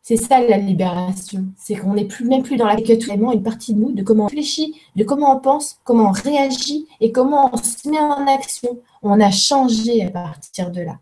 C'est 0.00 0.16
ça 0.16 0.40
la 0.40 0.58
libération. 0.58 1.46
C'est 1.56 1.74
qu'on 1.74 1.94
n'est 1.94 2.04
plus 2.04 2.24
même 2.24 2.44
plus 2.44 2.56
dans 2.56 2.66
la 2.66 2.76
vraiment 2.76 3.32
une 3.32 3.42
partie 3.42 3.74
de 3.74 3.80
nous, 3.80 3.90
de 3.90 4.04
comment 4.04 4.24
on 4.24 4.28
réfléchit, 4.28 4.80
de 4.94 5.02
comment 5.02 5.36
on 5.36 5.40
pense, 5.40 5.80
comment 5.82 6.10
on 6.10 6.12
réagit 6.12 6.86
et 7.00 7.10
comment 7.10 7.50
on 7.52 7.56
se 7.56 7.88
met 7.88 7.98
en 7.98 8.26
action. 8.28 8.80
On 9.02 9.20
a 9.20 9.32
changé 9.32 10.04
à 10.04 10.10
partir 10.10 10.70
de 10.70 10.82
là. 10.82 11.00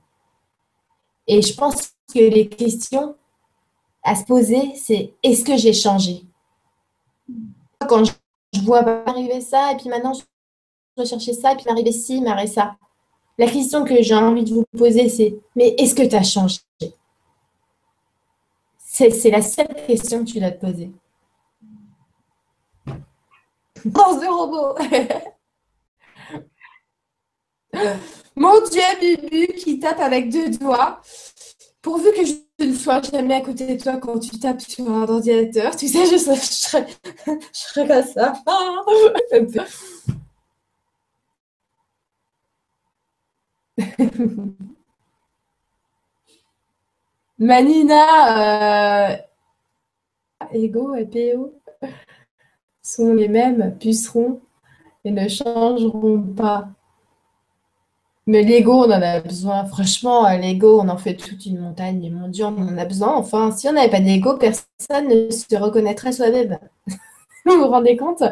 Et 1.27 1.43
je 1.43 1.55
pense 1.55 1.91
que 2.12 2.21
les 2.21 2.49
questions 2.49 3.16
à 4.03 4.14
se 4.14 4.25
poser, 4.25 4.73
c'est 4.77 5.12
est-ce 5.23 5.45
que 5.45 5.59
j'ai 5.59 5.75
changé? 5.75 6.25
Quand 7.87 8.03
je 8.05 8.61
vois 8.62 8.81
arriver 9.07 9.43
ça, 9.43 9.73
et 9.73 9.77
puis 9.77 9.91
maintenant 9.91 10.14
je 10.14 10.23
recherchais 10.97 11.35
ça, 11.35 11.53
et 11.53 11.57
puis 11.57 11.66
m'arriver 11.66 11.93
ci, 11.93 12.23
m'arriver 12.23 12.51
ça. 12.51 12.77
La 13.39 13.47
question 13.49 13.84
que 13.84 14.03
j'ai 14.03 14.14
envie 14.14 14.43
de 14.43 14.53
vous 14.53 14.64
poser, 14.76 15.09
c'est 15.09 15.39
mais 15.55 15.74
est-ce 15.78 15.95
que 15.95 16.03
tu 16.03 16.16
as 16.16 16.24
changé? 16.24 16.59
C'est 18.84 19.30
la 19.30 19.43
seule 19.43 19.68
question 19.86 20.24
que 20.24 20.30
tu 20.30 20.41
dois 20.41 20.51
te 20.51 20.66
poser. 20.66 20.91
Pense 23.95 24.20
de 24.20 24.26
robot 24.26 24.76
Mon 28.34 28.61
Dieu, 28.68 28.82
Bibu 29.01 29.47
qui 29.55 29.78
tape 29.78 30.01
avec 30.01 30.30
deux 30.30 30.51
doigts. 30.51 31.01
Pourvu 31.80 32.11
que 32.11 32.26
je 32.26 32.34
ne 32.66 32.74
sois 32.74 33.01
jamais 33.03 33.36
à 33.36 33.41
côté 33.41 33.76
de 33.76 33.80
toi 33.80 33.99
quand 33.99 34.18
tu 34.18 34.36
tapes 34.41 34.61
sur 34.61 34.91
un 34.91 35.09
ordinateur, 35.09 35.76
tu 35.76 35.86
sais, 35.86 36.07
je 36.07 36.16
serais, 36.16 36.86
je 37.24 37.39
serais 37.53 37.86
comme 37.86 38.03
ça. 38.03 38.32
Manina, 47.39 49.12
euh, 49.12 49.16
Ego 50.53 50.95
et 50.95 51.07
PO 51.07 51.55
sont 52.83 53.14
les 53.14 53.29
mêmes, 53.29 53.76
puceront 53.79 54.41
et 55.05 55.11
ne 55.11 55.29
changeront 55.29 56.20
pas. 56.22 56.68
Mais 58.26 58.43
l'ego, 58.43 58.85
on 58.85 58.91
en 58.91 59.01
a 59.01 59.20
besoin. 59.20 59.64
Franchement, 59.64 60.29
l'ego, 60.37 60.81
on 60.83 60.89
en 60.89 60.99
fait 60.99 61.14
toute 61.14 61.47
une 61.47 61.61
montagne. 61.61 62.12
Mon 62.12 62.29
Dieu, 62.29 62.45
on 62.45 62.59
en 62.59 62.76
a 62.76 62.85
besoin. 62.85 63.16
Enfin, 63.16 63.53
si 63.53 63.68
on 63.68 63.72
n'avait 63.72 63.89
pas 63.89 64.01
d'ego, 64.01 64.37
personne 64.37 65.09
ne 65.09 65.31
se 65.31 65.57
reconnaîtrait 65.57 66.12
soi-même. 66.12 66.59
vous 67.47 67.59
vous 67.59 67.68
rendez 67.68 67.97
compte? 67.97 68.22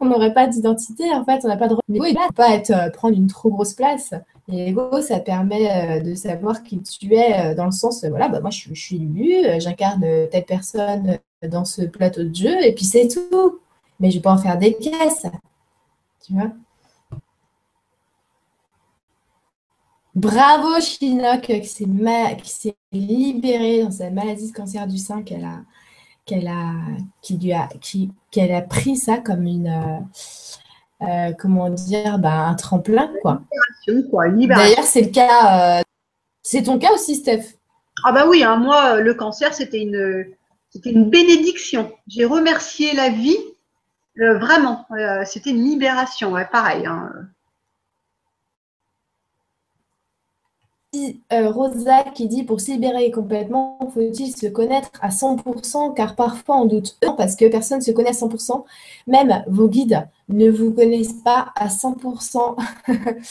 On 0.00 0.06
n'aurait 0.06 0.34
pas 0.34 0.48
d'identité, 0.48 1.04
en 1.14 1.24
fait, 1.24 1.40
on 1.44 1.48
n'a 1.48 1.56
pas 1.56 1.68
de... 1.68 1.76
Mais 1.88 1.98
il 2.10 2.14
ne 2.14 2.32
pas 2.32 2.54
être, 2.54 2.70
euh, 2.70 2.90
prendre 2.90 3.16
une 3.16 3.28
trop 3.28 3.48
grosse 3.48 3.74
place. 3.74 4.12
L'ego, 4.48 5.00
ça 5.00 5.20
permet 5.20 5.70
euh, 5.70 6.00
de 6.00 6.14
savoir 6.14 6.62
qui 6.62 6.82
tu 6.82 7.14
es 7.14 7.52
euh, 7.52 7.54
dans 7.54 7.64
le 7.64 7.70
sens, 7.70 8.04
voilà, 8.04 8.28
bah, 8.28 8.40
moi 8.40 8.50
je, 8.50 8.72
suis 8.74 8.98
Lulu, 8.98 9.58
j'incarne 9.58 10.04
telle 10.30 10.44
personne 10.44 11.18
dans 11.42 11.64
ce 11.64 11.82
plateau 11.82 12.24
de 12.24 12.34
jeu, 12.34 12.62
et 12.62 12.74
puis 12.74 12.84
c'est 12.84 13.08
tout. 13.08 13.60
Mais 14.00 14.10
je 14.10 14.16
vais 14.16 14.22
pas 14.22 14.32
en 14.32 14.38
faire 14.38 14.58
des 14.58 14.74
caisses. 14.74 15.26
Tu 16.26 16.34
vois 16.34 16.50
Bravo 20.14 20.80
Chinook 20.80 21.42
qui 21.42 21.66
s'est 22.48 22.76
libérée 22.92 23.82
dans 23.82 23.90
sa 23.90 24.10
maladie 24.10 24.48
de 24.50 24.56
cancer 24.56 24.86
du 24.86 24.96
sein 24.96 25.22
qu'elle 25.22 25.44
a, 25.44 25.56
pris 28.62 28.96
ça 28.96 29.18
comme 29.18 29.44
une, 29.44 29.66
euh, 29.66 29.98
euh, 31.08 31.32
comment 31.38 31.70
dire, 31.70 32.18
bah, 32.18 32.46
un 32.46 32.54
tremplin, 32.54 33.10
quoi. 33.22 33.42
quoi 34.10 34.28
D'ailleurs, 34.28 34.84
c'est 34.84 35.02
le 35.02 35.10
cas, 35.10 35.80
euh, 35.80 35.82
c'est 36.42 36.62
ton 36.62 36.78
cas 36.78 36.92
aussi, 36.92 37.16
Steph? 37.16 37.56
Ah 38.04 38.12
bah 38.12 38.26
oui, 38.28 38.42
hein, 38.42 38.56
moi, 38.56 39.00
le 39.00 39.14
cancer, 39.14 39.54
c'était 39.54 39.82
une, 39.82 40.26
c'était 40.70 40.90
une 40.90 41.08
bénédiction. 41.08 41.92
J'ai 42.08 42.24
remercié 42.24 42.94
la 42.94 43.08
vie, 43.08 43.38
vraiment. 44.16 44.86
c'était 45.24 45.50
une 45.50 45.64
libération, 45.64 46.34
pareil. 46.50 46.86
Hein. 46.86 47.10
Euh, 51.32 51.50
Rosa 51.50 52.04
qui 52.14 52.28
dit 52.28 52.44
pour 52.44 52.60
se 52.60 52.70
libérer 52.70 53.10
complètement, 53.10 53.78
faut-il 53.92 54.34
se 54.34 54.46
connaître 54.46 54.90
à 55.00 55.08
100% 55.10 55.94
car 55.94 56.14
parfois 56.16 56.56
on 56.56 56.64
doute. 56.66 56.98
Parce 57.16 57.36
que 57.36 57.46
personne 57.46 57.78
ne 57.78 57.84
se 57.84 57.92
connaît 57.92 58.10
à 58.10 58.12
100%. 58.12 58.64
Même 59.06 59.44
vos 59.48 59.68
guides 59.68 60.06
ne 60.28 60.50
vous 60.50 60.72
connaissent 60.72 61.20
pas 61.24 61.52
à 61.56 61.68
100%. 61.68 62.56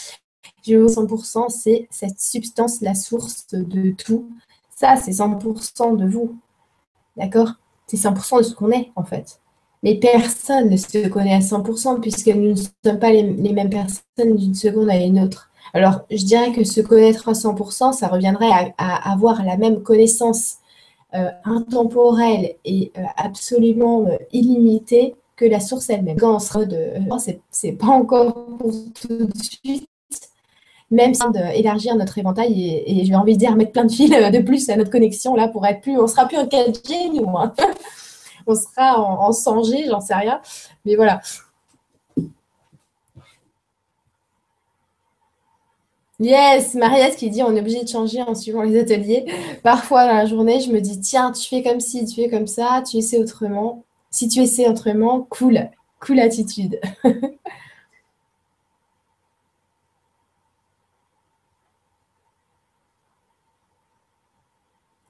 Je 0.65 0.77
veux 0.77 0.87
100%, 0.87 1.49
c'est 1.49 1.87
cette 1.91 2.19
substance, 2.19 2.81
la 2.81 2.95
source 2.95 3.47
de 3.51 3.91
tout. 3.91 4.29
Ça, 4.75 4.95
c'est 4.95 5.11
100% 5.11 5.97
de 5.97 6.07
vous. 6.07 6.37
D'accord? 7.17 7.53
C'est 7.87 7.97
100% 7.97 8.39
de 8.39 8.43
ce 8.43 8.55
qu'on 8.55 8.71
est, 8.71 8.91
en 8.95 9.03
fait. 9.03 9.39
Mais 9.83 9.95
personne 9.95 10.69
ne 10.69 10.77
se 10.77 11.09
connaît 11.09 11.35
à 11.35 11.39
100% 11.39 11.99
puisque 11.99 12.27
nous 12.27 12.51
ne 12.51 12.55
sommes 12.55 12.99
pas 12.99 13.11
les 13.11 13.23
mêmes 13.23 13.69
personnes 13.69 14.37
d'une 14.37 14.55
seconde 14.55 14.89
à 14.89 14.95
une 14.95 15.19
autre. 15.19 15.49
Alors, 15.73 16.01
je 16.11 16.23
dirais 16.23 16.51
que 16.51 16.63
se 16.63 16.81
connaître 16.81 17.29
à 17.29 17.33
100%, 17.33 17.93
ça 17.93 18.07
reviendrait 18.07 18.73
à, 18.77 19.11
avoir 19.11 19.43
la 19.43 19.57
même 19.57 19.81
connaissance 19.81 20.57
euh, 21.15 21.29
intemporelle 21.45 22.55
et 22.65 22.91
euh, 22.97 23.01
absolument 23.17 24.05
euh, 24.05 24.17
illimitée 24.31 25.15
que 25.35 25.45
la 25.45 25.59
source 25.59 25.89
elle-même. 25.89 26.17
Quand 26.19 26.35
on 26.35 26.39
sera 26.39 26.65
de, 26.65 26.93
c'est 27.49 27.71
pas 27.73 27.87
encore 27.87 28.47
tout 28.99 29.25
de 29.25 29.43
suite, 29.43 29.87
même 30.91 31.15
sans 31.15 31.31
élargir 31.53 31.95
notre 31.95 32.17
éventail 32.19 32.83
et, 32.85 33.05
j'ai 33.05 33.15
envie 33.15 33.33
de 33.33 33.39
dire 33.39 33.55
mettre 33.55 33.71
plein 33.71 33.85
de 33.85 33.91
fils 33.91 34.11
de 34.11 34.41
plus 34.41 34.69
à 34.69 34.75
notre 34.75 34.91
connexion 34.91 35.35
là 35.35 35.47
pour 35.47 35.65
être 35.65 35.81
plus, 35.81 35.99
on 35.99 36.05
sera 36.05 36.27
plus 36.27 36.37
en 36.37 36.45
4G 36.45 37.13
nous, 37.15 37.37
hein. 37.37 37.51
on 38.47 38.53
sera 38.53 38.99
en, 38.99 39.27
en 39.27 39.31
100G, 39.31 39.89
j'en 39.89 40.01
sais 40.01 40.13
rien, 40.13 40.39
mais 40.85 40.95
voilà. 40.95 41.21
Yes, 46.19 46.75
Mariette 46.75 47.15
qui 47.17 47.29
dit 47.29 47.41
on 47.43 47.55
est 47.55 47.59
obligé 47.59 47.83
de 47.83 47.87
changer 47.89 48.21
en 48.21 48.35
suivant 48.35 48.61
les 48.63 48.79
ateliers. 48.79 49.25
Parfois 49.63 50.05
dans 50.07 50.13
la 50.13 50.25
journée, 50.25 50.59
je 50.61 50.71
me 50.71 50.79
dis 50.79 50.99
tiens, 50.99 51.31
tu 51.31 51.47
fais 51.47 51.63
comme 51.63 51.79
ci, 51.79 52.05
tu 52.05 52.15
fais 52.15 52.29
comme 52.29 52.47
ça, 52.47 52.83
tu 52.89 52.97
essaies 52.97 53.19
autrement. 53.19 53.83
Si 54.11 54.27
tu 54.27 54.39
essaies 54.41 54.67
autrement, 54.69 55.21
cool, 55.29 55.69
cool 55.99 56.19
attitude. 56.19 56.79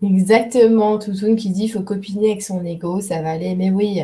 Exactement, 0.04 1.00
Toutoun 1.00 1.36
qui 1.36 1.50
dit 1.50 1.70
faut 1.70 1.82
copiner 1.82 2.32
avec 2.32 2.42
son 2.44 2.64
ego, 2.66 3.00
ça 3.02 3.22
va 3.22 3.32
aller. 3.32 3.56
Mais 3.56 3.72
oui, 3.72 4.02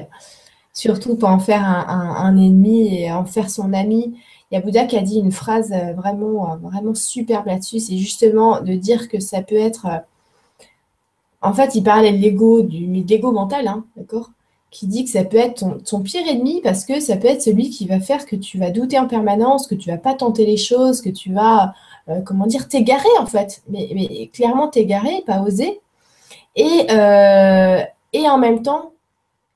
surtout 0.73 1.17
pas 1.17 1.29
en 1.29 1.39
faire 1.39 1.63
un, 1.65 2.37
ennemi 2.37 2.95
et 2.95 3.11
en 3.11 3.25
faire 3.25 3.49
son 3.49 3.73
ami. 3.73 4.17
Il 4.51 4.55
y 4.55 4.57
a 4.57 4.61
Bouddha 4.61 4.85
qui 4.85 4.97
a 4.97 5.01
dit 5.01 5.19
une 5.19 5.31
phrase 5.31 5.71
euh, 5.71 5.93
vraiment, 5.93 6.53
euh, 6.53 6.55
vraiment 6.57 6.95
superbe 6.95 7.45
là-dessus, 7.47 7.79
c'est 7.79 7.97
justement 7.97 8.61
de 8.61 8.73
dire 8.73 9.07
que 9.07 9.19
ça 9.19 9.43
peut 9.43 9.55
être. 9.55 9.85
Euh, 9.85 9.97
en 11.41 11.53
fait, 11.53 11.75
il 11.75 11.83
parlait 11.83 12.11
de 12.11 12.17
l'ego, 12.17 12.63
du 12.63 12.85
l'ego 13.03 13.31
mental, 13.31 13.67
hein, 13.67 13.85
d'accord 13.95 14.31
Qui 14.71 14.87
dit 14.87 15.05
que 15.05 15.11
ça 15.11 15.23
peut 15.23 15.37
être 15.37 15.63
ton, 15.83 16.01
pire 16.01 16.27
ennemi 16.27 16.61
parce 16.63 16.83
que 16.83 16.99
ça 16.99 17.15
peut 17.15 17.27
être 17.27 17.43
celui 17.43 17.69
qui 17.69 17.87
va 17.87 17.99
faire 17.99 18.25
que 18.25 18.35
tu 18.35 18.57
vas 18.57 18.71
douter 18.71 18.99
en 18.99 19.07
permanence, 19.07 19.67
que 19.67 19.75
tu 19.75 19.89
vas 19.89 19.97
pas 19.97 20.15
tenter 20.15 20.45
les 20.45 20.57
choses, 20.57 21.01
que 21.01 21.09
tu 21.09 21.31
vas, 21.31 21.73
comment 22.25 22.45
dire, 22.47 22.67
t'égarer 22.67 23.07
en 23.19 23.25
fait. 23.25 23.61
Mais, 23.69 23.89
mais 23.95 24.27
clairement 24.33 24.67
t'égarer, 24.67 25.23
pas 25.25 25.41
oser. 25.41 25.79
Et, 26.57 26.87
et 28.13 28.29
en 28.29 28.37
même 28.37 28.61
temps, 28.63 28.91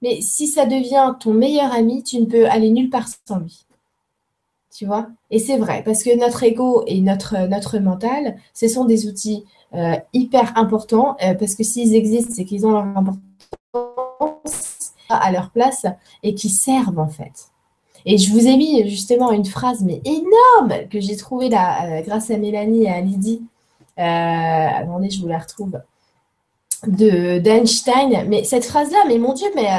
mais 0.02 0.22
si 0.22 0.48
ça 0.48 0.66
devient 0.66 1.16
ton 1.20 1.34
meilleur 1.34 1.74
ami, 1.74 2.04
tu 2.04 2.20
ne 2.22 2.26
peux 2.26 2.48
aller 2.48 2.70
nulle 2.70 2.90
part 2.90 3.08
sans 3.26 3.40
lui. 3.40 3.66
Tu 4.76 4.88
vois 4.88 5.08
Et 5.30 5.38
c'est 5.38 5.58
vrai, 5.58 5.84
parce 5.86 6.02
que 6.02 6.18
notre 6.18 6.42
ego 6.42 6.84
et 6.88 7.00
notre, 7.00 7.48
notre 7.48 7.78
mental, 7.78 8.38
ce 8.56 8.68
sont 8.68 8.86
des 8.86 9.08
outils 9.08 9.46
euh, 9.76 9.96
hyper 10.14 10.58
importants, 10.58 11.16
euh, 11.24 11.36
parce 11.36 11.54
que 11.54 11.64
s'ils 11.64 11.94
existent, 11.94 12.34
c'est 12.36 12.44
qu'ils 12.44 12.66
ont 12.66 12.72
leur 12.72 12.86
importance 12.86 13.24
à 15.10 15.32
leur 15.32 15.52
place 15.52 15.86
et 16.24 16.34
qui 16.34 16.50
servent 16.50 16.98
en 16.98 17.08
fait. 17.08 17.50
Et 18.08 18.18
je 18.18 18.32
vous 18.32 18.48
ai 18.48 18.58
mis 18.58 18.90
justement 18.90 19.32
une 19.32 19.46
phrase, 19.46 19.84
mais 19.84 20.02
énorme, 20.06 20.88
que 20.90 21.00
j'ai 21.00 21.18
trouvée 21.18 21.50
là, 21.50 21.86
euh, 21.86 22.02
grâce 22.02 22.32
à 22.32 22.38
Mélanie 22.38 22.86
et 22.86 22.90
à 22.90 23.00
Lydie. 23.00 23.44
attendez, 23.98 25.12
je 25.12 25.22
vous 25.22 25.28
la 25.28 25.38
retrouve 25.38 25.80
de 26.88 27.38
d'Einstein. 27.38 28.28
Mais 28.28 28.44
cette 28.44 28.66
phrase-là, 28.66 29.04
mais 29.08 29.20
mon 29.20 29.34
Dieu, 29.34 29.48
mais 29.56 29.70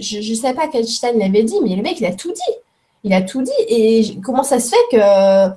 je 0.00 0.18
ne 0.18 0.34
sais 0.34 0.52
pas 0.52 0.68
qu'Einstein 0.68 1.18
l'avait 1.18 1.44
dit, 1.44 1.56
mais 1.62 1.76
le 1.76 1.82
mec, 1.82 1.98
il 1.98 2.04
a 2.04 2.12
tout 2.12 2.30
dit. 2.30 2.61
Il 3.04 3.12
a 3.12 3.22
tout 3.22 3.42
dit. 3.42 3.50
Et 3.68 4.18
comment 4.22 4.42
ça 4.42 4.60
se 4.60 4.70
fait 4.74 5.56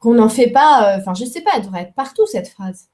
qu'on 0.00 0.14
n'en 0.14 0.28
fait 0.28 0.50
pas 0.50 0.94
euh, 0.94 0.98
Enfin, 0.98 1.14
je 1.14 1.24
ne 1.24 1.28
sais 1.28 1.40
pas, 1.40 1.52
elle 1.56 1.62
devrait 1.62 1.82
être 1.82 1.94
partout, 1.94 2.26
cette 2.26 2.48
phrase. 2.48 2.88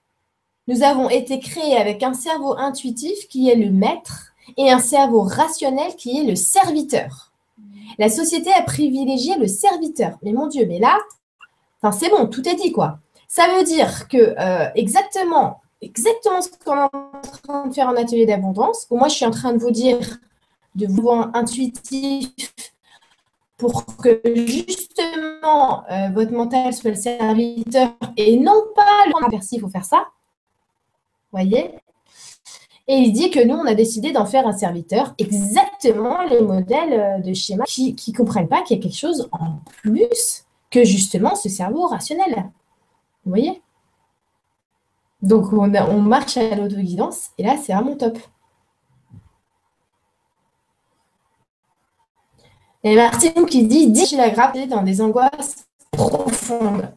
Nous 0.68 0.82
avons 0.82 1.08
été 1.08 1.40
créés 1.40 1.76
avec 1.76 2.02
un 2.02 2.14
cerveau 2.14 2.56
intuitif 2.56 3.28
qui 3.28 3.50
est 3.50 3.56
le 3.56 3.70
maître 3.70 4.32
et 4.56 4.70
un 4.70 4.78
cerveau 4.78 5.22
rationnel 5.22 5.96
qui 5.96 6.18
est 6.18 6.24
le 6.24 6.36
serviteur. 6.36 7.32
La 7.98 8.08
société 8.08 8.52
a 8.52 8.62
privilégié 8.62 9.36
le 9.36 9.48
serviteur. 9.48 10.18
Mais 10.22 10.32
mon 10.32 10.46
Dieu, 10.46 10.66
mais 10.66 10.78
là, 10.78 10.98
c'est 11.92 12.10
bon, 12.10 12.26
tout 12.26 12.48
est 12.48 12.54
dit, 12.54 12.72
quoi. 12.72 12.98
Ça 13.28 13.48
veut 13.56 13.64
dire 13.64 14.08
que 14.08 14.34
euh, 14.38 14.68
exactement 14.74 15.62
exactement 15.82 16.40
ce 16.40 16.48
qu'on 16.64 16.76
est 16.76 16.88
en 16.92 17.20
train 17.42 17.66
de 17.66 17.74
faire 17.74 17.88
en 17.88 17.96
atelier 17.96 18.24
d'abondance, 18.24 18.86
moi 18.90 19.08
je 19.08 19.14
suis 19.16 19.26
en 19.26 19.30
train 19.30 19.52
de 19.52 19.58
vous 19.58 19.72
dire 19.72 19.98
de 20.74 20.86
vous 20.86 21.02
voir 21.02 21.30
intuitif 21.34 22.30
pour 23.62 23.86
que 23.96 24.20
justement 24.34 25.84
euh, 25.88 26.08
votre 26.12 26.32
mental 26.32 26.74
soit 26.74 26.90
le 26.90 26.96
serviteur 26.96 27.92
et 28.16 28.36
non 28.36 28.60
pas 28.74 29.06
le 29.06 29.30
merci, 29.30 29.54
il 29.54 29.60
faut 29.60 29.68
faire 29.68 29.84
ça. 29.84 30.08
Voyez? 31.30 31.70
Et 32.88 32.96
il 32.96 33.12
dit 33.12 33.30
que 33.30 33.38
nous, 33.38 33.54
on 33.54 33.64
a 33.64 33.74
décidé 33.74 34.10
d'en 34.10 34.26
faire 34.26 34.48
un 34.48 34.52
serviteur, 34.52 35.14
exactement 35.16 36.24
les 36.24 36.40
modèles 36.40 36.92
euh, 36.92 37.18
de 37.20 37.32
schéma 37.32 37.62
qui 37.64 37.94
ne 38.08 38.16
comprennent 38.16 38.48
pas 38.48 38.62
qu'il 38.62 38.76
y 38.76 38.80
a 38.80 38.82
quelque 38.82 38.98
chose 38.98 39.28
en 39.30 39.60
plus 39.64 40.44
que 40.68 40.82
justement 40.82 41.36
ce 41.36 41.48
cerveau 41.48 41.86
rationnel. 41.86 42.50
Vous 43.24 43.30
voyez? 43.30 43.62
Donc, 45.22 45.52
on, 45.52 46.00
marche 46.00 46.36
à 46.36 46.56
l'autoguidance 46.56 47.28
et 47.38 47.44
là, 47.44 47.56
c'est 47.62 47.72
vraiment 47.72 47.96
top. 47.96 48.18
Et 52.84 52.96
Martine 52.96 53.46
qui 53.46 53.64
dit 53.66 53.90
Dis 53.90 54.16
la 54.16 54.30
gravité 54.30 54.66
dans 54.66 54.82
des 54.82 55.00
angoisses 55.00 55.66
profondes, 55.92 56.92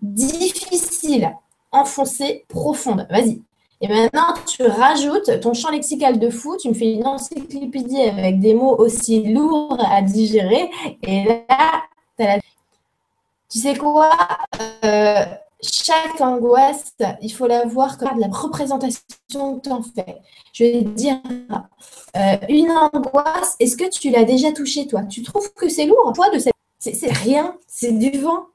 difficiles, 0.00 1.32
enfoncées, 1.70 2.44
profondes. 2.48 3.06
Vas-y. 3.10 3.40
Et 3.80 3.88
maintenant, 3.88 4.34
tu 4.46 4.62
rajoutes 4.62 5.40
ton 5.40 5.54
champ 5.54 5.70
lexical 5.70 6.18
de 6.18 6.30
fou, 6.30 6.56
tu 6.56 6.68
me 6.68 6.74
fais 6.74 6.92
une 6.92 7.06
encyclopédie 7.06 8.02
avec 8.02 8.38
des 8.38 8.54
mots 8.54 8.76
aussi 8.78 9.24
lourds 9.24 9.78
à 9.84 10.02
digérer. 10.02 10.70
Et 11.02 11.24
là. 11.24 11.82
Tu 13.50 13.58
sais 13.58 13.76
quoi 13.76 14.10
euh, 14.84 15.24
chaque 15.62 16.20
angoisse, 16.20 16.94
il 17.20 17.32
faut 17.32 17.46
la 17.46 17.64
voir 17.66 17.96
comme 17.96 18.18
la 18.18 18.26
représentation 18.28 19.58
que 19.58 19.60
tu 19.60 19.70
en 19.70 19.82
fais. 19.82 20.20
Je 20.52 20.64
vais 20.64 20.82
dire, 20.82 21.20
euh, 22.16 22.36
une 22.48 22.70
angoisse, 22.70 23.56
est-ce 23.60 23.76
que 23.76 23.88
tu 23.88 24.10
l'as 24.10 24.24
déjà 24.24 24.52
touchée, 24.52 24.86
toi? 24.86 25.04
Tu 25.04 25.22
trouves 25.22 25.52
que 25.54 25.68
c'est 25.68 25.86
lourd 25.86 26.12
Toi, 26.14 26.30
de 26.30 26.38
cette... 26.38 26.54
c'est 26.78 27.12
rien, 27.12 27.56
c'est 27.66 27.92
du 27.92 28.18
vent. 28.18 28.46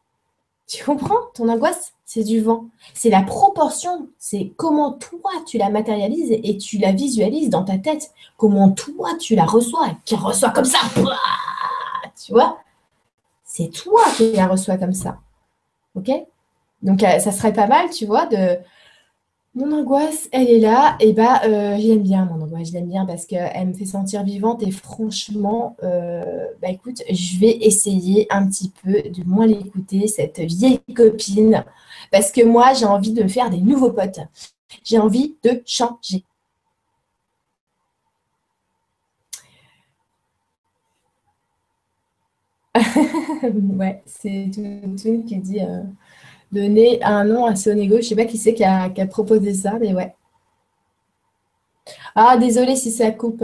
Tu 0.68 0.84
comprends? 0.84 1.20
Ton 1.34 1.48
angoisse, 1.48 1.94
c'est 2.06 2.24
du 2.24 2.42
vent. 2.42 2.66
C'est 2.94 3.10
la 3.10 3.22
proportion, 3.22 4.10
c'est 4.18 4.54
comment 4.58 4.92
toi 4.92 5.32
tu 5.46 5.58
la 5.58 5.70
matérialises 5.70 6.32
et 6.32 6.58
tu 6.58 6.78
la 6.78 6.92
visualises 6.92 7.50
dans 7.50 7.64
ta 7.64 7.78
tête. 7.78 8.12
Comment 8.36 8.72
toi 8.72 9.12
tu 9.18 9.36
la 9.36 9.46
reçois, 9.46 9.92
qui 10.04 10.16
reçoit 10.16 10.50
comme 10.50 10.66
ça. 10.66 10.80
Tu 12.22 12.34
vois? 12.34 12.58
C'est 13.46 13.70
toi 13.70 14.02
qui 14.18 14.34
la 14.34 14.48
reçois 14.48 14.78
comme 14.78 14.94
ça. 14.94 15.20
OK? 15.96 16.12
Donc, 16.82 17.04
euh, 17.04 17.20
ça 17.20 17.32
serait 17.32 17.54
pas 17.54 17.68
mal, 17.68 17.90
tu 17.90 18.06
vois, 18.06 18.26
de 18.28 18.58
mon 19.56 19.72
angoisse, 19.72 20.30
elle 20.32 20.50
est 20.50 20.60
là, 20.60 20.96
et 21.00 21.14
bah, 21.14 21.42
euh, 21.46 21.78
je 21.80 21.88
l'aime 21.88 22.04
bien, 22.04 22.26
mon 22.26 22.42
angoisse, 22.44 22.68
je 22.70 22.74
l'aime 22.74 22.88
bien 22.90 23.06
parce 23.08 23.26
qu'elle 23.26 23.68
me 23.68 23.74
fait 23.74 23.86
sentir 23.86 24.24
vivante 24.24 24.62
et 24.62 24.70
franchement, 24.72 25.76
euh, 25.84 26.46
bah 26.62 26.70
écoute, 26.70 27.02
je 27.10 27.40
vais 27.40 27.58
essayer 27.62 28.28
un 28.30 28.48
petit 28.48 28.72
peu 28.84 29.02
de 29.02 29.24
moins 29.26 29.48
l'écouter, 29.48 30.08
cette 30.08 30.40
vieille 30.40 30.80
copine, 30.96 31.66
parce 32.12 32.32
que 32.32 32.44
moi, 32.46 32.74
j'ai 32.74 32.86
envie 32.86 33.14
de 33.14 33.28
faire 33.28 33.50
des 33.50 33.58
nouveaux 33.62 33.92
potes. 33.92 34.20
J'ai 34.84 35.00
envie 35.00 35.36
de 35.44 35.64
changer. 35.66 36.24
ouais, 43.44 44.04
c'est 44.06 44.52
tout 44.54 45.24
qui 45.24 45.38
dit 45.38 45.62
donner 46.52 47.04
un 47.04 47.24
nom 47.26 47.46
à 47.46 47.56
son 47.56 47.78
ego. 47.78 47.96
Je 47.96 48.02
ne 48.02 48.02
sais 48.04 48.16
pas 48.16 48.26
qui 48.26 48.38
c'est 48.38 48.54
qui 48.54 48.64
a, 48.64 48.90
proposé 49.08 49.54
ça, 49.54 49.74
mais 49.80 49.94
ouais. 49.94 50.16
Ah, 52.16 52.38
désolé 52.38 52.76
si 52.76 52.92
ça 52.92 53.12
coupe. 53.12 53.44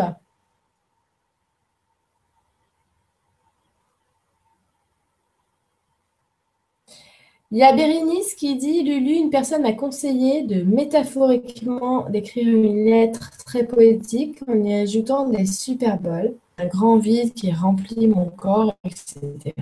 Il 7.51 7.59
y 7.59 7.63
a 7.63 7.71
Bérénice 7.71 8.33
qui 8.33 8.55
dit 8.55 8.81
Lulu, 8.81 9.13
une 9.13 9.29
personne 9.29 9.61
m'a 9.61 9.73
conseillé 9.73 10.41
de 10.41 10.63
métaphoriquement 10.63 12.09
d'écrire 12.09 12.47
une 12.47 12.85
lettre 12.85 13.29
très 13.45 13.63
poétique 13.65 14.39
en 14.47 14.55
y 14.63 14.73
ajoutant 14.73 15.29
des 15.29 15.45
superboles, 15.45 16.33
un 16.57 16.65
grand 16.65 16.97
vide 16.97 17.33
qui 17.35 17.51
remplit 17.51 18.07
mon 18.07 18.25
corps, 18.25 18.75
etc 18.83 19.53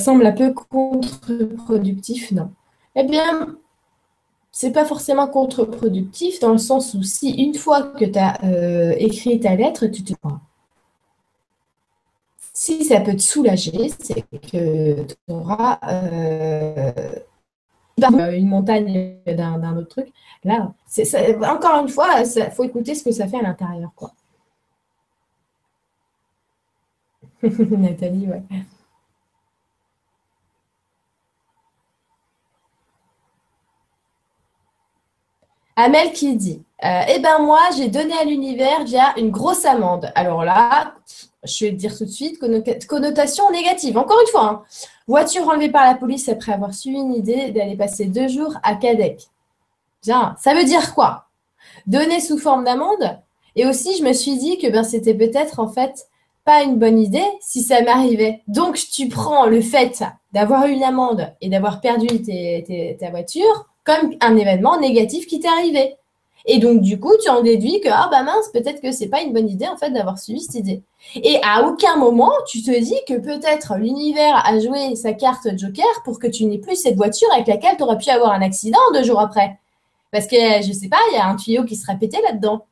semble 0.00 0.26
un 0.26 0.32
peu 0.32 0.52
contre-productif, 0.52 2.32
non. 2.32 2.50
Eh 2.96 3.04
bien, 3.04 3.56
c'est 4.52 4.72
pas 4.72 4.84
forcément 4.84 5.28
contre-productif 5.28 6.40
dans 6.40 6.52
le 6.52 6.58
sens 6.58 6.94
où 6.94 7.02
si 7.02 7.30
une 7.30 7.54
fois 7.54 7.82
que 7.82 8.04
tu 8.04 8.18
as 8.18 8.42
euh, 8.44 8.94
écrit 8.98 9.38
ta 9.40 9.54
lettre, 9.54 9.86
tu 9.86 10.02
te 10.02 10.14
prends. 10.14 10.40
Si 12.52 12.84
ça 12.84 13.00
peut 13.00 13.14
te 13.14 13.22
soulager, 13.22 13.90
c'est 14.00 14.22
que 14.22 15.02
tu 15.04 15.14
auras 15.28 15.78
euh, 15.84 16.92
une 18.32 18.48
montagne 18.48 19.16
d'un 19.26 19.76
autre 19.76 19.88
truc. 19.88 20.08
Là, 20.44 20.72
encore 21.48 21.82
une 21.82 21.88
fois, 21.88 22.22
il 22.22 22.50
faut 22.50 22.64
écouter 22.64 22.94
ce 22.94 23.04
que 23.04 23.12
ça 23.12 23.28
fait 23.28 23.38
à 23.38 23.42
l'intérieur. 23.42 23.90
Nathalie, 27.42 28.26
ouais. 28.26 28.42
Amel 35.80 36.12
qui 36.12 36.36
dit 36.36 36.62
euh, 36.84 37.00
Eh 37.08 37.18
ben 37.20 37.38
moi, 37.40 37.60
j'ai 37.76 37.88
donné 37.88 38.12
à 38.14 38.24
l'univers 38.24 38.84
via 38.84 39.14
une 39.16 39.30
grosse 39.30 39.64
amende. 39.64 40.12
Alors 40.14 40.44
là, 40.44 40.94
je 41.42 41.64
vais 41.64 41.70
te 41.72 41.76
dire 41.76 41.96
tout 41.96 42.04
de 42.04 42.10
suite, 42.10 42.38
connotation 42.86 43.50
négative. 43.50 43.96
Encore 43.96 44.20
une 44.20 44.30
fois, 44.30 44.44
hein. 44.44 44.62
voiture 45.08 45.48
enlevée 45.48 45.70
par 45.70 45.86
la 45.86 45.94
police 45.94 46.28
après 46.28 46.52
avoir 46.52 46.74
suivi 46.74 46.98
une 46.98 47.14
idée 47.14 47.50
d'aller 47.50 47.76
passer 47.76 48.06
deux 48.06 48.28
jours 48.28 48.54
à 48.62 48.74
Cadec. 48.74 49.22
Bien, 50.02 50.36
ça 50.38 50.54
veut 50.54 50.64
dire 50.64 50.94
quoi? 50.94 51.26
Donner 51.86 52.20
sous 52.20 52.38
forme 52.38 52.64
d'amende? 52.64 53.18
Et 53.56 53.66
aussi, 53.66 53.96
je 53.96 54.04
me 54.04 54.12
suis 54.12 54.36
dit 54.36 54.58
que 54.58 54.70
ben, 54.70 54.84
c'était 54.84 55.14
peut-être 55.14 55.60
en 55.60 55.68
fait 55.68 56.06
pas 56.44 56.62
une 56.62 56.78
bonne 56.78 56.98
idée 56.98 57.26
si 57.40 57.62
ça 57.62 57.82
m'arrivait. 57.82 58.42
Donc, 58.48 58.76
tu 58.76 59.08
prends 59.08 59.46
le 59.46 59.60
fait 59.60 60.02
d'avoir 60.32 60.66
eu 60.66 60.72
une 60.72 60.84
amende 60.84 61.32
et 61.40 61.48
d'avoir 61.48 61.80
perdu 61.80 62.06
ta 62.98 63.10
voiture 63.10 63.69
comme 63.84 64.14
un 64.20 64.36
événement 64.36 64.78
négatif 64.78 65.26
qui 65.26 65.40
t'est 65.40 65.48
arrivé. 65.48 65.96
Et 66.46 66.58
donc, 66.58 66.80
du 66.80 66.98
coup, 66.98 67.12
tu 67.22 67.28
en 67.28 67.42
déduis 67.42 67.80
que, 67.80 67.88
ah 67.90 68.08
bah 68.10 68.22
mince, 68.22 68.48
peut-être 68.52 68.80
que 68.80 68.92
c'est 68.92 69.08
pas 69.08 69.20
une 69.20 69.32
bonne 69.32 69.48
idée, 69.48 69.68
en 69.68 69.76
fait, 69.76 69.90
d'avoir 69.90 70.18
suivi 70.18 70.40
cette 70.40 70.54
idée. 70.54 70.82
Et 71.16 71.38
à 71.44 71.66
aucun 71.66 71.96
moment, 71.96 72.32
tu 72.46 72.62
te 72.62 72.70
dis 72.70 72.96
que 73.06 73.18
peut-être 73.18 73.74
l'univers 73.76 74.42
a 74.46 74.58
joué 74.58 74.96
sa 74.96 75.12
carte 75.12 75.48
Joker 75.56 76.02
pour 76.04 76.18
que 76.18 76.26
tu 76.26 76.46
n'aies 76.46 76.58
plus 76.58 76.76
cette 76.76 76.96
voiture 76.96 77.28
avec 77.34 77.46
laquelle 77.46 77.76
tu 77.76 77.82
aurais 77.82 77.98
pu 77.98 78.08
avoir 78.08 78.32
un 78.32 78.42
accident 78.42 78.78
deux 78.94 79.04
jours 79.04 79.20
après. 79.20 79.58
Parce 80.12 80.26
que, 80.26 80.36
je 80.36 80.72
sais 80.72 80.88
pas, 80.88 80.98
il 81.12 81.16
y 81.16 81.18
a 81.18 81.26
un 81.26 81.36
tuyau 81.36 81.64
qui 81.64 81.76
sera 81.76 81.94
pété 81.94 82.18
là-dedans. 82.22 82.64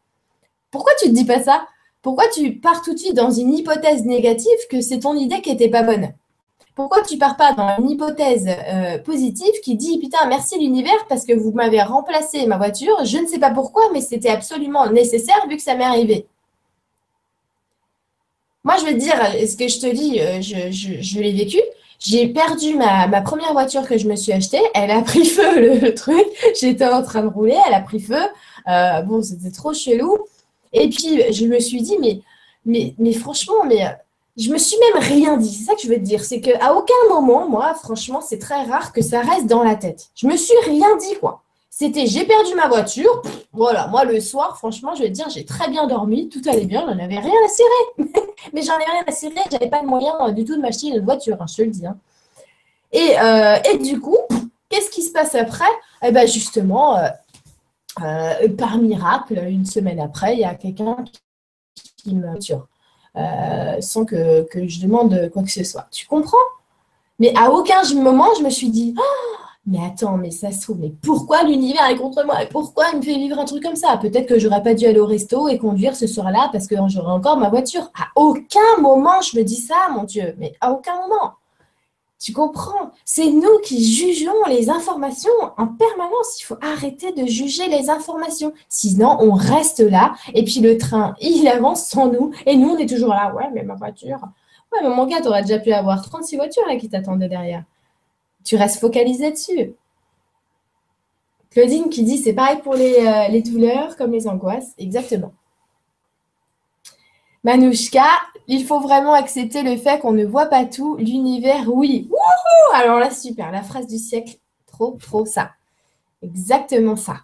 Pourquoi 0.70 0.92
tu 1.00 1.08
te 1.08 1.14
dis 1.14 1.24
pas 1.24 1.42
ça? 1.42 1.66
Pourquoi 2.02 2.24
tu 2.32 2.58
pars 2.58 2.82
tout 2.82 2.94
de 2.94 2.98
suite 2.98 3.14
dans 3.14 3.30
une 3.30 3.54
hypothèse 3.54 4.04
négative 4.04 4.58
que 4.70 4.80
c'est 4.80 5.00
ton 5.00 5.14
idée 5.14 5.40
qui 5.40 5.50
était 5.50 5.68
pas 5.68 5.82
bonne? 5.82 6.12
Pourquoi 6.78 7.02
tu 7.02 7.18
pars 7.18 7.36
pas 7.36 7.54
dans 7.54 7.76
une 7.80 7.90
hypothèse 7.90 8.46
euh, 8.48 8.98
positive 8.98 9.52
qui 9.64 9.74
dit 9.74 9.98
putain 9.98 10.28
merci 10.28 10.56
l'univers 10.60 11.06
parce 11.08 11.24
que 11.24 11.32
vous 11.32 11.50
m'avez 11.50 11.82
remplacé 11.82 12.46
ma 12.46 12.56
voiture, 12.56 13.04
je 13.04 13.18
ne 13.18 13.26
sais 13.26 13.40
pas 13.40 13.50
pourquoi 13.50 13.90
mais 13.92 14.00
c'était 14.00 14.28
absolument 14.28 14.88
nécessaire 14.88 15.44
vu 15.48 15.56
que 15.56 15.62
ça 15.62 15.74
m'est 15.74 15.82
arrivé. 15.82 16.28
Moi 18.62 18.76
je 18.78 18.84
vais 18.84 18.92
te 18.92 18.98
dire 18.98 19.16
ce 19.16 19.56
que 19.56 19.66
je 19.66 19.80
te 19.80 19.92
dis, 19.92 20.20
euh, 20.20 20.40
je, 20.40 21.18
l'ai 21.18 21.32
vécu. 21.32 21.58
J'ai 21.98 22.28
perdu 22.28 22.76
ma, 22.76 23.08
première 23.22 23.52
voiture 23.54 23.84
que 23.84 23.98
je 23.98 24.06
me 24.06 24.14
suis 24.14 24.30
achetée. 24.32 24.62
Elle 24.72 24.92
a 24.92 25.02
pris 25.02 25.24
feu 25.36 25.80
le, 25.80 25.94
truc. 25.94 26.26
J'étais 26.60 26.86
en 26.86 27.02
train 27.02 27.22
de 27.22 27.26
rouler, 27.28 27.56
elle 27.66 27.74
a 27.74 27.80
pris 27.80 27.98
feu. 27.98 28.22
Euh, 28.68 29.02
bon, 29.02 29.20
c'était 29.20 29.50
trop 29.50 29.74
chelou. 29.74 30.16
Et 30.72 30.88
puis 30.90 31.32
je 31.32 31.44
me 31.46 31.58
suis 31.58 31.82
dit 31.82 31.96
mais, 32.64 32.94
mais 32.98 33.12
franchement 33.14 33.64
mais 33.66 33.82
je 34.38 34.50
me 34.50 34.58
suis 34.58 34.76
même 34.78 35.02
rien 35.02 35.36
dit. 35.36 35.52
C'est 35.52 35.64
ça 35.64 35.74
que 35.74 35.82
je 35.82 35.88
veux 35.88 35.96
te 35.96 36.00
dire. 36.00 36.24
C'est 36.24 36.40
qu'à 36.40 36.74
aucun 36.74 36.94
moment, 37.10 37.48
moi, 37.48 37.74
franchement, 37.74 38.20
c'est 38.20 38.38
très 38.38 38.62
rare 38.64 38.92
que 38.92 39.02
ça 39.02 39.20
reste 39.20 39.46
dans 39.46 39.64
la 39.64 39.74
tête. 39.74 40.10
Je 40.14 40.26
me 40.26 40.36
suis 40.36 40.56
rien 40.64 40.96
dit, 40.96 41.16
quoi. 41.20 41.42
C'était 41.70 42.06
j'ai 42.06 42.24
perdu 42.24 42.54
ma 42.54 42.66
voiture. 42.68 43.22
voilà, 43.52 43.88
moi, 43.88 44.04
le 44.04 44.20
soir, 44.20 44.56
franchement, 44.56 44.94
je 44.94 45.02
vais 45.02 45.08
te 45.08 45.14
dire, 45.14 45.28
j'ai 45.28 45.44
très 45.44 45.68
bien 45.68 45.86
dormi. 45.86 46.28
Tout 46.28 46.40
allait 46.48 46.66
bien. 46.66 46.82
J'en 46.82 46.98
avais 46.98 47.18
rien 47.18 47.34
à 47.44 47.48
serrer. 47.48 48.10
Mais 48.52 48.62
j'en 48.62 48.78
ai 48.78 48.84
rien 48.84 49.04
à 49.06 49.12
serrer. 49.12 49.40
J'avais 49.50 49.68
pas 49.68 49.82
de 49.82 49.86
moyen 49.86 50.14
euh, 50.20 50.32
du 50.32 50.44
tout 50.44 50.56
de 50.56 50.60
m'acheter 50.60 50.88
une 50.88 51.04
voiture, 51.04 51.36
hein, 51.40 51.46
je 51.48 51.56
te 51.56 51.62
le 51.62 51.70
dis. 51.70 51.86
Hein. 51.86 51.96
Et, 52.92 53.18
euh, 53.20 53.56
et, 53.72 53.78
du 53.78 54.00
coup, 54.00 54.16
qu'est-ce 54.68 54.90
qui 54.90 55.02
se 55.02 55.12
passe 55.12 55.34
après? 55.34 55.64
Eh 56.02 56.10
bien, 56.12 56.26
justement, 56.26 56.96
euh, 56.96 58.48
par 58.56 58.78
miracle, 58.78 59.38
une 59.48 59.66
semaine 59.66 60.00
après, 60.00 60.34
il 60.34 60.40
y 60.40 60.44
a 60.44 60.54
quelqu'un 60.54 61.04
qui 61.96 62.14
me 62.14 62.28
voiture. 62.28 62.66
Euh, 63.16 63.80
sans 63.80 64.04
que, 64.04 64.46
je 64.54 64.80
demande 64.80 65.30
quoi 65.32 65.42
que 65.42 65.50
ce 65.50 65.64
soit. 65.64 65.86
Tu 65.90 66.06
comprends? 66.06 66.36
Mais 67.18 67.32
à 67.36 67.50
aucun 67.50 67.82
moment, 67.94 68.28
je 68.38 68.44
me 68.44 68.50
suis 68.50 68.70
dit, 68.70 68.94
oh, 68.96 69.36
mais 69.66 69.78
attends, 69.84 70.16
mais 70.16 70.30
ça 70.30 70.52
se 70.52 70.62
trouve, 70.62 70.78
mais 70.78 70.92
pourquoi 71.02 71.42
l'univers 71.42 71.86
est 71.90 71.96
contre 71.96 72.24
moi? 72.24 72.36
Pourquoi 72.50 72.86
il 72.92 72.98
me 72.98 73.02
fait 73.02 73.16
vivre 73.16 73.38
un 73.38 73.44
truc 73.44 73.62
comme 73.62 73.76
ça? 73.76 73.96
Peut-être 73.96 74.26
que 74.26 74.38
j'aurais 74.38 74.62
pas 74.62 74.74
dû 74.74 74.86
aller 74.86 75.00
au 75.00 75.06
resto 75.06 75.48
et 75.48 75.58
conduire 75.58 75.96
ce 75.96 76.06
soir-là 76.06 76.48
parce 76.52 76.66
que 76.66 76.76
j'aurais 76.88 77.12
encore 77.12 77.36
ma 77.36 77.50
voiture. 77.50 77.90
À 77.94 78.08
aucun 78.14 78.80
moment, 78.80 79.20
je 79.20 79.36
me 79.36 79.42
dis 79.42 79.56
ça, 79.56 79.88
mon 79.92 80.04
Dieu, 80.04 80.34
mais 80.38 80.54
à 80.60 80.72
aucun 80.72 80.94
moment. 81.02 81.32
Tu 82.18 82.32
comprends? 82.32 82.90
C'est 83.04 83.30
nous 83.30 83.58
qui 83.62 83.84
jugeons 83.84 84.44
les 84.48 84.70
informations 84.70 85.30
en 85.56 85.68
permanence. 85.68 86.40
Il 86.40 86.44
faut 86.44 86.58
arrêter 86.60 87.12
de 87.12 87.26
juger 87.26 87.68
les 87.68 87.90
informations. 87.90 88.52
Sinon, 88.68 89.16
on 89.20 89.32
reste 89.32 89.78
là 89.78 90.14
et 90.34 90.44
puis 90.44 90.60
le 90.60 90.76
train, 90.78 91.14
il 91.20 91.46
avance 91.46 91.86
sans 91.86 92.10
nous 92.10 92.32
et 92.44 92.56
nous, 92.56 92.70
on 92.70 92.78
est 92.78 92.88
toujours 92.88 93.10
là. 93.10 93.32
Ouais, 93.34 93.48
mais 93.52 93.62
ma 93.62 93.74
voiture. 93.74 94.18
Ouais, 94.72 94.80
mais 94.82 94.88
mon 94.88 95.06
gars, 95.06 95.20
tu 95.20 95.28
aurais 95.28 95.42
déjà 95.42 95.60
pu 95.60 95.72
avoir 95.72 96.02
36 96.02 96.36
voitures 96.36 96.64
qui 96.80 96.88
t'attendaient 96.88 97.28
derrière. 97.28 97.62
Tu 98.44 98.56
restes 98.56 98.80
focalisé 98.80 99.30
dessus. 99.30 99.74
Claudine 101.50 101.88
qui 101.88 102.02
dit 102.02 102.18
c'est 102.18 102.34
pareil 102.34 102.58
pour 102.62 102.74
les, 102.74 102.96
euh, 102.98 103.28
les 103.28 103.42
douleurs 103.42 103.96
comme 103.96 104.12
les 104.12 104.26
angoisses. 104.26 104.74
Exactement. 104.76 105.32
Manouchka, 107.44 108.06
il 108.48 108.64
faut 108.64 108.80
vraiment 108.80 109.12
accepter 109.12 109.62
le 109.62 109.76
fait 109.76 110.00
qu'on 110.00 110.12
ne 110.12 110.24
voit 110.24 110.46
pas 110.46 110.64
tout. 110.64 110.96
L'univers, 110.96 111.68
oui. 111.68 112.10
Alors 112.74 112.98
là, 112.98 113.10
super. 113.10 113.52
La 113.52 113.62
phrase 113.62 113.86
du 113.86 113.98
siècle. 113.98 114.38
Trop, 114.66 114.96
trop 115.00 115.24
ça. 115.26 115.52
Exactement 116.22 116.96
ça. 116.96 117.16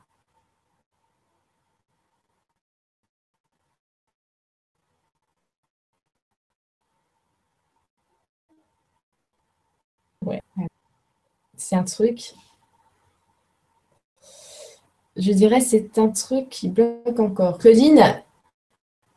Ouais. 10.22 10.40
C'est 11.56 11.74
un 11.74 11.82
truc. 11.82 12.34
Je 15.16 15.32
dirais 15.32 15.60
c'est 15.60 15.98
un 15.98 16.08
truc 16.08 16.48
qui 16.48 16.68
bloque 16.68 17.18
encore. 17.18 17.58
Claudine, 17.58 18.22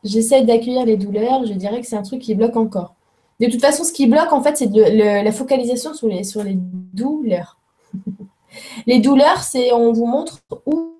j'essaie 0.04 0.44
d'accueillir 0.44 0.84
les 0.84 0.96
douleurs, 0.96 1.44
je 1.46 1.52
dirais 1.52 1.80
que 1.80 1.86
c'est 1.86 1.96
un 1.96 2.02
truc 2.02 2.20
qui 2.20 2.34
bloque 2.34 2.56
encore. 2.56 2.94
De 3.40 3.46
toute 3.46 3.60
façon, 3.60 3.84
ce 3.84 3.92
qui 3.92 4.06
bloque, 4.06 4.32
en 4.32 4.42
fait, 4.42 4.56
c'est 4.56 4.66
la 4.66 5.32
focalisation 5.32 5.94
sur 5.94 6.08
les, 6.08 6.58
douleurs. 6.92 7.58
les 8.86 8.98
douleurs, 8.98 9.42
c'est 9.42 9.72
on 9.72 9.92
vous 9.92 10.06
montre 10.06 10.40
où 10.66 10.94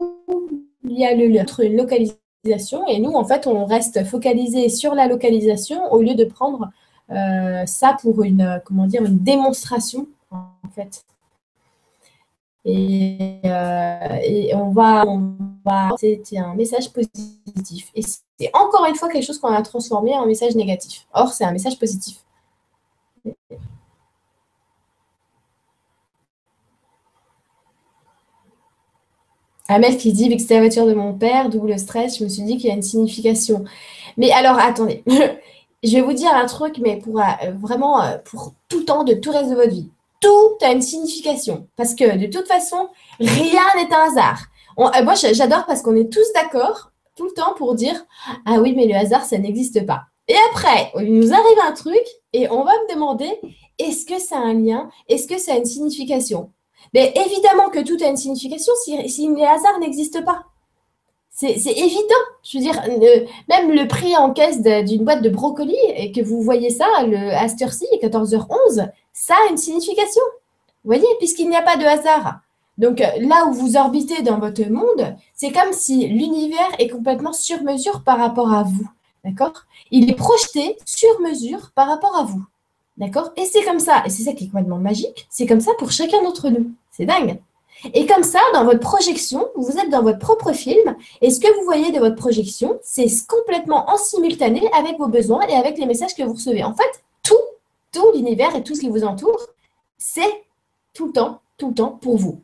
il 0.84 0.98
y 0.98 1.04
a 1.04 1.14
le, 1.14 1.28
notre 1.28 1.64
localisation 1.64 2.86
et 2.86 3.00
nous, 3.00 3.12
en 3.12 3.24
fait, 3.24 3.46
on 3.46 3.64
reste 3.64 4.04
focalisé 4.04 4.68
sur 4.68 4.94
la 4.94 5.08
localisation 5.08 5.92
au 5.92 6.00
lieu 6.00 6.14
de 6.14 6.24
prendre 6.24 6.70
euh, 7.10 7.66
ça 7.66 7.96
pour 8.00 8.22
une, 8.22 8.62
comment 8.64 8.86
dire, 8.86 9.04
une 9.04 9.18
démonstration, 9.18 10.06
en 10.30 10.70
fait. 10.74 11.04
Et, 12.64 13.40
euh, 13.44 14.18
et 14.22 14.54
on 14.54 14.70
va, 14.70 15.04
on 15.06 15.32
va 15.64 15.90
c'était 15.98 16.38
un 16.38 16.54
message 16.54 16.92
positif. 16.92 17.90
Et 17.94 18.02
c'est 18.38 18.50
encore 18.54 18.86
une 18.86 18.94
fois 18.94 19.08
quelque 19.08 19.24
chose 19.24 19.38
qu'on 19.38 19.52
a 19.52 19.62
transformé 19.62 20.14
en 20.14 20.26
message 20.26 20.54
négatif. 20.54 21.06
Or, 21.12 21.32
c'est 21.32 21.44
un 21.44 21.52
message 21.52 21.78
positif. 21.78 22.18
Amel 29.68 29.98
qui 29.98 30.12
dit, 30.12 30.28
vu 30.28 30.36
que 30.36 30.40
c'était 30.40 30.54
la 30.54 30.60
voiture 30.60 30.86
de 30.86 30.94
mon 30.94 31.12
père, 31.12 31.50
d'où 31.50 31.66
le 31.66 31.76
stress, 31.76 32.18
je 32.18 32.24
me 32.24 32.28
suis 32.28 32.42
dit 32.42 32.56
qu'il 32.56 32.68
y 32.68 32.72
a 32.72 32.74
une 32.74 32.82
signification. 32.82 33.64
Mais 34.16 34.30
alors, 34.32 34.58
attendez, 34.58 35.04
je 35.82 35.92
vais 35.92 36.00
vous 36.00 36.14
dire 36.14 36.32
un 36.32 36.46
truc, 36.46 36.78
mais 36.78 36.96
pour 36.96 37.20
euh, 37.20 37.24
vraiment 37.60 38.02
euh, 38.02 38.16
pour 38.24 38.54
tout 38.68 38.78
le 38.78 38.84
temps, 38.84 39.04
de 39.04 39.14
tout 39.14 39.30
reste 39.30 39.50
de 39.50 39.54
votre 39.54 39.70
vie. 39.70 39.90
Tout 40.20 40.56
a 40.62 40.72
une 40.72 40.80
signification. 40.80 41.66
Parce 41.76 41.94
que 41.94 42.16
de 42.16 42.26
toute 42.26 42.48
façon, 42.48 42.88
rien 43.20 43.62
n'est 43.76 43.92
un 43.92 44.10
hasard. 44.10 44.44
Euh, 44.78 45.04
moi, 45.04 45.14
j'adore 45.14 45.66
parce 45.66 45.82
qu'on 45.82 45.96
est 45.96 46.10
tous 46.10 46.32
d'accord 46.34 46.87
tout 47.18 47.26
le 47.26 47.32
temps 47.32 47.52
pour 47.56 47.74
dire 47.74 48.06
Ah 48.46 48.60
oui, 48.60 48.72
mais 48.74 48.86
le 48.86 48.94
hasard, 48.94 49.24
ça 49.24 49.36
n'existe 49.36 49.84
pas. 49.84 50.04
Et 50.28 50.36
après, 50.50 50.92
il 51.00 51.14
nous 51.14 51.32
arrive 51.32 51.58
un 51.66 51.72
truc 51.72 52.04
et 52.32 52.48
on 52.50 52.62
va 52.62 52.72
me 52.72 52.94
demander 52.94 53.30
est-ce 53.78 54.06
que 54.06 54.18
ça 54.20 54.36
a 54.36 54.40
un 54.40 54.54
lien? 54.54 54.88
Est-ce 55.08 55.26
que 55.26 55.38
ça 55.38 55.54
a 55.54 55.56
une 55.56 55.64
signification? 55.64 56.50
Mais 56.94 57.12
évidemment 57.26 57.70
que 57.70 57.80
tout 57.80 58.02
a 58.02 58.08
une 58.08 58.16
signification 58.16 58.72
si, 58.84 59.08
si 59.08 59.28
les 59.34 59.44
hasards 59.44 59.78
n'existent 59.80 60.22
pas. 60.22 60.44
C'est 61.30 61.54
évident. 61.54 62.24
Je 62.42 62.58
veux 62.58 62.64
dire, 62.64 62.82
même 63.48 63.70
le 63.70 63.86
prix 63.86 64.16
en 64.16 64.32
caisse 64.32 64.60
d'une 64.60 65.04
boîte 65.04 65.22
de 65.22 65.30
brocoli, 65.30 65.76
et 65.94 66.10
que 66.10 66.20
vous 66.20 66.42
voyez 66.42 66.70
ça, 66.70 66.86
le, 67.06 67.32
à 67.32 67.46
cette 67.46 67.62
heure-ci, 67.62 67.86
14h11, 68.02 68.90
ça 69.12 69.34
a 69.34 69.50
une 69.50 69.56
signification. 69.56 70.22
Vous 70.82 70.92
voyez, 70.92 71.06
puisqu'il 71.18 71.48
n'y 71.48 71.56
a 71.56 71.62
pas 71.62 71.76
de 71.76 71.84
hasard. 71.84 72.40
Donc 72.78 73.00
là 73.00 73.46
où 73.46 73.52
vous 73.52 73.76
orbitez 73.76 74.22
dans 74.22 74.38
votre 74.38 74.64
monde, 74.70 75.16
c'est 75.34 75.52
comme 75.52 75.72
si 75.72 76.08
l'univers 76.08 76.70
est 76.78 76.88
complètement 76.88 77.32
sur 77.32 77.62
mesure 77.62 78.02
par 78.04 78.18
rapport 78.18 78.52
à 78.52 78.62
vous. 78.62 78.88
D'accord? 79.24 79.64
Il 79.90 80.08
est 80.08 80.14
projeté 80.14 80.78
sur 80.86 81.20
mesure 81.20 81.72
par 81.74 81.88
rapport 81.88 82.16
à 82.16 82.22
vous. 82.22 82.44
D'accord? 82.96 83.32
Et 83.36 83.44
c'est 83.44 83.64
comme 83.64 83.80
ça, 83.80 84.02
et 84.06 84.10
c'est 84.10 84.22
ça 84.22 84.32
qui 84.32 84.44
est 84.44 84.48
complètement 84.48 84.78
magique, 84.78 85.26
c'est 85.28 85.46
comme 85.46 85.60
ça 85.60 85.72
pour 85.78 85.90
chacun 85.90 86.22
d'entre 86.22 86.48
nous. 86.50 86.70
C'est 86.90 87.04
dingue. 87.04 87.40
Et 87.94 88.06
comme 88.06 88.24
ça, 88.24 88.40
dans 88.54 88.64
votre 88.64 88.80
projection, 88.80 89.48
vous 89.54 89.78
êtes 89.78 89.90
dans 89.90 90.02
votre 90.02 90.18
propre 90.18 90.52
film, 90.52 90.96
et 91.20 91.30
ce 91.30 91.38
que 91.38 91.52
vous 91.58 91.64
voyez 91.64 91.92
de 91.92 91.98
votre 91.98 92.16
projection, 92.16 92.78
c'est 92.82 93.06
complètement 93.28 93.88
en 93.88 93.96
simultané 93.96 94.68
avec 94.72 94.98
vos 94.98 95.06
besoins 95.06 95.46
et 95.46 95.54
avec 95.54 95.78
les 95.78 95.86
messages 95.86 96.14
que 96.14 96.24
vous 96.24 96.34
recevez. 96.34 96.64
En 96.64 96.74
fait, 96.74 97.02
tout, 97.22 97.34
tout 97.92 98.12
l'univers 98.14 98.54
et 98.56 98.64
tout 98.64 98.74
ce 98.74 98.80
qui 98.80 98.88
vous 98.88 99.04
entoure, 99.04 99.46
c'est 99.96 100.44
tout 100.92 101.06
le 101.06 101.12
temps, 101.12 101.40
tout 101.56 101.68
le 101.68 101.74
temps 101.74 101.98
pour 102.00 102.16
vous. 102.16 102.40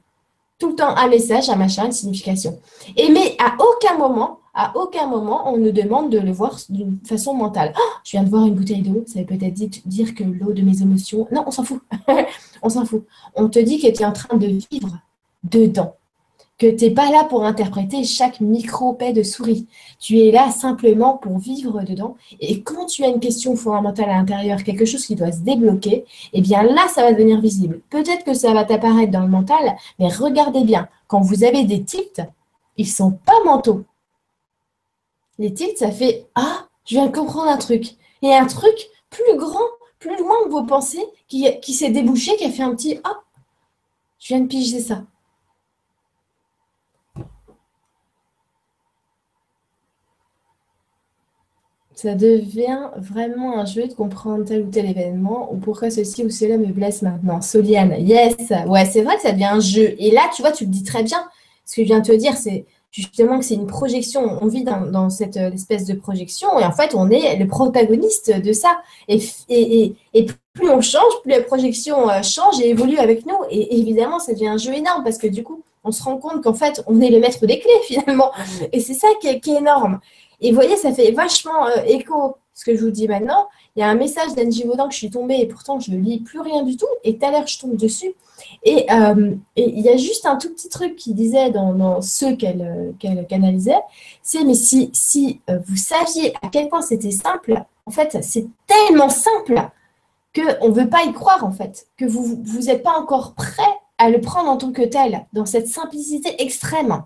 Tout 0.59 0.71
le 0.71 0.75
temps 0.77 0.97
un 0.97 1.09
message, 1.09 1.49
un 1.51 1.57
machin, 1.57 1.87
une 1.87 1.93
signification. 1.93 2.59
Et 2.97 3.11
mais 3.11 3.37
à 3.39 3.57
aucun 3.59 3.99
moment, 3.99 4.39
à 4.55 4.73
aucun 4.77 5.09
moment, 5.09 5.53
on 5.53 5.59
nous 5.59 5.73
demande 5.73 6.11
de 6.11 6.19
le 6.19 6.31
voir 6.31 6.57
d'une 6.69 6.99
façon 7.05 7.35
mentale. 7.35 7.73
Ah, 7.77 8.01
je 8.05 8.13
viens 8.13 8.23
de 8.23 8.31
voir 8.31 8.47
une 8.47 8.55
bouteille 8.55 8.83
d'eau, 8.83 9.03
ça 9.07 9.19
veut 9.19 9.27
peut-être 9.27 9.55
dire 9.55 10.15
que 10.15 10.23
l'eau 10.23 10.53
de 10.53 10.63
mes 10.63 10.81
émotions. 10.81 11.27
Non, 11.33 11.43
on 11.47 11.51
s'en 11.51 11.65
fout. 11.65 11.83
on 12.63 12.69
s'en 12.69 12.85
fout. 12.85 13.05
On 13.35 13.49
te 13.49 13.59
dit 13.59 13.81
que 13.81 13.89
tu 13.89 14.03
es 14.03 14.05
en 14.05 14.13
train 14.13 14.37
de 14.37 14.47
vivre 14.47 14.99
dedans. 15.43 15.97
Que 16.59 16.71
tu 16.71 16.85
n'es 16.85 16.91
pas 16.93 17.11
là 17.11 17.25
pour 17.25 17.45
interpréter 17.45 18.05
chaque 18.05 18.41
micro-paix 18.41 19.13
de 19.13 19.25
souris. 19.25 19.67
Tu 19.99 20.21
es 20.21 20.31
là 20.31 20.51
simplement 20.53 21.17
pour 21.19 21.39
vivre 21.39 21.83
dedans. 21.83 22.17
Et 22.41 22.63
quand 22.63 22.87
tu 22.87 23.03
as 23.03 23.09
une 23.09 23.19
question 23.19 23.57
fondamentale 23.57 24.11
à 24.11 24.19
l'intérieur, 24.19 24.63
quelque 24.63 24.85
chose 24.85 25.05
qui 25.05 25.17
doit 25.17 25.33
se 25.33 25.41
débloquer, 25.41 26.05
eh 26.33 26.41
bien 26.41 26.63
là, 26.63 26.87
ça 26.89 27.03
va 27.03 27.13
devenir 27.13 27.41
visible. 27.41 27.81
Peut-être 27.91 28.25
que 28.25 28.35
ça 28.35 28.55
va 28.55 28.65
t'apparaître 28.65 29.11
dans 29.11 29.23
le 29.23 29.29
mental, 29.29 29.77
mais 29.99 30.09
regardez 30.09 30.63
bien. 30.63 30.89
Quand 31.09 31.21
vous 31.21 31.43
avez 31.43 31.65
des 31.65 31.83
tips, 31.83 32.21
ils 32.77 32.89
sont 32.89 33.13
pas 33.13 33.43
mentaux. 33.45 33.85
Les 35.39 35.53
tilts, 35.53 35.79
ça 35.79 35.91
fait 35.91 36.29
Ah, 36.35 36.69
je 36.85 36.95
viens 36.95 37.07
de 37.07 37.17
comprendre 37.17 37.51
un 37.51 37.57
truc. 37.57 37.97
Et 38.23 38.33
un 38.33 38.47
truc 38.47 38.89
plus 39.11 39.37
grand, 39.37 39.59
plus 39.99 40.17
loin 40.19 40.37
que 40.45 40.51
vos 40.51 40.65
pensées, 40.65 41.05
qui, 41.29 41.47
qui 41.61 41.75
s'est 41.75 41.91
débouché, 41.91 42.37
qui 42.37 42.45
a 42.45 42.51
fait 42.51 42.63
un 42.63 42.75
petit 42.75 43.01
Ah, 43.05 43.21
je 44.19 44.29
viens 44.29 44.41
de 44.41 44.47
piger 44.47 44.81
ça. 44.81 45.03
Ça 51.95 52.15
devient 52.15 52.91
vraiment 52.97 53.59
un 53.59 53.65
jeu 53.65 53.87
de 53.87 53.95
comprendre 53.95 54.45
tel 54.45 54.63
ou 54.63 54.71
tel 54.71 54.87
événement 54.87 55.53
ou 55.53 55.57
pourquoi 55.57 55.91
ceci 55.91 56.25
ou 56.25 56.31
cela 56.31 56.57
me 56.57 56.67
blesse 56.67 57.03
maintenant. 57.03 57.41
Soliane, 57.41 57.95
yes, 58.01 58.37
ouais, 58.67 58.85
c'est 58.85 59.03
vrai 59.03 59.17
que 59.17 59.23
ça 59.23 59.33
devient 59.33 59.45
un 59.45 59.61
jeu. 59.61 59.95
Et 59.99 60.11
là, 60.11 60.23
tu 60.35 60.43
vois, 60.43 60.51
tu 60.51 60.65
le 60.65 60.71
dis 60.71 60.83
très 60.83 61.05
bien. 61.05 61.25
Ce 61.65 61.77
que 61.77 61.83
je 61.83 61.87
viens 61.87 62.01
de 62.01 62.07
te 62.07 62.13
dire, 62.13 62.37
c'est 62.37 62.67
justement 62.95 63.39
que 63.39 63.45
c'est 63.45 63.55
une 63.55 63.67
projection. 63.67 64.39
On 64.41 64.47
vit 64.47 64.65
dans, 64.65 65.11
cette 65.11 65.37
euh, 65.37 65.51
espèce 65.51 65.85
de 65.85 65.95
projection 65.95 66.59
et 66.61 66.65
en 66.65 66.73
fait, 66.73 66.95
on 66.95 67.11
est 67.11 67.37
le 67.37 67.47
protagoniste 67.47 68.31
de 68.41 68.53
ça. 68.53 68.79
Et, 69.09 69.21
et, 69.49 69.95
et, 70.15 70.27
plus 70.53 70.71
on 70.71 70.81
change, 70.81 71.13
plus 71.23 71.33
la 71.33 71.43
projection 71.43 72.09
euh, 72.09 72.23
change 72.23 72.61
et 72.61 72.71
évolue 72.71 72.99
avec 72.99 73.27
nous. 73.27 73.37
Et 73.51 73.79
évidemment, 73.79 74.21
ça 74.21 74.33
devient 74.33 74.49
un 74.49 74.57
jeu 74.57 74.73
énorme 74.73 75.03
parce 75.03 75.19
que 75.19 75.27
du 75.27 75.43
coup, 75.43 75.63
on 75.83 75.91
se 75.91 76.03
rend 76.03 76.17
compte 76.17 76.43
qu'en 76.43 76.55
fait, 76.55 76.83
on 76.87 77.01
est 77.01 77.11
le 77.11 77.19
maître 77.19 77.45
des 77.47 77.59
clés 77.59 77.71
finalement. 77.87 78.31
Et 78.73 78.79
c'est 78.81 78.95
ça 78.95 79.09
qui 79.21 79.29
est 79.29 79.47
énorme. 79.49 79.99
Et 80.45 80.51
vous 80.51 80.57
voyez, 80.57 80.77
ça 80.77 80.93
fait 80.93 81.11
vachement 81.11 81.67
euh, 81.67 81.83
écho 81.87 82.37
ce 82.53 82.67
que 82.67 82.77
je 82.77 82.85
vous 82.85 82.91
dis 82.91 83.09
maintenant. 83.09 83.49
Il 83.75 83.81
y 83.81 83.83
a 83.83 83.89
un 83.89 83.95
message 83.95 84.35
d'Angie 84.35 84.65
Vaudan 84.65 84.89
que 84.89 84.93
je 84.93 84.99
suis 84.99 85.11
tombée 85.11 85.39
et 85.41 85.47
pourtant 85.47 85.81
je 85.81 85.91
ne 85.91 85.97
lis 85.97 86.21
plus 86.21 86.39
rien 86.39 86.63
du 86.63 86.77
tout. 86.77 86.87
Et 87.03 87.17
tout 87.17 87.25
à 87.25 87.31
l'heure, 87.31 87.47
je 87.47 87.59
tombe 87.59 87.77
dessus. 87.77 88.13
Et, 88.63 88.85
euh, 88.93 89.35
il 89.57 89.81
y 89.81 89.89
a 89.89 89.97
juste 89.97 90.27
un 90.27 90.37
tout 90.37 90.51
petit 90.51 90.69
truc 90.69 90.97
qui 90.97 91.15
disait 91.15 91.51
dans, 91.51 92.03
ceux 92.03 92.37
qu'elle 92.37 92.61
euh, 92.61 92.93
qu'elle 92.99 93.27
canalisait, 93.27 93.81
c'est 94.23 94.45
mais 94.45 94.53
si, 94.53 94.91
si 94.93 95.41
vous 95.49 95.77
saviez 95.77 96.35
à 96.43 96.49
quel 96.49 96.69
point 96.69 96.83
c'était 96.83 97.11
simple, 97.11 97.65
en 97.87 97.91
fait, 97.91 98.19
c'est 98.23 98.47
tellement 98.67 99.09
simple 99.09 99.71
qu'on 100.35 100.69
ne 100.69 100.75
veut 100.75 100.91
pas 100.91 101.05
y 101.05 101.13
croire, 101.15 101.43
en 101.43 101.53
fait, 101.53 101.87
que 101.97 102.05
vous 102.05 102.37
n'êtes 102.61 102.83
pas 102.83 102.99
encore 102.99 103.33
prêt 103.33 103.63
à 103.97 104.11
le 104.11 104.21
prendre 104.21 104.51
en 104.51 104.59
tant 104.59 104.73
que 104.73 104.83
tel, 104.83 105.25
dans 105.33 105.47
cette 105.47 105.69
simplicité 105.69 106.43
extrême. 106.43 107.03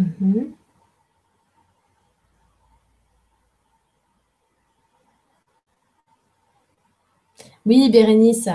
Mhm. 0.00 0.54
Oui, 7.66 7.90
Bérénice. 7.90 8.48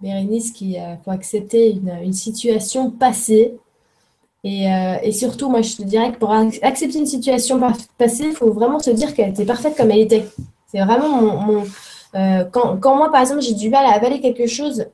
Bérénice, 0.00 0.52
qui 0.52 0.78
euh, 0.78 0.96
faut 1.04 1.10
accepter 1.10 1.72
une, 1.72 2.12
situation 2.12 2.90
passée. 2.90 3.58
Euh, 4.44 4.96
et, 5.02 5.12
surtout, 5.12 5.50
moi, 5.50 5.62
je 5.62 5.76
te 5.76 5.82
dirais 5.82 6.12
que 6.12 6.18
pour 6.18 6.32
accepter 6.32 6.98
une 6.98 7.06
situation 7.06 7.60
passée, 7.98 8.24
il 8.24 8.34
faut 8.34 8.52
vraiment 8.52 8.78
se 8.80 8.90
dire 8.90 9.14
qu'elle 9.14 9.30
était 9.30 9.44
parfaite 9.44 9.76
comme 9.76 9.90
elle 9.90 10.00
était. 10.00 10.26
C'est 10.66 10.80
vraiment 10.80 11.20
mon. 11.20 11.64
Euh, 12.16 12.44
quand, 12.50 12.78
quand, 12.78 12.96
moi, 12.96 13.12
par 13.12 13.20
exemple, 13.20 13.42
j'ai 13.42 13.54
du 13.54 13.68
mal 13.70 13.86
à 13.86 13.90
avaler 13.90 14.20
quelque 14.20 14.46
chose, 14.46 14.86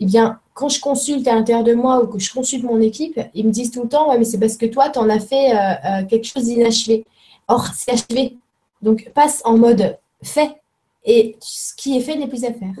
eh 0.00 0.06
bien, 0.06 0.40
quand 0.58 0.68
je 0.68 0.80
consulte 0.80 1.28
à 1.28 1.36
l'intérieur 1.36 1.62
de 1.62 1.72
moi 1.72 2.02
ou 2.02 2.08
que 2.08 2.18
je 2.18 2.32
consulte 2.32 2.64
mon 2.64 2.80
équipe, 2.80 3.20
ils 3.32 3.46
me 3.46 3.52
disent 3.52 3.70
tout 3.70 3.84
le 3.84 3.88
temps, 3.88 4.08
ouais, 4.08 4.18
mais 4.18 4.24
c'est 4.24 4.40
parce 4.40 4.56
que 4.56 4.66
toi, 4.66 4.90
tu 4.90 4.98
en 4.98 5.08
as 5.08 5.20
fait 5.20 5.54
euh, 5.54 5.56
euh, 5.56 6.04
quelque 6.04 6.24
chose 6.24 6.46
d'inachevé. 6.46 7.04
Or, 7.46 7.68
c'est 7.76 7.92
achevé. 7.92 8.36
Donc, 8.82 9.08
passe 9.14 9.40
en 9.44 9.56
mode 9.56 9.96
fait. 10.20 10.56
Et 11.04 11.36
ce 11.38 11.76
qui 11.76 11.96
est 11.96 12.00
fait 12.00 12.16
n'est 12.16 12.26
plus 12.26 12.44
à 12.44 12.52
faire. 12.52 12.74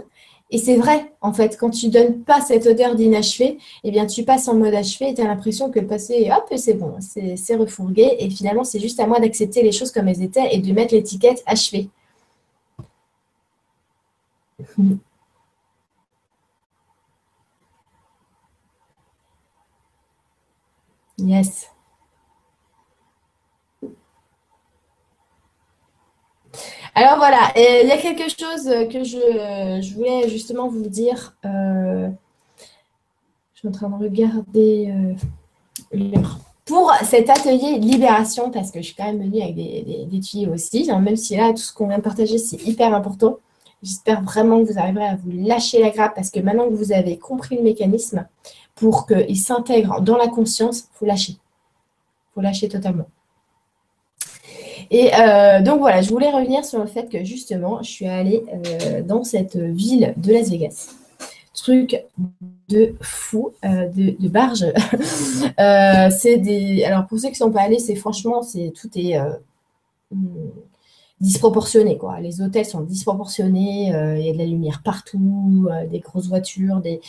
Et 0.50 0.58
c'est 0.58 0.74
vrai, 0.74 1.12
en 1.20 1.32
fait, 1.32 1.56
quand 1.56 1.70
tu 1.70 1.88
donnes 1.88 2.24
pas 2.24 2.40
cette 2.40 2.66
odeur 2.66 2.96
d'inachevé, 2.96 3.58
eh 3.84 3.90
bien, 3.92 4.06
tu 4.06 4.24
passes 4.24 4.48
en 4.48 4.56
mode 4.56 4.74
achevé 4.74 5.10
et 5.10 5.14
tu 5.14 5.22
as 5.22 5.28
l'impression 5.28 5.70
que 5.70 5.78
le 5.78 5.86
passé, 5.86 6.32
hop, 6.36 6.52
c'est 6.56 6.74
bon, 6.74 6.96
c'est 7.00 7.54
refourgué. 7.54 8.16
Et 8.18 8.28
finalement, 8.28 8.64
c'est 8.64 8.80
juste 8.80 8.98
à 8.98 9.06
moi 9.06 9.20
d'accepter 9.20 9.62
les 9.62 9.70
choses 9.70 9.92
comme 9.92 10.08
elles 10.08 10.22
étaient 10.22 10.52
et 10.52 10.58
de 10.58 10.72
mettre 10.72 10.94
l'étiquette 10.94 11.44
achevé. 11.46 11.90
Yes. 21.18 21.68
Alors 26.94 27.16
voilà, 27.16 27.52
il 27.56 27.86
y 27.86 27.92
a 27.92 27.98
quelque 27.98 28.28
chose 28.28 28.64
que 28.90 29.04
je, 29.04 29.94
voulais 29.94 30.28
justement 30.28 30.68
vous 30.68 30.88
dire. 30.88 31.36
Euh, 31.44 32.08
je 33.54 33.58
suis 33.58 33.68
en 33.68 33.72
train 33.72 33.88
de 33.88 33.94
regarder 33.94 34.92
euh, 35.94 36.20
Pour 36.64 36.92
cet 37.02 37.30
atelier 37.30 37.78
libération, 37.78 38.50
parce 38.50 38.70
que 38.70 38.80
je 38.80 38.86
suis 38.86 38.94
quand 38.94 39.04
même 39.04 39.22
venue 39.22 39.42
avec 39.42 39.54
des, 39.54 40.06
des, 40.10 40.20
tuyaux 40.20 40.54
aussi, 40.54 40.90
hein, 40.90 41.00
même 41.00 41.16
si 41.16 41.36
là, 41.36 41.50
tout 41.50 41.58
ce 41.58 41.72
qu'on 41.72 41.88
vient 41.88 41.98
de 41.98 42.02
partager, 42.02 42.38
c'est 42.38 42.60
hyper 42.66 42.94
important. 42.94 43.38
J'espère 43.82 44.22
vraiment 44.22 44.64
que 44.64 44.72
vous 44.72 44.78
arriverez 44.78 45.06
à 45.06 45.16
vous 45.16 45.30
lâcher 45.30 45.80
la 45.80 45.90
grappe 45.90 46.16
parce 46.16 46.30
que 46.30 46.40
maintenant 46.40 46.68
que 46.68 46.74
vous 46.74 46.92
avez 46.92 47.16
compris 47.16 47.56
le 47.56 47.62
mécanisme, 47.62 48.26
pour 48.78 49.06
qu'il 49.06 49.38
s'intègre 49.38 50.00
dans 50.00 50.16
la 50.16 50.28
conscience, 50.28 50.80
il 50.80 50.98
faut 50.98 51.06
lâcher. 51.06 51.32
Il 51.32 52.34
faut 52.34 52.40
lâcher 52.40 52.68
totalement. 52.68 53.06
Et 54.90 55.10
euh, 55.14 55.60
donc 55.62 55.80
voilà, 55.80 56.00
je 56.00 56.08
voulais 56.10 56.30
revenir 56.30 56.64
sur 56.64 56.78
le 56.78 56.86
fait 56.86 57.08
que 57.10 57.24
justement, 57.24 57.82
je 57.82 57.90
suis 57.90 58.06
allée 58.06 58.44
euh, 58.48 59.02
dans 59.02 59.24
cette 59.24 59.56
ville 59.56 60.14
de 60.16 60.32
Las 60.32 60.48
Vegas. 60.48 60.94
Truc 61.54 62.04
de 62.68 62.94
fou, 63.00 63.50
euh, 63.64 63.88
de, 63.88 64.28
barge. 64.28 64.64
c'est 66.16 66.38
des. 66.38 66.84
Alors 66.84 67.06
pour 67.06 67.18
ceux 67.18 67.28
qui 67.28 67.32
ne 67.32 67.46
sont 67.48 67.50
pas 67.50 67.62
allés, 67.62 67.80
c'est 67.80 67.96
franchement, 67.96 68.42
c'est 68.42 68.72
tout 68.80 68.88
est 68.96 69.18
disproportionné. 71.20 71.98
Quoi. 71.98 72.20
Les 72.20 72.40
hôtels 72.40 72.64
sont 72.64 72.82
disproportionnés, 72.82 73.88
il 73.88 74.24
y 74.24 74.30
a 74.30 74.32
de 74.32 74.38
la 74.38 74.46
lumière 74.46 74.82
partout, 74.84 75.68
des 75.90 75.98
grosses 75.98 76.28
voitures, 76.28 76.76
des, 76.76 77.00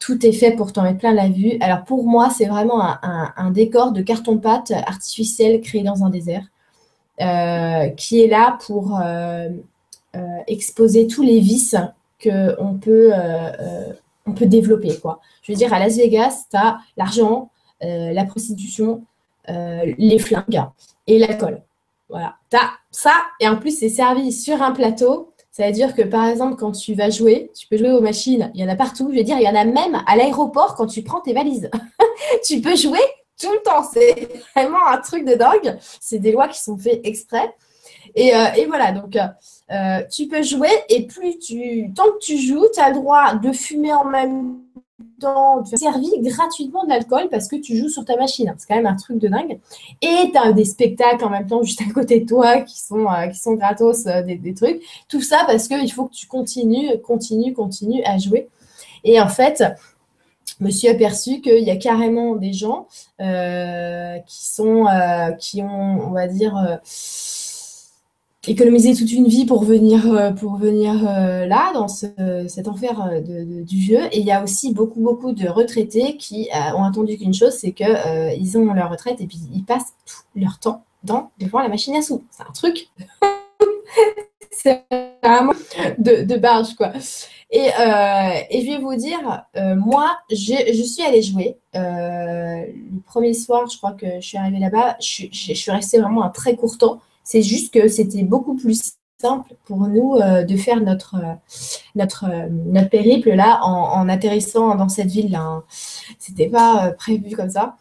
tout 0.00 0.26
est 0.26 0.32
fait 0.32 0.52
pour 0.52 0.72
t'en 0.72 0.82
mettre 0.82 0.98
plein 0.98 1.12
la 1.12 1.28
vue. 1.28 1.58
Alors 1.60 1.84
pour 1.84 2.04
moi, 2.04 2.30
c'est 2.30 2.46
vraiment 2.46 2.82
un, 2.82 3.50
décor 3.50 3.92
de 3.92 4.00
carton-pâte 4.00 4.72
artificiel 4.86 5.60
créé 5.60 5.82
dans 5.82 6.02
un 6.02 6.10
désert, 6.10 6.44
euh, 7.20 7.88
qui 7.90 8.22
est 8.22 8.26
là 8.26 8.58
pour 8.66 8.98
euh, 8.98 9.50
euh, 10.16 10.38
exposer 10.48 11.06
tous 11.06 11.22
les 11.22 11.38
vices 11.38 11.76
qu'on 12.22 12.78
peut, 12.80 13.12
peut 14.34 14.46
développer. 14.46 14.98
Je 15.42 15.52
veux 15.52 15.56
dire, 15.58 15.72
à 15.72 15.78
Las 15.78 15.96
Vegas, 15.96 16.46
tu 16.50 16.56
as 16.56 16.78
l'argent, 16.96 17.50
la 17.82 18.24
prostitution, 18.24 19.04
les 19.46 20.18
flingues 20.18 20.64
et 21.06 21.18
l'alcool. 21.18 21.62
Voilà, 22.08 22.36
tu 22.50 22.56
as 22.56 22.70
ça, 22.90 23.12
et 23.38 23.48
en 23.48 23.56
plus, 23.56 23.78
c'est 23.78 23.88
servi 23.88 24.32
sur 24.32 24.62
un 24.62 24.72
plateau 24.72 25.29
c'est-à-dire 25.50 25.94
que 25.94 26.02
par 26.02 26.26
exemple, 26.26 26.56
quand 26.56 26.72
tu 26.72 26.94
vas 26.94 27.10
jouer, 27.10 27.50
tu 27.58 27.66
peux 27.66 27.76
jouer 27.76 27.90
aux 27.90 28.00
machines, 28.00 28.50
il 28.54 28.60
y 28.60 28.64
en 28.64 28.68
a 28.68 28.76
partout. 28.76 29.08
Je 29.12 29.18
veux 29.18 29.24
dire, 29.24 29.36
il 29.38 29.44
y 29.44 29.48
en 29.48 29.54
a 29.54 29.64
même 29.64 30.02
à 30.06 30.16
l'aéroport 30.16 30.76
quand 30.76 30.86
tu 30.86 31.02
prends 31.02 31.20
tes 31.20 31.32
valises. 31.32 31.70
tu 32.44 32.60
peux 32.60 32.76
jouer 32.76 33.00
tout 33.40 33.50
le 33.52 33.62
temps. 33.62 33.82
C'est 33.92 34.28
vraiment 34.54 34.86
un 34.86 34.98
truc 34.98 35.24
de 35.24 35.34
dingue. 35.34 35.76
C'est 36.00 36.18
des 36.18 36.32
lois 36.32 36.46
qui 36.46 36.60
sont 36.60 36.76
faites 36.78 37.00
exprès. 37.04 37.52
Et, 38.14 38.34
euh, 38.34 38.46
voilà, 38.68 38.92
donc 38.92 39.16
euh, 39.16 40.02
tu 40.10 40.26
peux 40.26 40.42
jouer 40.42 40.70
et 40.88 41.06
plus 41.06 41.38
tu, 41.38 41.92
tant 41.94 42.04
que 42.04 42.18
tu 42.20 42.38
joues, 42.38 42.66
tu 42.72 42.80
as 42.80 42.90
le 42.90 42.96
droit 42.96 43.34
de 43.34 43.52
fumer 43.52 43.92
en 43.92 44.04
même 44.04 44.58
tu 45.20 45.76
servi 45.76 46.08
gratuitement 46.20 46.84
de 46.84 46.90
l'alcool 46.90 47.28
parce 47.30 47.48
que 47.48 47.56
tu 47.56 47.76
joues 47.76 47.88
sur 47.88 48.04
ta 48.04 48.16
machine. 48.16 48.52
C'est 48.58 48.66
quand 48.66 48.76
même 48.76 48.86
un 48.86 48.96
truc 48.96 49.18
de 49.18 49.28
dingue. 49.28 49.58
Et 50.00 50.30
tu 50.32 50.38
as 50.38 50.52
des 50.52 50.64
spectacles 50.64 51.24
en 51.24 51.30
même 51.30 51.46
temps 51.46 51.62
juste 51.62 51.82
à 51.82 51.92
côté 51.92 52.20
de 52.20 52.26
toi 52.26 52.60
qui 52.60 52.78
sont, 52.78 53.06
euh, 53.06 53.26
qui 53.26 53.38
sont 53.38 53.54
gratos, 53.54 54.06
euh, 54.06 54.22
des, 54.22 54.54
trucs. 54.54 54.82
Tout 55.08 55.20
ça 55.20 55.44
parce 55.46 55.68
qu'il 55.68 55.92
faut 55.92 56.06
que 56.06 56.14
tu 56.14 56.26
continues, 56.26 56.98
continues, 57.02 57.52
continues 57.52 58.02
à 58.04 58.18
jouer. 58.18 58.48
Et 59.04 59.20
en 59.20 59.28
fait, 59.28 59.62
je 60.58 60.64
me 60.64 60.70
suis 60.70 60.88
aperçue 60.88 61.40
qu'il 61.40 61.62
y 61.62 61.70
a 61.70 61.76
carrément 61.76 62.36
des 62.36 62.52
gens 62.52 62.86
euh, 63.20 64.18
qui 64.26 64.46
sont, 64.46 64.86
qui 65.38 65.62
ont, 65.62 66.08
on 66.08 66.10
va 66.10 66.26
dire, 66.26 66.80
économiser 68.48 68.94
toute 68.94 69.12
une 69.12 69.26
vie 69.26 69.44
pour 69.44 69.64
venir, 69.64 70.10
euh, 70.10 70.30
pour 70.30 70.56
venir 70.56 71.06
euh, 71.06 71.46
là, 71.46 71.72
dans 71.74 71.88
cet 71.88 72.68
enfer 72.68 73.00
euh, 73.02 73.20
du 73.20 73.80
jeu. 73.80 74.00
Et 74.12 74.20
il 74.20 74.26
y 74.26 74.32
a 74.32 74.42
aussi 74.42 74.72
beaucoup, 74.72 75.00
beaucoup 75.00 75.32
de 75.32 75.48
retraités 75.48 76.16
qui 76.16 76.48
ont 76.74 76.84
attendu 76.84 77.18
qu'une 77.18 77.34
chose, 77.34 77.52
c'est 77.52 77.72
qu'ils 77.72 78.36
ils 78.38 78.58
ont 78.58 78.72
leur 78.72 78.90
retraite 78.90 79.20
et 79.20 79.26
puis 79.26 79.40
ils 79.52 79.64
passent 79.64 79.94
tout 80.06 80.40
leur 80.40 80.58
temps 80.58 80.84
dans, 81.02 81.30
devant 81.38 81.60
la 81.60 81.68
machine 81.68 81.94
à 81.96 82.02
sous. 82.02 82.24
C'est 82.30 82.42
un 82.42 82.52
truc. 82.52 82.88
c'est 84.50 84.84
vraiment 85.22 85.52
de, 85.98 86.24
de, 86.24 86.36
barge, 86.36 86.74
quoi. 86.74 86.92
Et, 87.50 87.66
et, 87.66 88.60
je 88.60 88.70
vais 88.70 88.78
vous 88.78 88.94
dire, 88.94 89.44
moi, 89.76 90.18
je, 90.30 90.72
je, 90.72 90.82
suis 90.82 91.02
allée 91.02 91.22
jouer. 91.22 91.56
le 91.74 93.00
premier 93.06 93.34
soir, 93.34 93.68
je 93.68 93.76
crois 93.76 93.92
que 93.92 94.06
je 94.20 94.26
suis 94.26 94.38
arrivée 94.38 94.58
là-bas, 94.58 94.96
je, 95.00 95.26
je, 95.32 95.54
suis 95.54 95.70
restée 95.70 95.98
vraiment 95.98 96.22
un 96.22 96.30
très 96.30 96.56
court 96.56 96.78
temps 96.78 97.00
c'est 97.30 97.42
juste 97.42 97.72
que 97.72 97.86
c'était 97.86 98.24
beaucoup 98.24 98.56
plus 98.56 98.94
simple 99.20 99.54
pour 99.64 99.86
nous 99.86 100.16
euh, 100.16 100.42
de 100.42 100.56
faire 100.56 100.80
notre, 100.80 101.14
euh, 101.14 101.34
notre, 101.94 102.24
euh, 102.24 102.48
notre 102.50 102.90
périple 102.90 103.30
là 103.30 103.60
en, 103.62 104.08
atterrissant 104.08 104.74
dans 104.74 104.88
cette 104.88 105.12
ville-là. 105.12 105.40
Hein. 105.40 105.64
C'était 106.18 106.48
pas 106.48 106.90
prévu 106.98 107.36
comme 107.36 107.50
ça. 107.50 107.76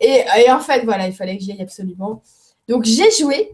Et, 0.00 0.24
en 0.50 0.60
fait, 0.60 0.82
voilà, 0.84 1.08
il 1.08 1.12
fallait 1.12 1.36
que 1.36 1.44
j'y 1.44 1.52
aille 1.52 1.60
absolument. 1.60 2.22
Donc 2.68 2.84
j'ai 2.84 3.10
joué, 3.10 3.52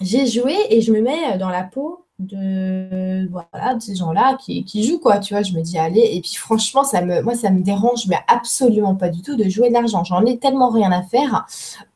j'ai 0.00 0.26
joué 0.26 0.56
et 0.70 0.80
je 0.80 0.90
me 0.90 1.02
mets 1.02 1.36
dans 1.36 1.50
la 1.50 1.62
peau 1.62 2.05
de 2.18 3.28
voilà 3.30 3.74
de 3.74 3.80
ces 3.80 3.94
gens-là 3.94 4.38
qui, 4.40 4.64
qui, 4.64 4.84
jouent 4.84 4.98
quoi 4.98 5.18
tu 5.18 5.34
vois 5.34 5.42
je 5.42 5.52
me 5.52 5.60
dis 5.60 5.78
allez 5.78 6.00
et 6.00 6.20
puis 6.22 6.34
franchement 6.36 6.82
ça 6.82 7.02
me 7.02 7.20
moi 7.20 7.34
ça 7.34 7.50
me 7.50 7.62
dérange 7.62 8.06
mais 8.08 8.18
absolument 8.26 8.94
pas 8.94 9.10
du 9.10 9.20
tout 9.20 9.36
de 9.36 9.48
jouer 9.48 9.68
de 9.68 9.74
l'argent. 9.74 10.02
J'en 10.04 10.24
ai 10.24 10.38
tellement 10.38 10.70
rien 10.70 10.92
à 10.92 11.02
faire 11.02 11.46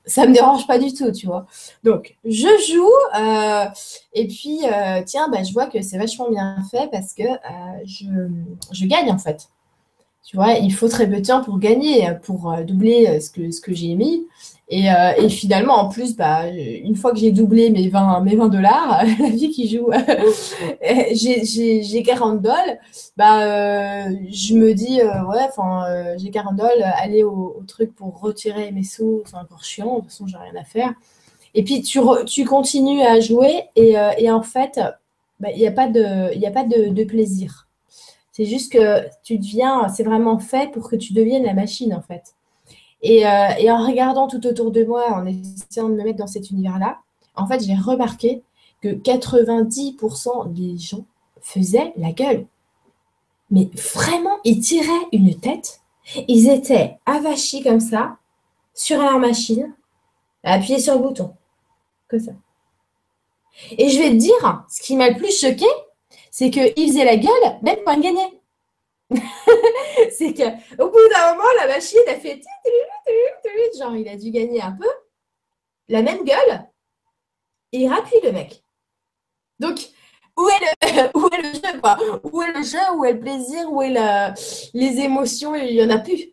ça 0.07 0.27
me 0.27 0.35
dérange 0.35 0.67
pas 0.67 0.79
du 0.79 0.93
tout 0.93 1.11
tu 1.13 1.27
vois. 1.27 1.47
Donc 1.85 2.17
je 2.25 2.49
joue 2.73 3.21
euh, 3.21 3.67
et 4.15 4.27
puis 4.27 4.61
euh, 4.65 5.03
tiens 5.07 5.29
bah, 5.29 5.43
je 5.43 5.53
vois 5.53 5.67
que 5.67 5.81
c'est 5.83 5.99
vachement 5.99 6.29
bien 6.31 6.57
fait 6.71 6.91
parce 6.91 7.15
que 7.15 7.23
euh, 7.23 7.81
je, 7.85 8.07
je, 8.73 8.87
gagne 8.87 9.11
en 9.11 9.19
fait 9.19 9.49
tu 10.25 10.37
vois 10.37 10.55
il 10.55 10.73
faut 10.73 10.89
très 10.89 11.09
peu 11.09 11.21
de 11.21 11.27
temps 11.27 11.43
pour 11.43 11.59
gagner 11.59 12.09
pour 12.23 12.55
doubler 12.67 13.21
ce 13.21 13.31
que 13.31 13.51
ce 13.51 13.61
que 13.61 13.75
j'ai 13.75 13.95
mis 13.95 14.27
euh, 14.73 15.13
et, 15.19 15.29
finalement, 15.29 15.75
en 15.75 15.89
plus, 15.89 16.17
bah, 16.17 16.47
une 16.49 16.95
fois 16.95 17.13
que 17.13 17.19
j'ai 17.19 17.33
doublé 17.33 17.71
mes 17.71 17.89
20, 17.89 18.21
mes 18.21 18.37
20 18.37 18.49
dollars, 18.49 19.03
la 19.19 19.29
vie 19.29 19.51
qui 19.51 19.69
joue, 19.69 19.91
j'ai 21.13 22.03
40 22.05 22.41
dollars, 22.41 22.77
bah, 23.17 23.43
euh, 23.43 24.11
je 24.31 24.55
me 24.55 24.73
dis, 24.73 25.01
euh, 25.01 25.25
ouais, 25.25 25.45
enfin, 25.49 26.15
j'ai 26.19 26.31
40 26.31 26.57
dollars, 26.57 26.95
aller 26.99 27.25
au, 27.25 27.63
truc 27.67 27.95
pour 27.95 28.21
retirer 28.21 28.71
mes 28.71 28.85
sous, 28.85 29.23
c'est 29.27 29.37
encore 29.37 29.65
chiant, 29.65 29.97
de 29.97 30.01
toute 30.01 30.11
façon, 30.11 30.27
j'ai 30.29 30.37
rien 30.37 30.61
à 30.61 30.65
faire. 30.65 30.93
Et 31.55 31.65
puis, 31.65 31.83
tu, 31.83 31.99
tu 32.27 32.45
continues 32.45 33.03
à 33.03 33.19
jouer 33.19 33.65
et, 33.75 33.97
et 34.19 34.31
en 34.31 34.43
fait, 34.43 34.79
bah, 35.41 35.49
il 35.53 35.59
n'y 35.59 35.67
a 35.67 35.73
pas 35.73 35.89
de, 35.89 36.33
y 36.39 36.47
a 36.47 36.51
pas 36.53 36.65
de, 36.65 36.91
de 36.91 37.05
plaisir. 37.05 37.67
C'est 38.33 38.45
juste 38.45 38.73
que 38.73 39.07
tu 39.23 39.39
deviens, 39.39 39.89
c'est 39.89 40.05
vraiment 40.05 40.39
fait 40.39 40.71
pour 40.71 40.89
que 40.89 40.97
tu 40.97 41.13
deviennes 41.13 41.45
la 41.45 41.55
machine, 41.55 41.95
en 41.95 42.03
fait. 42.03 42.35
Euh, 43.05 43.49
et, 43.59 43.71
en 43.71 43.87
regardant 43.87 44.29
tout 44.29 44.47
autour 44.47 44.71
de 44.71 44.85
moi, 44.85 45.11
en 45.13 45.27
essayant 45.27 45.89
de 45.89 45.95
me 45.95 46.05
mettre 46.05 46.19
dans 46.19 46.27
cet 46.27 46.51
univers-là, 46.51 46.99
en 47.35 47.47
fait, 47.47 47.65
j'ai 47.65 47.75
remarqué 47.75 48.43
que 48.83 48.89
90% 48.89 50.53
des 50.53 50.77
gens 50.79 51.05
faisaient 51.41 51.93
la 51.97 52.13
gueule. 52.13 52.47
Mais 53.51 53.69
vraiment, 53.95 54.39
ils 54.45 54.61
tiraient 54.61 55.07
une 55.13 55.35
tête. 55.39 55.81
Ils 56.29 56.49
étaient 56.49 56.99
avachis 57.07 57.63
comme 57.63 57.81
ça, 57.81 58.17
sur 58.75 59.01
leur 59.01 59.19
machine, 59.19 59.75
à 60.45 60.55
appuyer 60.55 60.79
sur 60.79 60.95
le 60.95 61.01
bouton. 61.01 61.35
Comme 62.09 62.21
ça. 62.21 62.33
Et 63.77 63.89
je 63.89 63.99
vais 63.99 64.11
te 64.11 64.17
dire, 64.17 64.65
ce 64.69 64.81
qui 64.81 64.97
m'a 64.97 65.11
le 65.11 65.17
plus 65.17 65.39
choqué, 65.39 65.67
c'est 66.31 66.51
qu'ils 66.51 66.89
faisaient 66.89 67.05
la 67.05 67.17
gueule 67.17 67.59
même 67.63 67.79
quand 67.85 67.93
ils 67.93 68.03
gagnaient. 68.03 68.41
c'est 70.13 70.35
qu'au 70.35 70.89
bout 70.89 71.09
d'un 71.09 71.35
moment, 71.35 71.49
la 71.59 71.67
machine 71.67 72.01
a 72.09 72.15
fait 72.15 72.41
genre 73.79 73.97
il 73.97 74.09
a 74.09 74.17
dû 74.17 74.31
gagner 74.31 74.61
un 74.63 74.73
peu, 74.73 74.89
la 75.89 76.03
même 76.03 76.25
gueule, 76.25 76.69
et 77.73 77.81
il 77.81 77.89
rappuie 77.89 78.21
le 78.23 78.33
mec. 78.33 78.63
Donc, 79.59 79.79
où 80.37 80.49
est 80.49 80.93
le, 80.93 81.11
où 81.19 81.29
jeu 81.31 81.81
quoi? 81.81 81.99
Où 82.25 82.43
est 82.43 82.53
le 82.53 82.63
jeu? 82.63 82.79
Où 82.97 83.05
est 83.05 83.13
le 83.13 83.21
plaisir? 83.21 83.71
Où 83.71 83.83
est 83.83 83.95
les 84.75 85.01
émotions? 85.01 85.55
Il 85.55 85.75
n'y 85.75 85.85
en 85.85 85.91
a 85.91 85.99
plus. 85.99 86.33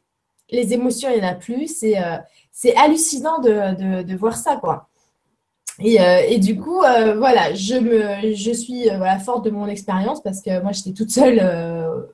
Les 0.49 0.73
émotions, 0.73 1.09
il 1.09 1.19
n'y 1.19 1.25
en 1.25 1.31
a 1.31 1.35
plus. 1.35 1.67
C'est 1.77 1.97
euh, 1.97 2.17
hallucinant 2.77 3.39
de, 3.39 4.03
de, 4.03 4.15
voir 4.15 4.37
ça, 4.37 4.55
quoi. 4.55 4.89
Euh, 5.83 6.21
et, 6.27 6.39
du 6.39 6.59
coup, 6.59 6.81
euh, 6.81 7.15
voilà, 7.17 7.53
je, 7.53 7.75
me, 7.75 8.35
je 8.35 8.51
suis 8.51 8.89
euh, 8.89 8.97
voilà, 8.97 9.19
forte 9.19 9.45
de 9.45 9.51
mon 9.51 9.67
expérience 9.67 10.21
parce 10.21 10.41
que 10.41 10.61
moi, 10.61 10.71
j'étais 10.71 10.91
toute 10.91 11.11
seule 11.11 11.39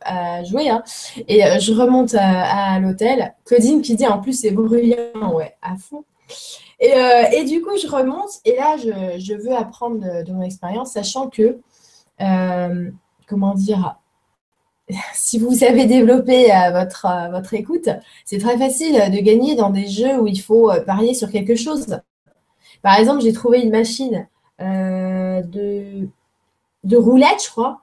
à 0.01 0.43
jouer. 0.43 0.69
Hein, 0.69 0.83
et 1.27 1.41
je 1.59 1.73
remonte 1.73 2.15
à, 2.17 2.79
l'hôtel. 2.79 3.33
Claudine 3.45 3.81
qui 3.81 3.95
dit 3.95 4.07
en 4.07 4.19
plus, 4.19 4.39
c'est 4.41 4.51
bruyant, 4.51 5.33
ouais, 5.33 5.55
à 5.61 5.75
fond. 5.77 6.03
Et, 6.79 6.93
et, 7.33 7.43
du 7.45 7.61
coup, 7.61 7.77
je 7.81 7.87
remonte 7.87 8.31
et 8.45 8.55
là, 8.55 8.75
je, 8.77 9.19
je 9.19 9.33
veux 9.33 9.55
apprendre 9.55 10.23
de, 10.23 10.31
mon 10.31 10.41
expérience, 10.41 10.91
sachant 10.91 11.29
que, 11.29 11.59
comment 13.27 13.53
dire, 13.53 13.97
si 15.13 15.39
vous 15.39 15.63
avez 15.63 15.85
développé 15.85 16.47
votre, 16.73 17.07
votre 17.31 17.53
écoute, 17.53 17.87
c'est 18.25 18.39
très 18.39 18.57
facile 18.57 18.95
de 18.95 19.19
gagner 19.19 19.55
dans 19.55 19.69
des 19.69 19.87
jeux 19.87 20.19
où 20.19 20.27
il 20.27 20.41
faut 20.41 20.69
parier 20.85 21.13
sur 21.13 21.31
quelque 21.31 21.55
chose. 21.55 21.97
Par 22.83 22.99
exemple, 22.99 23.21
j'ai 23.21 23.33
trouvé 23.33 23.61
une 23.61 23.71
machine 23.71 24.27
euh, 24.61 25.41
de, 25.41 26.97
roulette, 26.97 27.43
je 27.43 27.49
crois. 27.49 27.81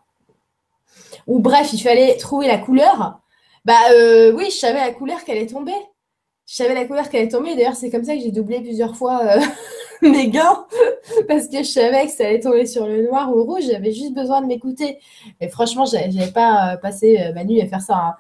Ou 1.26 1.40
bref, 1.40 1.72
il 1.72 1.80
fallait 1.80 2.16
trouver 2.18 2.46
la 2.46 2.58
couleur. 2.58 3.18
Bah 3.64 3.74
euh, 3.92 4.32
oui, 4.32 4.46
je 4.50 4.56
savais 4.56 4.78
la 4.78 4.92
couleur 4.92 5.24
qu'elle 5.24 5.38
est 5.38 5.50
tombée. 5.50 5.72
Je 6.46 6.54
savais 6.54 6.74
la 6.74 6.84
couleur 6.84 7.08
qu'elle 7.08 7.24
est 7.24 7.30
tombée. 7.30 7.56
D'ailleurs, 7.56 7.76
c'est 7.76 7.90
comme 7.90 8.04
ça 8.04 8.14
que 8.14 8.20
j'ai 8.20 8.30
doublé 8.30 8.60
plusieurs 8.60 8.94
fois 8.94 9.22
euh, 9.24 9.40
mes 10.02 10.28
gants. 10.28 10.66
parce 11.26 11.48
que 11.48 11.58
je 11.58 11.70
savais 11.70 12.04
que 12.04 12.12
ça 12.12 12.26
allait 12.26 12.40
tomber 12.40 12.66
sur 12.66 12.86
le 12.86 13.02
noir 13.02 13.30
ou 13.32 13.36
le 13.36 13.42
rouge. 13.42 13.62
J'avais 13.70 13.92
juste 13.92 14.12
besoin 14.12 14.42
de 14.42 14.46
m'écouter. 14.46 14.98
Et 15.40 15.48
franchement, 15.48 15.86
je 15.86 15.96
n'avais 15.96 16.30
pas 16.30 16.76
passé 16.76 17.32
ma 17.34 17.44
nuit 17.44 17.62
à 17.62 17.66
faire 17.66 17.80
ça. 17.80 17.96
Hein. 17.96 18.14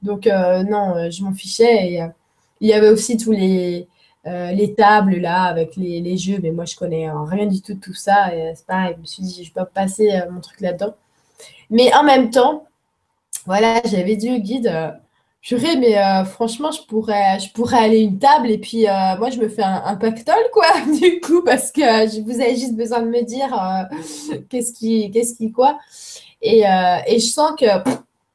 Donc, 0.00 0.26
non, 0.26 1.10
je 1.10 1.22
m'en 1.24 1.34
fichais. 1.34 2.00
Il 2.60 2.68
y 2.68 2.72
avait 2.72 2.88
aussi 2.88 3.16
tous 3.16 3.32
les, 3.32 3.88
euh, 4.24 4.52
les 4.52 4.74
tables 4.74 5.16
là 5.16 5.42
avec 5.42 5.74
les, 5.76 6.16
jeux, 6.16 6.38
mais 6.40 6.52
moi 6.52 6.64
je 6.64 6.76
connais 6.76 7.10
rien 7.10 7.46
du 7.46 7.60
tout 7.60 7.74
de 7.74 7.80
tout 7.80 7.94
ça. 7.94 8.34
Et 8.34 8.52
c'est 8.54 8.66
pareil, 8.66 8.94
je 8.96 9.00
me 9.00 9.06
suis 9.06 9.22
dit, 9.22 9.44
je 9.44 9.52
peux 9.52 9.60
pas 9.60 9.66
passer 9.66 10.12
euh, 10.12 10.30
mon 10.30 10.40
truc 10.40 10.60
là-dedans. 10.60 10.94
Mais 11.70 11.92
en 11.94 12.04
même 12.04 12.30
temps, 12.30 12.66
voilà, 13.46 13.80
j'avais 13.84 14.16
dit 14.16 14.30
au 14.30 14.38
guide, 14.38 14.68
euh, 14.68 14.90
purée, 15.42 15.76
mais 15.76 15.96
franchement, 16.24 16.70
je 16.70 16.82
pourrais, 16.82 17.40
je 17.40 17.52
pourrais 17.52 17.78
aller 17.78 18.00
une 18.00 18.20
table 18.20 18.48
et 18.48 18.58
puis 18.58 18.84
moi 19.18 19.28
je 19.30 19.40
me 19.40 19.48
fais 19.48 19.64
un, 19.64 19.96
pactole, 19.96 20.36
quoi, 20.52 20.66
du 21.00 21.20
coup, 21.20 21.42
parce 21.42 21.72
que 21.72 22.22
vous 22.22 22.40
avez 22.40 22.54
juste 22.54 22.76
besoin 22.76 23.02
de 23.02 23.08
me 23.08 23.24
dire 23.24 23.50
qu'est-ce 24.48 24.72
qui, 24.72 25.10
qu'est-ce 25.10 25.34
qui, 25.34 25.50
quoi. 25.50 25.80
Et, 26.42 26.60
et 26.60 27.18
je 27.18 27.26
sens 27.26 27.52
que 27.58 27.66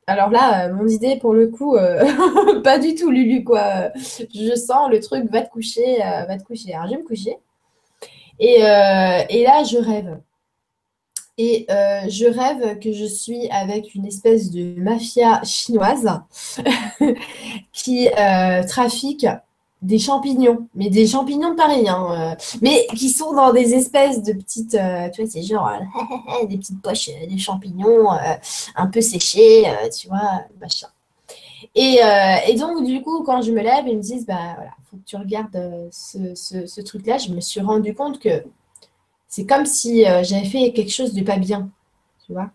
alors 0.09 0.29
là, 0.29 0.67
euh, 0.67 0.73
mon 0.73 0.87
idée, 0.87 1.17
pour 1.17 1.33
le 1.33 1.49
coup, 1.49 1.75
euh, 1.75 2.61
pas 2.63 2.79
du 2.79 2.95
tout, 2.95 3.11
Lulu, 3.11 3.43
quoi. 3.43 3.91
Je 3.95 4.55
sens 4.55 4.89
le 4.89 5.01
truc, 5.01 5.29
va 5.29 5.41
te 5.41 5.49
coucher, 5.49 6.01
euh, 6.01 6.23
va 6.23 6.37
te 6.37 6.43
coucher. 6.43 6.73
Alors, 6.73 6.87
je 6.87 6.91
vais 6.91 7.01
me 7.01 7.05
coucher. 7.05 7.37
Et, 8.39 8.59
là, 8.59 9.63
je 9.65 9.77
rêve. 9.77 10.19
Et 11.37 11.65
je 11.69 12.25
rêve 12.25 12.79
que 12.79 12.93
je 12.93 13.05
suis 13.05 13.49
avec 13.49 13.95
une 13.95 14.05
espèce 14.05 14.49
de 14.49 14.79
mafia 14.79 15.41
chinoise 15.43 16.09
qui 17.73 18.07
trafique 18.67 19.27
des 19.81 19.99
champignons, 19.99 20.67
mais 20.73 20.89
des 20.89 21.05
champignons 21.05 21.51
de 21.51 21.55
Paris, 21.55 21.87
hein, 21.87 22.07
euh, 22.11 22.35
mais 22.61 22.87
qui 22.95 23.09
sont 23.09 23.33
dans 23.33 23.53
des 23.53 23.75
espèces 23.75 24.23
de 24.23 24.33
petites, 24.33 24.73
euh, 24.73 25.09
tu 25.09 25.21
vois, 25.21 25.29
c'est 25.29 25.43
genre 25.43 25.69
euh, 25.69 26.45
des 26.47 26.57
petites 26.57 26.81
poches 26.81 27.09
de 27.09 27.37
champignons 27.37 28.09
un 28.75 28.87
peu 28.87 29.01
séchés, 29.01 29.65
tu 29.95 30.07
vois, 30.07 30.41
machin. 30.59 30.87
Et, 31.75 31.99
et, 32.47 32.55
donc, 32.55 32.83
du 32.85 33.01
coup, 33.03 33.23
quand 33.23 33.41
je 33.41 33.51
me 33.51 33.61
lève, 33.61 33.87
ils 33.87 33.97
me 33.97 34.01
disent, 34.01 34.25
bah 34.25 34.53
voilà, 34.55 34.71
faut 34.89 34.97
que 34.97 35.03
tu 35.05 35.15
regardes 35.15 35.89
ce, 35.91 36.33
ce, 36.33 36.81
truc-là. 36.81 37.19
Je 37.19 37.31
me 37.31 37.39
suis 37.39 37.61
rendu 37.61 37.93
compte 37.93 38.19
que 38.19 38.43
c'est 39.27 39.45
comme 39.45 39.65
si 39.67 40.03
j'avais 40.23 40.45
fait 40.45 40.73
quelque 40.73 40.91
chose 40.91 41.13
de 41.13 41.21
pas 41.21 41.37
bien, 41.37 41.69
tu 42.25 42.33
vois. 42.33 42.49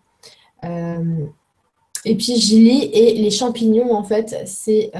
et 0.63 2.15
puis, 2.15 2.35
j'y 2.35 2.59
lis, 2.59 2.83
et 2.91 3.13
les 3.13 3.31
champignons, 3.31 3.93
en 3.93 4.03
fait, 4.03 4.43
c'est 4.45 4.91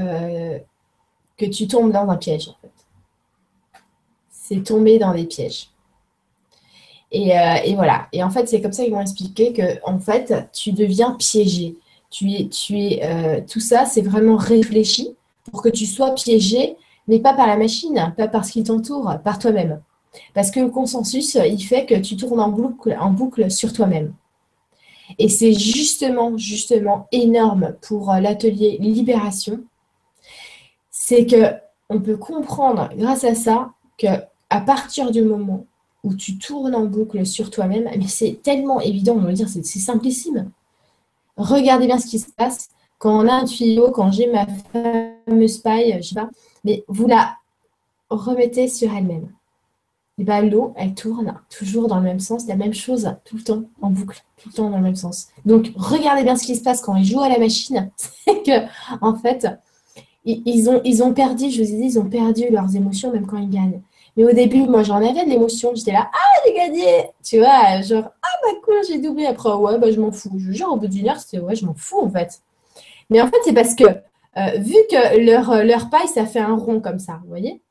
que 1.38 1.46
tu 1.46 1.68
tombes 1.68 1.92
dans 1.92 2.10
un 2.10 2.18
piège, 2.18 2.50
en 2.50 2.56
fait. 2.62 2.72
C'est 4.30 4.64
tomber 4.64 5.00
dans 5.00 5.14
des 5.14 5.26
pièges. 5.26 5.70
Et, 7.12 7.38
euh, 7.38 7.76
voilà. 7.76 8.08
Et 8.12 8.24
en 8.24 8.30
fait, 8.30 8.48
c'est 8.48 8.62
comme 8.62 8.74
ça 8.74 8.84
qu'ils 8.84 8.94
m'ont 8.94 9.02
expliqué 9.02 9.54
que, 9.54 9.80
en 9.86 10.00
fait, 10.00 10.34
tu 10.52 10.72
deviens 10.72 11.12
piégé. 11.12 11.78
Tu 12.10 12.32
es, 12.32 12.48
tu 12.48 12.80
es, 12.80 13.02
euh, 13.04 13.42
tout 13.48 13.60
ça, 13.60 13.86
c'est 13.86 14.02
vraiment 14.02 14.36
réfléchi 14.36 15.16
pour 15.52 15.62
que 15.62 15.70
tu 15.70 15.86
sois 15.86 16.14
piégé, 16.14 16.76
mais 17.08 17.20
pas 17.20 17.34
par 17.34 17.48
la 17.48 17.58
machine, 17.58 18.14
pas 18.18 18.28
par 18.28 18.46
ce 18.46 18.52
qui 18.52 18.64
t'entoure, 18.64 19.18
par 19.24 19.40
toi-même. 19.40 19.82
Parce 20.34 20.52
que 20.52 20.60
le 20.60 20.70
consensus, 20.70 21.36
il 21.36 21.62
fait 21.62 21.86
que 21.86 21.96
tu 21.96 22.16
tournes 22.16 22.40
en 22.40 22.50
boucle, 22.50 22.96
en 23.00 23.10
boucle 23.10 23.50
sur 23.50 23.74
toi-même. 23.74 24.14
Et 25.20 25.28
c'est 25.28 25.54
justement, 25.54 26.38
justement 26.38 27.08
énorme 27.12 27.76
pour 27.82 28.14
l'atelier 28.14 28.78
Libération 28.80 29.60
c'est 31.06 31.26
que 31.26 31.54
on 31.90 32.00
peut 32.00 32.16
comprendre 32.16 32.88
grâce 32.96 33.26
à 33.26 33.36
ça 33.36 33.74
que 33.98 34.08
à 34.50 34.62
partir 34.62 35.12
du 35.12 35.22
moment 35.22 35.66
où 36.06 36.16
tu 36.16 36.38
tournes 36.38 36.74
en 36.74 36.86
boucle 36.86 37.26
sur 37.26 37.50
toi-même, 37.50 37.90
mais 37.98 38.08
c'est 38.08 38.40
tellement 38.42 38.80
évident, 38.80 39.16
on 39.16 39.26
va 39.26 39.34
dire, 39.34 39.50
c'est 39.50 39.64
simplissime. 39.64 40.50
Regardez 41.36 41.88
bien 41.88 42.00
ce 42.00 42.08
qui 42.08 42.20
se 42.20 42.32
passe 42.32 42.70
quand 43.00 43.22
on 43.22 43.28
a 43.28 43.34
un 43.34 43.44
tuyau, 43.44 43.92
quand 43.92 44.14
j'ai 44.14 44.32
ma 44.32 44.48
fameuse 44.72 45.58
paille, 45.58 45.98
je 46.02 46.08
sais 46.08 46.16
pas, 46.16 46.30
mais 46.64 46.86
vous 46.88 47.08
la 47.08 47.36
remettez 48.10 48.70
sur 48.70 48.94
elle-même. 48.94 49.28
et 50.18 50.24
ben 50.24 50.50
l'eau, 50.50 50.74
elle 50.78 50.94
tourne 50.94 51.38
toujours 51.50 51.90
dans 51.90 51.98
le 51.98 52.04
même 52.04 52.22
sens, 52.22 52.48
la 52.48 52.56
même 52.56 52.74
chose 52.74 53.14
tout 53.26 53.36
le 53.36 53.44
temps, 53.44 53.64
en 53.82 53.90
boucle, 53.90 54.24
tout 54.38 54.48
le 54.48 54.56
temps 54.56 54.70
dans 54.70 54.78
le 54.78 54.84
même 54.84 54.96
sens. 54.96 55.28
Donc, 55.46 55.74
regardez 55.76 56.24
bien 56.24 56.38
ce 56.38 56.46
qui 56.46 56.56
se 56.56 56.64
passe 56.64 56.82
quand 56.82 56.96
ils 56.96 57.04
jouent 57.04 57.24
à 57.24 57.30
la 57.30 57.40
machine. 57.40 57.92
C'est 57.98 58.42
que, 58.42 58.68
en 59.02 59.16
fait, 59.16 59.48
ils 60.26 60.70
ont, 60.70 60.82
ils 60.84 61.04
ont 61.04 61.14
perdu, 61.14 61.50
je 61.50 61.62
vous 61.62 61.70
ai 61.70 61.76
dit, 61.78 61.86
ils 61.86 62.00
ont 62.00 62.10
perdu 62.10 62.50
leurs 62.50 62.76
émotions 62.76 63.12
même 63.12 63.28
quand 63.28 63.38
ils 63.38 63.50
gagnent. 63.50 63.82
Mais 64.16 64.26
au 64.26 64.32
début, 64.32 64.62
moi, 64.68 64.84
j'en 64.84 64.98
avais 64.98 65.26
de 65.26 65.30
l'émotion. 65.30 65.74
J'étais 65.74 65.92
là, 65.92 66.10
ah, 66.14 66.42
j'ai 66.46 66.54
gagné 66.54 67.10
Tu 67.24 67.40
vois, 67.40 67.82
genre, 67.82 68.06
ah, 68.22 68.38
bah 68.44 68.60
cool, 68.64 68.76
j'ai 68.88 69.00
doublé. 69.00 69.26
Après, 69.26 69.52
ouais, 69.52 69.78
bah 69.80 69.92
je 69.92 70.00
m'en 70.00 70.12
fous. 70.12 70.32
Je 70.38 70.52
jure, 70.52 70.72
au 70.72 70.78
bout 70.78 70.88
d'une 70.88 71.10
heure, 71.10 71.20
c'était, 71.20 71.40
ouais, 71.40 71.56
je 71.56 71.66
m'en 71.66 71.74
fous, 71.74 72.00
en 72.00 72.10
fait. 72.10 72.42
Mais 73.10 73.22
en 73.22 73.28
fait, 73.28 73.38
c'est 73.44 73.54
parce 73.54 73.76
que, 73.76 73.86
euh, 73.86 74.58
vu 74.60 74.76
que 74.90 75.20
leur, 75.20 75.64
leur 75.64 75.90
paille, 75.90 76.08
ça 76.08 76.26
fait 76.26 76.40
un 76.40 76.56
rond 76.56 76.80
comme 76.80 77.00
ça, 77.00 77.20
vous 77.24 77.30
voyez 77.30 77.62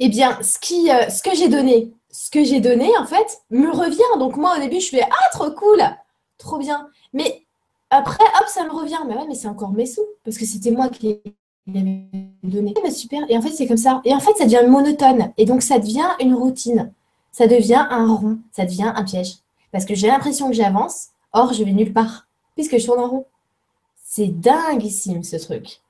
Eh 0.00 0.08
bien, 0.08 0.38
ce, 0.42 0.58
qui, 0.58 0.90
euh, 0.90 1.08
ce 1.08 1.22
que 1.22 1.34
j'ai 1.36 1.48
donné, 1.48 1.92
ce 2.10 2.30
que 2.30 2.42
j'ai 2.44 2.60
donné, 2.60 2.88
en 2.98 3.06
fait, 3.06 3.42
me 3.50 3.70
revient. 3.70 4.18
Donc, 4.18 4.36
moi, 4.36 4.56
au 4.56 4.60
début, 4.60 4.80
je 4.80 4.88
fais, 4.88 5.02
ah, 5.02 5.28
trop 5.32 5.50
cool 5.52 5.82
Trop 6.38 6.58
bien. 6.58 6.88
Mais 7.12 7.41
après, 7.92 8.24
hop, 8.40 8.48
ça 8.48 8.64
me 8.64 8.70
revient. 8.70 8.98
Mais 9.06 9.14
ouais, 9.14 9.26
mais 9.28 9.34
c'est 9.34 9.48
encore 9.48 9.72
mes 9.72 9.86
sous. 9.86 10.00
Parce 10.24 10.38
que 10.38 10.46
c'était 10.46 10.70
moi 10.70 10.88
qui 10.88 11.20
avait 11.68 12.02
donné. 12.42 12.74
Bah, 12.82 12.90
super. 12.90 13.20
Et 13.28 13.36
en 13.36 13.42
fait, 13.42 13.50
c'est 13.50 13.66
comme 13.66 13.76
ça. 13.76 14.00
Et 14.04 14.14
en 14.14 14.20
fait, 14.20 14.32
ça 14.36 14.44
devient 14.44 14.66
monotone. 14.66 15.32
Et 15.36 15.44
donc, 15.44 15.62
ça 15.62 15.78
devient 15.78 16.08
une 16.20 16.34
routine. 16.34 16.92
Ça 17.30 17.46
devient 17.46 17.86
un 17.90 18.12
rond. 18.12 18.38
Ça 18.50 18.64
devient 18.64 18.92
un 18.94 19.04
piège. 19.04 19.36
Parce 19.70 19.84
que 19.84 19.94
j'ai 19.94 20.08
l'impression 20.08 20.48
que 20.48 20.54
j'avance. 20.54 21.08
Or, 21.32 21.52
je 21.52 21.62
vais 21.62 21.72
nulle 21.72 21.92
part. 21.92 22.26
Puisque 22.54 22.78
je 22.78 22.86
tourne 22.86 23.00
en 23.00 23.08
rond. 23.08 23.26
C'est 24.04 24.28
dinguissime, 24.28 25.22
ce 25.22 25.36
truc. 25.36 25.80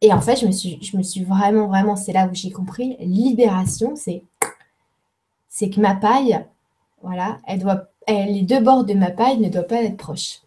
Et 0.00 0.12
en 0.12 0.20
fait, 0.20 0.36
je 0.36 0.46
me 0.46 0.52
suis, 0.52 0.78
je 0.82 0.96
me 0.96 1.02
suis 1.02 1.24
vraiment, 1.24 1.68
vraiment, 1.68 1.96
c'est 1.96 2.12
là 2.12 2.26
où 2.26 2.34
j'ai 2.34 2.50
compris, 2.50 2.96
libération, 3.00 3.94
c'est, 3.96 4.22
c'est 5.48 5.70
que 5.70 5.80
ma 5.80 5.94
paille, 5.94 6.44
voilà, 7.02 7.38
elle 7.46 7.60
doit, 7.60 7.84
les 8.08 8.42
deux 8.42 8.60
bords 8.60 8.84
de 8.84 8.94
ma 8.94 9.10
paille 9.10 9.38
ne 9.38 9.48
doivent 9.48 9.66
pas 9.66 9.82
être 9.82 9.96
proches. 9.96 10.42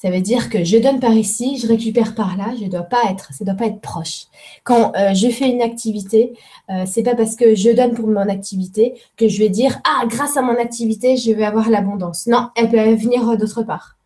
Ça 0.00 0.10
veut 0.10 0.20
dire 0.20 0.48
que 0.48 0.62
je 0.62 0.78
donne 0.78 1.00
par 1.00 1.12
ici, 1.12 1.58
je 1.58 1.66
récupère 1.66 2.14
par 2.14 2.36
là, 2.36 2.54
je 2.60 2.66
dois 2.66 2.82
pas 2.82 3.02
être, 3.10 3.32
ça 3.34 3.44
doit 3.44 3.54
pas 3.54 3.66
être 3.66 3.80
proche. 3.80 4.26
Quand 4.62 4.92
euh, 4.96 5.12
je 5.12 5.28
fais 5.28 5.50
une 5.50 5.60
activité, 5.60 6.34
euh, 6.70 6.84
c'est 6.86 7.02
pas 7.02 7.16
parce 7.16 7.34
que 7.34 7.56
je 7.56 7.70
donne 7.70 7.94
pour 7.94 8.06
mon 8.06 8.28
activité 8.28 8.94
que 9.16 9.26
je 9.26 9.38
vais 9.40 9.48
dire 9.48 9.80
ah 9.84 10.06
grâce 10.06 10.36
à 10.36 10.42
mon 10.42 10.56
activité 10.56 11.16
je 11.16 11.32
vais 11.32 11.44
avoir 11.44 11.68
l'abondance. 11.68 12.28
Non, 12.28 12.50
elle 12.54 12.70
peut 12.70 12.94
venir 12.94 13.36
d'autre 13.36 13.64
part. 13.64 13.96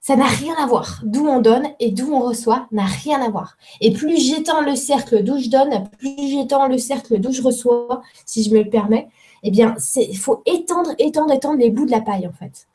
Ça 0.00 0.14
n'a 0.14 0.26
rien 0.26 0.54
à 0.62 0.66
voir. 0.66 1.00
D'où 1.04 1.26
on 1.26 1.40
donne 1.40 1.66
et 1.80 1.90
d'où 1.90 2.12
on 2.12 2.20
reçoit 2.20 2.68
n'a 2.70 2.86
rien 2.86 3.20
à 3.22 3.28
voir. 3.28 3.56
Et 3.80 3.92
plus 3.92 4.18
j'étends 4.18 4.60
le 4.60 4.76
cercle 4.76 5.24
d'où 5.24 5.38
je 5.38 5.48
donne, 5.48 5.88
plus 5.98 6.28
j'étends 6.28 6.68
le 6.68 6.78
cercle 6.78 7.18
d'où 7.18 7.32
je 7.32 7.42
reçois, 7.42 8.02
si 8.24 8.44
je 8.44 8.50
me 8.50 8.62
le 8.62 8.70
permets, 8.70 9.08
eh 9.42 9.50
bien, 9.50 9.74
il 9.96 10.16
faut 10.18 10.42
étendre, 10.46 10.92
étendre, 10.98 11.32
étendre 11.32 11.58
les 11.58 11.70
bouts 11.70 11.86
de 11.86 11.90
la 11.90 12.00
paille, 12.00 12.26
en 12.26 12.32
fait. 12.32 12.68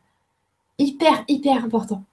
Hyper, 0.80 1.24
hyper 1.28 1.64
important. 1.64 2.04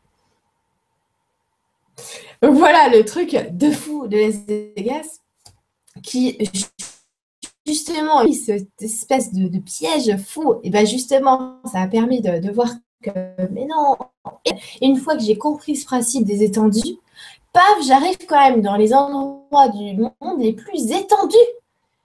Voilà 2.43 2.89
le 2.89 3.05
truc 3.05 3.37
de 3.53 3.71
fou 3.71 4.07
de 4.07 4.17
Las 4.17 4.37
Vegas 4.47 5.21
qui 6.03 6.39
justement 7.67 8.23
cette 8.33 8.83
espèce 8.83 9.33
de, 9.33 9.59
piège 9.59 10.17
fou 10.19 10.57
et 10.63 10.71
ben 10.71 10.87
justement 10.87 11.61
ça 11.65 11.81
a 11.81 11.89
permis 11.89 12.21
de, 12.21 12.51
voir 12.51 12.69
que 13.03 13.11
mais 13.53 13.67
non. 13.67 13.97
Une 14.83 14.97
fois 14.97 15.17
que 15.17 15.23
j'ai 15.23 15.39
compris 15.39 15.77
ce 15.77 15.87
principe 15.87 16.25
des 16.25 16.43
étendues 16.43 16.99
paf 17.53 17.87
j'arrive 17.87 18.19
quand 18.29 18.51
même 18.51 18.61
dans 18.61 18.77
les 18.77 18.93
endroits 18.93 19.69
du 19.69 19.97
monde 19.97 20.41
les 20.41 20.53
plus 20.53 20.91
étendus. 20.91 21.37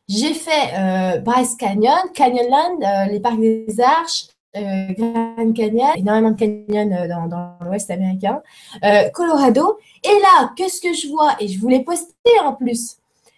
J'ai 0.07 0.33
fait 0.33 0.73
euh, 0.73 1.19
Bryce 1.19 1.55
Canyon, 1.55 1.99
Canyonland, 2.15 2.81
euh, 2.81 3.05
les 3.11 3.19
parcs 3.19 3.39
des 3.39 3.79
Arches, 3.79 4.27
euh, 4.55 4.93
Grand 4.97 5.53
Canyon, 5.53 5.91
énormément 5.95 6.31
de 6.31 6.39
canyons 6.39 6.91
euh, 6.91 7.27
dans, 7.27 7.57
l'Ouest 7.65 7.91
américain, 7.91 8.41
euh, 8.83 9.09
Colorado. 9.09 9.77
Et 10.03 10.19
là, 10.21 10.51
qu'est-ce 10.55 10.81
que 10.81 10.93
je 10.93 11.07
vois? 11.07 11.35
Et 11.39 11.47
je 11.47 11.59
voulais 11.59 11.83
poster 11.83 12.39
en 12.43 12.53
plus. 12.53 12.97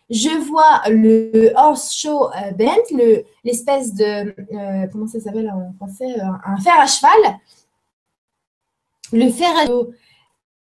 Je 0.09 0.29
vois 0.29 0.81
le 0.89 1.51
horse 1.55 1.93
show 1.93 2.29
bent, 2.57 3.23
l'espèce 3.43 3.93
de 3.93 4.35
comment 4.91 5.07
ça 5.07 5.21
s'appelle 5.21 5.49
en 5.49 5.73
français, 5.77 6.19
un 6.19 6.57
fer 6.57 6.77
à 6.77 6.85
cheval. 6.85 7.39
Le 9.13 9.29
fer 9.29 9.49
à 9.57 9.65
cheval. 9.67 9.87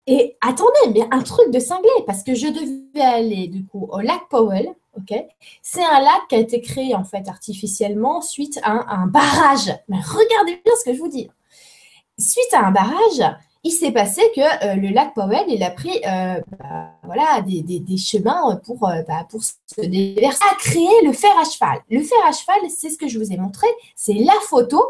Et 0.06 0.38
attendez, 0.39 0.93
mais 0.93 1.08
un 1.12 1.22
truc 1.22 1.52
de 1.52 1.60
cinglé, 1.60 1.89
parce 2.06 2.24
que 2.24 2.34
je 2.34 2.48
devais 2.48 3.06
aller 3.06 3.48
du 3.48 3.66
coup 3.66 3.88
au 3.91 4.00
lac 4.00 4.22
Powell, 4.30 4.70
c'est 5.62 5.84
un 5.84 6.00
lac 6.00 6.28
qui 6.30 6.36
a 6.36 6.39
été 6.39 6.62
créé 6.62 6.95
en 6.95 7.04
fait 7.04 7.28
artificiellement 7.28 8.22
suite 8.22 8.60
à 8.64 8.93
un, 8.93 9.08
barrage. 9.08 9.74
Mais 9.88 9.98
regardez 9.98 10.62
bien 10.64 10.74
ce 10.80 10.86
que 10.89 10.93
je 10.93 11.00
vous 11.00 11.10
dis. 11.10 11.30
Suite 12.18 12.54
à 12.54 12.66
un 12.66 12.72
barrage, 12.72 13.24
il 13.64 13.72
s'est 13.72 13.91
passé 13.91 14.22
que 14.36 14.41
euh, 14.41 14.76
le 14.76 14.89
lac 14.89 15.14
Powell, 15.14 15.45
il 15.48 15.62
a 15.64 15.72
pris 15.72 16.02
euh, 16.06 16.39
bah, 16.60 16.91
voilà, 17.04 17.41
des, 17.41 17.98
chemins 17.98 18.60
pour, 18.66 18.88
euh, 18.88 19.02
bah, 19.08 19.26
pour 19.30 19.43
se 19.43 19.82
déverser, 19.82 20.43
a 20.52 20.56
créé 20.56 20.89
le 21.04 21.12
fer 21.12 21.32
à 21.39 21.43
cheval. 21.43 21.80
Le 21.89 22.02
fer 22.02 22.18
à 22.28 22.32
cheval, 22.32 22.70
c'est 22.70 22.89
ce 22.89 22.98
que 22.98 23.08
je 23.08 23.20
vous 23.20 23.32
ai 23.32 23.38
montré, 23.38 23.68
c'est 23.95 24.14
la 24.14 24.34
photo, 24.48 24.84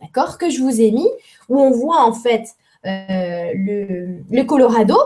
d'accord, 0.00 0.38
que 0.38 0.48
je 0.48 0.60
vous 0.60 0.80
ai 0.80 0.90
mis, 0.90 1.08
où 1.48 1.60
on 1.60 1.70
voit 1.70 2.04
en 2.04 2.12
fait 2.12 2.54
le 2.84 4.42
Colorado, 4.42 4.98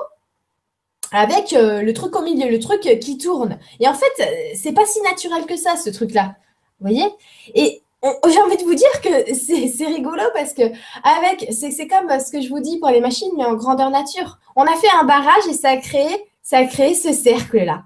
avec 1.13 1.53
euh, 1.53 1.83
le 1.83 1.93
truc 1.93 2.15
au 2.17 2.23
milieu, 2.23 2.49
le 2.49 2.59
truc 2.59 2.81
qui 3.01 3.19
tourne. 3.19 3.59
Et 3.81 3.89
en 3.89 3.95
fait, 3.95 4.13
euh, 4.21 4.25
c'est 4.55 4.73
pas 4.73 4.87
si 4.87 5.01
naturel 5.03 5.47
que 5.47 5.57
ça, 5.57 5.77
ce 5.77 5.91
truc-là. 5.91 6.37
Vous 6.81 6.89
voyez? 6.89 7.07
Et 7.55 7.83
j'ai 8.03 8.41
envie 8.41 8.57
de 8.57 8.63
vous 8.63 8.75
dire 8.75 9.01
que 9.03 9.35
c'est 9.35 9.87
rigolo 9.87 10.23
parce 10.35 10.53
que 10.53 10.63
avec 11.03 11.49
c'est 11.53 11.89
comme 11.89 12.09
ce 12.21 12.31
que 12.31 12.41
je 12.41 12.49
vous 12.49 12.61
dis 12.61 12.79
pour 12.79 12.91
les 12.91 13.01
machines, 13.01 13.33
mais 13.37 13.45
en 13.45 13.55
grandeur 13.55 13.91
nature. 13.91 14.39
On 14.55 14.63
a 14.63 14.77
fait 14.77 14.91
un 15.01 15.05
barrage 15.05 15.47
et 15.49 15.55
ça 15.55 15.71
a 15.71 15.77
créé, 15.77 16.09
ça 16.43 16.59
a 16.59 16.65
créé 16.65 16.95
ce 16.95 17.13
cercle-là. 17.13 17.85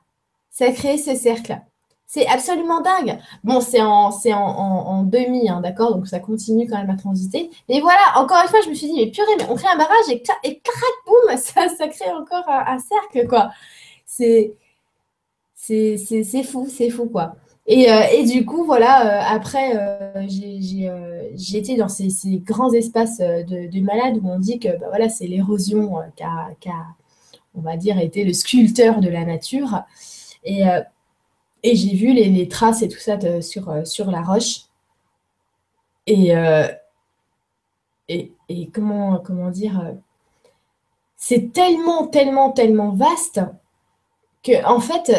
Ça 0.50 0.66
a 0.66 0.72
créé 0.72 0.98
ce 0.98 1.14
cercle. 1.14 1.58
C'est 2.14 2.26
absolument 2.26 2.82
dingue. 2.82 3.18
Bon, 3.42 3.62
c'est 3.62 3.80
en, 3.80 4.10
en, 4.10 4.34
en, 4.34 5.02
demi, 5.02 5.48
hein, 5.48 5.62
d'accord 5.62 5.94
Donc 5.94 6.06
ça 6.06 6.18
continue 6.18 6.68
quand 6.68 6.76
même 6.76 6.90
à 6.90 6.96
transiter. 6.96 7.48
Mais 7.70 7.80
voilà, 7.80 8.02
encore 8.16 8.36
une 8.42 8.50
fois, 8.50 8.60
je 8.62 8.68
me 8.68 8.74
suis 8.74 8.88
dit, 8.88 8.92
mais 8.94 9.10
purée, 9.10 9.32
mais 9.38 9.46
on 9.48 9.54
crée 9.54 9.68
un 9.72 9.78
barrage 9.78 10.10
et, 10.10 10.22
et 10.44 10.60
crac, 10.60 10.92
boum, 11.06 11.36
ça, 11.38 11.68
ça 11.70 11.88
crée 11.88 12.10
encore 12.10 12.44
un, 12.46 12.78
cercle, 12.78 13.26
quoi. 13.26 13.50
C'est 14.04 14.52
fou, 16.44 16.66
c'est 16.68 16.90
fou, 16.90 17.06
quoi. 17.06 17.34
Et, 17.66 17.90
euh, 17.90 18.02
et, 18.12 18.24
du 18.26 18.44
coup, 18.44 18.64
voilà, 18.66 19.06
euh, 19.06 19.34
après, 19.34 19.74
euh, 19.74 20.26
j'ai 20.28 21.56
été 21.58 21.76
dans 21.76 21.88
ces, 21.88 22.10
ces, 22.10 22.40
grands 22.40 22.74
espaces 22.74 23.20
de, 23.20 23.70
de, 23.70 23.80
malades 23.80 24.18
où 24.22 24.28
on 24.28 24.38
dit 24.38 24.58
que 24.58 24.68
bah, 24.78 24.88
voilà, 24.90 25.08
c'est 25.08 25.26
l'érosion 25.26 25.94
qui 26.14 26.24
a, 26.24 26.50
a, 26.66 26.86
on 27.54 27.62
va 27.62 27.78
dire, 27.78 27.98
été 27.98 28.22
le 28.24 28.34
sculpteur 28.34 29.00
de 29.00 29.08
la 29.08 29.24
nature. 29.24 29.84
Et 30.44 30.64
et 31.62 31.76
j'ai 31.76 31.94
vu 31.94 32.12
les, 32.12 32.48
traces 32.48 32.82
et 32.82 32.88
tout 32.88 32.98
ça 32.98 33.18
sur, 33.40 33.70
euh, 33.70 33.84
sur 33.84 34.10
la 34.10 34.22
roche. 34.22 34.62
Euh, 36.10 36.68
et, 38.08 38.32
et, 38.48 38.68
comment, 38.68 39.18
comment 39.18 39.50
dire, 39.50 39.80
euh, 39.80 39.92
c'est 41.16 41.52
tellement, 41.52 42.08
tellement, 42.08 42.50
tellement 42.50 42.90
vaste 42.90 43.40
que 44.42 44.64
en 44.66 44.80
fait, 44.80 45.12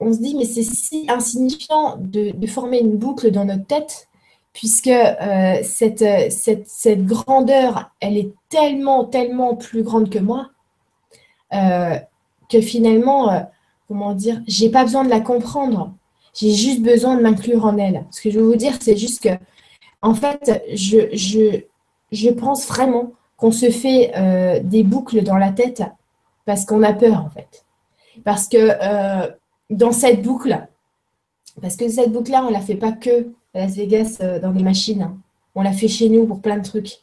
on 0.00 0.14
se 0.14 0.18
dit, 0.18 0.34
mais 0.34 0.46
c'est 0.46 0.62
si 0.62 1.04
insignifiant 1.10 1.96
de, 1.98 2.46
former 2.46 2.80
une 2.80 2.96
boucle 2.96 3.30
dans 3.30 3.44
notre 3.44 3.66
tête, 3.66 4.08
puisque 4.54 4.90
cette, 5.62 6.32
cette, 6.32 6.66
cette, 6.66 7.04
grandeur, 7.04 7.90
elle 8.00 8.16
est 8.16 8.32
tellement, 8.48 9.04
tellement 9.04 9.56
plus 9.56 9.82
grande 9.82 10.08
que 10.08 10.18
moi, 10.18 10.48
que 11.52 12.60
finalement, 12.62 13.46
comment 13.88 14.14
dire, 14.14 14.40
j'ai 14.46 14.70
pas 14.70 14.84
besoin 14.84 15.04
de 15.04 15.10
la 15.10 15.20
comprendre. 15.20 15.92
J'ai 16.34 16.52
juste 16.52 16.82
besoin 16.82 17.16
de 17.16 17.22
m'inclure 17.22 17.64
en 17.64 17.76
elle. 17.78 18.04
Ce 18.10 18.20
que 18.20 18.30
je 18.30 18.38
veux 18.38 18.46
vous 18.46 18.56
dire, 18.56 18.74
c'est 18.80 18.96
juste 18.96 19.22
que, 19.22 19.30
en 20.02 20.14
fait, 20.14 20.62
je, 20.74 21.14
je, 21.14 21.60
je 22.10 22.30
pense 22.30 22.66
vraiment 22.66 23.12
qu'on 23.36 23.52
se 23.52 23.70
fait 23.70 24.12
euh, 24.16 24.60
des 24.62 24.82
boucles 24.82 25.22
dans 25.22 25.36
la 25.36 25.52
tête 25.52 25.82
parce 26.44 26.64
qu'on 26.64 26.82
a 26.82 26.92
peur, 26.92 27.24
en 27.24 27.30
fait. 27.30 27.64
Parce 28.24 28.48
que 28.48 28.56
euh, 28.58 29.30
dans 29.70 29.92
cette 29.92 30.22
boucle, 30.22 30.66
parce 31.60 31.76
que 31.76 31.88
cette 31.88 32.12
boucle-là, 32.12 32.42
on 32.44 32.48
ne 32.48 32.52
la 32.52 32.60
fait 32.60 32.74
pas 32.74 32.92
que 32.92 33.32
à 33.54 33.60
Las 33.60 33.76
Vegas 33.76 34.18
euh, 34.20 34.40
dans 34.40 34.50
des 34.50 34.62
machines. 34.62 35.02
Hein. 35.02 35.16
On 35.54 35.62
l'a 35.62 35.72
fait 35.72 35.88
chez 35.88 36.08
nous 36.08 36.26
pour 36.26 36.40
plein 36.40 36.56
de 36.56 36.64
trucs. 36.64 36.98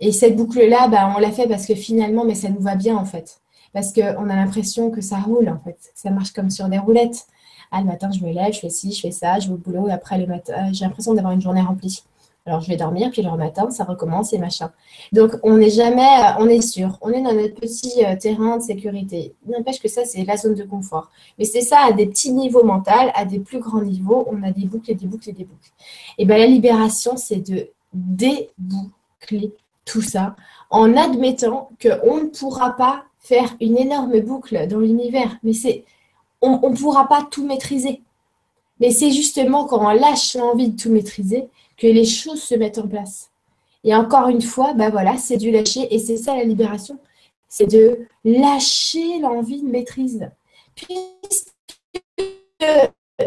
Et 0.00 0.12
cette 0.12 0.36
boucle-là, 0.36 0.88
bah, 0.88 1.12
on 1.16 1.20
l'a 1.20 1.30
fait 1.30 1.48
parce 1.48 1.66
que 1.66 1.74
finalement, 1.74 2.24
mais 2.24 2.34
ça 2.34 2.48
nous 2.48 2.60
va 2.60 2.74
bien, 2.74 2.96
en 2.96 3.04
fait 3.04 3.40
parce 3.72 3.92
qu'on 3.92 4.30
a 4.30 4.36
l'impression 4.36 4.90
que 4.90 5.00
ça 5.00 5.18
roule 5.18 5.48
en 5.48 5.58
fait, 5.58 5.78
ça 5.94 6.10
marche 6.10 6.32
comme 6.32 6.50
sur 6.50 6.68
des 6.68 6.78
roulettes. 6.78 7.26
Ah, 7.70 7.80
le 7.80 7.86
matin, 7.86 8.10
je 8.10 8.24
me 8.24 8.32
lève, 8.32 8.52
je 8.54 8.60
fais 8.60 8.70
ci, 8.70 8.92
je 8.92 9.00
fais 9.00 9.10
ça, 9.10 9.38
je 9.38 9.48
vais 9.48 9.54
au 9.54 9.58
boulot 9.58 9.88
et 9.88 9.92
après 9.92 10.18
le 10.18 10.26
matin, 10.26 10.54
euh, 10.56 10.70
j'ai 10.72 10.86
l'impression 10.86 11.12
d'avoir 11.12 11.34
une 11.34 11.42
journée 11.42 11.60
remplie. 11.60 12.02
Alors 12.46 12.62
je 12.62 12.68
vais 12.68 12.78
dormir, 12.78 13.10
puis 13.10 13.20
le 13.20 13.36
matin, 13.36 13.70
ça 13.70 13.84
recommence 13.84 14.32
et 14.32 14.38
machin. 14.38 14.72
Donc 15.12 15.32
on 15.42 15.58
n'est 15.58 15.68
jamais, 15.68 16.00
euh, 16.00 16.38
on 16.38 16.48
est 16.48 16.62
sûr, 16.62 16.96
on 17.02 17.10
est 17.10 17.20
dans 17.20 17.34
notre 17.34 17.54
petit 17.56 18.02
euh, 18.02 18.16
terrain 18.16 18.56
de 18.56 18.62
sécurité. 18.62 19.34
N'empêche 19.46 19.78
que 19.80 19.88
ça, 19.88 20.06
c'est 20.06 20.24
la 20.24 20.38
zone 20.38 20.54
de 20.54 20.64
confort. 20.64 21.10
Mais 21.38 21.44
c'est 21.44 21.60
ça 21.60 21.80
à 21.86 21.92
des 21.92 22.06
petits 22.06 22.32
niveaux 22.32 22.64
mentaux, 22.64 22.90
à 23.14 23.26
des 23.26 23.38
plus 23.38 23.58
grands 23.58 23.82
niveaux, 23.82 24.26
on 24.30 24.42
a 24.42 24.50
des 24.50 24.64
boucles 24.64 24.92
et 24.92 24.94
des 24.94 25.06
boucles 25.06 25.28
et 25.28 25.34
des 25.34 25.44
boucles. 25.44 25.70
Et 26.16 26.24
bien 26.24 26.38
la 26.38 26.46
libération, 26.46 27.18
c'est 27.18 27.46
de 27.46 27.68
déboucler 27.92 29.52
tout 29.84 30.02
ça 30.02 30.34
en 30.70 30.96
admettant 30.96 31.70
qu'on 31.82 32.16
ne 32.22 32.28
pourra 32.28 32.76
pas 32.76 33.04
faire 33.28 33.54
une 33.60 33.76
énorme 33.76 34.20
boucle 34.20 34.66
dans 34.66 34.78
l'univers. 34.78 35.36
Mais 35.42 35.52
on 36.40 36.70
ne 36.70 36.76
pourra 36.76 37.06
pas 37.08 37.26
tout 37.30 37.46
maîtriser. 37.46 38.00
Mais 38.80 38.90
c'est 38.90 39.10
justement 39.10 39.66
quand 39.66 39.84
on 39.84 39.90
lâche 39.90 40.34
l'envie 40.34 40.70
de 40.70 40.80
tout 40.80 40.90
maîtriser 40.90 41.48
que 41.76 41.86
les 41.86 42.04
choses 42.04 42.42
se 42.42 42.54
mettent 42.54 42.78
en 42.78 42.88
place. 42.88 43.30
Et 43.84 43.94
encore 43.94 44.28
une 44.28 44.42
fois, 44.42 44.72
bah 44.72 44.90
c'est 45.18 45.36
du 45.36 45.50
lâcher 45.50 45.94
et 45.94 45.98
c'est 45.98 46.16
ça 46.16 46.34
la 46.36 46.44
libération. 46.44 46.98
C'est 47.48 47.66
de 47.66 48.06
lâcher 48.24 49.18
l'envie 49.20 49.62
de 49.62 49.68
maîtrise. 49.68 50.30
Puisque 50.74 50.98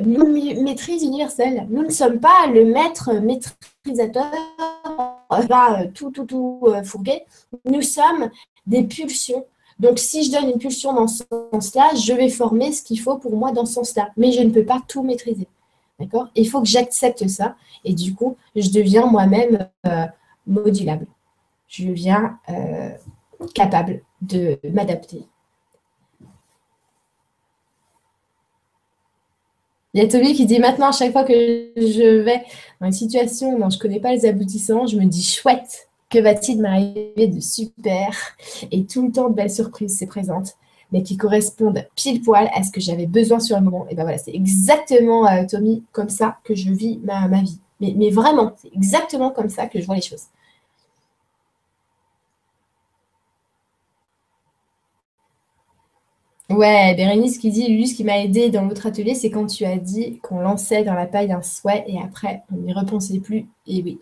maîtrise 0.01 1.03
universelle, 1.03 1.67
nous 1.69 1.83
ne 1.83 1.89
sommes 1.89 2.19
pas 2.19 2.47
le 2.47 2.65
maître 2.65 3.11
maîtrisateur, 3.13 4.31
va 5.29 5.85
tout, 5.93 6.11
tout, 6.11 6.25
tout 6.25 6.59
euh, 6.63 6.83
fourguer. 6.83 7.23
Nous 7.65 7.81
sommes 7.81 8.29
des 8.65 8.83
pulsions. 8.83 9.45
Donc, 9.81 9.97
si 9.97 10.23
je 10.23 10.31
donne 10.31 10.51
une 10.51 10.59
pulsion 10.59 10.93
dans 10.93 11.07
ce 11.07 11.23
sens-là, 11.51 11.89
je 11.95 12.13
vais 12.13 12.29
former 12.29 12.71
ce 12.71 12.83
qu'il 12.83 12.99
faut 12.99 13.17
pour 13.17 13.35
moi 13.35 13.51
dans 13.51 13.65
ce 13.65 13.73
sens-là. 13.73 14.11
Mais 14.15 14.31
je 14.31 14.41
ne 14.41 14.51
peux 14.51 14.63
pas 14.63 14.79
tout 14.87 15.01
maîtriser. 15.01 15.47
D'accord? 15.99 16.27
Il 16.35 16.47
faut 16.47 16.61
que 16.61 16.67
j'accepte 16.67 17.27
ça. 17.27 17.55
Et 17.83 17.93
du 17.93 18.13
coup, 18.13 18.37
je 18.55 18.69
deviens 18.69 19.07
moi-même 19.07 19.67
euh, 19.87 20.05
modulable. 20.45 21.07
Je 21.67 21.87
deviens 21.87 22.37
euh, 22.49 22.91
capable 23.55 24.03
de 24.21 24.59
m'adapter. 24.71 25.25
Il 29.95 30.01
y 30.01 30.05
a 30.05 30.07
Toby 30.07 30.35
qui 30.35 30.45
dit 30.45 30.59
maintenant, 30.59 30.89
à 30.89 30.91
chaque 30.91 31.11
fois 31.11 31.23
que 31.23 31.33
je 31.33 32.21
vais 32.21 32.43
dans 32.79 32.85
une 32.85 32.93
situation 32.93 33.57
dont 33.57 33.71
je 33.71 33.77
ne 33.77 33.81
connais 33.81 33.99
pas 33.99 34.13
les 34.13 34.27
aboutissants, 34.27 34.85
je 34.85 34.95
me 34.95 35.05
dis 35.05 35.23
chouette, 35.23 35.89
que 36.11 36.19
va-t-il 36.19 36.61
m'arriver 36.61 37.27
de 37.27 37.39
super? 37.39 38.11
Et 38.71 38.85
tout 38.85 39.05
le 39.05 39.11
temps 39.11 39.29
de 39.29 39.35
belles 39.35 39.51
surprises 39.51 39.97
se 39.97 40.05
présentent 40.05 40.57
mais 40.91 41.03
qui 41.03 41.17
correspondent 41.17 41.87
pile 41.95 42.21
poil 42.21 42.49
à 42.53 42.63
ce 42.63 42.71
que 42.71 42.81
j'avais 42.81 43.07
besoin 43.07 43.39
sur 43.39 43.57
le 43.57 43.63
moment. 43.63 43.87
Et 43.89 43.95
ben 43.95 44.03
voilà, 44.03 44.17
c'est 44.17 44.33
exactement, 44.33 45.27
euh, 45.27 45.45
Tommy, 45.49 45.83
comme 45.91 46.09
ça 46.09 46.37
que 46.43 46.53
je 46.55 46.71
vis 46.71 46.99
ma, 47.03 47.27
vie. 47.41 47.59
Mais, 47.79 48.09
vraiment, 48.11 48.53
c'est 48.57 48.71
exactement 48.75 49.31
comme 49.31 49.49
ça 49.49 49.67
que 49.67 49.79
je 49.79 49.85
vois 49.85 49.95
les 49.95 50.01
choses. 50.01 50.25
Ouais, 56.49 56.93
Bérénice 56.95 57.37
qui 57.37 57.49
dit, 57.49 57.69
lui, 57.69 57.87
ce 57.87 57.95
qui 57.95 58.03
m'a 58.03 58.19
aidé 58.19 58.49
dans 58.49 58.63
l'autre 58.65 58.85
atelier, 58.85 59.15
c'est 59.15 59.31
quand 59.31 59.45
tu 59.45 59.63
as 59.63 59.77
dit 59.77 60.19
qu'on 60.19 60.39
lançait 60.41 60.83
dans 60.83 60.93
la 60.93 61.05
paille 61.05 61.29
d'un 61.29 61.41
souhait 61.41 61.85
et 61.87 61.97
après, 62.01 62.43
on 62.51 62.57
n'y 62.57 62.73
repensait 62.73 63.19
plus. 63.19 63.47
Et 63.67 63.81
oui. 63.81 63.99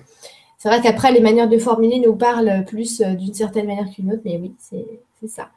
C'est 0.60 0.68
vrai 0.68 0.82
qu'après, 0.82 1.14
les 1.14 1.22
manières 1.22 1.48
de 1.48 1.58
formuler 1.58 2.00
nous 2.00 2.16
parlent 2.16 2.66
plus 2.68 3.00
euh, 3.02 3.14
d'une 3.14 3.34
certaine 3.34 3.66
manière 3.66 3.90
qu'une 3.90 4.12
autre, 4.12 4.22
mais 4.26 4.38
oui, 4.38 4.54
c'est 4.60 5.28
ça. 5.28 5.50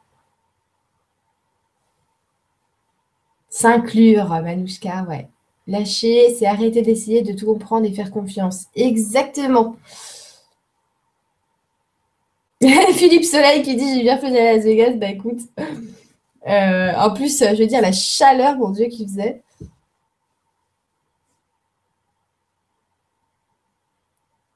S'inclure, 3.49 4.29
Manouchka, 4.29 5.03
ouais. 5.09 5.27
Lâcher, 5.67 6.33
c'est 6.33 6.45
arrêter 6.45 6.81
d'essayer 6.81 7.21
de 7.21 7.33
tout 7.33 7.45
comprendre 7.45 7.85
et 7.85 7.91
faire 7.91 8.11
confiance. 8.11 8.65
Exactement. 8.75 9.75
Philippe 12.93 13.25
Soleil 13.25 13.61
qui 13.61 13.75
dit 13.75 13.95
j'ai 13.95 14.03
bien 14.03 14.17
fait 14.17 14.27
à 14.27 14.55
Las 14.55 14.63
Vegas. 14.63 14.93
Bah 14.95 15.09
écoute, 15.09 15.39
euh, 16.47 16.91
en 16.97 17.13
plus, 17.13 17.39
je 17.39 17.57
veux 17.61 17.67
dire, 17.67 17.81
la 17.81 17.91
chaleur, 17.91 18.57
mon 18.57 18.69
Dieu, 18.69 18.85
qu'il 18.85 19.07
faisait. 19.07 19.41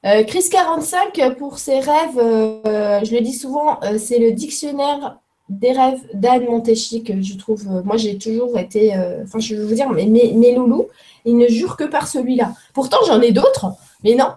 Euh, 0.05 0.23
Chris 0.25 0.49
45, 0.51 1.37
pour 1.37 1.57
ses 1.59 1.79
rêves, 1.79 2.17
euh, 2.17 2.99
je 3.05 3.15
le 3.15 3.21
dis 3.21 3.33
souvent, 3.33 3.81
euh, 3.83 3.97
c'est 3.97 4.19
le 4.19 4.33
dictionnaire 4.33 5.19
des 5.47 5.71
rêves 5.71 6.01
d'Anne 6.13 6.45
Montechy 6.45 7.03
que 7.03 7.21
je 7.21 7.37
trouve. 7.37 7.65
moi, 7.85 7.95
j'ai 7.95 8.17
toujours 8.17 8.57
été. 8.57 8.93
Enfin, 9.23 9.39
je 9.39 9.55
veux 9.55 9.65
vous 9.65 9.75
dire, 9.75 9.89
mais 9.91 10.05
mes, 10.05 10.55
loulous, 10.55 10.89
ils 11.25 11.37
ne 11.37 11.47
jurent 11.47 11.77
que 11.77 11.83
par 11.85 12.07
celui-là. 12.07 12.53
Pourtant, 12.73 12.97
j'en 13.07 13.21
ai 13.21 13.31
d'autres, 13.31 13.67
mais 14.03 14.15
non. 14.15 14.33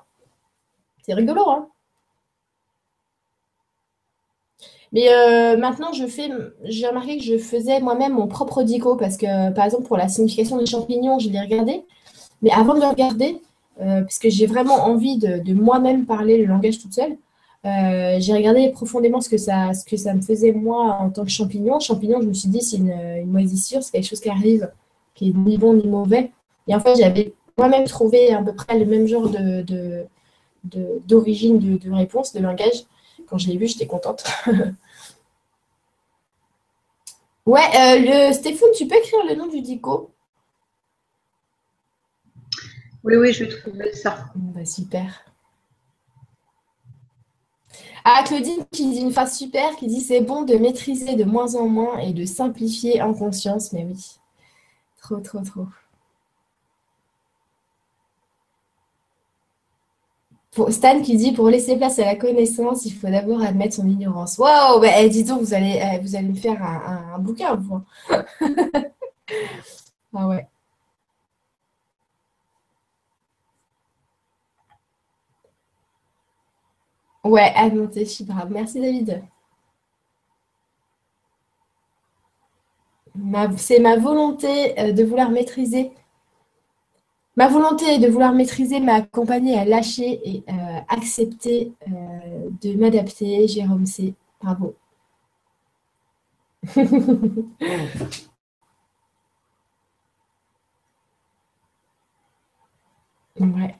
C'est 1.04 1.14
rigolo, 1.14 1.48
hein. 1.48 1.68
Mais 4.97 5.57
maintenant, 5.57 5.92
je 5.92 6.07
fais, 6.07 6.30
j'ai 6.64 6.86
remarqué 6.86 7.18
que 7.18 7.24
je 7.24 7.36
faisais 7.38 7.80
moi-même 7.80 8.14
mon 8.14 8.26
propre 8.26 8.62
dico 8.62 8.97
parce 8.97 9.16
que, 9.16 9.53
par 9.53 9.66
exemple, 9.66 9.84
pour 9.84 9.97
la 9.97 10.09
signification 10.09 10.57
des 10.57 10.66
champignons, 10.66 11.18
je 11.18 11.28
l'ai 11.28 11.40
regardé. 11.40 11.84
Mais 12.42 12.51
avant 12.51 12.74
de 12.74 12.80
le 12.80 12.86
regarder, 12.86 13.40
euh, 13.80 14.01
parce 14.01 14.18
que 14.18 14.30
j'ai 14.30 14.47
vraiment 14.47 14.86
envie 14.86 15.18
de, 15.18 15.53
moi-même 15.53 16.07
parler 16.07 16.38
le 16.38 16.47
langage 16.47 16.78
toute 16.78 16.94
seule. 16.94 17.16
Euh, 17.64 18.16
j'ai 18.20 18.32
regardé 18.32 18.70
profondément 18.70 19.20
ce 19.20 19.28
que, 19.28 19.38
ça, 19.38 19.74
ce 19.74 19.84
que 19.84 19.97
ça 19.97 20.14
me 20.14 20.22
faisait 20.22 20.53
moi 20.53 20.99
en 21.01 21.11
tant 21.11 21.24
que 21.24 21.30
champignon. 21.30 21.80
Champignon, 21.80 22.20
je 22.22 22.28
me 22.28 22.32
suis 22.32 22.49
dit, 22.49 22.62
c'est 22.62 22.76
une, 22.76 23.26
moisissure, 23.26 23.82
c'est 23.82 23.92
quelque 23.92 24.09
chose 24.09 24.20
qui 24.20 24.30
arrive, 24.30 24.70
qui 25.14 25.30
est 25.30 25.36
ni 25.36 25.59
bon 25.59 25.74
ni 25.74 25.86
mauvais. 25.86 26.30
Et 26.68 26.74
en 26.74 26.80
fait, 26.80 26.97
j'avais 26.97 27.34
moi-même 27.59 27.84
trouvé 27.84 28.32
à 28.32 28.42
peu 28.42 28.55
près 28.55 28.78
le 28.78 28.86
même 28.86 29.07
genre 29.07 29.28
de, 29.28 30.07
d'origine 31.07 31.59
de, 31.59 31.76
de, 31.76 31.92
réponse, 31.92 32.32
de 32.32 32.40
langage. 32.40 32.84
Quand 33.28 33.38
je 33.38 33.49
l'ai 33.49 33.57
vu, 33.57 33.66
j'étais 33.66 33.86
contente. 33.86 34.24
ouais, 37.47 37.61
euh, 37.74 38.28
le 38.28 38.32
Stéphane, 38.32 38.68
tu 38.76 38.86
peux 38.86 38.97
écrire 38.97 39.24
le 39.28 39.34
nom 39.34 39.47
du 39.47 39.62
dico? 39.62 40.11
Oui, 43.05 43.16
oui, 43.16 43.32
je 43.32 43.44
vais 43.44 43.51
trouver 43.51 43.92
ça. 43.92 44.26
Bah, 44.34 44.64
super. 44.64 45.24
Ah, 48.05 48.22
Claudine 48.24 48.64
qui 48.70 48.90
dit 48.90 49.01
une 49.01 49.12
phrase 49.12 49.36
super, 49.36 49.76
qui 49.76 49.86
dit 49.86 50.01
c'est 50.01 50.20
bon 50.20 50.42
de 50.42 50.55
maîtriser 50.57 51.16
de 51.16 51.24
moins 51.24 51.55
en 51.57 51.68
moins 51.68 51.99
et 51.99 52.12
de 52.12 52.24
simplifier 52.24 53.03
en 53.03 53.14
conscience. 53.14 53.72
Mais 53.72 53.84
oui, 53.84 54.18
trop, 55.01 55.18
trop, 55.18 55.40
trop. 55.40 55.66
Stan 60.70 61.02
qui 61.02 61.16
dit 61.16 61.32
pour 61.32 61.48
laisser 61.48 61.76
place 61.76 61.98
à 61.98 62.04
la 62.04 62.16
connaissance, 62.16 62.84
il 62.86 62.92
faut 62.92 63.09
d'abord 63.09 63.42
admettre 63.42 63.74
son 63.74 63.88
ignorance. 63.88 64.38
Waouh, 64.38 64.80
bah, 64.80 64.88
eh, 64.98 65.09
dis 65.09 65.24
donc, 65.24 65.40
vous 65.42 65.54
allez, 65.54 65.80
eh, 65.82 65.98
vous 66.00 66.16
allez 66.16 66.28
me 66.28 66.34
faire 66.34 66.62
un, 66.62 67.18
bouquin, 67.18 67.54
vous. 67.57 67.82
Hein. 68.11 68.24
ah 70.14 70.28
ouais. 70.28 70.46
Ouais, 77.24 77.52
à 77.54 77.68
monter, 77.68 78.07
Chibra. 78.07 78.46
Merci 78.46 78.80
David. 78.80 79.22
C'est 83.56 83.81
ma 83.81 83.97
volonté 83.97 84.78
euh, 84.78 84.93
de 84.93 85.05
vouloir 85.05 85.31
maîtriser. 85.31 85.90
Ma 87.36 87.48
volonté 87.48 87.98
de 87.98 88.08
vouloir 88.08 88.32
maîtriser 88.32 88.80
m'a 88.80 88.94
accompagnée 88.94 89.58
à 89.58 89.64
lâcher 89.66 90.20
et 90.24 90.42
euh, 90.48 90.80
accepter 90.88 91.72
euh, 91.88 92.48
de 92.62 92.74
m'adapter. 92.78 93.46
Jérôme 93.46 93.84
C. 93.86 94.14
Bravo. 94.40 94.74
ouais. 103.40 103.76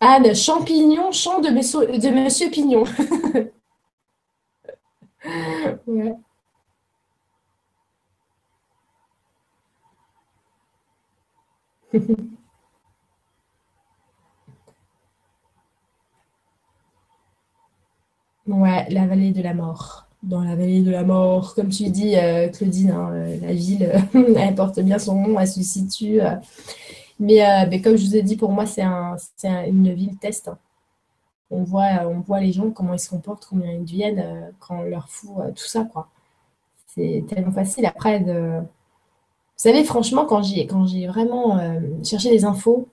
Anne, 0.00 0.34
champignon, 0.34 1.12
chant 1.12 1.40
de 1.40 1.48
de 1.48 2.10
monsieur 2.10 2.50
Pignon. 2.50 2.84
ouais, 18.46 18.88
la 18.90 19.06
vallée 19.06 19.32
de 19.32 19.42
la 19.42 19.54
mort. 19.54 20.06
Dans 20.22 20.42
la 20.42 20.54
vallée 20.54 20.82
de 20.82 20.90
la 20.90 21.04
mort, 21.04 21.54
comme 21.54 21.68
tu 21.68 21.90
dis, 21.90 22.16
euh, 22.16 22.48
Claudine, 22.48 22.90
hein, 22.92 23.10
euh, 23.12 23.38
la 23.40 23.52
ville, 23.52 23.92
elle 24.36 24.54
porte 24.54 24.80
bien 24.80 24.98
son 24.98 25.16
nom, 25.16 25.38
elle 25.38 25.48
se 25.48 25.62
situe. 25.62 26.20
Euh, 26.20 26.36
mais, 27.20 27.80
comme 27.82 27.96
je 27.96 28.06
vous 28.06 28.16
ai 28.16 28.22
dit, 28.22 28.36
pour 28.36 28.50
moi, 28.52 28.66
c'est 28.66 28.82
un, 28.82 29.16
une 29.66 29.92
ville 29.92 30.16
test. 30.18 30.48
Hein. 30.48 30.58
On 31.50 31.62
voit, 31.64 32.06
on 32.06 32.20
voit 32.20 32.40
les 32.40 32.52
gens, 32.52 32.70
comment 32.70 32.94
ils 32.94 32.98
se 32.98 33.10
comportent, 33.10 33.46
comment 33.46 33.64
ils 33.66 33.84
deviennent 33.84 34.52
quand 34.58 34.78
on 34.80 34.82
leur 34.84 35.08
fout 35.08 35.36
tout 35.54 35.66
ça. 35.66 35.86
C'est 36.94 37.24
tellement 37.28 37.52
facile 37.52 37.86
après 37.86 38.20
de. 38.20 38.60
Vous 39.62 39.70
savez, 39.70 39.84
franchement, 39.84 40.24
quand 40.24 40.42
j'ai 40.42 40.66
quand 40.66 40.86
j'ai 40.86 41.06
vraiment 41.06 41.56
euh, 41.56 41.78
cherché 42.02 42.30
des 42.30 42.44
infos, 42.44 42.88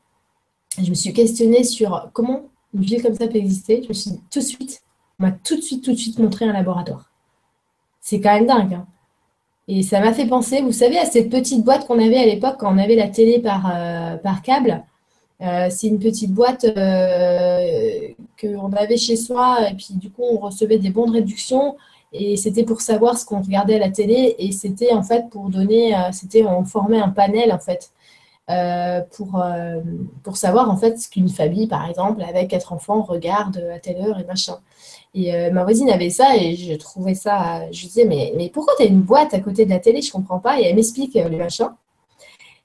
je 0.80 0.88
me 0.88 0.94
suis 0.94 1.12
questionnée 1.14 1.64
sur 1.64 2.12
comment 2.14 2.44
une 2.76 2.82
ville 2.82 3.02
comme 3.02 3.16
ça 3.16 3.28
peut 3.28 3.38
exister. 3.38 3.82
Je 3.82 3.88
me 3.88 3.94
suis 3.94 4.12
dit 4.12 4.22
tout 4.30 4.38
de 4.38 4.44
suite, 4.44 4.84
on 5.20 5.24
m'a 5.24 5.32
tout 5.32 5.56
de 5.56 5.62
suite, 5.62 5.84
tout 5.84 5.94
de 5.94 5.98
suite 5.98 6.20
montré 6.20 6.46
un 6.46 6.54
laboratoire. 6.54 7.10
C'est 8.02 8.22
quand 8.22 8.36
même 8.36 8.46
dingue. 8.46 8.76
Hein. 8.76 8.86
Et 9.68 9.82
ça 9.82 10.00
m'a 10.00 10.14
fait 10.14 10.28
penser, 10.28 10.62
vous 10.62 10.72
savez, 10.72 11.00
à 11.00 11.06
cette 11.06 11.32
petite 11.32 11.66
boîte 11.66 11.88
qu'on 11.88 11.98
avait 11.98 12.20
à 12.20 12.26
l'époque 12.28 12.58
quand 12.60 12.72
on 12.72 12.78
avait 12.78 12.96
la 12.96 13.08
télé 13.08 13.40
par, 13.40 13.66
euh, 13.74 14.18
par 14.18 14.44
câble. 14.44 14.84
Euh, 15.42 15.70
c'est 15.72 15.88
une 15.88 15.98
petite 15.98 16.32
boîte 16.32 16.68
qu'on 18.40 18.74
avait 18.74 18.98
chez 18.98 19.16
soi 19.16 19.72
et 19.72 19.74
puis 19.74 19.96
du 19.96 20.12
coup 20.12 20.22
on 20.22 20.38
recevait 20.38 20.78
des 20.78 20.92
bons 20.92 21.08
de 21.08 21.14
réduction 21.14 21.78
et 22.14 22.38
c'était 22.38 22.64
pour 22.64 22.82
savoir 22.82 23.18
ce 23.18 23.26
qu'on 23.26 23.42
regardait 23.42 23.76
à 23.76 23.80
la 23.80 23.90
télé 23.90 24.36
et 24.40 24.52
c'était 24.52 24.94
en 24.94 25.04
fait 25.04 25.30
pour 25.30 25.50
donner, 25.50 25.96
c'était 26.12 26.44
on 26.44 26.66
formait 26.66 27.00
un 27.00 27.10
panel 27.10 27.52
en 27.52 27.60
fait 27.60 27.92
pour, 29.12 29.44
pour 30.24 30.38
savoir 30.38 30.72
en 30.72 30.78
fait 30.78 31.00
ce 31.00 31.08
qu'une 31.08 31.30
famille 31.30 31.68
par 31.68 31.88
exemple 31.88 32.24
avec 32.24 32.50
quatre 32.50 32.74
enfants 32.74 33.04
regarde 33.04 33.64
à 33.74 33.80
telle 33.80 33.98
heure 33.98 34.20
et 34.20 34.24
machin. 34.24 34.58
Et 35.16 35.34
euh, 35.34 35.52
ma 35.52 35.64
voisine 35.64 35.90
avait 35.90 36.10
ça 36.10 36.36
et 36.36 36.56
je 36.56 36.74
trouvais 36.74 37.16
ça. 37.16 37.70
Je 37.72 37.88
disais, 37.88 38.06
mais, 38.06 38.34
mais 38.36 38.50
pourquoi 38.50 38.74
tu 38.78 38.84
as 38.84 38.86
une 38.86 39.02
boîte 39.02 39.34
à 39.34 39.40
côté 39.40 39.66
de 39.66 39.70
la 39.70 39.80
télé? 39.80 40.02
Je 40.02 40.12
comprends 40.12 40.40
pas. 40.40 40.60
Et 40.60 40.66
elle 40.66 40.76
m'explique 40.76 41.16
euh, 41.16 41.30
le 41.30 41.38
machin. 41.38 41.76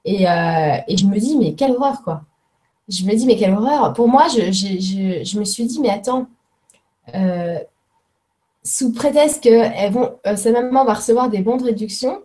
Et, 0.05 0.29
euh, 0.29 0.77
et, 0.87 0.97
je 0.97 1.05
me 1.07 1.17
dis, 1.19 1.35
mais 1.37 1.53
quelle 1.55 1.71
horreur, 1.71 2.03
quoi. 2.03 2.21
Je 2.87 3.03
me 3.05 3.15
dis, 3.15 3.25
mais 3.25 3.35
quelle 3.35 3.53
horreur. 3.53 3.93
Pour 3.93 4.07
moi, 4.07 4.27
je, 4.27 4.51
je, 4.51 5.23
je, 5.23 5.39
me 5.39 5.43
suis 5.43 5.65
dit, 5.65 5.79
mais 5.79 5.89
attends, 5.89 6.27
sous 8.65 8.91
prétexte 8.91 9.43
que 9.43 9.89
vont, 9.91 10.15
sa 10.35 10.51
maman 10.51 10.83
va 10.83 10.95
recevoir 10.95 11.29
des 11.29 11.39
bons 11.39 11.55
de 11.55 11.63
réduction, 11.63 12.23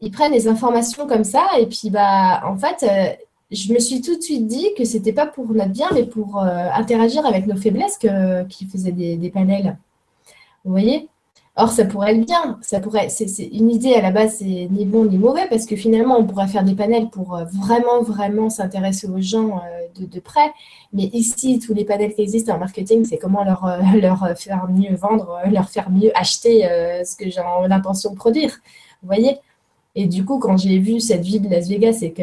ils 0.00 0.10
prennent 0.10 0.32
des 0.32 0.48
informations 0.48 1.06
comme 1.06 1.24
ça 1.24 1.46
et 1.58 1.66
puis, 1.66 1.88
bah, 1.88 2.42
en 2.44 2.58
fait, 2.58 2.84
je 3.52 3.72
me 3.72 3.78
suis 3.78 4.00
tout 4.00 4.16
de 4.16 4.22
suite 4.22 4.46
dit 4.46 4.68
que 4.76 4.84
c'était 4.84 5.12
pas 5.12 5.26
pour 5.26 5.46
notre 5.52 5.70
bien, 5.70 5.88
mais 5.92 6.04
pour 6.04 6.42
euh, 6.42 6.68
interagir 6.74 7.24
avec 7.26 7.46
nos 7.46 7.56
faiblesses 7.56 7.98
que, 7.98 8.44
qui 8.44 8.66
faisaient 8.66 8.92
des, 8.92 9.30
panels. 9.30 9.76
Vous 10.64 10.72
voyez? 10.72 11.08
Or, 11.56 11.70
ça 11.70 11.84
pourrait 11.84 12.16
être 12.16 12.26
bien. 12.26 12.58
Ça 12.62 12.80
pourrait, 12.80 13.08
c'est, 13.10 13.26
une 13.44 13.70
idée 13.70 13.94
à 13.94 14.00
la 14.00 14.10
base, 14.10 14.36
c'est 14.38 14.68
ni 14.70 14.86
bon 14.86 15.04
ni 15.04 15.18
mauvais, 15.18 15.46
parce 15.48 15.66
que 15.66 15.76
finalement, 15.76 16.18
on 16.18 16.26
pourrait 16.26 16.48
faire 16.48 16.64
des 16.64 16.74
panels 16.74 17.10
pour 17.10 17.36
euh, 17.36 17.44
vraiment, 17.44 18.02
vraiment 18.02 18.48
s'intéresser 18.48 19.06
aux 19.08 19.20
gens 19.20 19.58
euh, 19.58 20.06
de, 20.06 20.20
près. 20.20 20.52
Mais 20.92 21.04
ici, 21.12 21.58
tous 21.58 21.74
les 21.74 21.84
panels 21.84 22.14
qui 22.14 22.22
existent 22.22 22.54
en 22.54 22.58
marketing, 22.58 23.04
c'est 23.04 23.18
comment 23.18 23.44
leur, 23.44 23.66
leur 24.00 24.38
faire 24.38 24.66
mieux 24.68 24.94
vendre, 24.96 25.40
leur 25.50 25.68
faire 25.68 25.90
mieux 25.90 26.10
acheter 26.14 26.62
ce 27.04 27.16
que 27.16 27.30
j'ai 27.30 27.42
l'intention 27.68 28.10
de 28.12 28.16
produire. 28.16 28.50
Vous 29.02 29.08
voyez? 29.08 29.38
Et 29.94 30.06
du 30.06 30.24
coup, 30.24 30.38
quand 30.38 30.56
j'ai 30.56 30.78
vu 30.78 31.00
cette 31.00 31.22
vie 31.22 31.40
de 31.40 31.48
Las 31.48 31.68
Vegas 31.68 31.98
et 32.02 32.12
que 32.12 32.22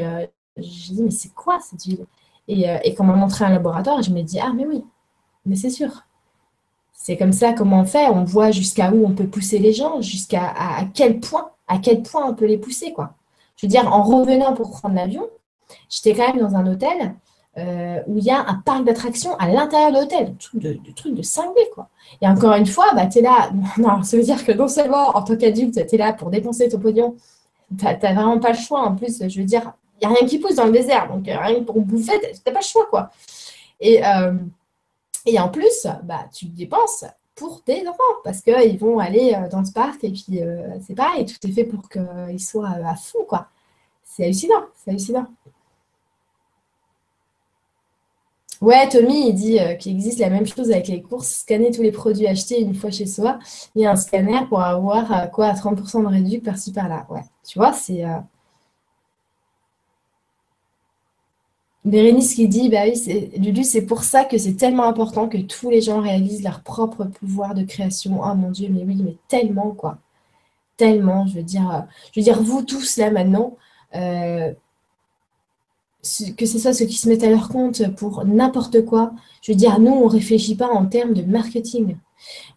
je 0.57 0.93
dit, 0.93 1.03
mais 1.03 1.11
c'est 1.11 1.33
quoi 1.33 1.59
cette 1.59 1.81
ville? 1.83 2.05
Et, 2.47 2.69
euh, 2.69 2.77
et, 2.83 2.95
quand 2.95 3.03
on 3.03 3.07
m'a 3.07 3.15
montré 3.15 3.45
un 3.45 3.49
laboratoire, 3.49 4.01
je 4.01 4.11
me 4.11 4.21
dis, 4.21 4.39
ah, 4.39 4.51
mais 4.55 4.65
oui, 4.65 4.83
mais 5.45 5.55
c'est 5.55 5.69
sûr. 5.69 6.03
C'est 7.09 7.17
comme 7.17 7.33
ça 7.33 7.53
comment 7.53 7.79
on 7.79 7.85
fait. 7.85 8.07
On 8.07 8.23
voit 8.23 8.51
jusqu'à 8.51 8.91
où 8.91 9.03
on 9.03 9.13
peut 9.15 9.25
pousser 9.25 9.57
les 9.57 9.73
gens, 9.73 9.99
jusqu'à 9.99 10.53
à, 10.55 10.83
quel 10.93 11.19
point, 11.19 11.49
à 11.67 11.79
quel 11.79 12.03
point 12.03 12.23
on 12.23 12.35
peut 12.35 12.45
les 12.45 12.59
pousser, 12.59 12.93
quoi. 12.93 13.15
Je 13.55 13.65
veux 13.65 13.67
dire, 13.67 13.91
en 13.91 14.03
revenant 14.03 14.53
pour 14.53 14.69
prendre 14.69 14.93
l'avion, 14.93 15.27
j'étais 15.89 16.13
quand 16.13 16.31
même 16.31 16.47
dans 16.47 16.55
un 16.55 16.71
hôtel 16.71 17.15
euh, 17.57 17.99
où 18.05 18.19
il 18.19 18.25
y 18.25 18.29
a 18.29 18.47
un 18.47 18.61
parc 18.63 18.83
d'attractions 18.83 19.35
à 19.37 19.47
l'intérieur 19.47 19.91
de 19.91 19.97
l'hôtel, 19.97 20.35
de, 20.53 20.73
de 20.73 20.91
truc 20.95 21.15
de 21.15 21.23
cinglé, 21.23 21.63
quoi. 21.73 21.89
Et 22.21 22.27
encore 22.27 22.53
une 22.53 22.67
fois, 22.67 22.85
bah, 22.93 23.07
tu 23.07 23.17
es 23.17 23.21
là. 23.23 23.49
Non, 23.79 24.03
ça 24.03 24.15
veut 24.15 24.21
dire 24.21 24.45
que 24.45 24.51
non 24.51 24.67
seulement 24.67 25.17
en 25.17 25.23
tant 25.23 25.35
qu'adulte, 25.35 25.83
tu 25.87 25.95
es 25.95 25.97
là 25.97 26.13
pour 26.13 26.29
dépenser 26.29 26.69
ton 26.69 26.77
pognon, 26.77 27.15
tu 27.75 27.85
n'as 27.85 27.95
vraiment 27.95 28.37
pas 28.37 28.51
le 28.51 28.57
choix. 28.59 28.81
En 28.81 28.95
plus, 28.95 29.27
je 29.27 29.39
veux 29.39 29.47
dire, 29.47 29.73
il 29.99 30.07
n'y 30.07 30.13
a 30.13 30.15
rien 30.15 30.27
qui 30.27 30.37
pousse 30.37 30.53
dans 30.53 30.65
le 30.65 30.73
désert. 30.73 31.11
Donc, 31.11 31.27
euh, 31.27 31.39
rien 31.39 31.63
pour 31.63 31.81
bouffer, 31.81 32.19
tu 32.21 32.27
n'as 32.45 32.53
pas 32.53 32.59
le 32.59 32.65
choix, 32.65 32.85
quoi. 32.85 33.09
Et, 33.79 34.05
euh, 34.05 34.33
et 35.33 35.39
en 35.39 35.49
plus, 35.49 35.87
bah, 36.03 36.25
tu 36.33 36.45
dépenses 36.45 37.05
pour 37.35 37.63
tes 37.63 37.87
enfants 37.87 38.03
parce 38.23 38.41
qu'ils 38.41 38.77
vont 38.79 38.99
aller 38.99 39.33
euh, 39.33 39.47
dans 39.49 39.63
ce 39.63 39.71
parc 39.71 40.03
et 40.03 40.11
puis 40.11 40.41
c'est 40.85 40.95
pareil, 40.95 41.25
tout 41.25 41.47
est 41.47 41.51
fait 41.51 41.63
pour 41.63 41.89
qu'ils 41.89 42.41
soient 42.41 42.69
à 42.69 42.95
fond, 42.95 43.23
quoi. 43.27 43.47
C'est 44.03 44.25
hallucinant, 44.25 44.65
c'est 44.75 44.91
hallucinant. 44.91 45.27
Ouais, 48.61 48.89
Tommy, 48.89 49.29
il 49.29 49.33
dit 49.33 49.57
qu'il 49.79 49.93
existe 49.93 50.19
la 50.19 50.29
même 50.29 50.45
chose 50.45 50.69
avec 50.69 50.89
les 50.89 51.01
courses. 51.01 51.29
Scanner 51.29 51.71
tous 51.71 51.81
les 51.81 51.93
produits 51.93 52.27
achetés 52.27 52.59
une 52.59 52.75
fois 52.75 52.91
chez 52.91 53.05
soi. 53.05 53.39
A 53.77 53.89
un 53.89 53.95
scanner 53.95 54.41
pour 54.49 54.61
avoir 54.61 55.31
quoi, 55.31 55.53
30% 55.53 56.01
de 56.01 56.07
réduction 56.07 56.41
par-ci 56.41 56.73
par-là. 56.73 57.07
Ouais, 57.09 57.23
tu 57.47 57.57
vois, 57.57 57.71
c'est 57.71 58.03
Bérénice 61.85 62.35
qui 62.35 62.47
dit, 62.47 62.69
bah 62.69 62.83
oui, 62.85 63.31
Lulu, 63.37 63.63
c'est 63.63 63.85
pour 63.85 64.03
ça 64.03 64.25
que 64.25 64.37
c'est 64.37 64.55
tellement 64.55 64.83
important 64.83 65.29
que 65.29 65.37
tous 65.37 65.69
les 65.69 65.81
gens 65.81 66.01
réalisent 66.01 66.43
leur 66.43 66.61
propre 66.61 67.05
pouvoir 67.05 67.55
de 67.55 67.63
création. 67.63 68.19
Oh 68.21 68.35
mon 68.35 68.51
Dieu, 68.51 68.67
mais 68.69 68.83
oui, 68.83 68.97
mais 69.01 69.15
tellement, 69.27 69.71
quoi. 69.71 69.97
Tellement, 70.77 71.25
je 71.27 71.35
veux 71.35 71.43
dire, 71.43 71.69
euh, 71.71 71.81
je 72.13 72.19
veux 72.19 72.23
dire, 72.23 72.41
vous 72.41 72.63
tous, 72.63 72.97
là, 72.97 73.11
maintenant, 73.11 73.55
euh, 73.95 74.53
que 76.37 76.45
ce 76.45 76.59
soit 76.59 76.73
ceux 76.73 76.85
qui 76.85 76.95
se 76.95 77.09
mettent 77.09 77.23
à 77.23 77.29
leur 77.29 77.49
compte 77.49 77.95
pour 77.95 78.25
n'importe 78.25 78.85
quoi, 78.85 79.13
je 79.41 79.51
veux 79.51 79.57
dire, 79.57 79.79
nous, 79.79 79.91
on 79.91 80.05
ne 80.05 80.11
réfléchit 80.11 80.55
pas 80.55 80.69
en 80.69 80.85
termes 80.85 81.13
de 81.13 81.23
marketing. 81.23 81.97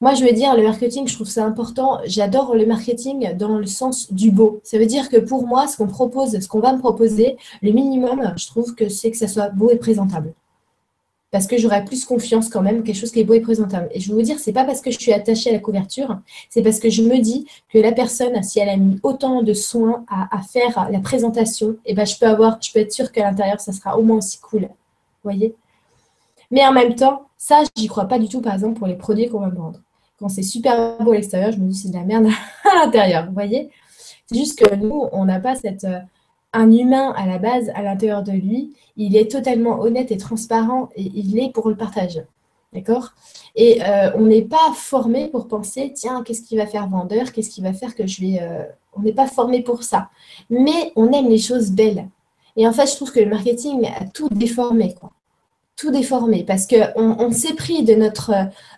Moi, 0.00 0.14
je 0.14 0.24
veux 0.24 0.32
dire, 0.32 0.56
le 0.56 0.62
marketing, 0.62 1.06
je 1.06 1.14
trouve 1.14 1.28
ça 1.28 1.44
important. 1.44 1.98
J'adore 2.04 2.54
le 2.54 2.66
marketing 2.66 3.36
dans 3.36 3.58
le 3.58 3.66
sens 3.66 4.12
du 4.12 4.30
beau. 4.30 4.60
Ça 4.64 4.78
veut 4.78 4.86
dire 4.86 5.08
que 5.08 5.16
pour 5.16 5.46
moi, 5.46 5.66
ce 5.66 5.76
qu'on 5.76 5.86
propose, 5.86 6.38
ce 6.38 6.48
qu'on 6.48 6.60
va 6.60 6.72
me 6.72 6.78
proposer, 6.78 7.36
le 7.62 7.72
minimum, 7.72 8.34
je 8.36 8.46
trouve 8.46 8.74
que 8.74 8.88
c'est 8.88 9.10
que 9.10 9.16
ça 9.16 9.28
soit 9.28 9.50
beau 9.50 9.70
et 9.70 9.76
présentable. 9.76 10.34
Parce 11.30 11.46
que 11.46 11.56
j'aurais 11.56 11.84
plus 11.84 12.04
confiance 12.04 12.50
quand 12.50 12.60
même, 12.60 12.82
quelque 12.82 12.98
chose 12.98 13.10
qui 13.10 13.20
est 13.20 13.24
beau 13.24 13.32
et 13.32 13.40
présentable. 13.40 13.88
Et 13.92 14.00
je 14.00 14.10
veux 14.10 14.16
vous 14.16 14.22
dire, 14.22 14.38
c'est 14.38 14.52
pas 14.52 14.64
parce 14.64 14.82
que 14.82 14.90
je 14.90 14.98
suis 14.98 15.14
attachée 15.14 15.48
à 15.48 15.54
la 15.54 15.60
couverture, 15.60 16.18
c'est 16.50 16.62
parce 16.62 16.78
que 16.78 16.90
je 16.90 17.02
me 17.02 17.18
dis 17.20 17.46
que 17.70 17.78
la 17.78 17.92
personne, 17.92 18.42
si 18.42 18.60
elle 18.60 18.68
a 18.68 18.76
mis 18.76 19.00
autant 19.02 19.42
de 19.42 19.54
soins 19.54 20.04
à, 20.08 20.42
faire 20.42 20.88
la 20.90 21.00
présentation, 21.00 21.76
eh 21.86 21.94
ben, 21.94 22.04
je 22.04 22.18
peux 22.18 22.26
avoir, 22.26 22.60
je 22.60 22.70
peux 22.70 22.80
être 22.80 22.92
sûre 22.92 23.10
qu'à 23.12 23.22
l'intérieur, 23.22 23.60
ça 23.60 23.72
sera 23.72 23.98
au 23.98 24.02
moins 24.02 24.18
aussi 24.18 24.38
cool. 24.40 24.62
Vous 24.62 25.30
voyez? 25.30 25.54
Mais 26.52 26.64
en 26.64 26.72
même 26.72 26.94
temps, 26.94 27.28
ça, 27.36 27.62
j'y 27.74 27.88
crois 27.88 28.04
pas 28.04 28.20
du 28.20 28.28
tout, 28.28 28.40
par 28.40 28.54
exemple, 28.54 28.78
pour 28.78 28.86
les 28.86 28.94
produits 28.94 29.28
qu'on 29.28 29.40
va 29.40 29.48
vendre. 29.48 29.80
Quand 30.20 30.28
c'est 30.28 30.42
super 30.42 30.98
beau 31.02 31.10
à 31.10 31.14
l'extérieur, 31.16 31.50
je 31.50 31.58
me 31.58 31.68
dis 31.68 31.74
c'est 31.74 31.88
de 31.88 31.96
la 31.96 32.04
merde 32.04 32.26
à 32.70 32.84
l'intérieur. 32.84 33.26
Vous 33.26 33.32
voyez? 33.32 33.70
C'est 34.26 34.38
juste 34.38 34.58
que 34.58 34.74
nous, 34.76 35.08
on 35.12 35.24
n'a 35.24 35.40
pas 35.40 35.56
cette. 35.56 35.84
Euh, 35.84 35.98
un 36.52 36.70
humain 36.70 37.14
à 37.16 37.26
la 37.26 37.38
base, 37.38 37.70
à 37.74 37.82
l'intérieur 37.82 38.22
de 38.22 38.32
lui, 38.32 38.74
il 38.96 39.16
est 39.16 39.30
totalement 39.30 39.80
honnête 39.80 40.10
et 40.12 40.18
transparent 40.18 40.90
et 40.96 41.10
il 41.14 41.38
est 41.38 41.50
pour 41.50 41.68
le 41.70 41.76
partage. 41.76 42.22
D'accord? 42.74 43.14
Et 43.56 43.82
euh, 43.82 44.10
on 44.16 44.26
n'est 44.26 44.42
pas 44.42 44.72
formé 44.74 45.28
pour 45.28 45.48
penser, 45.48 45.92
tiens, 45.94 46.22
qu'est-ce 46.22 46.42
qui 46.42 46.56
va 46.56 46.66
faire 46.66 46.88
vendeur? 46.88 47.32
Qu'est-ce 47.32 47.50
qui 47.50 47.62
va 47.62 47.72
faire 47.72 47.94
que 47.94 48.06
je 48.06 48.20
vais. 48.20 48.38
Euh, 48.42 48.64
on 48.94 49.00
n'est 49.00 49.14
pas 49.14 49.26
formé 49.26 49.62
pour 49.62 49.82
ça. 49.82 50.10
Mais 50.50 50.92
on 50.96 51.10
aime 51.12 51.28
les 51.28 51.38
choses 51.38 51.70
belles. 51.70 52.08
Et 52.56 52.68
en 52.68 52.72
fait, 52.72 52.86
je 52.86 52.96
trouve 52.96 53.12
que 53.12 53.20
le 53.20 53.30
marketing 53.30 53.86
a 53.86 54.04
tout 54.04 54.28
déformé. 54.28 54.94
Quoi 54.94 55.10
tout 55.82 55.90
déformé 55.90 56.44
parce 56.44 56.68
qu'on 56.68 56.92
on, 56.96 57.32
s'est 57.32 57.54
pris 57.54 57.82
de 57.82 57.94
notre, 57.94 58.30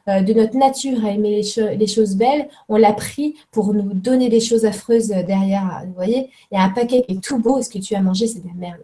euh, 0.08 0.22
de 0.22 0.32
notre 0.32 0.56
nature 0.56 1.04
à 1.04 1.10
aimer 1.10 1.42
les, 1.76 1.86
choses 1.86 2.16
belles, 2.16 2.48
on 2.70 2.78
l'a 2.78 2.94
pris 2.94 3.36
pour 3.50 3.74
nous 3.74 3.92
donner 3.92 4.30
des 4.30 4.40
choses 4.40 4.64
affreuses 4.64 5.08
derrière. 5.08 5.82
Vous 5.86 5.92
voyez, 5.92 6.30
il 6.50 6.54
y 6.54 6.58
a 6.58 6.62
un 6.62 6.70
paquet 6.70 7.02
qui 7.02 7.16
est 7.16 7.20
tout 7.22 7.38
beau, 7.38 7.60
ce 7.60 7.68
que 7.68 7.78
tu 7.78 7.94
as 7.94 8.00
mangé, 8.00 8.26
c'est 8.26 8.40
de 8.40 8.48
la 8.48 8.54
merde. 8.54 8.80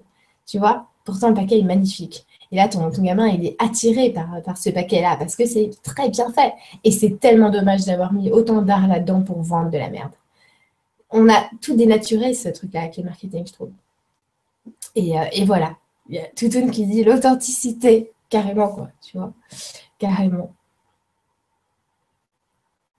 Tu 0.46 0.58
vois 0.58 0.88
Pourtant, 1.06 1.28
le 1.28 1.34
paquet 1.34 1.60
est 1.60 1.64
magnifique. 1.64 2.26
Et 2.52 2.56
là, 2.56 2.68
ton, 2.68 2.86
gamin, 2.90 3.28
il 3.28 3.46
est 3.46 3.56
attiré 3.58 4.10
par, 4.10 4.58
ce 4.58 4.68
paquet-là 4.68 5.16
parce 5.18 5.34
que 5.34 5.46
c'est 5.46 5.70
très 5.82 6.10
bien 6.10 6.30
fait. 6.30 6.52
Et 6.84 6.90
c'est 6.90 7.18
tellement 7.20 7.48
dommage 7.48 7.86
d'avoir 7.86 8.12
mis 8.12 8.30
autant 8.30 8.60
d'art 8.60 8.86
là-dedans 8.86 9.22
pour 9.22 9.40
vendre 9.40 9.70
de 9.70 9.78
la 9.78 9.88
merde. 9.88 10.12
On 11.10 11.26
a 11.30 11.48
tout 11.62 11.74
dénaturé, 11.74 12.34
ce 12.34 12.50
truc-là, 12.50 12.82
avec 12.82 12.98
le 12.98 13.04
marketing, 13.04 13.46
je 13.46 13.52
trouve. 13.54 13.70
Euh, 14.98 15.24
et 15.32 15.44
voilà. 15.46 15.76
Il 16.10 16.16
y 16.16 16.18
a 16.18 16.26
Toutoun 16.34 16.72
qui 16.72 16.86
dit 16.86 17.04
l'authenticité, 17.04 18.10
carrément, 18.28 18.68
quoi, 18.68 18.88
tu 19.00 19.16
vois, 19.16 19.32
carrément. 19.96 20.52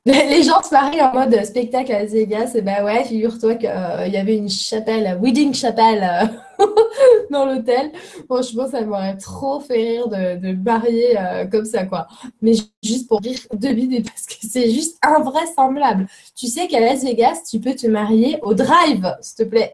Les 0.06 0.44
gens 0.44 0.64
se 0.64 0.72
marient 0.72 1.02
en 1.02 1.14
mode 1.14 1.44
spectacle 1.44 1.92
à 1.92 2.04
Las 2.04 2.12
Vegas, 2.12 2.54
et 2.56 2.62
ben 2.62 2.86
ouais, 2.86 3.04
figure-toi 3.04 3.56
qu'il 3.56 3.70
euh, 3.70 4.08
y 4.08 4.16
avait 4.16 4.38
une 4.38 4.50
chapelle, 4.50 5.20
wedding 5.22 5.54
chapelle 5.54 6.32
euh, 6.62 6.66
dans 7.32 7.46
l'hôtel. 7.46 7.92
Franchement, 8.30 8.68
ça 8.70 8.82
m'aurait 8.82 9.18
trop 9.18 9.60
fait 9.60 9.74
rire 9.74 10.08
de, 10.08 10.38
de 10.38 10.54
marier 10.54 11.20
euh, 11.20 11.46
comme 11.48 11.66
ça, 11.66 11.84
quoi. 11.84 12.08
Mais 12.42 12.54
juste 12.82 13.10
pour 13.10 13.20
rire 13.20 13.40
de 13.54 14.02
parce 14.04 14.26
que 14.26 14.36
c'est 14.42 14.72
juste 14.72 14.98
invraisemblable. 15.04 16.08
Tu 16.34 16.48
sais 16.48 16.68
qu'à 16.70 16.80
Las 16.80 17.04
Vegas, 17.04 17.42
tu 17.48 17.60
peux 17.60 17.76
te 17.76 17.88
marier 17.88 18.40
au 18.42 18.54
drive, 18.54 19.18
s'il 19.20 19.46
te 19.46 19.50
plaît. 19.50 19.72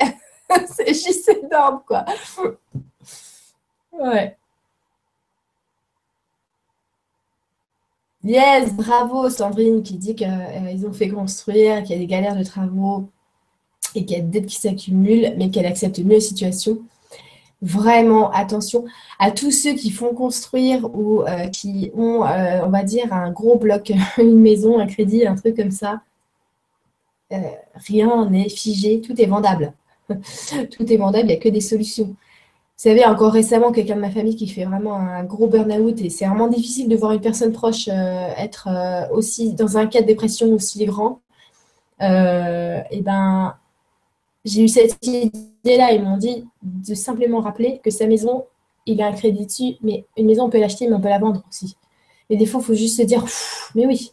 c'est 0.76 0.88
juste 0.88 1.30
énorme, 1.30 1.82
quoi. 1.88 2.04
Ouais. 4.00 4.38
Yes, 8.24 8.74
bravo 8.74 9.30
Sandrine 9.30 9.84
qui 9.84 9.96
dit 9.96 10.16
qu'ils 10.16 10.86
ont 10.86 10.94
fait 10.94 11.10
construire, 11.10 11.84
qu'il 11.84 11.92
y 11.92 11.96
a 11.96 12.00
des 12.00 12.08
galères 12.08 12.36
de 12.36 12.44
travaux 12.44 13.10
et 13.96 14.06
qu'il 14.06 14.18
y 14.18 14.20
a 14.20 14.24
des 14.24 14.42
dettes 14.42 14.50
qui 14.50 14.58
s'accumulent, 14.58 15.34
mais 15.38 15.50
qu'elle 15.50 15.66
accepte 15.66 16.00
mieux 16.00 16.16
la 16.16 16.20
situation. 16.22 16.80
Vraiment, 17.62 18.30
attention 18.32 18.86
à 19.20 19.32
tous 19.32 19.52
ceux 19.52 19.74
qui 19.74 19.90
font 19.92 20.14
construire 20.14 20.86
ou 20.96 21.24
euh, 21.24 21.48
qui 21.48 21.92
ont, 21.96 22.24
euh, 22.26 22.62
on 22.66 22.70
va 22.70 22.84
dire, 22.84 23.12
un 23.14 23.32
gros 23.32 23.58
bloc, 23.58 23.92
une 24.20 24.40
maison, 24.40 24.80
un 24.80 24.88
crédit, 24.88 25.26
un 25.26 25.36
truc 25.36 25.56
comme 25.56 25.72
ça. 25.72 26.02
Euh, 27.32 27.38
rien 27.76 28.30
n'est 28.30 28.50
figé, 28.50 29.02
tout 29.02 29.20
est 29.22 29.26
vendable. 29.26 29.74
tout 30.10 30.94
est 30.94 30.98
vendable, 30.98 31.26
il 31.26 31.28
n'y 31.28 31.34
a 31.34 31.38
que 31.38 31.50
des 31.50 31.62
solutions. 31.62 32.16
Vous 32.78 32.84
savez, 32.84 33.06
encore 33.06 33.34
récemment, 33.34 33.72
quelqu'un 33.72 33.96
de 33.96 34.02
ma 34.02 34.12
famille 34.12 34.36
qui 34.36 34.48
fait 34.48 34.66
vraiment 34.66 34.96
un 34.96 35.24
gros 35.24 35.48
burn-out 35.48 36.00
et 36.00 36.10
c'est 36.10 36.28
vraiment 36.28 36.48
difficile 36.48 36.88
de 36.88 36.96
voir 36.96 37.12
une 37.12 37.22
personne 37.22 37.52
proche 37.52 37.88
être 37.88 38.70
aussi 39.12 39.54
dans 39.54 39.78
un 39.78 39.88
cas 39.88 40.02
de 40.02 40.06
dépression 40.06 40.48
aussi 40.54 40.86
grand. 40.86 41.22
et 42.00 43.02
ben, 43.02 43.56
j'ai 44.48 44.64
eu 44.64 44.68
cette 44.68 44.98
idée-là. 45.06 45.92
Ils 45.92 46.04
m'ont 46.04 46.18
dit 46.18 46.46
de 46.64 46.96
simplement 46.96 47.42
rappeler 47.42 47.82
que 47.84 47.92
sa 47.92 48.08
maison, 48.08 48.46
il 48.86 49.02
a 49.02 49.08
un 49.08 49.12
crédit 49.12 49.46
dessus, 49.46 49.76
mais 49.82 50.06
une 50.18 50.26
maison, 50.26 50.46
on 50.46 50.50
peut 50.50 50.60
l'acheter, 50.60 50.88
mais 50.88 50.96
on 50.96 51.02
peut 51.02 51.10
la 51.10 51.20
vendre 51.20 51.44
aussi. 51.50 51.76
Et 52.30 52.38
des 52.38 52.46
fois, 52.46 52.62
il 52.62 52.66
faut 52.66 52.74
juste 52.74 52.98
se 52.98 53.04
dire, 53.04 53.24
mais 53.76 53.86
oui, 53.86 54.12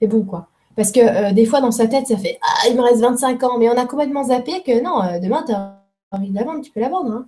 c'est 0.00 0.06
bon, 0.06 0.22
quoi. 0.22 0.48
Parce 0.76 0.92
que 0.92 1.00
euh, 1.00 1.32
des 1.32 1.46
fois, 1.46 1.60
dans 1.60 1.70
sa 1.70 1.86
tête, 1.86 2.06
ça 2.06 2.16
fait, 2.16 2.38
ah, 2.42 2.68
il 2.68 2.76
me 2.76 2.82
reste 2.82 3.00
25 3.00 3.42
ans, 3.44 3.58
mais 3.58 3.68
on 3.68 3.76
a 3.76 3.86
complètement 3.86 4.24
zappé 4.24 4.62
que 4.62 4.82
non, 4.82 5.02
euh, 5.02 5.18
demain, 5.20 5.42
tu 5.46 5.52
as 5.52 5.80
envie 6.10 6.30
de 6.30 6.34
la 6.34 6.44
vendre, 6.44 6.62
tu 6.62 6.70
peux 6.70 6.80
la 6.80 6.88
vendre. 6.88 7.12
Hein. 7.12 7.26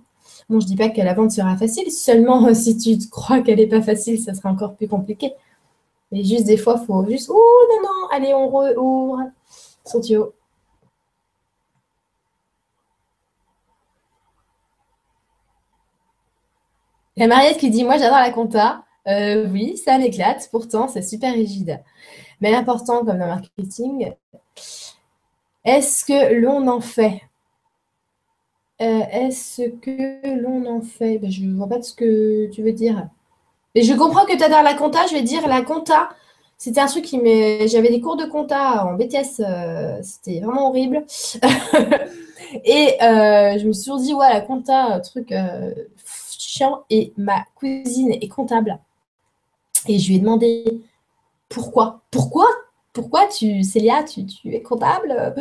Bon, 0.49 0.59
je 0.59 0.67
dis 0.67 0.75
pas 0.75 0.89
que 0.89 1.01
la 1.01 1.13
vente 1.13 1.31
sera 1.31 1.57
facile, 1.57 1.91
seulement 1.91 2.47
euh, 2.47 2.53
si 2.53 2.77
tu 2.77 2.97
crois 3.09 3.41
qu'elle 3.41 3.59
n'est 3.59 3.67
pas 3.67 3.81
facile, 3.81 4.19
ça 4.19 4.33
sera 4.33 4.49
encore 4.49 4.75
plus 4.75 4.87
compliqué. 4.87 5.33
Mais 6.11 6.23
juste 6.23 6.45
des 6.45 6.57
fois, 6.57 6.79
il 6.81 6.85
faut 6.85 7.05
juste, 7.09 7.29
oh 7.33 7.67
non, 7.69 7.81
non, 7.89 8.07
allez, 8.11 8.33
on 8.33 8.47
rouvre 8.49 9.23
son 9.85 10.01
tuyau. 10.01 10.33
Mariette 17.25 17.57
qui 17.57 17.69
dit 17.71 17.83
Moi, 17.83 17.97
j'adore 17.97 18.19
la 18.19 18.31
compta. 18.31 18.83
Euh, 19.07 19.47
oui, 19.49 19.77
ça 19.77 19.97
m'éclate. 19.97 20.49
Pourtant, 20.51 20.87
c'est 20.87 21.01
super 21.01 21.33
rigide. 21.33 21.81
Mais 22.41 22.51
l'important, 22.51 22.99
comme 22.99 23.07
dans 23.07 23.13
le 23.13 23.19
marketing, 23.19 24.13
est-ce 25.63 26.05
que 26.05 26.33
l'on 26.35 26.67
en 26.67 26.81
fait? 26.81 27.21
Euh, 28.81 29.01
Est-ce 29.11 29.63
que 29.81 30.41
l'on 30.41 30.65
en 30.65 30.81
fait? 30.81 31.19
Ben, 31.19 31.31
Je 31.31 31.43
ne 31.43 31.55
vois 31.55 31.67
pas 31.67 31.81
ce 31.81 31.93
que 31.93 32.49
tu 32.51 32.63
veux 32.63 32.73
dire. 32.73 33.07
Mais 33.75 33.83
je 33.83 33.93
comprends 33.93 34.25
que 34.25 34.35
tu 34.37 34.43
adores 34.43 34.63
la 34.63 34.73
compta. 34.73 35.05
Je 35.07 35.13
vais 35.13 35.21
dire 35.23 35.47
la 35.47 35.61
compta. 35.61 36.09
C'était 36.57 36.81
un 36.81 36.87
truc 36.87 37.05
qui 37.05 37.19
m'est. 37.19 37.67
J'avais 37.67 37.89
des 37.89 38.01
cours 38.01 38.17
de 38.17 38.25
compta 38.25 38.85
en 38.85 38.93
BTS. 38.95 39.41
Euh, 39.41 39.99
c'était 40.03 40.39
vraiment 40.39 40.69
horrible. 40.69 41.05
Et 42.65 42.95
je 43.01 43.67
me 43.67 43.73
suis 43.73 43.85
toujours 43.85 43.99
dit, 44.01 44.13
ouais, 44.13 44.29
la 44.33 44.41
compta, 44.41 44.99
truc 45.01 45.33
et 46.89 47.13
ma 47.17 47.43
cousine 47.55 48.11
est 48.11 48.27
comptable. 48.27 48.79
Et 49.87 49.99
je 49.99 50.09
lui 50.09 50.15
ai 50.15 50.19
demandé 50.19 50.81
pourquoi 51.49 52.01
Pourquoi? 52.11 52.47
Pourquoi 52.97 53.27
tu, 53.27 53.61
Célia, 53.61 54.03
tu, 54.03 54.25
es 54.51 54.63
comptable? 54.63 55.35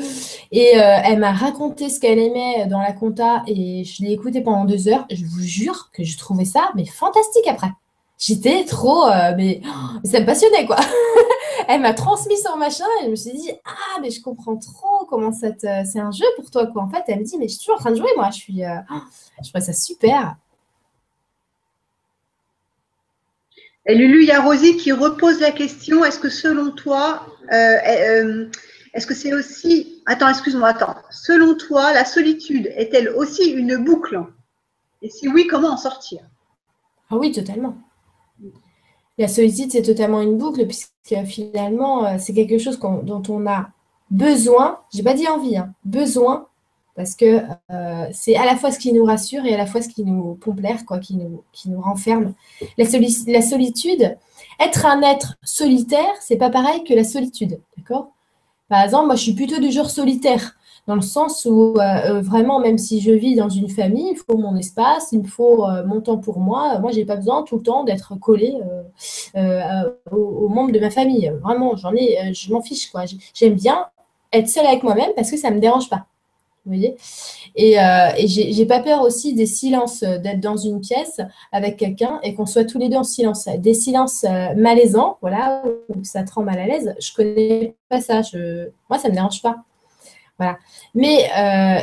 Et 0.53 0.77
euh, 0.77 0.99
elle 1.05 1.19
m'a 1.19 1.33
raconté 1.33 1.89
ce 1.89 1.99
qu'elle 1.99 2.19
aimait 2.19 2.67
dans 2.67 2.81
la 2.81 2.93
compta 2.93 3.45
et 3.47 3.83
je 3.83 4.05
l'ai 4.05 4.13
écouté 4.13 4.43
pendant 4.43 4.67
deux 4.67 4.89
heures. 4.89 5.07
Je 5.11 5.25
vous 5.25 5.41
jure 5.41 5.91
que 5.91 6.05
je 6.05 6.19
trouvais 6.19 6.45
ça 6.45 6.69
mais 6.75 6.85
fantastique 6.85 7.47
après. 7.47 7.71
J'étais 8.19 8.67
trop, 8.67 9.07
euh, 9.07 9.33
mais 9.39 9.63
ça 10.05 10.21
me 10.21 10.27
passionnait 10.27 10.67
quoi. 10.67 10.77
elle 11.69 11.81
m'a 11.81 11.95
transmis 11.95 12.37
son 12.37 12.59
machin 12.59 12.85
et 13.01 13.07
je 13.07 13.11
me 13.11 13.17
suis 13.17 13.33
dit 13.33 13.51
ah 13.65 14.01
mais 14.03 14.11
je 14.11 14.21
comprends 14.21 14.59
trop 14.59 15.07
comment 15.09 15.33
ça 15.33 15.49
c'est 15.59 15.99
un 15.99 16.11
jeu 16.11 16.27
pour 16.37 16.51
toi 16.51 16.67
quoi. 16.67 16.83
En 16.83 16.91
fait, 16.91 17.05
elle 17.09 17.21
me 17.21 17.25
dit 17.25 17.39
mais 17.39 17.49
je 17.49 17.53
suis 17.53 17.61
toujours 17.61 17.77
en 17.77 17.81
train 17.81 17.91
de 17.93 17.97
jouer 17.97 18.11
moi. 18.17 18.29
Je 18.33 18.37
suis, 18.37 18.65
euh, 18.65 18.77
je 19.43 19.49
trouve 19.49 19.63
ça 19.63 19.73
super. 19.73 20.37
Et 23.89 23.95
Lulu, 23.95 24.25
il 24.25 24.27
y 24.27 24.33
a 24.33 24.43
Rosie 24.43 24.77
qui 24.77 24.93
repose 24.93 25.41
la 25.41 25.53
question 25.53 26.05
est-ce 26.05 26.19
que 26.19 26.29
selon 26.29 26.73
toi, 26.73 27.25
euh, 27.53 27.77
euh, 27.89 28.51
est-ce 28.95 29.07
que 29.07 29.15
c'est 29.15 29.33
aussi. 29.33 30.03
Attends, 30.07 30.29
excuse-moi, 30.29 30.69
attends. 30.69 30.97
Selon 31.11 31.55
toi, 31.57 31.93
la 31.93 32.05
solitude 32.05 32.73
est-elle 32.77 33.11
aussi 33.11 33.51
une 33.51 33.77
boucle? 33.77 34.21
Et 35.03 35.11
si 35.11 35.29
oui, 35.29 35.47
comment 35.47 35.71
en 35.71 35.77
sortir? 35.77 36.21
Ah 37.11 37.17
oui, 37.17 37.33
totalement. 37.33 37.77
La 39.19 39.29
solitude, 39.29 39.71
c'est 39.73 39.83
totalement 39.83 40.21
une 40.21 40.39
boucle, 40.39 40.67
puisque 40.67 41.27
finalement, 41.27 42.07
euh, 42.07 42.17
c'est 42.19 42.35
quelque 42.35 42.59
chose 42.59 42.79
dont 42.81 43.23
on 43.29 43.47
a 43.47 43.71
besoin, 44.11 44.81
j'ai 44.93 45.03
pas 45.03 45.15
dit 45.15 45.27
envie, 45.27 45.57
hein, 45.57 45.75
besoin 45.85 46.49
parce 46.97 47.15
que 47.15 47.43
c'est 48.13 48.37
à 48.37 48.47
la 48.47 48.57
fois 48.57 48.73
ce 48.73 48.79
qui 48.79 48.91
nous 48.91 49.05
rassure 49.05 49.45
et 49.45 49.53
à 49.55 49.59
la 49.59 49.67
fois 49.67 49.83
ce 49.83 49.89
qui 49.89 50.03
nous 50.03 50.35
pompe 50.37 50.61
l'air, 50.61 50.85
quoi, 50.87 50.99
qui 50.99 51.15
nous, 51.15 51.45
qui 51.53 51.69
nous 51.69 51.81
renferme. 51.81 52.33
La, 52.79 52.87
solitude, 53.43 54.17
être 54.61 54.87
un 54.87 55.03
être 55.03 55.37
solitaire, 55.43 56.15
c'est 56.21 56.37
pas 56.37 56.51
pareil 56.51 56.85
que 56.85 56.95
la 56.95 57.05
solitude, 57.05 57.61
d'accord? 57.77 58.09
Par 58.69 58.83
exemple, 58.83 59.07
moi, 59.07 59.17
je 59.17 59.23
suis 59.23 59.35
plutôt 59.35 59.61
du 59.61 59.71
genre 59.71 59.91
solitaire, 59.91 60.57
dans 60.87 60.97
le 60.97 61.01
sens 61.01 61.45
où 61.45 61.75
euh, 61.77 61.81
euh, 61.81 62.21
vraiment, 62.21 62.59
même 62.59 62.79
si 62.79 63.01
je 63.01 63.13
vis 63.13 63.37
dans 63.37 63.49
une 63.49 63.69
famille, 63.69 64.11
il 64.13 64.17
faut 64.17 64.39
mon 64.39 64.57
espace, 64.57 65.13
il 65.13 65.21
me 65.21 65.27
faut 65.27 65.67
mon 65.87 66.01
temps 66.01 66.19
pour 66.19 66.41
moi. 66.41 66.79
Moi, 66.81 66.91
j'ai 66.93 67.05
pas 67.05 67.17
besoin 67.17 67.43
tout 67.43 67.57
le 67.57 67.63
temps 67.63 67.85
d'être 67.85 68.15
collé 68.19 68.55
aux, 70.11 70.49
membres 70.49 70.73
de 70.73 70.81
ma 70.81 70.91
famille. 70.91 71.33
Vraiment, 71.43 71.77
j'en 71.77 71.95
ai, 71.95 72.33
je 72.35 72.53
m'en 72.53 72.63
fiche, 72.63 72.91
quoi. 72.91 73.05
J'aime 73.35 73.55
bien 73.55 73.87
être 74.33 74.49
seule 74.49 74.67
avec 74.67 74.83
moi-même 74.83 75.11
parce 75.15 75.31
que 75.31 75.37
ça 75.37 75.51
me 75.51 75.61
dérange 75.61 75.89
pas. 75.89 76.07
Vous 76.67 76.73
voyez? 76.73 76.97
Et, 77.55 77.79
euh, 77.79 78.11
et 78.19 78.27
j'ai 78.27 78.67
pas 78.67 78.81
peur 78.81 79.03
aussi 79.03 79.35
des 79.35 79.47
silences, 79.47 80.03
euh, 80.03 80.19
d'être 80.19 80.41
dans 80.41 80.57
une 80.57 80.81
pièce 80.81 81.21
avec 81.53 81.77
quelqu'un 81.77 82.19
et 82.25 82.35
qu'on 82.35 82.45
soit 82.45 82.65
tous 82.65 82.79
les 82.79 82.89
deux 82.89 82.97
en 82.97 83.05
silence. 83.05 83.49
Des 83.59 83.73
silences 83.73 84.25
euh, 84.25 84.53
malaisants, 84.57 85.17
voilà, 85.21 85.63
où 85.89 86.03
ça 86.03 86.25
te 86.25 86.33
rend 86.33 86.43
mal 86.43 86.59
à 86.59 86.67
l'aise. 86.67 86.97
Je 86.99 87.15
connais 87.15 87.77
pas 87.89 88.01
ça. 88.01 88.23
Moi, 88.91 88.99
ça 88.99 89.09
me 89.09 89.15
dérange 89.15 89.41
pas. 89.43 89.59
Voilà. 90.39 90.59
Mais 90.93 91.31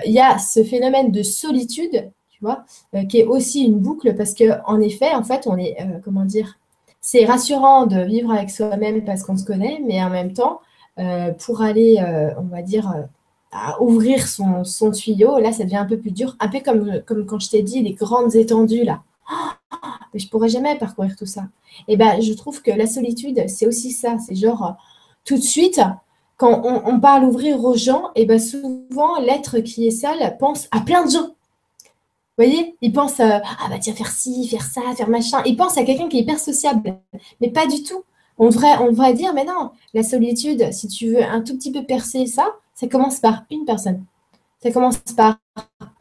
il 0.06 0.12
y 0.12 0.20
a 0.20 0.38
ce 0.38 0.66
phénomène 0.66 1.12
de 1.12 1.24
solitude, 1.24 2.12
tu 2.30 2.40
vois, 2.42 2.66
qui 3.08 3.20
est 3.20 3.26
aussi 3.26 3.64
une 3.64 3.80
boucle 3.80 4.16
parce 4.16 4.34
que 4.34 4.62
en 4.66 4.82
effet, 4.82 5.16
en 5.16 5.24
fait, 5.24 5.48
on 5.48 5.58
est, 5.58 5.78
comment 6.04 6.26
dire, 6.26 6.60
c'est 7.00 7.26
rassurant 7.26 7.86
de 7.86 8.02
vivre 8.02 8.32
avec 8.32 8.52
soi-même 8.52 9.06
parce 9.06 9.24
qu'on 9.24 9.38
se 9.38 9.46
connaît, 9.46 9.82
mais 9.88 10.04
en 10.04 10.10
même 10.10 10.34
temps, 10.34 10.60
pour 11.40 11.62
aller, 11.62 12.04
on 12.38 12.44
va 12.44 12.62
dire, 12.62 12.94
à 13.54 13.82
ouvrir 13.82 14.28
son, 14.28 14.64
son, 14.64 14.92
tuyau, 14.92 15.38
là, 15.40 15.52
ça 15.52 15.64
devient 15.64 15.78
un 15.78 15.86
peu 15.86 15.98
plus 15.98 16.12
dur. 16.12 16.36
Un 16.40 16.48
peu 16.48 16.60
comme, 16.60 17.02
comme 17.06 17.26
quand 17.26 17.40
je 17.40 17.50
t'ai 17.50 17.62
dit, 17.62 17.82
les 17.82 17.94
grandes 17.94 18.36
étendues, 18.36 18.84
là. 18.84 19.04
mais 20.14 20.20
je 20.20 20.28
pourrais 20.30 20.50
jamais 20.50 20.78
parcourir 20.78 21.16
tout 21.16 21.26
ça. 21.26 21.44
Et 21.88 21.94
eh 21.94 21.98
ben, 21.98 22.22
je 22.22 22.34
trouve 22.34 22.62
que 22.62 22.72
la 22.72 22.88
solitude, 22.88 23.44
c'est 23.48 23.66
aussi 23.66 23.92
ça. 23.92 24.18
C'est 24.20 24.36
genre, 24.36 24.76
tout 25.26 25.36
de 25.36 25.42
suite, 25.42 25.82
quand 26.38 26.62
on, 26.66 27.00
parle 27.00 27.24
ouvrir 27.24 27.64
aux 27.64 27.76
gens, 27.76 28.10
et 28.16 28.24
eh 28.24 28.26
ben 28.26 28.40
souvent, 28.40 29.20
l'être 29.20 29.60
qui 29.60 29.88
est 29.88 29.92
seul 29.92 30.18
pense 30.40 30.68
à 30.72 30.82
plein 30.82 31.06
de 31.06 31.12
gens. 31.12 31.28
Vous 32.38 32.44
voyez? 32.46 32.76
Il 32.82 32.92
pense, 32.92 33.20
à, 33.20 33.42
ah 33.46 33.70
bah 33.70 33.78
tiens, 33.80 33.94
faire 33.94 34.12
ci, 34.12 34.48
faire 34.48 34.66
ça, 34.66 34.82
faire 34.96 35.10
machin. 35.10 35.42
Il 35.46 35.56
pense 35.56 35.78
à 35.78 35.84
quelqu'un 35.84 36.10
qui 36.10 36.18
est 36.18 36.22
hyper 36.22 36.40
sociable. 36.40 36.98
Mais 37.40 37.50
pas 37.50 37.68
du 37.68 37.84
tout. 37.84 38.04
On 38.40 38.50
devrait, 38.50 38.78
on 38.80 38.92
dire, 39.14 39.34
mais 39.34 39.46
non, 39.46 39.72
la 39.94 40.02
solitude, 40.02 40.74
si 40.74 40.88
tu 40.88 41.10
veux 41.10 41.24
un 41.24 41.42
tout 41.42 41.56
petit 41.56 41.72
peu 41.72 41.84
percer 41.84 42.26
ça, 42.26 42.56
ça 42.74 42.88
commence 42.88 43.20
par 43.20 43.44
une 43.52 43.66
personne. 43.66 44.04
Ça 44.62 44.72
commence 44.72 44.98
par 45.16 45.40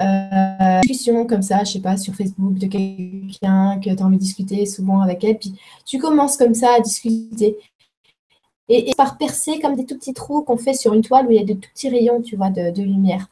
euh, 0.01 0.05
une 0.05 0.81
discussion 0.83 1.27
comme 1.27 1.43
ça, 1.43 1.65
je 1.65 1.73
sais 1.73 1.81
pas, 1.81 1.97
sur 1.97 2.15
Facebook 2.15 2.55
de 2.55 2.67
quelqu'un 2.67 3.81
que 3.81 3.91
tu 3.91 4.03
as 4.03 4.07
envie 4.07 4.17
de 4.17 4.23
discuter 4.23 4.67
souvent 4.67 5.01
avec 5.01 5.25
elle. 5.25 5.39
Puis 5.39 5.55
tu 5.85 5.99
commences 5.99 6.37
comme 6.37 6.55
ça 6.55 6.75
à 6.77 6.81
discuter. 6.81 7.57
Et, 8.69 8.93
par 8.97 9.19
percer 9.19 9.59
comme 9.59 9.75
des 9.75 9.85
tout 9.85 9.97
petits 9.97 10.15
trous 10.15 10.43
qu'on 10.43 10.57
fait 10.57 10.75
sur 10.75 10.95
une 10.95 11.03
toile 11.03 11.27
où 11.27 11.31
il 11.31 11.37
y 11.37 11.41
a 11.41 11.45
de 11.45 11.55
tout 11.55 11.69
petits 11.75 11.91
rayons, 11.91 12.23
tu 12.23 12.37
vois, 12.37 12.51
de, 12.51 12.81
lumière. 12.81 13.29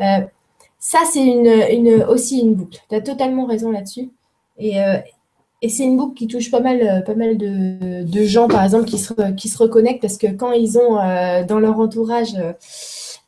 Euh, 0.00 0.20
ça, 0.78 1.00
c'est 1.10 2.04
aussi 2.06 2.40
une 2.40 2.54
boucle. 2.54 2.78
Tu 2.88 2.94
as 2.94 3.00
totalement 3.00 3.46
raison 3.46 3.70
là-dessus. 3.70 4.10
Et, 4.58 4.80
euh, 4.80 4.98
et 5.64 5.68
c'est 5.68 5.84
une 5.84 5.96
boucle 5.96 6.14
qui 6.14 6.26
touche 6.26 6.50
pas 6.50 6.60
mal, 6.60 7.02
pas 7.04 7.14
mal 7.14 7.38
de, 7.38 8.24
gens, 8.24 8.48
par 8.48 8.62
exemple, 8.64 8.84
qui 8.84 8.98
se, 8.98 9.58
reconnectent 9.58 10.02
parce 10.02 10.18
que 10.18 10.26
quand 10.26 10.52
ils 10.52 10.78
ont 10.78 10.96
dans 11.46 11.58
leur 11.58 11.78
entourage 11.80 12.36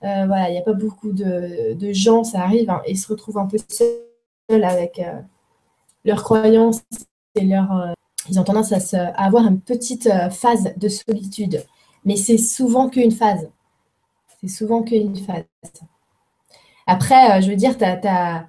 euh, 0.02 0.26
voilà, 0.26 0.48
il 0.50 0.52
n'y 0.52 0.58
a 0.58 0.62
pas 0.62 0.74
beaucoup 0.74 1.12
de, 1.12 1.92
gens, 1.92 2.24
ça 2.24 2.42
arrive, 2.42 2.70
hein, 2.70 2.82
et 2.84 2.94
se 2.94 3.08
retrouvent 3.08 3.38
un 3.38 3.46
peu 3.46 3.58
seuls 3.68 4.64
avec 4.64 4.98
euh, 4.98 5.20
leurs 6.04 6.22
croyances 6.22 6.82
et 7.34 7.44
leur. 7.44 7.72
Euh, 7.72 7.92
ils 8.28 8.40
ont 8.40 8.44
tendance 8.44 8.72
à, 8.72 9.06
avoir 9.10 9.46
une 9.46 9.60
petite 9.60 10.10
phase 10.30 10.74
de 10.76 10.88
solitude. 10.88 11.64
Mais 12.04 12.16
c'est 12.16 12.38
souvent 12.38 12.88
qu'une 12.88 13.12
phase. 13.12 13.48
C'est 14.40 14.48
souvent 14.48 14.82
qu'une 14.82 15.16
phase. 15.16 15.44
Après, 16.88 17.40
je 17.40 17.48
veux 17.48 17.56
dire, 17.56 17.78
tu 17.78 17.84
as, 17.84 18.48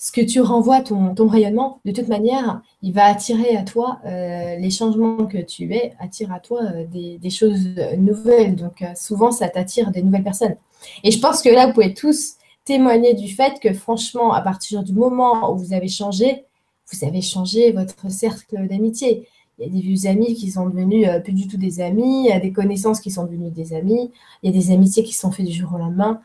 ce 0.00 0.12
que 0.12 0.20
tu 0.20 0.40
renvoies, 0.40 0.80
ton, 0.80 1.12
ton, 1.16 1.26
rayonnement, 1.26 1.80
de 1.84 1.90
toute 1.90 2.06
manière, 2.06 2.62
il 2.82 2.92
va 2.92 3.06
attirer 3.06 3.56
à 3.56 3.64
toi 3.64 3.98
euh, 4.06 4.54
les 4.54 4.70
changements 4.70 5.26
que 5.26 5.38
tu 5.38 5.74
es, 5.74 5.96
attire 5.98 6.32
à 6.32 6.38
toi 6.38 6.62
euh, 6.62 6.86
des, 6.86 7.30
choses 7.30 7.74
nouvelles. 7.98 8.54
Donc, 8.54 8.80
euh, 8.82 8.94
souvent, 8.94 9.32
ça 9.32 9.48
t'attire 9.48 9.90
des 9.90 10.02
nouvelles 10.02 10.22
personnes. 10.22 10.54
Et 11.02 11.10
je 11.10 11.18
pense 11.18 11.42
que 11.42 11.48
là, 11.48 11.66
vous 11.66 11.72
pouvez 11.72 11.94
tous 11.94 12.34
témoigner 12.64 13.14
du 13.14 13.26
fait 13.34 13.58
que, 13.60 13.72
franchement, 13.74 14.32
à 14.32 14.40
partir 14.40 14.84
du 14.84 14.92
moment 14.92 15.52
où 15.52 15.58
vous 15.58 15.72
avez 15.72 15.88
changé, 15.88 16.44
vous 16.92 17.04
avez 17.04 17.20
changé 17.20 17.72
votre 17.72 18.08
cercle 18.08 18.68
d'amitié. 18.68 19.28
Il 19.58 19.66
y 19.66 19.68
a 19.68 19.72
des 19.72 19.80
vieux 19.80 20.08
amis 20.08 20.34
qui 20.34 20.52
sont 20.52 20.68
devenus 20.68 21.08
plus 21.24 21.32
du 21.32 21.48
tout 21.48 21.56
des 21.56 21.80
amis, 21.80 22.26
il 22.26 22.28
y 22.28 22.32
a 22.32 22.38
des 22.38 22.52
connaissances 22.52 23.00
qui 23.00 23.10
sont 23.10 23.24
devenues 23.24 23.50
des 23.50 23.72
amis, 23.74 24.12
il 24.44 24.54
y 24.54 24.56
a 24.56 24.56
des 24.56 24.70
amitiés 24.70 25.02
qui 25.02 25.12
sont 25.12 25.32
faites 25.32 25.46
du 25.46 25.52
jour 25.52 25.72
au 25.74 25.78
lendemain. 25.78 26.20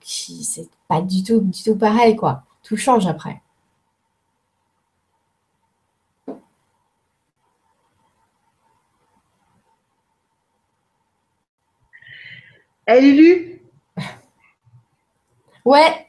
Qui 0.00 0.44
pas 0.90 1.00
du 1.02 1.22
tout, 1.22 1.40
du 1.40 1.62
tout 1.62 1.76
pareil, 1.76 2.16
quoi. 2.16 2.42
Tout 2.64 2.76
change 2.76 3.06
après. 3.06 3.40
Elle 12.86 13.04
est 13.04 13.12
lue. 13.12 13.62
Ouais. 15.64 16.06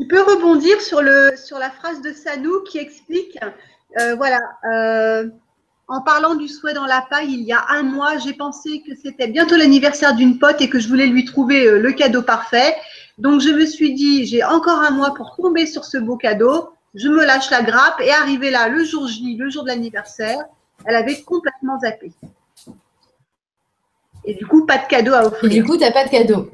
Tu 0.00 0.08
peux 0.08 0.22
rebondir 0.22 0.80
sur, 0.80 1.02
le, 1.02 1.36
sur 1.36 1.58
la 1.58 1.70
phrase 1.70 2.00
de 2.00 2.12
Sanou 2.12 2.62
qui 2.62 2.78
explique, 2.78 3.38
euh, 4.00 4.14
voilà, 4.16 4.40
euh, 4.72 5.28
en 5.86 6.00
parlant 6.02 6.34
du 6.34 6.48
souhait 6.48 6.74
dans 6.74 6.86
la 6.86 7.02
paille, 7.02 7.32
il 7.32 7.42
y 7.42 7.52
a 7.52 7.66
un 7.68 7.82
mois, 7.82 8.18
j'ai 8.18 8.32
pensé 8.32 8.82
que 8.82 8.94
c'était 8.94 9.28
bientôt 9.28 9.56
l'anniversaire 9.56 10.14
d'une 10.14 10.38
pote 10.38 10.60
et 10.60 10.68
que 10.68 10.78
je 10.78 10.88
voulais 10.88 11.06
lui 11.06 11.24
trouver 11.24 11.66
euh, 11.66 11.78
le 11.78 11.92
cadeau 11.92 12.22
parfait. 12.22 12.74
Donc, 13.18 13.40
je 13.40 13.50
me 13.50 13.66
suis 13.66 13.94
dit, 13.94 14.26
j'ai 14.26 14.44
encore 14.44 14.78
un 14.80 14.90
mois 14.90 15.12
pour 15.12 15.36
tomber 15.36 15.66
sur 15.66 15.84
ce 15.84 15.98
beau 15.98 16.16
cadeau. 16.16 16.70
Je 16.94 17.08
me 17.08 17.24
lâche 17.24 17.50
la 17.50 17.62
grappe 17.62 18.00
et 18.00 18.10
arrivé 18.10 18.50
là, 18.50 18.68
le 18.68 18.84
jour 18.84 19.06
J, 19.06 19.36
le 19.36 19.50
jour 19.50 19.62
de 19.64 19.68
l'anniversaire, 19.68 20.38
elle 20.84 20.96
avait 20.96 21.20
complètement 21.22 21.78
zappé. 21.80 22.12
Et 24.24 24.34
du 24.34 24.46
coup, 24.46 24.64
pas 24.66 24.78
de 24.78 24.86
cadeau 24.86 25.12
à 25.12 25.26
offrir. 25.26 25.50
Et 25.50 25.54
du 25.54 25.64
coup, 25.64 25.76
tu 25.76 25.80
n'as 25.80 25.92
pas 25.92 26.04
de 26.04 26.10
cadeau. 26.10 26.50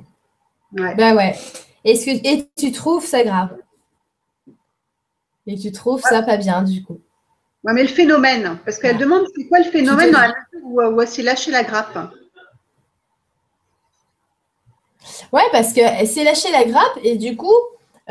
Ouais. 0.77 0.95
Bah 0.97 1.15
ouais. 1.15 1.37
Est-ce 1.85 2.07
que, 2.07 2.11
et 2.11 2.49
tu 2.57 2.73
trouves 2.73 3.05
ça 3.05 3.23
grave? 3.23 3.57
Et 5.47 5.59
tu 5.59 5.71
trouves 5.71 6.01
ça 6.01 6.23
pas 6.23 6.37
bien, 6.37 6.63
du 6.63 6.83
coup? 6.83 7.01
Oui, 7.65 7.73
mais 7.75 7.83
le 7.83 7.89
phénomène, 7.89 8.59
parce 8.65 8.79
qu'elle 8.79 8.99
demande 8.99 9.25
c'est 9.37 9.47
quoi 9.47 9.59
le 9.59 9.71
phénomène 9.71 10.11
dans 10.11 10.21
la 10.21 10.35
où, 10.63 10.83
où 10.83 11.01
elle 11.01 11.09
s'est 11.09 11.23
lâché 11.23 11.51
la 11.51 11.63
grappe? 11.63 12.13
Ouais, 15.33 15.43
parce 15.53 15.73
qu'elle 15.73 16.07
s'est 16.07 16.25
lâché 16.25 16.51
la 16.51 16.65
grappe 16.65 16.99
et 17.03 17.17
du 17.17 17.37
coup, 17.37 17.53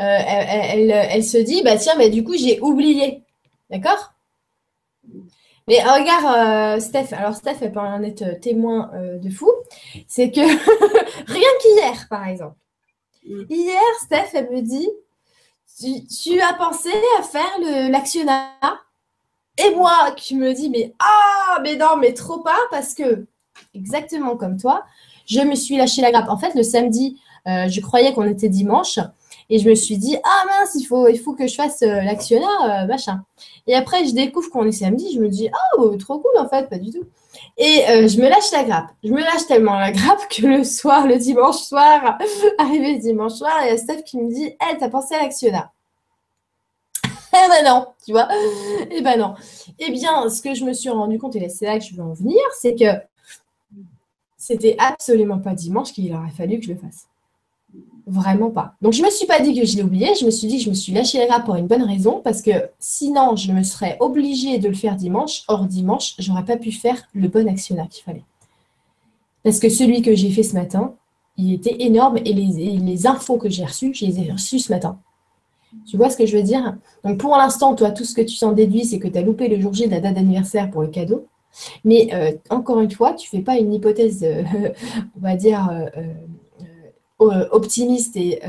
euh, 0.00 0.18
elle, 0.18 1.24
se 1.24 1.38
dit, 1.38 1.62
bah 1.62 1.76
tiens, 1.76 1.94
mais 1.96 2.10
du 2.10 2.24
coup, 2.24 2.34
j'ai 2.36 2.60
oublié. 2.60 3.22
D'accord? 3.70 4.12
Mais 5.66 5.80
regarde, 5.82 6.76
euh, 6.76 6.80
Steph, 6.80 7.12
alors 7.12 7.34
Steph, 7.34 7.56
elle 7.62 7.72
peut 7.72 7.80
en 7.80 8.02
être 8.02 8.38
témoin 8.40 8.90
euh, 8.94 9.18
de 9.18 9.30
fou, 9.30 9.50
c'est 10.06 10.30
que 10.30 10.40
rien 11.32 11.48
qu'hier, 11.62 12.06
par 12.10 12.28
exemple. 12.28 12.56
Mm. 13.26 13.44
Hier, 13.48 13.82
Steph, 14.02 14.30
elle 14.34 14.50
me 14.50 14.60
dit, 14.60 14.90
tu, 15.78 16.06
tu 16.06 16.40
as 16.40 16.52
pensé 16.54 16.90
à 17.18 17.22
faire 17.22 17.88
l'actionnat 17.88 18.52
et 19.56 19.74
moi 19.74 20.10
qui 20.16 20.36
me 20.36 20.52
dis, 20.52 20.68
mais 20.68 20.92
ah, 20.98 21.60
mais 21.62 21.76
non, 21.76 21.96
mais 21.96 22.12
trop 22.12 22.40
pas, 22.40 22.58
parce 22.70 22.94
que, 22.94 23.26
exactement 23.72 24.36
comme 24.36 24.58
toi, 24.58 24.84
je 25.26 25.40
me 25.40 25.54
suis 25.54 25.76
lâché 25.76 26.02
la 26.02 26.10
grappe. 26.10 26.28
En 26.28 26.38
fait, 26.38 26.54
le 26.54 26.62
samedi, 26.62 27.20
euh, 27.46 27.68
je 27.68 27.80
croyais 27.80 28.12
qu'on 28.12 28.24
était 28.24 28.48
dimanche. 28.48 28.98
Et 29.50 29.58
je 29.58 29.68
me 29.68 29.74
suis 29.74 29.98
dit, 29.98 30.16
ah 30.24 30.44
mince, 30.46 30.74
il 30.74 30.84
faut, 30.84 31.06
il 31.06 31.18
faut 31.18 31.34
que 31.34 31.46
je 31.46 31.54
fasse 31.54 31.82
euh, 31.82 32.00
l'actionnaire, 32.00 32.48
euh, 32.62 32.86
machin. 32.86 33.22
Et 33.66 33.74
après, 33.74 34.06
je 34.06 34.14
découvre 34.14 34.48
qu'on 34.48 34.64
est 34.64 34.72
samedi. 34.72 35.12
Je 35.14 35.20
me 35.20 35.28
dis, 35.28 35.50
oh, 35.76 35.94
trop 35.96 36.18
cool, 36.18 36.30
en 36.38 36.48
fait, 36.48 36.68
pas 36.70 36.78
du 36.78 36.90
tout. 36.90 37.04
Et 37.58 37.82
je 37.88 38.20
me 38.20 38.28
lâche 38.28 38.52
la 38.52 38.62
grappe. 38.62 38.90
Je 39.02 39.10
me 39.10 39.20
lâche 39.20 39.46
tellement 39.46 39.78
la 39.78 39.90
grappe 39.90 40.28
que 40.28 40.46
le 40.46 40.64
soir, 40.64 41.06
le 41.06 41.18
dimanche 41.18 41.56
soir, 41.56 42.16
arrivé 42.58 42.96
dimanche 42.98 43.32
soir, 43.34 43.52
il 43.62 43.68
y 43.68 43.70
a 43.70 43.76
Steph 43.76 44.02
qui 44.02 44.18
me 44.18 44.32
dit, 44.32 44.44
hey, 44.60 44.78
t'as 44.78 44.88
pensé 44.88 45.14
à 45.14 45.22
l'actionnaire 45.22 45.70
eh 47.34 47.48
ben 47.48 47.64
non, 47.64 47.86
tu 48.04 48.12
vois. 48.12 48.28
Eh 48.90 49.00
ben 49.00 49.18
non. 49.18 49.34
Eh 49.78 49.90
bien, 49.90 50.28
ce 50.28 50.40
que 50.40 50.54
je 50.54 50.64
me 50.64 50.72
suis 50.72 50.90
rendu 50.90 51.18
compte, 51.18 51.34
et 51.36 51.48
c'est 51.48 51.66
là 51.66 51.78
que 51.78 51.84
je 51.84 51.94
veux 51.94 52.02
en 52.02 52.12
venir, 52.12 52.40
c'est 52.60 52.74
que 52.74 52.84
c'était 54.46 54.76
absolument 54.78 55.38
pas 55.38 55.54
dimanche 55.54 55.94
qu'il 55.94 56.14
aurait 56.14 56.28
fallu 56.28 56.58
que 56.58 56.66
je 56.66 56.72
le 56.72 56.76
fasse. 56.76 57.06
Vraiment 58.06 58.50
pas. 58.50 58.74
Donc, 58.82 58.92
je 58.92 59.00
ne 59.00 59.06
me 59.06 59.10
suis 59.10 59.26
pas 59.26 59.40
dit 59.40 59.58
que 59.58 59.64
je 59.64 59.74
l'ai 59.74 59.82
oublié. 59.82 60.08
Je 60.20 60.26
me 60.26 60.30
suis 60.30 60.46
dit 60.46 60.58
que 60.58 60.64
je 60.64 60.68
me 60.68 60.74
suis 60.74 60.92
lâché 60.92 61.16
les 61.16 61.24
rats 61.24 61.40
pour 61.40 61.54
une 61.54 61.66
bonne 61.66 61.82
raison, 61.82 62.20
parce 62.22 62.42
que 62.42 62.68
sinon, 62.78 63.36
je 63.36 63.50
me 63.52 63.62
serais 63.62 63.96
obligée 64.00 64.58
de 64.58 64.68
le 64.68 64.74
faire 64.74 64.96
dimanche. 64.96 65.44
Or, 65.48 65.64
dimanche, 65.64 66.14
j'aurais 66.18 66.44
pas 66.44 66.58
pu 66.58 66.72
faire 66.72 67.08
le 67.14 67.28
bon 67.28 67.48
actionnat 67.48 67.86
qu'il 67.86 68.04
fallait. 68.04 68.24
Parce 69.44 69.58
que 69.60 69.70
celui 69.70 70.02
que 70.02 70.14
j'ai 70.14 70.30
fait 70.30 70.42
ce 70.42 70.52
matin, 70.52 70.94
il 71.38 71.54
était 71.54 71.76
énorme 71.82 72.18
et 72.18 72.34
les, 72.34 72.60
et 72.60 72.76
les 72.76 73.06
infos 73.06 73.38
que 73.38 73.48
j'ai 73.48 73.64
reçues, 73.64 73.94
je 73.94 74.04
les 74.04 74.20
ai 74.20 74.30
reçues 74.30 74.58
ce 74.58 74.70
matin. 74.70 74.98
Tu 75.86 75.96
vois 75.96 76.10
ce 76.10 76.18
que 76.18 76.26
je 76.26 76.36
veux 76.36 76.42
dire? 76.42 76.76
Donc 77.02 77.16
pour 77.16 77.34
l'instant, 77.34 77.74
toi, 77.74 77.92
tout 77.92 78.04
ce 78.04 78.14
que 78.14 78.20
tu 78.20 78.38
t'en 78.38 78.52
déduis, 78.52 78.84
c'est 78.84 78.98
que 78.98 79.08
tu 79.08 79.16
as 79.16 79.22
loupé 79.22 79.48
le 79.48 79.58
jour 79.58 79.72
J 79.72 79.86
de 79.86 79.92
la 79.92 80.00
date 80.00 80.14
d'anniversaire 80.14 80.70
pour 80.70 80.82
le 80.82 80.88
cadeau. 80.88 81.26
Mais 81.84 82.08
euh, 82.12 82.32
encore 82.50 82.80
une 82.80 82.90
fois, 82.90 83.14
tu 83.14 83.28
ne 83.28 83.38
fais 83.38 83.44
pas 83.44 83.58
une 83.58 83.72
hypothèse, 83.72 84.24
euh, 84.24 84.42
on 85.16 85.20
va 85.20 85.36
dire, 85.36 85.70
euh, 85.70 87.48
optimiste 87.52 88.16
et 88.16 88.40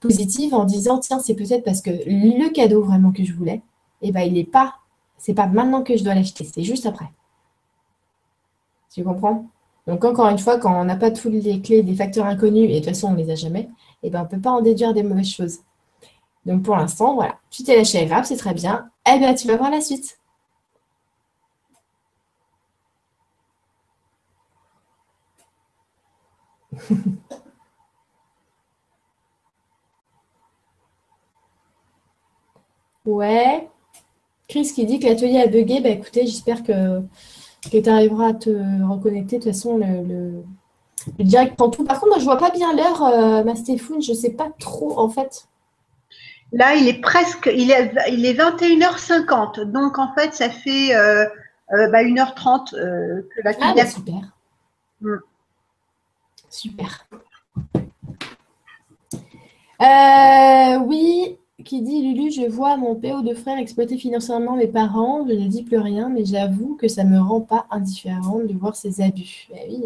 positive 0.00 0.54
en 0.54 0.64
disant, 0.64 0.98
tiens, 0.98 1.18
c'est 1.18 1.34
peut-être 1.34 1.64
parce 1.64 1.82
que 1.82 1.90
le 1.90 2.48
cadeau 2.50 2.82
vraiment 2.82 3.12
que 3.12 3.24
je 3.24 3.34
voulais, 3.34 3.62
eh 4.00 4.12
ben, 4.12 4.22
il 4.22 4.34
n'est 4.34 4.44
pas, 4.44 4.76
c'est 5.18 5.34
pas 5.34 5.46
maintenant 5.46 5.82
que 5.82 5.96
je 5.96 6.04
dois 6.04 6.14
l'acheter, 6.14 6.44
c'est 6.44 6.62
juste 6.62 6.86
après. 6.86 7.10
Tu 8.94 9.04
comprends? 9.04 9.46
Donc 9.86 10.04
encore 10.04 10.28
une 10.28 10.38
fois, 10.38 10.58
quand 10.58 10.80
on 10.80 10.84
n'a 10.84 10.96
pas 10.96 11.10
toutes 11.10 11.32
les 11.32 11.60
clés 11.60 11.82
des 11.82 11.94
facteurs 11.94 12.26
inconnus, 12.26 12.70
et 12.70 12.74
de 12.74 12.78
toute 12.78 12.86
façon 12.86 13.08
on 13.08 13.12
ne 13.12 13.18
les 13.18 13.30
a 13.30 13.34
jamais, 13.34 13.68
eh 14.02 14.10
ben, 14.10 14.20
on 14.20 14.24
ne 14.24 14.28
peut 14.28 14.40
pas 14.40 14.50
en 14.50 14.62
déduire 14.62 14.94
des 14.94 15.02
mauvaises 15.02 15.30
choses. 15.30 15.58
Donc 16.46 16.62
pour 16.62 16.76
l'instant, 16.76 17.14
voilà, 17.14 17.36
tu 17.50 17.64
t'es 17.64 17.76
lâché 17.76 18.06
grave, 18.06 18.24
c'est 18.24 18.36
très 18.36 18.54
bien. 18.54 18.88
Eh 19.12 19.18
bien, 19.18 19.34
tu 19.34 19.46
vas 19.48 19.56
voir 19.56 19.70
la 19.70 19.80
suite. 19.80 20.17
ouais. 33.06 33.68
Chris 34.48 34.72
qui 34.74 34.86
dit 34.86 34.98
que 34.98 35.06
l'atelier 35.06 35.40
a 35.40 35.46
bugué. 35.46 35.80
Bah 35.80 35.90
écoutez, 35.90 36.26
j'espère 36.26 36.62
que, 36.62 37.02
tu 37.70 37.88
arriveras 37.88 38.28
à 38.28 38.34
te 38.34 38.50
reconnecter. 38.86 39.38
De 39.38 39.44
toute 39.44 39.52
façon, 39.52 39.78
le, 39.78 40.42
direct 41.18 41.56
prend 41.56 41.70
tout. 41.70 41.84
Par 41.84 42.00
contre, 42.00 42.12
moi, 42.12 42.18
je 42.18 42.24
vois 42.24 42.38
pas 42.38 42.50
bien 42.50 42.74
l'heure, 42.74 43.02
euh, 43.04 43.44
ma 43.44 43.56
Stéphane. 43.56 44.02
Je 44.02 44.12
sais 44.12 44.30
pas 44.30 44.50
trop 44.58 44.98
en 44.98 45.08
fait. 45.08 45.48
Là, 46.52 46.74
il 46.74 46.88
est 46.88 47.00
presque, 47.00 47.50
il 47.54 47.70
est, 47.70 47.92
il 48.10 48.24
est 48.24 48.34
21h50. 48.34 49.64
Donc, 49.64 49.98
en 49.98 50.12
fait, 50.14 50.34
ça 50.34 50.48
fait 50.48 50.94
euh, 50.94 51.26
euh, 51.72 51.90
bah, 51.90 52.02
1h30 52.02 52.74
euh, 52.74 53.28
que 53.34 53.42
la 53.44 53.52
ah, 53.60 53.74
bah, 53.76 53.86
super. 53.86 54.32
Mm. 55.02 55.16
Super. 56.50 57.06
oui, 60.86 61.36
qui 61.64 61.82
dit 61.82 62.02
Lulu, 62.02 62.30
je 62.30 62.48
vois 62.48 62.76
mon 62.76 62.94
PO 62.94 63.22
de 63.22 63.34
frère 63.34 63.58
exploiter 63.58 63.98
financièrement 63.98 64.56
mes 64.56 64.66
parents. 64.66 65.26
Je 65.26 65.34
ne 65.34 65.48
dis 65.48 65.62
plus 65.62 65.78
rien, 65.78 66.08
mais 66.08 66.24
j'avoue 66.24 66.76
que 66.76 66.88
ça 66.88 67.04
ne 67.04 67.10
me 67.10 67.20
rend 67.20 67.40
pas 67.40 67.66
indifférente 67.70 68.46
de 68.46 68.54
voir 68.54 68.76
ces 68.76 69.00
abus. 69.00 69.48
Eh 69.52 69.68
oui. 69.68 69.84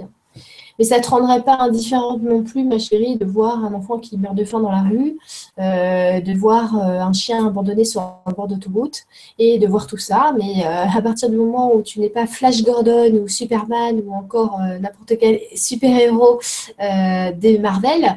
Mais 0.79 0.85
ça 0.85 0.99
ne 0.99 1.03
te 1.03 1.11
rendrait 1.11 1.43
pas 1.43 1.59
indifférente 1.61 2.23
non 2.23 2.43
plus, 2.43 2.65
ma 2.65 2.79
chérie, 2.79 3.17
de 3.17 3.25
voir 3.25 3.65
un 3.65 3.75
enfant 3.75 3.99
qui 3.99 4.17
meurt 4.17 4.35
de 4.35 4.45
faim 4.45 4.61
dans 4.61 4.73
la 4.73 4.83
rue, 4.83 5.19
euh, 5.59 6.21
de 6.21 6.33
voir 6.33 6.77
euh, 6.77 7.01
un 7.01 7.13
chien 7.13 7.47
abandonné 7.47 7.85
sur 7.85 8.01
un 8.01 8.33
bord 8.33 8.49
d'autoroute 8.49 9.03
et 9.39 9.59
de 9.59 9.67
voir 9.67 9.87
tout 9.87 9.99
ça. 9.99 10.35
Mais 10.39 10.65
euh, 10.65 10.85
à 10.97 11.03
partir 11.03 11.29
du 11.29 11.37
moment 11.37 11.75
où 11.75 11.83
tu 11.83 12.01
n'es 12.01 12.09
pas 12.09 12.27
Flash 12.27 12.63
Gordon 12.63 13.13
ou 13.15 13.29
Superman 13.29 14.03
ou 14.05 14.15
encore 14.15 14.59
n'importe 14.81 15.19
quel 15.19 15.41
super-héros 15.55 16.41
des 16.79 17.59
Marvel, 17.59 18.17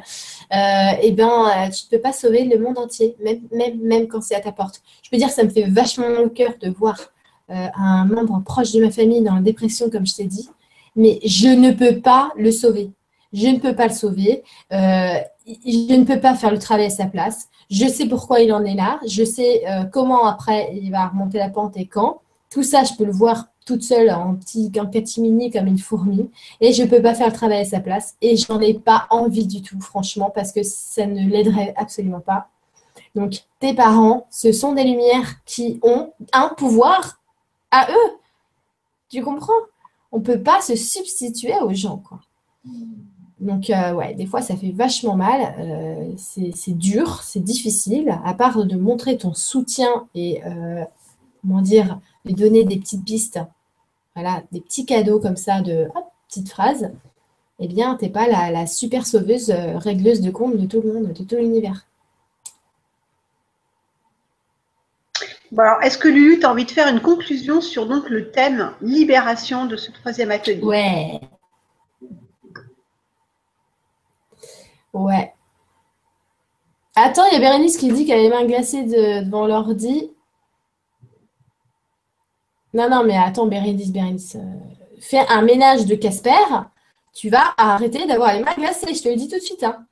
eh 0.50 1.12
ben, 1.12 1.70
tu 1.70 1.84
ne 1.84 1.90
peux 1.90 2.00
pas 2.00 2.12
sauver 2.12 2.44
le 2.44 2.58
monde 2.58 2.78
entier, 2.78 3.16
même 3.22 4.08
quand 4.08 4.22
c'est 4.22 4.34
à 4.34 4.40
ta 4.40 4.52
porte. 4.52 4.82
Je 5.02 5.10
peux 5.10 5.16
dire 5.16 5.28
que 5.28 5.34
ça 5.34 5.44
me 5.44 5.50
fait 5.50 5.64
vachement 5.68 6.08
le 6.08 6.28
cœur 6.30 6.54
de 6.60 6.70
voir 6.70 6.98
un 7.48 8.04
membre 8.06 8.42
proche 8.44 8.72
de 8.72 8.82
ma 8.82 8.90
famille 8.90 9.22
dans 9.22 9.34
la 9.34 9.40
dépression, 9.40 9.90
comme 9.90 10.06
je 10.06 10.14
t'ai 10.14 10.24
dit 10.24 10.48
mais 10.96 11.20
je 11.24 11.48
ne 11.48 11.72
peux 11.72 12.00
pas 12.00 12.32
le 12.36 12.50
sauver. 12.50 12.90
Je 13.32 13.48
ne 13.48 13.58
peux 13.58 13.74
pas 13.74 13.86
le 13.86 13.92
sauver. 13.92 14.42
Euh, 14.72 15.18
je 15.46 15.94
ne 15.94 16.04
peux 16.04 16.20
pas 16.20 16.34
faire 16.34 16.50
le 16.50 16.58
travail 16.58 16.86
à 16.86 16.90
sa 16.90 17.06
place. 17.06 17.48
Je 17.70 17.86
sais 17.86 18.06
pourquoi 18.06 18.40
il 18.40 18.52
en 18.52 18.64
est 18.64 18.74
là. 18.74 18.98
Je 19.06 19.24
sais 19.24 19.62
euh, 19.68 19.84
comment 19.84 20.26
après 20.26 20.70
il 20.74 20.90
va 20.90 21.08
remonter 21.08 21.38
la 21.38 21.50
pente 21.50 21.76
et 21.76 21.86
quand. 21.86 22.20
Tout 22.50 22.62
ça, 22.62 22.84
je 22.84 22.94
peux 22.94 23.04
le 23.04 23.12
voir 23.12 23.46
toute 23.66 23.82
seule 23.82 24.10
en 24.10 24.36
petit 24.36 24.70
en 24.78 24.86
comme 25.50 25.66
une 25.66 25.78
fourmi. 25.78 26.30
Et 26.60 26.72
je 26.72 26.84
ne 26.84 26.88
peux 26.88 27.02
pas 27.02 27.14
faire 27.14 27.26
le 27.26 27.32
travail 27.32 27.60
à 27.60 27.64
sa 27.64 27.80
place. 27.80 28.14
Et 28.22 28.36
j'en 28.36 28.60
ai 28.60 28.74
pas 28.74 29.06
envie 29.10 29.46
du 29.46 29.60
tout, 29.60 29.80
franchement, 29.80 30.30
parce 30.34 30.52
que 30.52 30.62
ça 30.62 31.04
ne 31.04 31.28
l'aiderait 31.28 31.74
absolument 31.76 32.20
pas. 32.20 32.48
Donc, 33.14 33.42
tes 33.58 33.74
parents, 33.74 34.26
ce 34.30 34.52
sont 34.52 34.72
des 34.72 34.84
lumières 34.84 35.44
qui 35.44 35.80
ont 35.82 36.12
un 36.32 36.48
pouvoir 36.50 37.20
à 37.70 37.88
eux. 37.90 38.12
Tu 39.10 39.22
comprends? 39.22 39.52
On 40.12 40.18
ne 40.18 40.22
peut 40.22 40.42
pas 40.42 40.60
se 40.60 40.76
substituer 40.76 41.54
aux 41.60 41.74
gens, 41.74 41.98
quoi. 41.98 42.20
Donc, 43.40 43.68
euh, 43.68 43.92
ouais, 43.92 44.14
des 44.14 44.26
fois, 44.26 44.40
ça 44.40 44.56
fait 44.56 44.70
vachement 44.70 45.16
mal. 45.16 45.54
Euh, 45.58 46.12
c'est 46.16 46.76
dur, 46.76 47.22
c'est 47.22 47.42
difficile. 47.42 48.18
À 48.24 48.34
part 48.34 48.64
de 48.64 48.76
montrer 48.76 49.18
ton 49.18 49.34
soutien 49.34 50.06
et, 50.14 50.42
euh, 50.44 50.84
comment 51.42 51.60
dire, 51.60 52.00
de 52.24 52.32
donner 52.32 52.64
des 52.64 52.78
petites 52.78 53.04
pistes, 53.04 53.40
voilà, 54.14 54.42
des 54.52 54.60
petits 54.60 54.86
cadeaux 54.86 55.20
comme 55.20 55.36
ça 55.36 55.60
de 55.60 55.88
hop, 55.94 56.04
petites 56.28 56.48
phrases, 56.48 56.90
eh 57.58 57.68
bien, 57.68 57.96
tu 57.96 58.04
n'es 58.04 58.10
pas 58.10 58.26
la, 58.26 58.50
la, 58.50 58.66
super 58.66 59.06
sauveuse, 59.06 59.50
régleuse 59.50 60.20
de 60.20 60.30
compte 60.30 60.56
de 60.56 60.66
tout 60.66 60.80
le 60.80 60.92
monde, 60.92 61.12
de 61.12 61.22
tout 61.24 61.36
l'univers. 61.36 61.86
Bon 65.52 65.62
alors, 65.62 65.82
est-ce 65.82 65.98
que 65.98 66.08
Lulu, 66.08 66.40
tu 66.40 66.46
as 66.46 66.50
envie 66.50 66.64
de 66.64 66.70
faire 66.70 66.88
une 66.88 67.00
conclusion 67.00 67.60
sur 67.60 67.86
le 67.86 68.30
thème 68.30 68.72
libération 68.80 69.66
de 69.66 69.76
ce 69.76 69.90
troisième 69.92 70.30
atelier? 70.30 70.62
Ouais, 70.62 71.20
Ouais. 74.96 75.34
Attends, 76.94 77.26
il 77.26 77.34
y 77.34 77.36
a 77.36 77.38
Bérénice 77.38 77.76
qui 77.76 77.92
dit 77.92 78.06
qu'elle 78.06 78.20
a 78.20 78.22
les 78.22 78.30
mains 78.30 78.46
glacées 78.46 78.84
devant 78.84 79.46
l'ordi. 79.46 80.10
Non, 82.72 82.88
non, 82.88 83.04
mais 83.04 83.18
attends, 83.18 83.46
Bérénice, 83.46 83.92
Bérénice. 83.92 84.36
Euh, 84.36 84.98
fais 84.98 85.26
un 85.28 85.42
ménage 85.42 85.84
de 85.84 85.94
Casper. 85.94 86.30
Tu 87.12 87.28
vas 87.28 87.52
arrêter 87.58 88.06
d'avoir 88.06 88.32
les 88.32 88.40
mains 88.40 88.54
glacées. 88.56 88.94
Je 88.94 89.02
te 89.02 89.08
le 89.10 89.16
dis 89.16 89.28
tout 89.28 89.36
de 89.36 89.42
suite. 89.42 89.62
Hein. 89.64 89.86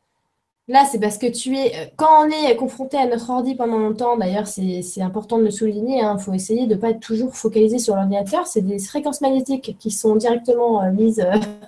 Là, 0.67 0.87
c'est 0.91 0.99
parce 0.99 1.19
que 1.19 1.27
tu 1.27 1.57
es. 1.57 1.75
Euh, 1.75 1.87
quand 1.97 2.27
on 2.27 2.31
est 2.31 2.57
confronté 2.57 2.97
à 2.97 3.07
notre 3.07 3.29
ordi 3.31 3.55
pendant 3.55 3.79
longtemps, 3.79 4.17
d'ailleurs, 4.17 4.47
c'est 4.47 5.03
important 5.03 5.39
de 5.39 5.45
le 5.45 5.51
souligner. 5.51 5.99
Il 5.99 6.05
hein, 6.05 6.17
faut 6.17 6.33
essayer 6.33 6.67
de 6.67 6.75
ne 6.75 6.81
pas 6.81 6.91
être 6.91 7.01
toujours 7.01 7.35
focalisé 7.35 7.79
sur 7.79 7.95
l'ordinateur. 7.95 8.47
C'est 8.47 8.63
des 8.63 8.79
fréquences 8.79 9.21
magnétiques 9.21 9.77
qui 9.79 9.91
sont 9.91 10.17
directement 10.17 10.83
euh, 10.83 10.91
mises 10.91 11.27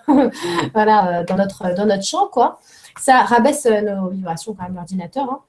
voilà, 0.75 1.25
dans, 1.25 1.37
notre, 1.37 1.75
dans 1.75 1.87
notre 1.87 2.05
champ, 2.05 2.29
quoi 2.29 2.59
ça 2.99 3.23
rabaisse 3.23 3.67
euh, 3.67 3.81
nos 3.81 4.09
vibrations 4.09 4.55
quand 4.55 4.65
même, 4.65 4.75
l'ordinateur. 4.75 5.29
Hein. 5.31 5.41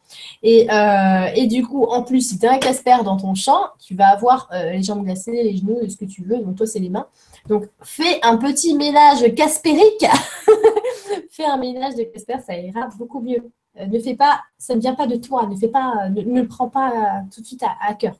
Euh, 0.45 1.31
et, 1.35 1.47
du 1.47 1.65
coup, 1.65 1.83
en 1.85 2.03
plus, 2.03 2.21
si 2.21 2.39
tu 2.39 2.45
as 2.45 2.53
un 2.53 2.57
Casper 2.57 2.97
dans 3.03 3.17
ton 3.17 3.35
champ, 3.35 3.61
tu 3.79 3.95
vas 3.95 4.09
avoir 4.09 4.49
euh, 4.53 4.71
les 4.71 4.83
jambes 4.83 5.03
glacées, 5.03 5.31
les 5.31 5.57
genoux, 5.57 5.79
ce 5.87 5.95
que 5.95 6.05
tu 6.05 6.23
veux. 6.23 6.37
Donc, 6.39 6.55
toi, 6.55 6.67
c'est 6.67 6.79
les 6.79 6.89
mains. 6.89 7.07
Donc, 7.47 7.65
fais 7.81 8.19
un 8.23 8.37
petit 8.37 8.75
ménage 8.75 9.33
caspérique. 9.35 10.05
fais 11.29 11.45
un 11.45 11.57
ménage 11.57 11.95
de 11.95 12.03
Casper, 12.03 12.39
ça 12.45 12.57
ira 12.57 12.87
beaucoup 12.97 13.19
mieux. 13.21 13.51
ne 13.75 13.99
fais 13.99 14.15
pas, 14.15 14.41
ça 14.57 14.75
ne 14.75 14.81
vient 14.81 14.95
pas 14.95 15.07
de 15.07 15.15
toi. 15.17 15.47
Ne 15.47 15.55
fais 15.55 15.67
pas, 15.69 16.09
ne, 16.09 16.21
le 16.21 16.47
prends 16.47 16.69
pas 16.69 17.23
tout 17.33 17.41
de 17.41 17.45
suite 17.45 17.63
à, 17.63 17.93
cœur. 17.95 18.15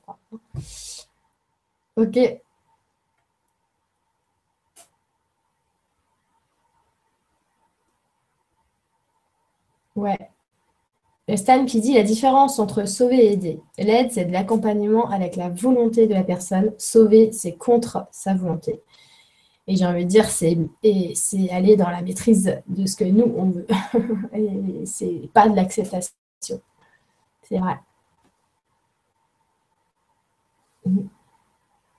Ok. 1.95 2.18
Ouais. 9.95 10.30
Stan 11.35 11.65
qui 11.65 11.81
dit 11.81 11.93
la 11.93 12.03
différence 12.03 12.57
entre 12.57 12.88
sauver 12.88 13.18
et 13.26 13.34
aider. 13.34 13.59
L'aide, 13.77 14.11
c'est 14.11 14.26
de 14.26 14.31
l'accompagnement 14.31 15.09
avec 15.09 15.35
la 15.35 15.49
volonté 15.49 16.07
de 16.07 16.14
la 16.14 16.23
personne. 16.23 16.73
Sauver, 16.77 17.31
c'est 17.34 17.53
contre 17.57 18.07
sa 18.11 18.34
volonté. 18.34 18.81
Et 19.68 19.76
j'ai 19.76 19.85
envie 19.85 20.06
de 20.06 20.10
dire, 20.10 20.30
c'est, 20.30 20.57
aller 21.52 21.76
dans 21.76 21.89
la 21.89 22.02
maîtrise 22.02 22.61
de 22.68 22.85
ce 22.85 22.95
que 22.95 23.03
nous, 23.03 23.34
on 23.35 23.49
veut. 23.49 23.68
et 24.34 24.85
c'est 24.85 25.30
pas 25.34 25.49
de 25.49 25.56
l'acceptation. 25.56 26.14
C'est 27.44 27.57
vrai. 27.57 27.77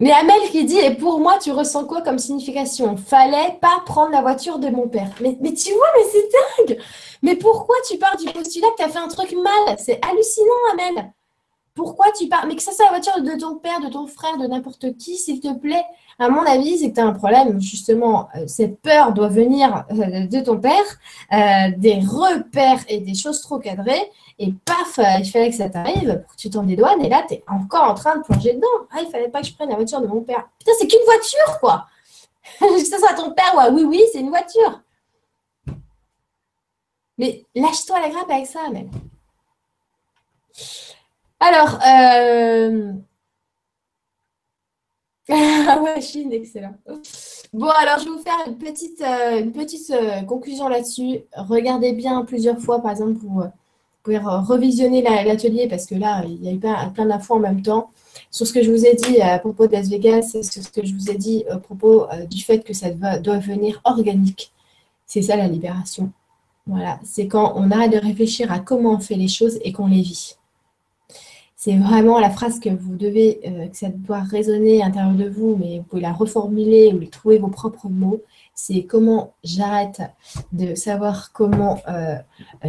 Mais 0.00 0.12
Amel 0.12 0.48
qui 0.50 0.64
dit, 0.64 0.78
et 0.78 0.94
pour 0.94 1.18
moi, 1.20 1.38
tu 1.38 1.50
ressens 1.50 1.84
quoi 1.84 2.02
comme 2.02 2.18
signification? 2.18 2.96
Fallait 2.96 3.58
pas 3.60 3.82
prendre 3.84 4.12
la 4.12 4.22
voiture 4.22 4.58
de 4.58 4.68
mon 4.68 4.88
père. 4.88 5.10
Mais, 5.20 5.36
mais 5.40 5.52
tu 5.52 5.72
vois, 5.72 5.88
mais 5.96 6.04
c'est 6.10 6.28
dingue 6.68 6.80
Mais 7.22 7.34
pourquoi 7.34 7.74
tu 7.88 7.98
pars 7.98 8.16
du 8.16 8.26
postulat 8.26 8.68
que 8.70 8.76
tu 8.76 8.82
as 8.84 8.88
fait 8.88 8.98
un 8.98 9.08
truc 9.08 9.32
mal? 9.32 9.76
C'est 9.78 10.02
hallucinant, 10.04 10.54
Amel. 10.72 11.12
Pourquoi 11.78 12.06
tu 12.10 12.26
pars 12.26 12.44
Mais 12.44 12.56
que 12.56 12.62
ça 12.62 12.72
soit 12.72 12.86
la 12.86 12.90
voiture 12.90 13.22
de 13.22 13.38
ton 13.38 13.54
père, 13.54 13.78
de 13.78 13.88
ton 13.88 14.08
frère, 14.08 14.36
de 14.36 14.48
n'importe 14.48 14.96
qui, 14.96 15.16
s'il 15.16 15.38
te 15.38 15.54
plaît. 15.54 15.84
À 16.18 16.28
mon 16.28 16.42
avis, 16.42 16.76
c'est 16.76 16.90
que 16.90 16.96
tu 16.96 17.00
as 17.00 17.06
un 17.06 17.12
problème. 17.12 17.60
Justement, 17.60 18.28
euh, 18.34 18.48
cette 18.48 18.80
peur 18.80 19.12
doit 19.12 19.28
venir 19.28 19.84
euh, 19.92 20.26
de 20.26 20.40
ton 20.40 20.58
père, 20.58 20.74
euh, 21.32 21.70
des 21.76 22.00
repères 22.00 22.80
et 22.88 22.98
des 22.98 23.14
choses 23.14 23.40
trop 23.42 23.60
cadrées. 23.60 24.10
Et 24.40 24.52
paf, 24.64 24.98
il 25.20 25.30
fallait 25.30 25.50
que 25.50 25.54
ça 25.54 25.70
t'arrive 25.70 26.20
pour 26.26 26.34
que 26.34 26.40
tu 26.40 26.50
t'en 26.50 26.64
dédouanes. 26.64 27.00
Et 27.04 27.08
là, 27.08 27.24
tu 27.28 27.34
es 27.34 27.44
encore 27.46 27.84
en 27.84 27.94
train 27.94 28.16
de 28.16 28.24
plonger 28.24 28.54
dedans. 28.54 28.66
Ah, 28.90 28.98
il 29.00 29.08
fallait 29.12 29.28
pas 29.28 29.40
que 29.40 29.46
je 29.46 29.54
prenne 29.54 29.68
la 29.68 29.76
voiture 29.76 30.00
de 30.00 30.08
mon 30.08 30.22
père. 30.22 30.48
Putain, 30.58 30.72
c'est 30.80 30.88
qu'une 30.88 31.04
voiture, 31.04 31.60
quoi. 31.60 31.86
que 32.58 32.84
ce 32.84 32.98
soit 32.98 33.14
ton 33.14 33.30
père 33.30 33.54
ou 33.54 33.74
oui, 33.76 33.84
oui, 33.84 34.02
c'est 34.12 34.18
une 34.18 34.30
voiture. 34.30 34.82
Mais 37.18 37.44
lâche-toi 37.54 38.00
la 38.00 38.08
grappe 38.08 38.30
avec 38.30 38.46
ça, 38.46 38.68
même. 38.72 38.90
Alors, 41.40 41.78
euh... 41.86 42.92
ah. 45.30 45.82
Bon, 47.52 47.68
alors 47.68 47.98
je 47.98 48.04
vais 48.04 48.10
vous 48.10 48.22
faire 48.22 48.38
une 48.46 48.56
petite, 48.56 49.00
euh, 49.00 49.42
euh, 49.94 50.22
conclusion 50.22 50.68
là-dessus. 50.68 51.20
Regardez 51.36 51.92
bien 51.92 52.24
plusieurs 52.24 52.58
fois, 52.58 52.80
par 52.80 52.92
exemple, 52.92 53.14
pour 53.14 53.46
pouvez 54.08 54.18
revisionner 54.18 55.02
l'atelier 55.02 55.68
parce 55.68 55.86
que 55.86 55.94
là, 55.94 56.24
il 56.26 56.42
y 56.42 56.48
a 56.48 56.52
eu 56.52 56.58
plein 56.58 57.06
d'infos 57.06 57.34
en 57.34 57.40
même 57.40 57.62
temps. 57.62 57.90
Sur 58.30 58.46
ce 58.46 58.52
que 58.52 58.62
je 58.62 58.70
vous 58.70 58.84
ai 58.84 58.94
dit 58.94 59.20
à 59.20 59.38
propos 59.38 59.66
de 59.66 59.72
Las 59.72 59.88
Vegas, 59.88 60.30
sur 60.42 60.62
ce 60.62 60.70
que 60.70 60.84
je 60.84 60.94
vous 60.94 61.10
ai 61.10 61.16
dit 61.16 61.44
à 61.48 61.58
propos 61.58 62.10
euh, 62.10 62.24
du 62.26 62.42
fait 62.42 62.60
que 62.60 62.72
ça 62.72 62.90
doit, 62.90 63.38
venir 63.38 63.80
organique. 63.84 64.52
C'est 65.06 65.22
ça 65.22 65.36
la 65.36 65.46
libération. 65.46 66.10
Voilà, 66.66 66.98
c'est 67.04 67.28
quand 67.28 67.54
on 67.56 67.70
arrête 67.70 67.92
de 67.92 67.98
réfléchir 67.98 68.52
à 68.52 68.58
comment 68.58 68.94
on 68.94 68.98
fait 68.98 69.14
les 69.14 69.28
choses 69.28 69.58
et 69.62 69.72
qu'on 69.72 69.86
les 69.86 70.02
vit. 70.02 70.36
C'est 71.60 71.76
vraiment 71.76 72.20
la 72.20 72.30
phrase 72.30 72.60
que 72.60 72.70
vous 72.70 72.94
devez, 72.94 73.40
euh, 73.44 73.66
que 73.66 73.76
ça 73.76 73.88
doit 73.90 74.20
résonner 74.20 74.80
à 74.80 74.86
l'intérieur 74.86 75.14
de 75.14 75.28
vous, 75.28 75.56
mais 75.56 75.78
vous 75.78 75.84
pouvez 75.84 76.02
la 76.02 76.12
reformuler 76.12 76.94
ou 76.94 77.04
trouver 77.06 77.38
vos 77.38 77.48
propres 77.48 77.88
mots 77.88 78.22
c'est 78.58 78.84
comment 78.86 79.34
j'arrête 79.44 80.02
de 80.52 80.74
savoir 80.74 81.30
comment 81.32 81.80
euh, 81.86 82.16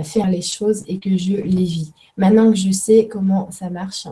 faire 0.04 0.30
les 0.30 0.44
choses 0.44 0.84
et 0.88 1.00
que 1.00 1.18
je 1.18 1.34
les 1.34 1.64
vis. 1.64 1.94
Maintenant 2.16 2.52
que 2.52 2.58
je 2.58 2.72
sais 2.72 3.08
comment 3.08 3.50
ça 3.50 3.72
marche. 3.72 4.08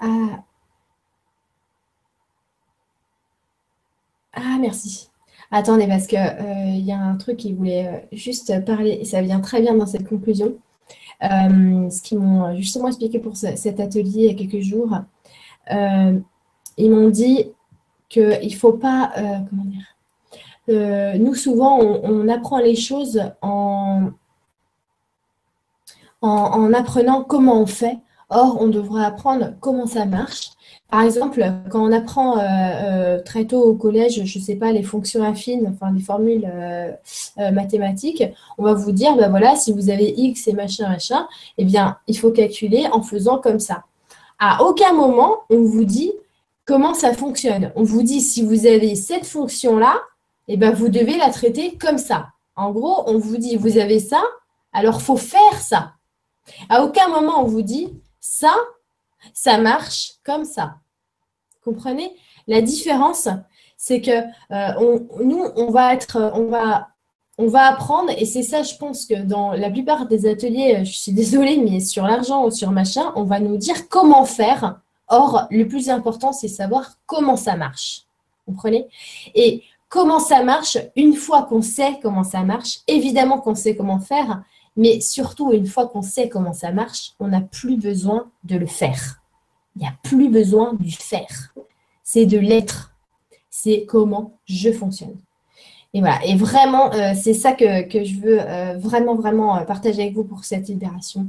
Ah, 0.00 0.42
ah 4.32 4.58
merci. 4.60 5.10
Attendez, 5.52 5.86
parce 5.86 6.08
qu'il 6.08 6.18
euh, 6.18 6.76
y 6.76 6.90
a 6.92 6.98
un 6.98 7.16
truc 7.16 7.36
qui 7.36 7.52
voulait 7.54 7.86
euh, 7.86 8.00
juste 8.16 8.64
parler, 8.64 8.98
et 9.00 9.04
ça 9.04 9.22
vient 9.22 9.40
très 9.40 9.60
bien 9.60 9.74
dans 9.74 9.86
cette 9.86 10.08
conclusion. 10.08 10.58
Ce 11.20 12.02
qu'ils 12.02 12.18
m'ont 12.18 12.56
justement 12.56 12.88
expliqué 12.88 13.18
pour 13.18 13.36
cet 13.36 13.80
atelier 13.80 14.12
il 14.14 14.24
y 14.24 14.30
a 14.30 14.34
quelques 14.34 14.64
jours. 14.64 14.98
ils 15.70 16.90
m'ont 16.90 17.10
dit 17.10 17.46
qu'il 18.08 18.38
ne 18.42 18.56
faut 18.56 18.72
pas, 18.72 19.12
euh, 19.18 19.38
comment 19.48 19.64
dire, 19.64 19.86
euh, 20.70 21.16
nous 21.18 21.34
souvent 21.34 21.78
on, 21.78 22.28
apprend 22.28 22.58
les 22.58 22.76
choses 22.76 23.22
en, 23.40 24.10
en, 26.20 26.72
apprenant 26.74 27.22
comment 27.24 27.60
on 27.60 27.66
fait. 27.66 27.98
Or, 28.30 28.58
on 28.60 28.68
devrait 28.68 29.04
apprendre 29.04 29.54
comment 29.60 29.86
ça 29.86 30.04
marche. 30.04 30.50
Par 30.90 31.02
exemple, 31.02 31.44
quand 31.70 31.82
on 31.82 31.92
apprend 31.92 32.38
euh, 32.38 33.20
très 33.22 33.46
tôt 33.46 33.62
au 33.62 33.74
collège, 33.74 34.24
je 34.24 34.38
ne 34.38 34.44
sais 34.44 34.56
pas, 34.56 34.72
les 34.72 34.82
fonctions 34.82 35.22
affines, 35.22 35.66
enfin 35.70 35.92
des 35.92 36.02
formules 36.02 36.50
mathématiques, 37.36 38.22
on 38.58 38.64
va 38.64 38.74
vous 38.74 38.92
dire, 38.92 39.16
ben 39.16 39.28
voilà, 39.28 39.56
si 39.56 39.72
vous 39.72 39.90
avez 39.90 40.14
x 40.16 40.48
et 40.48 40.52
machin, 40.52 40.88
machin, 40.88 41.26
eh 41.58 41.64
bien, 41.64 41.96
il 42.06 42.18
faut 42.18 42.30
calculer 42.30 42.86
en 42.92 43.02
faisant 43.02 43.38
comme 43.38 43.60
ça. 43.60 43.84
À 44.38 44.62
aucun 44.62 44.92
moment, 44.92 45.38
on 45.50 45.62
vous 45.62 45.84
dit, 45.84 46.12
comment 46.64 46.94
ça 46.94 47.12
fonctionne. 47.14 47.72
On 47.76 47.82
vous 47.82 48.02
dit, 48.02 48.20
si 48.20 48.42
vous 48.42 48.66
avez 48.66 48.94
cette 48.94 49.26
fonction-là, 49.26 50.00
eh 50.48 50.56
ben, 50.56 50.72
vous 50.72 50.88
devez 50.88 51.16
la 51.16 51.30
traiter 51.30 51.76
comme 51.76 51.98
ça. 51.98 52.28
En 52.56 52.70
gros, 52.72 53.04
on 53.06 53.18
vous 53.18 53.38
dit, 53.38 53.56
vous 53.56 53.78
avez 53.78 53.98
ça, 53.98 54.22
alors 54.72 55.00
faut 55.00 55.16
faire 55.16 55.60
ça. 55.60 55.92
À 56.68 56.84
aucun 56.84 57.08
moment, 57.08 57.42
on 57.42 57.46
vous 57.46 57.62
dit, 57.62 57.92
ça, 58.28 58.54
ça 59.32 59.58
marche 59.58 60.12
comme 60.22 60.44
ça. 60.44 60.76
Comprenez? 61.64 62.14
La 62.46 62.60
différence, 62.60 63.28
c'est 63.76 64.00
que 64.00 64.10
euh, 64.52 64.98
nous, 65.24 65.44
on 65.56 65.70
va 65.70 65.94
être, 65.94 66.32
on 66.34 66.46
va, 66.48 66.88
on 67.38 67.46
va 67.46 67.68
apprendre, 67.68 68.10
et 68.16 68.26
c'est 68.26 68.42
ça, 68.42 68.62
je 68.62 68.76
pense 68.76 69.06
que 69.06 69.14
dans 69.14 69.52
la 69.52 69.70
plupart 69.70 70.06
des 70.06 70.28
ateliers, 70.28 70.84
je 70.84 70.92
suis 70.92 71.12
désolée, 71.22 71.56
mais 71.56 71.80
sur 71.80 72.04
l'argent 72.04 72.44
ou 72.44 72.50
sur 72.50 72.70
machin, 72.70 73.12
on 73.16 73.24
va 73.24 73.40
nous 73.40 73.56
dire 73.56 73.88
comment 73.88 74.24
faire 74.24 74.78
Or, 75.10 75.46
le 75.50 75.66
plus 75.66 75.88
important, 75.88 76.34
c'est 76.34 76.48
savoir 76.48 76.98
comment 77.06 77.36
ça 77.36 77.56
marche. 77.56 78.02
Comprenez? 78.44 78.86
Et 79.34 79.62
comment 79.88 80.20
ça 80.20 80.42
marche, 80.42 80.76
une 80.96 81.14
fois 81.14 81.44
qu'on 81.44 81.62
sait 81.62 81.98
comment 82.02 82.24
ça 82.24 82.42
marche, 82.42 82.80
évidemment 82.86 83.38
qu'on 83.38 83.54
sait 83.54 83.74
comment 83.74 84.00
faire, 84.00 84.42
Mais 84.78 85.00
surtout, 85.00 85.52
une 85.52 85.66
fois 85.66 85.88
qu'on 85.88 86.02
sait 86.02 86.28
comment 86.28 86.52
ça 86.52 86.70
marche, 86.70 87.14
on 87.18 87.26
n'a 87.26 87.40
plus 87.40 87.76
besoin 87.76 88.30
de 88.44 88.56
le 88.56 88.66
faire. 88.66 89.20
Il 89.74 89.82
n'y 89.82 89.88
a 89.88 89.94
plus 90.04 90.30
besoin 90.30 90.74
du 90.74 90.92
faire. 90.92 91.52
C'est 92.04 92.26
de 92.26 92.38
l'être. 92.38 92.94
C'est 93.50 93.84
comment 93.86 94.38
je 94.46 94.70
fonctionne. 94.70 95.16
Et 95.94 96.00
voilà. 96.00 96.24
Et 96.24 96.36
vraiment, 96.36 96.92
euh, 96.92 97.12
c'est 97.20 97.34
ça 97.34 97.54
que, 97.54 97.64
je 97.64 98.20
veux 98.20 98.40
euh, 98.40 98.78
vraiment, 98.78 99.16
vraiment 99.16 99.56
euh, 99.56 99.64
partager 99.64 100.02
avec 100.02 100.14
vous 100.14 100.22
pour 100.22 100.44
cette 100.44 100.68
libération. 100.68 101.26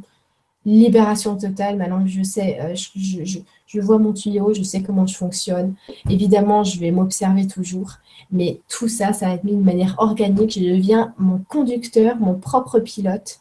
Libération 0.65 1.37
totale. 1.37 1.77
Maintenant 1.77 2.05
je 2.05 2.21
sais, 2.23 2.59
je, 2.75 3.79
vois 3.79 3.97
mon 3.97 4.13
tuyau, 4.13 4.53
je 4.53 4.63
sais 4.63 4.81
comment 4.81 5.07
je 5.07 5.15
fonctionne. 5.15 5.75
Évidemment, 6.09 6.63
je 6.63 6.79
vais 6.79 6.91
m'observer 6.91 7.47
toujours. 7.47 7.93
Mais 8.31 8.61
tout 8.67 8.87
ça, 8.87 9.13
ça 9.13 9.27
va 9.27 9.33
être 9.35 9.43
mis 9.43 9.55
de 9.55 9.63
manière 9.63 9.95
organique. 9.97 10.51
Je 10.51 10.59
deviens 10.59 11.13
mon 11.17 11.39
conducteur, 11.47 12.17
mon 12.17 12.35
propre 12.35 12.79
pilote. 12.79 13.39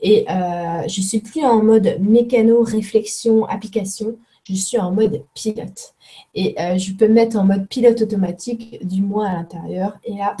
Et 0.00 0.24
je 0.28 1.00
ne 1.00 1.06
suis 1.06 1.20
plus 1.20 1.44
en 1.44 1.62
mode 1.62 1.98
mécano, 2.00 2.62
réflexion, 2.62 3.44
application. 3.46 4.16
Je 4.44 4.54
suis 4.54 4.78
en 4.78 4.92
mode 4.92 5.22
pilote. 5.34 5.94
Et 6.34 6.54
je 6.78 6.92
peux 6.92 7.08
mettre 7.08 7.36
en 7.36 7.44
mode 7.44 7.68
pilote 7.68 8.00
automatique, 8.00 8.86
du 8.86 9.02
moins 9.02 9.26
à 9.26 9.34
l'intérieur. 9.34 9.98
Et 10.04 10.14
là, 10.14 10.36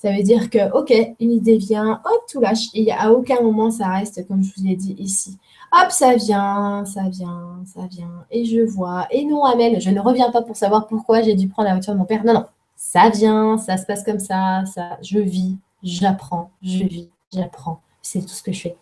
ça 0.00 0.12
veut 0.12 0.22
dire 0.22 0.50
que, 0.50 0.70
OK, 0.76 0.92
une 1.20 1.32
idée 1.32 1.58
vient, 1.58 2.00
hop, 2.04 2.22
tout 2.30 2.40
lâche. 2.40 2.68
Et 2.74 2.92
à 2.92 3.12
aucun 3.12 3.40
moment, 3.40 3.70
ça 3.70 3.88
reste, 3.88 4.26
comme 4.28 4.42
je 4.42 4.52
vous 4.56 4.66
ai 4.66 4.76
dit 4.76 4.94
ici. 4.98 5.38
Hop, 5.72 5.90
ça 5.90 6.14
vient, 6.14 6.84
ça 6.84 7.08
vient, 7.08 7.62
ça 7.64 7.86
vient. 7.90 8.26
Et 8.30 8.44
je 8.44 8.60
vois. 8.60 9.06
Et 9.10 9.24
non, 9.24 9.44
Amel, 9.44 9.80
je 9.80 9.90
ne 9.90 10.00
reviens 10.00 10.30
pas 10.30 10.42
pour 10.42 10.54
savoir 10.56 10.86
pourquoi 10.86 11.22
j'ai 11.22 11.34
dû 11.34 11.48
prendre 11.48 11.68
la 11.68 11.74
voiture 11.74 11.94
de 11.94 11.98
mon 11.98 12.04
père. 12.04 12.24
Non, 12.24 12.34
non. 12.34 12.46
Ça 12.76 13.08
vient, 13.08 13.56
ça 13.58 13.76
se 13.76 13.86
passe 13.86 14.02
comme 14.04 14.18
ça, 14.18 14.64
ça, 14.66 14.98
je 15.02 15.18
vis, 15.18 15.56
j'apprends, 15.82 16.50
je 16.62 16.84
vis, 16.84 17.08
j'apprends. 17.32 17.80
C'est 18.02 18.20
tout 18.20 18.28
ce 18.28 18.42
que 18.42 18.52
je 18.52 18.60
fais. 18.62 18.76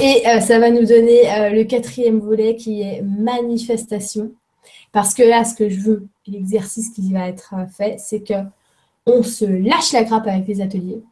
Et 0.00 0.26
euh, 0.26 0.40
ça 0.40 0.58
va 0.58 0.70
nous 0.70 0.86
donner 0.86 1.30
euh, 1.30 1.50
le 1.50 1.64
quatrième 1.64 2.18
volet 2.18 2.56
qui 2.56 2.82
est 2.82 3.02
manifestation. 3.02 4.32
Parce 4.92 5.12
que 5.12 5.22
là, 5.22 5.44
ce 5.44 5.54
que 5.54 5.68
je 5.68 5.80
veux, 5.80 6.08
l'exercice 6.26 6.90
qui 6.90 7.12
va 7.12 7.28
être 7.28 7.54
euh, 7.54 7.66
fait, 7.66 7.96
c'est 7.98 8.20
que 8.20 8.34
on 9.06 9.22
se 9.22 9.44
lâche 9.44 9.92
la 9.92 10.04
grappe 10.04 10.26
avec 10.26 10.46
les 10.48 10.60
ateliers. 10.60 11.02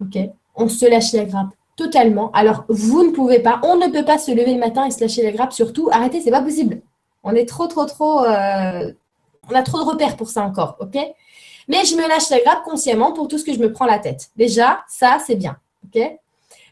OK? 0.00 0.18
On 0.54 0.68
se 0.68 0.88
lâche 0.88 1.12
la 1.12 1.24
grappe 1.24 1.54
totalement. 1.82 2.30
Alors, 2.32 2.64
vous 2.68 3.04
ne 3.04 3.10
pouvez 3.10 3.40
pas, 3.40 3.60
on 3.64 3.76
ne 3.76 3.88
peut 3.88 4.04
pas 4.04 4.18
se 4.18 4.30
lever 4.30 4.54
le 4.54 4.60
matin 4.60 4.86
et 4.86 4.90
se 4.90 5.00
lâcher 5.00 5.22
la 5.22 5.32
grappe. 5.32 5.52
Surtout, 5.52 5.88
arrêtez, 5.90 6.20
c'est 6.20 6.30
pas 6.30 6.42
possible. 6.42 6.80
On 7.22 7.34
est 7.34 7.46
trop, 7.46 7.66
trop, 7.66 7.84
trop. 7.84 8.24
Euh, 8.24 8.92
on 9.50 9.54
a 9.54 9.62
trop 9.62 9.78
de 9.78 9.90
repères 9.90 10.16
pour 10.16 10.28
ça 10.28 10.44
encore. 10.44 10.76
OK? 10.80 10.96
Mais 11.68 11.84
je 11.84 11.94
me 11.96 12.08
lâche 12.08 12.30
la 12.30 12.40
grappe 12.40 12.64
consciemment 12.64 13.12
pour 13.12 13.28
tout 13.28 13.38
ce 13.38 13.44
que 13.44 13.52
je 13.52 13.58
me 13.58 13.72
prends 13.72 13.86
la 13.86 13.98
tête. 13.98 14.30
Déjà, 14.36 14.84
ça, 14.88 15.18
c'est 15.24 15.36
bien. 15.36 15.56
OK? 15.84 16.00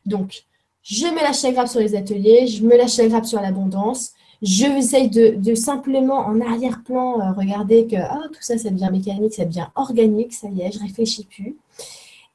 Donc, 0.06 0.44
je 0.82 1.06
me 1.06 1.20
lâche 1.20 1.42
la 1.42 1.52
grappe 1.52 1.68
sur 1.68 1.80
les 1.80 1.94
ateliers, 1.94 2.46
je 2.46 2.62
me 2.64 2.76
lâche 2.76 2.96
la 2.96 3.08
grappe 3.08 3.26
sur 3.26 3.40
l'abondance, 3.40 4.12
je 4.42 4.64
essaye 4.64 5.10
de, 5.10 5.54
simplement 5.54 6.20
en 6.20 6.40
arrière-plan 6.40 7.20
euh, 7.20 7.32
regarder 7.32 7.86
que 7.86 7.96
ah, 7.96 8.22
tout 8.28 8.40
ça, 8.40 8.56
ça 8.56 8.70
devient 8.70 8.88
mécanique, 8.90 9.34
ça 9.34 9.44
devient 9.44 9.66
organique, 9.74 10.32
ça 10.32 10.48
y 10.48 10.62
est, 10.62 10.72
je 10.72 10.80
réfléchis 10.80 11.24
plus. 11.24 11.56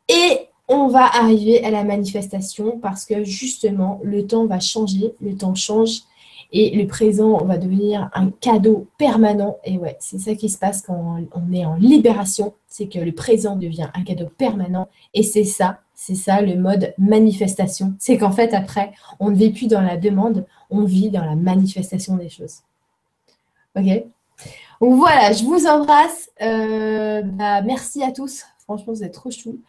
Et 0.07 0.47
on 0.67 0.87
va 0.87 1.05
arriver 1.05 1.63
à 1.63 1.71
la 1.71 1.83
manifestation 1.83 2.79
parce 2.79 3.05
que 3.05 3.23
justement, 3.23 3.99
le 4.03 4.25
temps 4.25 4.45
va 4.45 4.59
changer, 4.59 5.13
le 5.21 5.35
temps 5.35 5.55
change 5.55 6.01
et 6.51 6.75
le 6.75 6.87
présent 6.87 7.37
va 7.43 7.57
devenir 7.57 8.09
un 8.13 8.29
cadeau 8.29 8.87
permanent. 8.97 9.57
Et 9.63 9.77
ouais, 9.77 9.97
c'est 9.99 10.19
ça 10.19 10.35
qui 10.35 10.49
se 10.49 10.57
passe 10.57 10.81
quand 10.81 11.17
on 11.33 11.53
est 11.53 11.65
en 11.65 11.75
libération, 11.75 12.53
c'est 12.67 12.87
que 12.87 12.99
le 12.99 13.11
présent 13.11 13.55
devient 13.55 13.89
un 13.93 14.03
cadeau 14.03 14.29
permanent. 14.37 14.87
Et 15.13 15.23
c'est 15.23 15.43
ça, 15.43 15.79
c'est 15.93 16.15
ça 16.15 16.41
le 16.41 16.55
mode 16.55 16.93
manifestation. 16.97 17.93
C'est 17.99 18.17
qu'en 18.17 18.31
fait, 18.31 18.53
après, 18.53 18.91
on 19.19 19.31
ne 19.31 19.35
vit 19.35 19.51
plus 19.51 19.67
dans 19.67 19.81
la 19.81 19.97
demande, 19.97 20.45
on 20.69 20.83
vit 20.83 21.09
dans 21.09 21.25
la 21.25 21.35
manifestation 21.35 22.15
des 22.15 22.29
choses. 22.29 22.59
Ok? 23.77 24.05
Voilà, 24.81 25.31
je 25.31 25.43
vous 25.43 25.65
embrasse. 25.65 26.29
Euh, 26.41 27.21
bah, 27.23 27.61
merci 27.61 28.03
à 28.03 28.11
tous. 28.11 28.45
Franchement, 28.59 28.93
vous 28.93 29.03
êtes 29.03 29.13
trop 29.13 29.31
chou. 29.31 29.59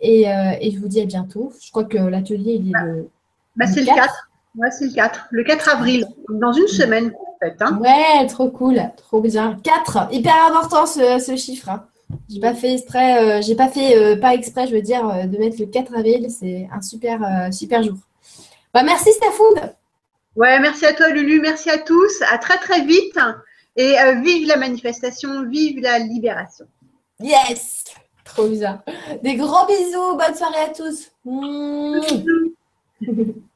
Et, 0.00 0.30
euh, 0.30 0.52
et, 0.60 0.70
je 0.70 0.78
vous 0.78 0.88
dis 0.88 1.00
à 1.00 1.04
bientôt. 1.04 1.52
Je 1.60 1.70
crois 1.70 1.84
que 1.84 1.98
l'atelier, 1.98 2.60
il 2.60 2.68
est 2.68 2.84
le. 2.84 3.08
Bah, 3.56 3.66
c'est 3.66 3.80
le 3.80 3.86
4. 3.86 4.30
Ouais, 4.56 4.70
c'est 4.70 4.86
le 4.86 4.94
4. 4.94 5.26
Le 5.30 5.44
4 5.44 5.68
avril. 5.70 6.06
Dans 6.28 6.52
une 6.52 6.68
semaine, 6.68 7.12
en 7.26 7.38
fait. 7.40 7.56
Hein. 7.60 7.78
Ouais, 7.80 8.26
trop 8.26 8.48
cool. 8.50 8.80
Trop 8.96 9.20
bien. 9.20 9.58
4. 9.62 10.08
Hyper 10.12 10.34
important 10.48 10.86
ce, 10.86 11.34
chiffre. 11.36 11.68
Hein. 11.68 11.84
J'ai 12.30 12.40
pas 12.40 12.54
fait 12.54 12.74
exprès, 12.74 13.22
euh, 13.22 13.42
j'ai 13.42 13.54
pas 13.54 13.68
fait 13.68 14.16
pas 14.18 14.32
exprès, 14.34 14.66
je 14.66 14.74
veux 14.74 14.80
dire, 14.82 15.04
de 15.26 15.36
mettre 15.36 15.56
le 15.58 15.66
4 15.66 15.94
avril. 15.94 16.28
C'est 16.30 16.68
un 16.72 16.80
super, 16.80 17.52
super 17.52 17.82
jour. 17.82 17.96
Bah, 18.72 18.82
merci 18.82 19.12
Stafoud. 19.12 19.74
Ouais, 20.36 20.60
merci 20.60 20.86
à 20.86 20.92
toi, 20.92 21.08
Lulu. 21.10 21.40
Merci 21.40 21.68
à 21.68 21.78
tous. 21.78 22.22
À 22.30 22.38
très, 22.38 22.58
très 22.58 22.84
vite. 22.84 23.18
Et 23.76 23.98
euh, 23.98 24.20
vive 24.20 24.46
la 24.46 24.56
manifestation, 24.56 25.48
vive 25.48 25.80
la 25.80 25.98
libération. 25.98 26.66
Yes! 27.20 27.84
Trop 28.28 28.48
bien. 28.48 28.82
Des 29.22 29.36
gros 29.36 29.66
bisous. 29.66 30.16
Bonne 30.16 30.34
soirée 30.34 30.60
à 30.60 30.68
tous. 30.68 31.12